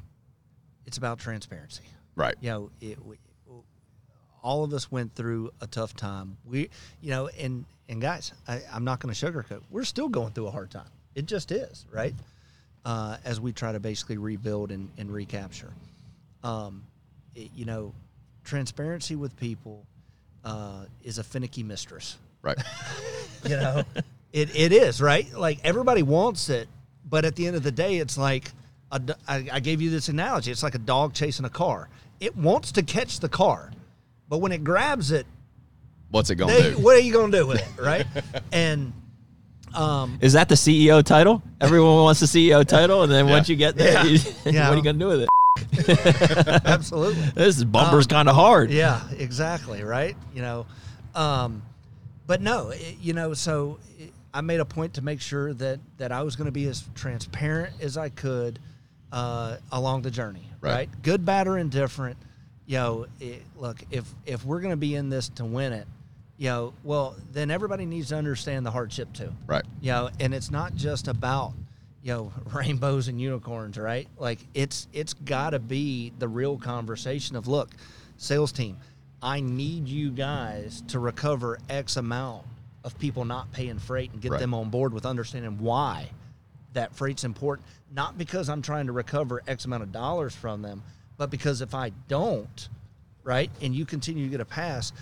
it's 0.87 0.97
about 0.99 1.19
transparency. 1.19 1.85
right 2.17 2.35
You 2.41 2.51
know, 2.51 2.71
it, 2.81 3.05
we, 3.05 3.17
all 4.43 4.63
of 4.65 4.73
us 4.75 4.91
went 4.93 5.15
through 5.15 5.51
a 5.61 5.67
tough 5.67 5.97
time. 5.97 6.37
We, 6.45 6.69
you 7.01 7.11
know, 7.11 7.29
and 7.39 7.65
and 7.89 8.01
guys, 8.01 8.33
I, 8.49 8.61
I'm 8.73 8.85
not 8.85 9.01
going 9.01 9.15
to 9.15 9.27
sugarcoat. 9.27 9.61
We're 9.71 9.85
still 9.85 10.09
going 10.09 10.33
through 10.33 10.47
a 10.47 10.51
hard 10.51 10.71
time. 10.71 10.89
It 11.15 11.27
just 11.27 11.53
is, 11.53 11.85
right? 11.93 12.15
Uh, 12.85 13.17
as 13.25 13.41
we 13.41 13.53
try 13.53 13.73
to 13.73 13.81
basically 13.81 14.17
rebuild 14.19 14.71
and, 14.71 14.91
and 14.99 15.11
recapture. 15.11 15.71
Um, 16.43 16.83
it- 17.35 17.51
you 17.55 17.65
know, 17.65 17.93
transparency 18.45 19.17
with 19.17 19.35
people 19.39 19.87
uh, 20.45 20.85
is 21.03 21.17
a 21.19 21.25
finicky 21.25 21.63
mistress 21.63 22.19
right 22.43 22.59
you 23.45 23.57
know 23.57 23.83
it, 24.35 24.55
it 24.55 24.71
is 24.71 25.01
right 25.01 25.33
like 25.33 25.59
everybody 25.65 26.03
wants 26.03 26.51
it 26.51 26.69
but 27.09 27.25
at 27.25 27.35
the 27.37 27.47
end 27.47 27.57
of 27.57 27.63
the 27.63 27.73
day 27.73 27.97
it's 27.97 28.19
like 28.19 28.53
a 28.93 29.01
I 29.27 29.49
I 29.53 29.61
gave 29.61 29.81
you 29.83 29.91
this 29.91 30.09
analogy 30.09 30.51
it's 30.51 30.63
like 30.63 30.75
a 30.75 30.79
dog 30.79 31.15
chasing 31.15 31.45
a 31.45 31.51
car 31.51 31.89
it 32.21 32.37
wants 32.37 32.73
to 32.73 32.83
catch 32.83 33.21
the 33.21 33.29
car 33.29 33.71
but 34.29 34.39
when 34.39 34.53
it 34.53 34.63
grabs 34.65 35.11
it 35.11 35.27
what's 36.11 36.31
it 36.31 36.37
gonna 36.37 36.53
do 36.73 36.79
what 36.79 36.97
are 36.97 37.01
you 37.01 37.13
going 37.13 37.31
to 37.33 37.39
do 37.39 37.47
with 37.47 37.61
it 37.61 37.83
right 37.83 38.07
and 38.53 38.93
um, 39.75 40.19
Is 40.21 40.35
that 40.35 40.49
the 40.49 40.55
CEO 40.55 41.03
title? 41.03 41.43
Everyone 41.61 41.97
wants 41.97 42.21
the 42.21 42.27
CEO 42.27 42.65
title, 42.65 43.03
and 43.03 43.11
then 43.11 43.27
Yeah. 43.27 43.33
once 43.33 43.49
you 43.49 43.57
get 43.57 43.75
there, 43.75 43.93
Yeah. 43.93 44.05
you- 44.05 44.19
Yeah. 44.53 44.69
what 44.69 44.75
are 44.75 44.77
you 44.77 44.85
gonna 44.85 44.99
do 45.01 45.09
with 45.09 45.23
it? 45.23 45.29
absolutely 46.65 47.21
This 47.35 47.65
bumper's 47.65 48.05
Um, 48.07 48.11
kind 48.11 48.29
of 48.29 48.37
hard. 48.37 48.71
Yeah, 48.71 49.01
exactly. 49.19 49.83
Right. 49.83 50.17
You 50.33 50.43
know, 50.43 50.67
um, 51.17 51.63
but 52.29 52.41
no, 52.41 52.69
it, 52.71 52.99
you 53.01 53.15
know, 53.15 53.35
so 53.35 53.79
it, 53.99 54.13
I 54.33 54.43
made 54.43 54.61
a 54.61 54.65
point 54.65 54.95
to 54.95 55.03
make 55.03 55.21
sure 55.21 55.53
that 55.55 55.81
that 55.99 56.13
I 56.13 56.23
was 56.23 56.37
going 56.37 56.47
to 56.47 56.53
be 56.53 56.69
as 56.69 56.85
transparent 56.95 57.75
as 57.81 57.97
I 57.97 58.11
could 58.11 58.61
uh, 59.15 59.57
along 59.73 60.03
the 60.03 60.11
journey. 60.11 60.47
Right. 60.61 60.73
Right. 60.73 61.03
Good, 61.03 61.25
bad, 61.25 61.47
or 61.49 61.57
indifferent. 61.57 62.19
You 62.67 62.77
know, 62.79 63.07
it, 63.21 63.43
look 63.57 63.83
if 63.91 64.05
if 64.27 64.45
we're 64.45 64.61
going 64.61 64.73
to 64.73 64.77
be 64.77 64.95
in 64.95 65.09
this 65.09 65.29
to 65.31 65.45
win 65.45 65.73
it, 65.73 65.87
you 66.37 66.49
know, 66.49 66.75
well 66.83 67.15
then 67.33 67.51
everybody 67.51 67.87
needs 67.87 68.09
to 68.09 68.17
understand 68.17 68.67
the 68.67 68.71
hardship 68.71 69.13
too 69.13 69.33
right 69.47 69.65
you 69.81 69.93
know 69.93 70.11
and 70.19 70.35
it's 70.35 70.51
not 70.51 70.75
just 70.75 71.07
about 71.09 71.53
you 72.03 72.13
know 72.13 72.33
rainbows 72.53 73.07
and 73.09 73.21
unicorns 73.21 73.79
right 73.79 74.09
like 74.19 74.41
it's 74.55 74.89
it's 74.93 75.15
got 75.15 75.51
to 75.51 75.59
be 75.61 76.13
the 76.19 76.27
real 76.27 76.59
conversation 76.59 77.37
of 77.37 77.47
look 77.47 77.71
sales 78.17 78.51
team 78.51 78.77
i 79.23 79.39
need 79.41 79.87
you 79.87 80.11
guys 80.11 80.83
to 80.89 80.99
recover 80.99 81.59
x 81.69 81.97
amount 81.97 82.45
of 82.83 82.99
people 82.99 83.25
not 83.25 83.51
paying 83.53 83.79
freight 83.79 84.11
and 84.13 84.21
get 84.21 84.33
Right. 84.33 84.41
them 84.41 84.55
on 84.55 84.71
board 84.71 84.93
with 84.93 85.07
understanding 85.07 85.59
why 85.61 86.11
that 86.75 86.95
freight's 86.95 87.25
important 87.25 87.67
not 87.93 88.19
because 88.19 88.49
i'm 88.49 88.63
trying 88.63 88.87
to 88.87 88.93
recover 88.93 89.43
x 89.49 89.65
amount 89.65 89.83
of 89.83 89.91
dollars 89.91 90.35
from 90.35 90.63
them 90.63 90.83
but 91.17 91.31
because 91.31 91.61
if 91.61 91.75
i 91.75 91.91
don't 92.09 92.69
right 93.23 93.51
and 93.63 93.75
you 93.75 93.85
continue 93.85 94.25
to 94.25 94.31
get 94.31 94.41
a 94.41 94.45
pass 94.45 94.93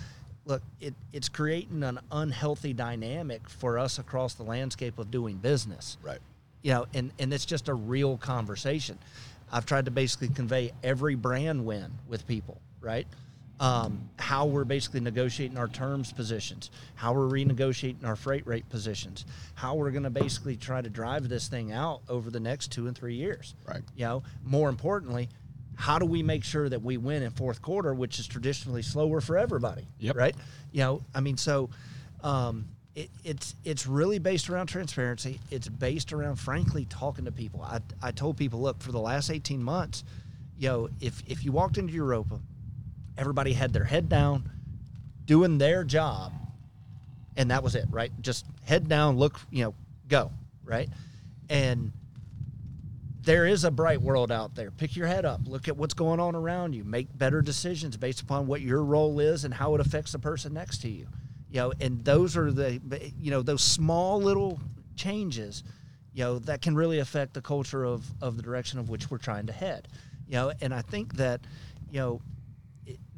look 0.45 0.61
it, 0.79 0.93
it's 1.11 1.29
creating 1.29 1.83
an 1.83 1.99
unhealthy 2.11 2.73
dynamic 2.73 3.47
for 3.49 3.77
us 3.77 3.99
across 3.99 4.33
the 4.33 4.43
landscape 4.43 4.99
of 4.99 5.11
doing 5.11 5.37
business. 5.37 5.97
Right. 6.01 6.19
You 6.61 6.73
know 6.73 6.85
and, 6.93 7.11
and 7.19 7.33
it's 7.33 7.45
just 7.45 7.67
a 7.67 7.73
real 7.73 8.17
conversation. 8.17 8.97
I've 9.51 9.65
tried 9.65 9.85
to 9.85 9.91
basically 9.91 10.29
convey 10.29 10.71
every 10.83 11.15
brand 11.15 11.65
win 11.65 11.91
with 12.07 12.27
people 12.27 12.59
right 12.81 13.07
um, 13.63 14.09
how 14.19 14.45
we're 14.45 14.65
basically 14.65 14.99
negotiating 14.99 15.57
our 15.57 15.67
terms 15.69 16.11
positions 16.11 16.69
how 16.95 17.13
we're 17.13 17.29
renegotiating 17.29 18.03
our 18.05 18.15
freight 18.15 18.45
rate 18.45 18.67
positions 18.69 19.25
how 19.55 19.73
we're 19.75 19.91
going 19.91 20.03
to 20.03 20.09
basically 20.09 20.55
try 20.57 20.81
to 20.81 20.89
drive 20.89 21.29
this 21.29 21.47
thing 21.47 21.71
out 21.71 22.01
over 22.09 22.29
the 22.29 22.39
next 22.39 22.71
two 22.71 22.87
and 22.87 22.97
three 22.97 23.15
years 23.15 23.55
Right. 23.67 23.81
you 23.95 24.05
know 24.05 24.23
more 24.43 24.67
importantly 24.69 25.29
how 25.75 25.97
do 25.97 26.05
we 26.05 26.21
make 26.23 26.43
sure 26.43 26.67
that 26.67 26.81
we 26.81 26.97
win 26.97 27.23
in 27.23 27.31
fourth 27.31 27.61
quarter 27.61 27.93
which 27.93 28.19
is 28.19 28.27
traditionally 28.27 28.81
slower 28.81 29.21
for 29.21 29.37
everybody 29.37 29.87
Yep. 29.99 30.15
right 30.17 30.35
you 30.71 30.79
know 30.81 31.01
i 31.15 31.21
mean 31.21 31.37
so 31.37 31.69
um, 32.21 32.65
it, 32.95 33.09
it's 33.23 33.55
it's 33.63 33.87
really 33.87 34.19
based 34.19 34.49
around 34.49 34.67
transparency 34.67 35.39
it's 35.51 35.67
based 35.69 36.11
around 36.11 36.35
frankly 36.35 36.85
talking 36.89 37.25
to 37.25 37.31
people 37.31 37.61
i, 37.61 37.79
I 38.01 38.11
told 38.11 38.35
people 38.37 38.59
look 38.61 38.81
for 38.81 38.91
the 38.91 38.99
last 38.99 39.29
18 39.31 39.63
months 39.63 40.03
you 40.59 40.67
know 40.67 40.89
if 40.99 41.23
if 41.27 41.43
you 41.45 41.51
walked 41.51 41.77
into 41.77 41.93
europa 41.93 42.39
everybody 43.17 43.53
had 43.53 43.73
their 43.73 43.83
head 43.83 44.09
down 44.09 44.49
doing 45.25 45.57
their 45.57 45.83
job 45.83 46.31
and 47.37 47.51
that 47.51 47.63
was 47.63 47.75
it 47.75 47.85
right 47.89 48.11
just 48.21 48.45
head 48.63 48.87
down 48.87 49.17
look 49.17 49.39
you 49.51 49.63
know 49.63 49.73
go 50.07 50.31
right 50.65 50.89
and 51.49 51.91
there 53.23 53.45
is 53.45 53.63
a 53.63 53.71
bright 53.71 54.01
world 54.01 54.31
out 54.31 54.53
there. 54.53 54.69
Pick 54.69 54.95
your 54.95 55.07
head 55.07 55.25
up. 55.25 55.41
Look 55.45 55.67
at 55.67 55.77
what's 55.77 55.93
going 55.93 56.19
on 56.19 56.35
around 56.35 56.73
you. 56.73 56.83
Make 56.83 57.17
better 57.17 57.41
decisions 57.41 57.95
based 57.95 58.21
upon 58.21 58.47
what 58.47 58.61
your 58.61 58.83
role 58.83 59.19
is 59.19 59.45
and 59.45 59.53
how 59.53 59.75
it 59.75 59.81
affects 59.81 60.11
the 60.11 60.19
person 60.19 60.53
next 60.53 60.81
to 60.81 60.89
you. 60.89 61.07
You 61.49 61.59
know, 61.59 61.73
and 61.79 62.03
those 62.03 62.35
are 62.35 62.51
the 62.51 62.81
you 63.19 63.31
know 63.31 63.41
those 63.41 63.61
small 63.61 64.21
little 64.21 64.59
changes, 64.95 65.63
you 66.13 66.23
know, 66.23 66.39
that 66.39 66.61
can 66.61 66.75
really 66.75 66.99
affect 66.99 67.33
the 67.33 67.41
culture 67.41 67.85
of 67.85 68.05
of 68.21 68.35
the 68.35 68.43
direction 68.43 68.79
of 68.79 68.89
which 68.89 69.09
we're 69.09 69.19
trying 69.19 69.45
to 69.47 69.53
head. 69.53 69.87
You 70.27 70.33
know, 70.33 70.53
and 70.61 70.73
I 70.73 70.81
think 70.81 71.13
that 71.15 71.41
you 71.91 71.99
know 71.99 72.21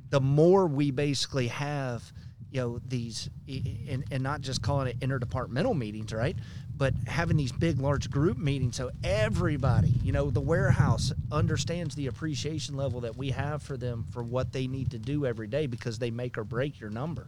the 0.09 0.21
more 0.21 0.67
we 0.67 0.91
basically 0.91 1.47
have 1.47 2.11
you 2.51 2.61
know 2.61 2.79
these 2.87 3.29
and, 3.47 4.05
and 4.11 4.23
not 4.23 4.41
just 4.41 4.61
calling 4.61 4.87
it 4.87 4.99
interdepartmental 4.99 5.77
meetings 5.77 6.13
right? 6.13 6.35
But 6.77 6.93
having 7.07 7.37
these 7.37 7.53
big 7.53 7.79
large 7.79 8.09
group 8.11 8.37
meetings 8.37 8.75
so 8.75 8.91
everybody 9.03 9.93
you 10.03 10.11
know 10.11 10.29
the 10.29 10.41
warehouse 10.41 11.11
understands 11.31 11.95
the 11.95 12.07
appreciation 12.07 12.75
level 12.75 13.01
that 13.01 13.15
we 13.15 13.31
have 13.31 13.63
for 13.63 13.77
them 13.77 14.05
for 14.11 14.23
what 14.23 14.51
they 14.51 14.67
need 14.67 14.91
to 14.91 14.99
do 14.99 15.25
every 15.25 15.47
day 15.47 15.67
because 15.67 15.99
they 15.99 16.11
make 16.11 16.37
or 16.37 16.43
break 16.43 16.79
your 16.79 16.89
number 16.89 17.27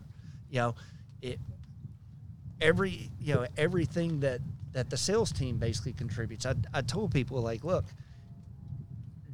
you 0.49 0.59
know? 0.59 0.75
It 1.21 1.39
every 2.61 3.09
you 3.19 3.35
know 3.35 3.45
everything 3.57 4.19
that 4.21 4.41
that 4.73 4.89
the 4.89 4.97
sales 4.97 5.31
team 5.31 5.57
basically 5.57 5.93
contributes 5.93 6.45
i, 6.45 6.55
I 6.73 6.81
told 6.81 7.11
people 7.11 7.41
like 7.41 7.63
look 7.63 7.85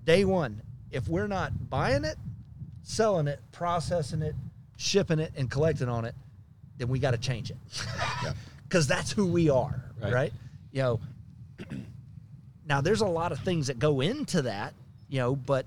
day 0.04 0.26
one 0.26 0.62
if 0.91 1.08
we're 1.08 1.28
not 1.28 1.70
buying 1.70 2.04
it 2.04 2.18
selling 2.84 3.28
it 3.28 3.40
processing 3.52 4.22
it 4.22 4.36
shipping 4.78 5.20
it 5.20 5.32
and 5.36 5.50
collecting 5.50 5.90
on 5.90 6.06
it 6.06 6.14
then 6.78 6.88
we 6.88 6.98
got 7.00 7.12
to 7.12 7.18
change 7.18 7.52
it. 7.52 7.58
Because 8.68 8.88
that's 8.94 9.12
who 9.12 9.28
we 9.28 9.50
are 9.50 9.84
Right. 10.02 10.14
right, 10.14 10.34
you 10.72 10.82
know 10.82 11.00
now 12.68 12.82
there's 12.82 13.02
a 13.02 13.06
lot 13.06 13.32
of 13.32 13.40
things 13.40 13.68
that 13.68 13.80
go 13.80 14.02
into 14.02 14.42
that 14.44 14.74
you 15.10 15.20
know 15.20 15.36
but 15.36 15.66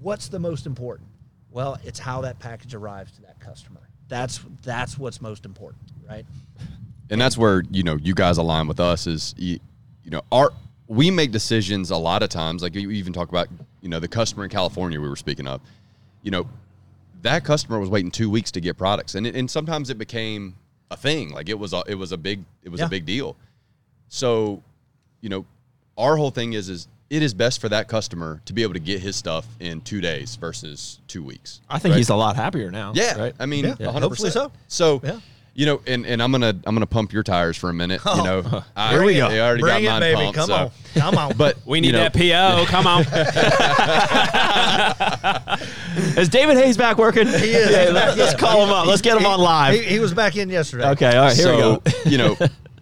what's 0.00 0.28
the 0.28 0.38
most 0.38 0.66
important? 0.66 1.08
Well 1.50 1.78
it's 1.84 1.98
how 1.98 2.20
that 2.22 2.38
package 2.38 2.74
arrives 2.74 3.12
to 3.12 3.22
that 3.22 3.40
customer. 3.40 3.80
That's 4.08 4.40
that's 4.62 4.98
what's 4.98 5.20
most 5.20 5.44
important 5.44 5.82
right? 6.08 6.26
And 7.10 7.20
that's 7.20 7.36
where 7.36 7.62
you 7.70 7.82
know 7.82 7.96
you 7.96 8.14
guys 8.14 8.38
align 8.38 8.68
with 8.68 8.78
us 8.80 9.06
is 9.06 9.34
you, 9.36 9.58
you 10.04 10.10
know 10.10 10.22
our 10.30 10.50
we 10.88 11.10
make 11.10 11.30
decisions 11.30 11.90
a 11.90 11.96
lot 11.96 12.22
of 12.22 12.28
times 12.28 12.62
like 12.62 12.74
you 12.74 12.90
even 12.90 13.12
talk 13.12 13.28
about 13.30 13.48
you 13.80 13.88
know 13.88 13.98
the 13.98 14.08
customer 14.08 14.44
in 14.44 14.50
california 14.50 15.00
we 15.00 15.08
were 15.08 15.16
speaking 15.16 15.46
of 15.46 15.60
you 16.22 16.30
know 16.30 16.46
that 17.22 17.44
customer 17.44 17.78
was 17.78 17.88
waiting 17.88 18.10
two 18.10 18.28
weeks 18.30 18.50
to 18.52 18.60
get 18.60 18.76
products 18.76 19.14
and, 19.14 19.26
it, 19.26 19.36
and 19.36 19.50
sometimes 19.50 19.90
it 19.90 19.98
became 19.98 20.56
a 20.90 20.96
thing 20.96 21.30
like 21.30 21.48
it 21.48 21.58
was 21.58 21.72
a, 21.72 21.82
it 21.86 21.94
was 21.94 22.12
a 22.12 22.16
big 22.16 22.44
it 22.62 22.68
was 22.68 22.80
Yeah. 22.80 22.86
a 22.86 22.88
big 22.88 23.06
deal 23.06 23.36
so 24.08 24.62
you 25.20 25.28
know 25.28 25.44
our 25.96 26.16
whole 26.16 26.30
thing 26.30 26.52
is 26.54 26.68
is 26.68 26.88
it 27.10 27.22
is 27.22 27.34
best 27.34 27.60
for 27.60 27.68
that 27.68 27.88
customer 27.88 28.40
to 28.46 28.52
be 28.54 28.62
able 28.62 28.72
to 28.74 28.80
get 28.80 29.00
his 29.00 29.16
stuff 29.16 29.46
in 29.60 29.80
two 29.82 30.00
days 30.00 30.36
versus 30.36 30.98
two 31.06 31.22
weeks 31.22 31.60
I 31.68 31.78
think 31.78 31.92
right? 31.92 31.98
he's 31.98 32.08
a 32.08 32.16
lot 32.16 32.36
happier 32.36 32.70
now. 32.70 32.92
Yeah, 32.94 33.18
right. 33.18 33.34
I 33.38 33.44
mean, 33.46 33.64
Yeah, 33.66 33.74
100%. 33.74 34.00
hopefully 34.00 34.30
so. 34.30 34.50
So, 34.68 35.00
Yeah. 35.04 35.20
You 35.54 35.66
know, 35.66 35.82
and, 35.86 36.06
and 36.06 36.22
I'm 36.22 36.32
gonna 36.32 36.48
I'm 36.64 36.74
gonna 36.74 36.86
pump 36.86 37.12
your 37.12 37.22
tires 37.22 37.56
for 37.56 37.68
a 37.68 37.74
minute. 37.74 38.00
you 38.04 38.10
oh. 38.12 38.24
know, 38.24 38.64
I, 38.76 38.96
Bring 38.96 39.16
it. 39.18 39.28
They 39.28 39.40
already 39.40 39.60
Bring 39.60 39.84
got 39.84 40.02
it, 40.02 40.14
mine 40.14 40.14
baby. 40.14 40.16
pumped. 40.16 40.36
Come 40.36 40.46
so- 40.46 40.54
on. 40.54 40.70
Come 40.94 41.18
on. 41.18 41.32
But 41.36 41.58
We 41.66 41.80
need 41.80 41.88
you 41.88 41.92
know, 41.94 42.08
that 42.08 42.14
PO. 42.14 42.64
Come 42.68 42.86
on. 42.86 43.02
Is 46.18 46.28
David 46.28 46.56
Hayes 46.56 46.76
back 46.76 46.98
working? 46.98 47.26
He 47.26 47.32
is. 47.52 47.70
Yeah, 47.70 47.90
let's, 47.92 48.16
back 48.16 48.38
call 48.38 48.64
him 48.64 48.70
up. 48.70 48.86
Let's 48.86 49.02
get 49.02 49.16
him 49.16 49.20
He- 49.22 49.26
on 49.26 49.40
live. 49.40 49.74
He, 49.74 49.82
he 49.82 49.98
was 49.98 50.12
back 50.14 50.36
in 50.36 50.48
yesterday. 50.48 50.88
okay, 50.90 51.16
all 51.16 51.24
right, 51.24 51.36
here 51.36 51.44
so, 51.44 51.54
we 51.54 51.90
go. 51.90 52.10
you 52.10 52.18
know, 52.18 52.36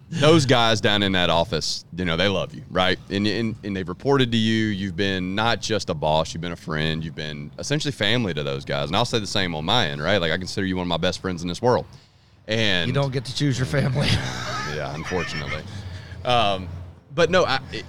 those 0.09 0.45
guys 0.45 0.81
down 0.81 1.03
in 1.03 1.13
that 1.13 1.29
office, 1.29 1.85
you 1.95 2.03
know, 2.03 2.17
they 2.17 2.27
love 2.27 2.53
you, 2.53 2.63
right? 2.69 2.99
And, 3.09 3.25
and 3.25 3.55
and 3.63 3.75
they've 3.75 3.87
reported 3.87 4.31
to 4.33 4.37
you. 4.37 4.65
You've 4.67 4.97
been 4.97 5.35
not 5.35 5.61
just 5.61 5.89
a 5.89 5.93
boss, 5.93 6.33
you've 6.33 6.41
been 6.41 6.51
a 6.51 6.57
friend. 6.57 7.03
You've 7.03 7.15
been 7.15 7.51
essentially 7.59 7.93
family 7.93 8.33
to 8.33 8.43
those 8.43 8.65
guys. 8.65 8.89
And 8.89 8.95
I'll 8.95 9.05
say 9.05 9.19
the 9.19 9.27
same 9.27 9.55
on 9.55 9.63
my 9.65 9.87
end, 9.87 10.01
right? 10.01 10.17
Like 10.17 10.31
I 10.31 10.37
consider 10.37 10.67
you 10.67 10.75
one 10.75 10.83
of 10.83 10.89
my 10.89 10.97
best 10.97 11.21
friends 11.21 11.41
in 11.43 11.47
this 11.47 11.61
world. 11.61 11.85
And 12.47 12.87
You 12.87 12.93
don't 12.93 13.11
get 13.13 13.25
to 13.25 13.35
choose 13.35 13.57
your 13.57 13.65
family. 13.67 14.07
yeah, 14.75 14.93
unfortunately. 14.95 15.63
Um, 16.25 16.67
but 17.13 17.29
no, 17.29 17.45
I, 17.45 17.59
it, 17.71 17.85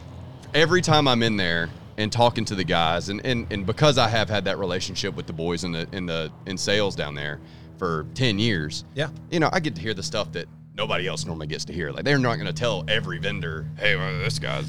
every 0.54 0.82
time 0.82 1.08
I'm 1.08 1.22
in 1.22 1.36
there 1.36 1.68
and 1.98 2.10
talking 2.12 2.44
to 2.46 2.54
the 2.54 2.64
guys, 2.64 3.08
and, 3.08 3.24
and, 3.24 3.50
and 3.52 3.66
because 3.66 3.98
I 3.98 4.08
have 4.08 4.28
had 4.28 4.44
that 4.46 4.58
relationship 4.58 5.14
with 5.14 5.26
the 5.26 5.32
boys 5.32 5.64
in 5.64 5.72
the 5.72 5.86
in 5.92 6.06
the 6.06 6.30
in 6.46 6.56
sales 6.56 6.94
down 6.96 7.14
there 7.14 7.40
for 7.78 8.06
ten 8.14 8.38
years, 8.38 8.84
Yeah. 8.94 9.08
you 9.30 9.40
know, 9.40 9.50
I 9.52 9.60
get 9.60 9.74
to 9.76 9.80
hear 9.80 9.94
the 9.94 10.02
stuff 10.02 10.32
that 10.32 10.46
nobody 10.74 11.06
else 11.06 11.26
normally 11.26 11.46
gets 11.48 11.64
to 11.66 11.72
hear. 11.72 11.90
Like 11.90 12.04
they're 12.04 12.18
not 12.18 12.34
going 12.36 12.46
to 12.46 12.52
tell 12.52 12.84
every 12.88 13.18
vendor, 13.18 13.66
"Hey, 13.78 13.96
well, 13.96 14.18
this 14.20 14.38
guy's 14.38 14.66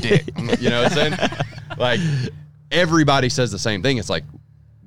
dick," 0.00 0.24
you 0.60 0.68
know 0.70 0.82
what 0.82 0.92
I'm 0.98 1.16
saying? 1.16 1.30
Like 1.78 1.98
everybody 2.70 3.28
says 3.28 3.50
the 3.50 3.58
same 3.58 3.82
thing. 3.82 3.98
It's 3.98 4.10
like. 4.10 4.24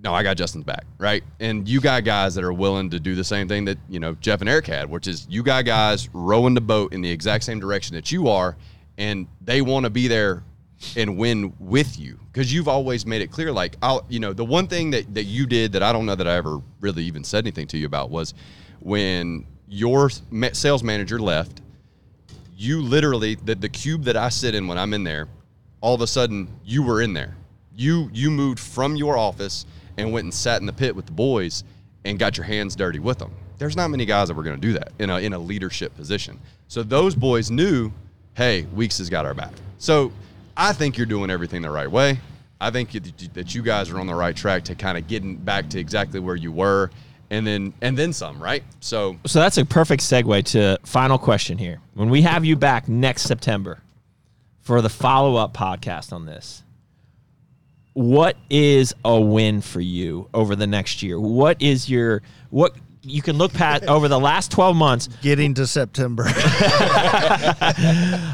No, 0.03 0.13
I 0.13 0.23
got 0.23 0.37
Justin's 0.37 0.63
back, 0.63 0.85
right? 0.99 1.23
And 1.39 1.67
you 1.67 1.81
got 1.81 2.03
guys 2.03 2.35
that 2.35 2.43
are 2.43 2.53
willing 2.53 2.89
to 2.91 2.99
do 2.99 3.15
the 3.15 3.23
same 3.23 3.47
thing 3.47 3.65
that 3.65 3.77
you 3.89 3.99
know 3.99 4.13
Jeff 4.15 4.41
and 4.41 4.49
Eric 4.49 4.67
had, 4.67 4.89
which 4.89 5.07
is 5.07 5.25
you 5.29 5.43
got 5.43 5.65
guys 5.65 6.09
rowing 6.13 6.53
the 6.53 6.61
boat 6.61 6.93
in 6.93 7.01
the 7.01 7.09
exact 7.09 7.43
same 7.43 7.59
direction 7.59 7.95
that 7.95 8.11
you 8.11 8.27
are, 8.27 8.55
and 8.97 9.27
they 9.41 9.61
want 9.61 9.85
to 9.85 9.89
be 9.89 10.07
there 10.07 10.43
and 10.95 11.17
win 11.17 11.53
with 11.59 11.99
you 11.99 12.19
because 12.31 12.53
you've 12.53 12.67
always 12.67 13.05
made 13.05 13.21
it 13.21 13.31
clear. 13.31 13.51
Like, 13.51 13.75
I'll, 13.81 14.05
you 14.09 14.19
know, 14.19 14.33
the 14.33 14.45
one 14.45 14.67
thing 14.67 14.91
that 14.91 15.13
that 15.15 15.23
you 15.23 15.47
did 15.47 15.73
that 15.73 15.83
I 15.83 15.91
don't 15.91 16.05
know 16.05 16.15
that 16.15 16.27
I 16.27 16.35
ever 16.35 16.61
really 16.79 17.03
even 17.03 17.23
said 17.23 17.43
anything 17.43 17.67
to 17.67 17.77
you 17.77 17.87
about 17.87 18.11
was 18.11 18.33
when 18.79 19.45
your 19.67 20.09
sales 20.09 20.83
manager 20.83 21.19
left. 21.19 21.61
You 22.55 22.81
literally 22.81 23.35
the 23.35 23.55
the 23.55 23.69
cube 23.69 24.03
that 24.05 24.17
I 24.17 24.29
sit 24.29 24.55
in 24.55 24.67
when 24.67 24.77
I'm 24.77 24.93
in 24.93 25.03
there, 25.03 25.27
all 25.81 25.93
of 25.93 26.01
a 26.01 26.07
sudden 26.07 26.47
you 26.63 26.83
were 26.83 27.01
in 27.01 27.13
there. 27.13 27.35
You 27.75 28.09
you 28.13 28.31
moved 28.31 28.59
from 28.59 28.95
your 28.95 29.17
office 29.17 29.65
and 29.97 30.11
went 30.11 30.23
and 30.25 30.33
sat 30.33 30.59
in 30.61 30.65
the 30.65 30.73
pit 30.73 30.95
with 30.95 31.05
the 31.05 31.11
boys 31.11 31.63
and 32.05 32.17
got 32.19 32.37
your 32.37 32.45
hands 32.45 32.75
dirty 32.75 32.99
with 32.99 33.17
them. 33.19 33.31
There's 33.57 33.75
not 33.75 33.89
many 33.89 34.05
guys 34.05 34.27
that 34.27 34.35
were 34.35 34.43
going 34.43 34.55
to 34.59 34.61
do 34.61 34.73
that 34.73 34.91
in 34.99 35.09
a 35.09 35.17
in 35.19 35.33
a 35.33 35.39
leadership 35.39 35.95
position. 35.95 36.39
So 36.67 36.83
those 36.83 37.15
boys 37.15 37.49
knew, 37.49 37.91
hey, 38.35 38.63
Weeks 38.73 38.99
has 38.99 39.09
got 39.09 39.25
our 39.25 39.33
back. 39.33 39.53
So 39.79 40.11
I 40.55 40.73
think 40.73 40.97
you're 40.97 41.05
doing 41.07 41.29
everything 41.29 41.61
the 41.61 41.71
right 41.71 41.89
way. 41.89 42.19
I 42.59 42.71
think 42.71 42.91
that 42.91 43.53
you 43.55 43.61
guys 43.61 43.89
are 43.89 43.99
on 43.99 44.07
the 44.07 44.15
right 44.15 44.35
track 44.35 44.63
to 44.65 44.75
kind 44.75 44.97
of 44.97 45.07
getting 45.07 45.35
back 45.37 45.69
to 45.69 45.79
exactly 45.79 46.19
where 46.19 46.35
you 46.35 46.51
were, 46.51 46.89
and 47.29 47.45
then 47.45 47.73
and 47.81 47.97
then 47.97 48.13
some, 48.13 48.41
right? 48.41 48.63
So 48.79 49.17
So 49.25 49.39
that's 49.39 49.57
a 49.57 49.65
perfect 49.65 50.01
segue 50.03 50.43
to 50.51 50.79
final 50.83 51.17
question 51.17 51.57
here. 51.57 51.79
When 51.93 52.09
we 52.09 52.21
have 52.23 52.45
you 52.45 52.55
back 52.55 52.87
next 52.87 53.23
September 53.23 53.81
for 54.61 54.81
the 54.81 54.89
follow 54.89 55.35
up 55.35 55.53
podcast 55.53 56.11
on 56.11 56.25
this, 56.25 56.63
what 57.97 58.37
is 58.51 58.93
a 59.03 59.19
win 59.19 59.59
for 59.59 59.81
you 59.81 60.29
over 60.31 60.55
the 60.55 60.67
next 60.67 61.01
year? 61.01 61.19
What 61.19 61.59
is 61.59 61.89
your 61.89 62.21
what 62.51 62.75
you 63.01 63.23
can 63.23 63.39
look 63.39 63.51
past 63.53 63.83
over 63.85 64.07
the 64.07 64.19
last 64.19 64.51
12 64.51 64.75
months 64.75 65.09
Getting 65.23 65.55
to 65.55 65.65
September. 65.65 66.23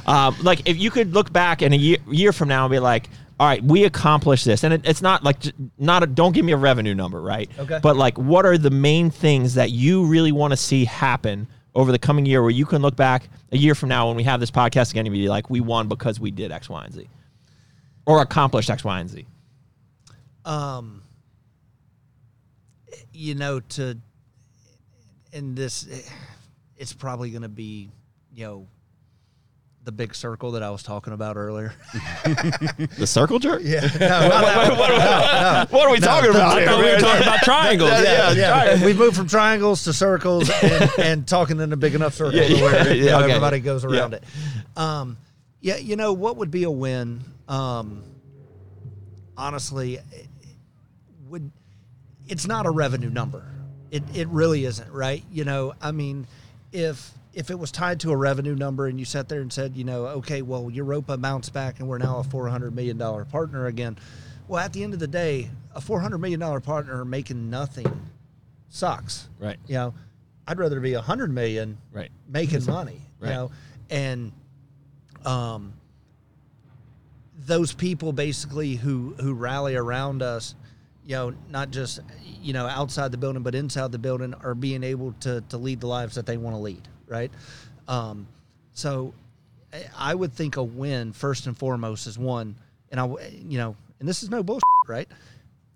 um, 0.05 0.35
like 0.41 0.67
if 0.67 0.77
you 0.77 0.91
could 0.91 1.13
look 1.13 1.31
back 1.31 1.61
in 1.61 1.71
a 1.71 1.77
year, 1.77 1.97
year 2.09 2.33
from 2.33 2.49
now 2.49 2.65
and 2.65 2.73
be 2.73 2.79
like 2.79 3.09
all 3.39 3.47
right 3.47 3.63
we 3.63 3.85
accomplished 3.85 4.43
this 4.43 4.65
and 4.65 4.73
it, 4.73 4.81
it's 4.83 5.01
not 5.01 5.23
like 5.23 5.37
not 5.77 6.03
a, 6.03 6.07
don't 6.07 6.33
give 6.33 6.43
me 6.43 6.51
a 6.51 6.57
revenue 6.57 6.93
number 6.93 7.21
right 7.21 7.49
Okay. 7.57 7.79
but 7.81 7.95
like 7.95 8.17
what 8.17 8.45
are 8.45 8.57
the 8.57 8.69
main 8.69 9.09
things 9.09 9.53
that 9.53 9.71
you 9.71 10.05
really 10.05 10.33
want 10.33 10.51
to 10.51 10.57
see 10.57 10.83
happen 10.83 11.47
over 11.73 11.93
the 11.93 11.99
coming 11.99 12.25
year 12.25 12.41
where 12.41 12.51
you 12.51 12.65
can 12.65 12.81
look 12.81 12.97
back 12.97 13.29
a 13.53 13.57
year 13.57 13.75
from 13.75 13.87
now 13.87 14.07
when 14.07 14.17
we 14.17 14.23
have 14.23 14.41
this 14.41 14.51
podcast 14.51 14.91
again 14.91 15.05
and 15.05 15.13
be 15.13 15.29
like 15.29 15.49
we 15.49 15.61
won 15.61 15.87
because 15.87 16.19
we 16.19 16.31
did 16.31 16.51
x 16.51 16.67
y 16.67 16.83
and 16.83 16.93
z 16.93 17.07
or 18.05 18.21
accomplished 18.21 18.69
x 18.69 18.83
y 18.83 18.99
and 18.99 19.09
z 19.09 19.25
um, 20.45 21.01
you 23.11 23.35
know, 23.35 23.59
to 23.59 23.97
in 25.31 25.55
this, 25.55 25.87
it's 26.77 26.93
probably 26.93 27.31
going 27.31 27.41
to 27.41 27.49
be, 27.49 27.89
you 28.33 28.45
know, 28.45 28.67
the 29.83 29.91
big 29.91 30.15
circle 30.15 30.51
that 30.51 30.63
I 30.63 30.69
was 30.69 30.81
talking 30.81 31.11
about 31.11 31.35
earlier. 31.35 31.73
the 32.97 33.05
circle 33.05 33.37
jerk 33.37 33.61
Yeah, 33.65 33.81
no, 33.99 34.07
not 34.07 34.29
that 34.29 34.69
one. 34.69 34.89
No, 34.89 34.97
no. 34.97 35.65
what 35.77 35.87
are 35.87 35.91
we 35.91 35.99
talking 35.99 36.29
about 36.29 36.57
I 36.57 36.65
thought 36.65 36.77
we 36.79 36.89
were 36.89 36.99
talking 36.99 37.23
about 37.23 37.39
triangles. 37.41 37.91
yeah, 37.91 38.31
yeah. 38.31 38.85
We've 38.85 38.97
moved 38.97 39.17
from 39.17 39.27
triangles 39.27 39.83
to 39.83 39.91
circles 39.91 40.49
and, 40.63 40.89
and 40.99 41.27
talking 41.27 41.59
in 41.59 41.73
a 41.73 41.77
big 41.77 41.95
enough 41.95 42.13
circle 42.13 42.39
Yeah, 42.39 42.47
to 42.47 42.61
where 42.63 42.87
yeah, 42.87 42.93
you 42.93 43.05
know, 43.07 43.17
okay. 43.23 43.31
everybody 43.31 43.59
goes 43.59 43.83
around 43.83 44.11
Yeah. 44.13 44.17
it. 44.19 44.77
Um, 44.77 45.17
yeah, 45.59 45.75
you 45.77 45.95
know 45.97 46.13
what 46.13 46.37
would 46.37 46.51
be 46.51 46.63
a 46.63 46.71
win? 46.71 47.19
Um, 47.49 48.03
honestly, 49.35 49.99
would 51.33 51.51
it's 52.27 52.47
not 52.47 52.65
a 52.65 52.69
revenue 52.69 53.09
number. 53.09 53.43
It 53.91 54.03
it 54.15 54.27
really 54.29 54.63
isn't, 54.65 54.91
right? 54.91 55.23
You 55.31 55.43
know, 55.43 55.73
I 55.81 55.91
mean, 55.91 56.25
if 56.71 57.11
if 57.33 57.49
it 57.49 57.59
was 57.59 57.71
tied 57.71 57.99
to 58.01 58.11
a 58.11 58.15
revenue 58.15 58.55
number 58.55 58.87
and 58.87 58.99
you 58.99 59.05
sat 59.05 59.27
there 59.27 59.41
and 59.41 59.51
said, 59.51 59.75
you 59.75 59.83
know, 59.83 60.05
okay, 60.05 60.41
well, 60.43 60.69
Europa 60.69 61.17
bounced 61.17 61.51
back 61.51 61.79
and 61.79 61.89
we're 61.89 61.97
now 61.97 62.19
a 62.19 62.23
four 62.23 62.47
hundred 62.47 62.73
million 62.73 62.97
dollar 62.97 63.25
partner 63.25 63.65
again. 63.65 63.97
Well, 64.47 64.63
at 64.63 64.71
the 64.73 64.83
end 64.83 64.93
of 64.93 64.99
the 64.99 65.07
day, 65.07 65.49
a 65.75 65.81
four 65.81 65.99
hundred 65.99 66.19
million 66.19 66.39
dollar 66.39 66.61
partner 66.61 67.03
making 67.03 67.49
nothing 67.49 67.91
sucks. 68.69 69.27
right 69.39 69.57
You 69.67 69.75
know, 69.75 69.93
I'd 70.47 70.59
rather 70.59 70.79
be 70.79 70.93
a 70.93 71.01
hundred 71.01 71.31
million 71.31 71.77
right 71.91 72.11
making 72.29 72.65
money. 72.65 73.01
Right. 73.19 73.29
You 73.29 73.35
know, 73.35 73.51
and 73.89 74.31
um, 75.25 75.73
those 77.45 77.73
people 77.73 78.13
basically 78.13 78.75
who 78.75 79.15
who 79.19 79.33
rally 79.33 79.75
around 79.75 80.21
us, 80.21 80.55
you 81.05 81.15
know, 81.15 81.33
not 81.49 81.71
just 81.71 81.99
you 82.41 82.53
know 82.53 82.65
outside 82.67 83.11
the 83.11 83.17
building 83.17 83.43
but 83.43 83.55
inside 83.55 83.91
the 83.91 83.99
building, 83.99 84.33
are 84.35 84.55
being 84.55 84.83
able 84.83 85.13
to 85.21 85.41
to 85.49 85.57
lead 85.57 85.81
the 85.81 85.87
lives 85.87 86.15
that 86.15 86.25
they 86.25 86.37
want 86.37 86.55
to 86.55 86.59
lead. 86.59 86.87
Right. 87.07 87.31
Um, 87.87 88.27
so 88.73 89.13
I- 89.73 89.85
I 89.97 90.15
would 90.15 90.33
think 90.33 90.57
a 90.57 90.63
win 90.63 91.13
first 91.13 91.47
and 91.47 91.57
foremost 91.57 92.07
is 92.07 92.17
one, 92.17 92.55
and 92.91 92.99
I 92.99 93.05
you 93.31 93.57
know, 93.57 93.75
and 93.99 94.07
this 94.07 94.23
is 94.23 94.29
no 94.29 94.43
bullshit, 94.43 94.63
right? 94.87 95.07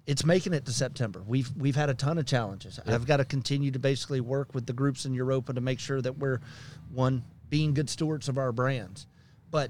it's 0.06 0.24
making 0.24 0.54
it 0.54 0.66
to 0.66 0.72
September. 0.72 1.22
We've 1.28 1.52
we've 1.58 1.76
had 1.76 1.90
a 1.90 1.94
ton 1.94 2.18
of 2.18 2.26
challenges. 2.26 2.80
I've 2.86 3.06
got 3.06 3.18
to 3.18 3.26
continue 3.26 3.72
to 3.72 3.80
basically 3.80 4.22
work 4.22 4.56
with 4.56 4.66
the 4.66 4.72
groups 4.72 5.04
in 5.04 5.14
Europa 5.14 5.52
to 5.54 5.60
make 5.60 5.82
sure 5.82 6.02
that 6.02 6.18
we're 6.18 6.40
one 6.94 7.24
being 7.50 7.74
good 7.74 7.90
stewards 7.90 8.30
of 8.30 8.38
our 8.38 8.54
brands. 8.54 9.06
But 9.52 9.70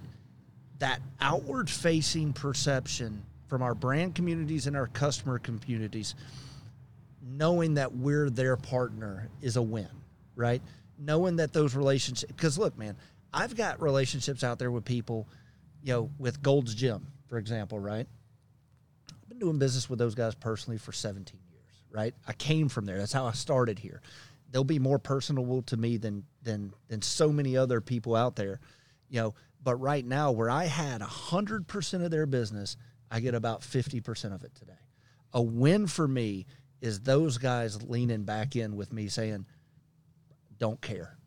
that 0.78 1.02
outward 1.20 1.72
facing 1.72 2.34
perception 2.34 3.24
from 3.48 3.62
our 3.62 3.74
brand 3.74 4.16
communities 4.16 4.68
and 4.68 4.76
our 4.76 4.88
customer 4.88 5.40
communities, 5.40 6.16
knowing 7.22 7.76
that 7.76 7.96
we're 7.96 8.30
their 8.30 8.58
partner 8.58 9.30
is 9.42 9.58
a 9.58 9.62
win, 9.62 9.90
right? 10.36 10.62
Knowing 11.00 11.38
that 11.38 11.54
those 11.54 11.76
relationships, 11.76 12.32
because 12.32 12.58
look, 12.58 12.78
man, 12.78 12.96
I've 13.34 13.56
got 13.56 13.82
relationships 13.82 14.44
out 14.44 14.60
there 14.60 14.72
with 14.72 14.86
people, 14.86 15.28
you 15.84 15.94
know, 15.94 16.10
with 16.18 16.42
Gold's 16.42 16.74
Gym, 16.74 17.08
for 17.28 17.38
example, 17.38 17.80
right? 17.80 18.08
I've 19.12 19.30
been 19.30 19.40
doing 19.40 19.60
business 19.60 19.90
with 19.90 20.00
those 20.00 20.16
guys 20.16 20.36
personally 20.36 20.78
for 20.78 20.92
17 20.92 21.40
years, 21.52 21.84
right? 21.92 22.14
I 22.28 22.34
came 22.34 22.70
from 22.70 22.86
there. 22.86 22.98
That's 22.98 23.14
how 23.14 23.26
I 23.26 23.34
started 23.34 23.80
here. 23.80 24.02
They'll 24.52 24.64
be 24.64 24.80
more 24.80 25.00
personable 25.00 25.62
to 25.64 25.78
me 25.78 25.98
than 25.98 26.24
than 26.42 26.74
than 26.88 27.02
so 27.02 27.32
many 27.32 27.58
other 27.58 27.82
people 27.82 28.16
out 28.16 28.38
there, 28.38 28.60
you 29.10 29.20
know. 29.22 29.36
But 29.62 29.76
right 29.76 30.06
now, 30.06 30.32
where 30.32 30.50
I 30.50 30.66
had 30.66 31.02
100% 31.02 32.06
of 32.06 32.12
their 32.12 32.26
business, 32.26 32.78
I 33.12 33.20
get 33.20 33.36
about 33.36 33.62
50% 33.62 34.34
of 34.34 34.44
it 34.44 34.54
today. 34.56 34.74
A 35.34 35.42
win 35.42 35.88
for 35.88 36.08
me 36.08 36.46
is 36.82 37.00
those 37.02 37.38
guys 37.38 37.82
leaning 37.84 38.24
back 38.24 38.56
in 38.56 38.76
with 38.76 38.92
me 38.94 39.08
saying, 39.08 39.46
"Don't 40.58 40.80
care. 40.82 41.18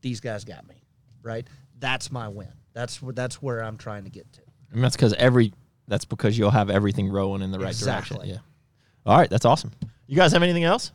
These 0.00 0.20
guys 0.20 0.44
got 0.44 0.66
me." 0.66 0.82
Right? 1.22 1.46
That's 1.78 2.10
my 2.10 2.28
win. 2.28 2.52
That's 2.72 2.96
wh- 2.98 3.12
that's 3.14 3.40
where 3.42 3.62
I'm 3.62 3.76
trying 3.78 4.04
to 4.04 4.10
get 4.10 4.30
to. 4.34 4.40
And 4.72 4.82
that's 4.82 4.96
because 4.96 5.12
every 5.14 5.52
that's 5.88 6.04
because 6.04 6.36
you'll 6.36 6.50
have 6.50 6.68
everything 6.70 7.08
rolling 7.08 7.42
in 7.42 7.50
the 7.52 7.58
right 7.58 7.68
Exactly. 7.68 8.16
direction. 8.18 8.34
Yeah. 8.34 9.10
All 9.12 9.16
right, 9.16 9.30
that's 9.30 9.44
awesome. 9.44 9.70
You 10.06 10.16
guys 10.16 10.32
have 10.32 10.42
anything 10.42 10.64
else? 10.64 10.92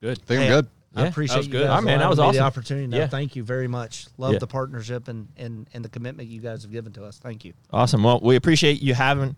Good. 0.00 0.18
I 0.22 0.24
think 0.26 0.40
Hey, 0.40 0.46
I'm 0.46 0.60
good. 0.62 0.70
I 0.94 1.06
appreciate 1.06 1.34
that 1.34 1.38
was 1.38 1.46
you 1.46 1.52
good. 1.52 1.60
guys 1.62 1.68
All 1.70 1.74
right, 1.76 1.84
man, 1.84 1.98
that 2.00 2.08
was 2.10 2.18
me 2.18 2.24
awesome. 2.24 2.36
The 2.36 2.42
opportunity. 2.42 2.86
No, 2.86 2.96
Yeah. 2.98 3.06
thank 3.06 3.34
you 3.36 3.42
very 3.44 3.68
much. 3.68 4.06
Love 4.18 4.34
Yeah. 4.34 4.38
the 4.38 4.46
partnership 4.46 5.08
and, 5.08 5.28
and 5.36 5.68
and 5.72 5.84
the 5.84 5.88
commitment 5.88 6.28
you 6.28 6.40
guys 6.40 6.62
have 6.62 6.72
given 6.72 6.92
to 6.94 7.04
us. 7.04 7.18
Thank 7.18 7.44
you. 7.44 7.54
Awesome. 7.72 8.02
Well, 8.02 8.20
we 8.22 8.36
appreciate 8.36 8.82
you 8.82 8.94
having 8.94 9.36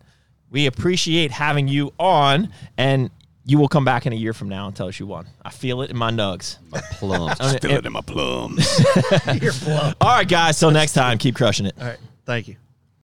we 0.51 0.65
appreciate 0.67 1.31
having 1.31 1.67
you 1.67 1.91
on 1.99 2.49
and 2.77 3.09
you 3.47 3.57
will 3.59 3.67
come 3.67 3.85
back 3.85 4.05
in 4.07 4.11
a 4.13 4.15
year 4.15 4.33
from 4.33 4.49
now 4.49 4.65
and 4.67 4.75
tell 4.75 4.87
us 4.87 4.99
you 4.99 5.05
won. 5.05 5.27
I 5.43 5.51
feel 5.51 5.81
it 5.83 5.91
in 5.91 5.97
my 5.97 6.09
nugs. 6.11 6.57
My 6.71 6.81
plums. 6.81 7.37
I 7.39 7.57
feel 7.59 7.71
it 7.77 7.85
in 7.85 7.91
my 7.93 8.01
plums. 8.01 8.67
You're 9.41 9.53
blown. 9.63 9.93
All 10.01 10.09
right, 10.17 10.27
guys. 10.27 10.59
Till 10.59 10.71
next 10.71 10.93
time, 10.93 11.17
keep 11.19 11.35
crushing 11.35 11.67
it. 11.67 11.75
All 11.79 11.85
right. 11.87 11.99
Thank 12.25 12.47
you. 12.47 12.55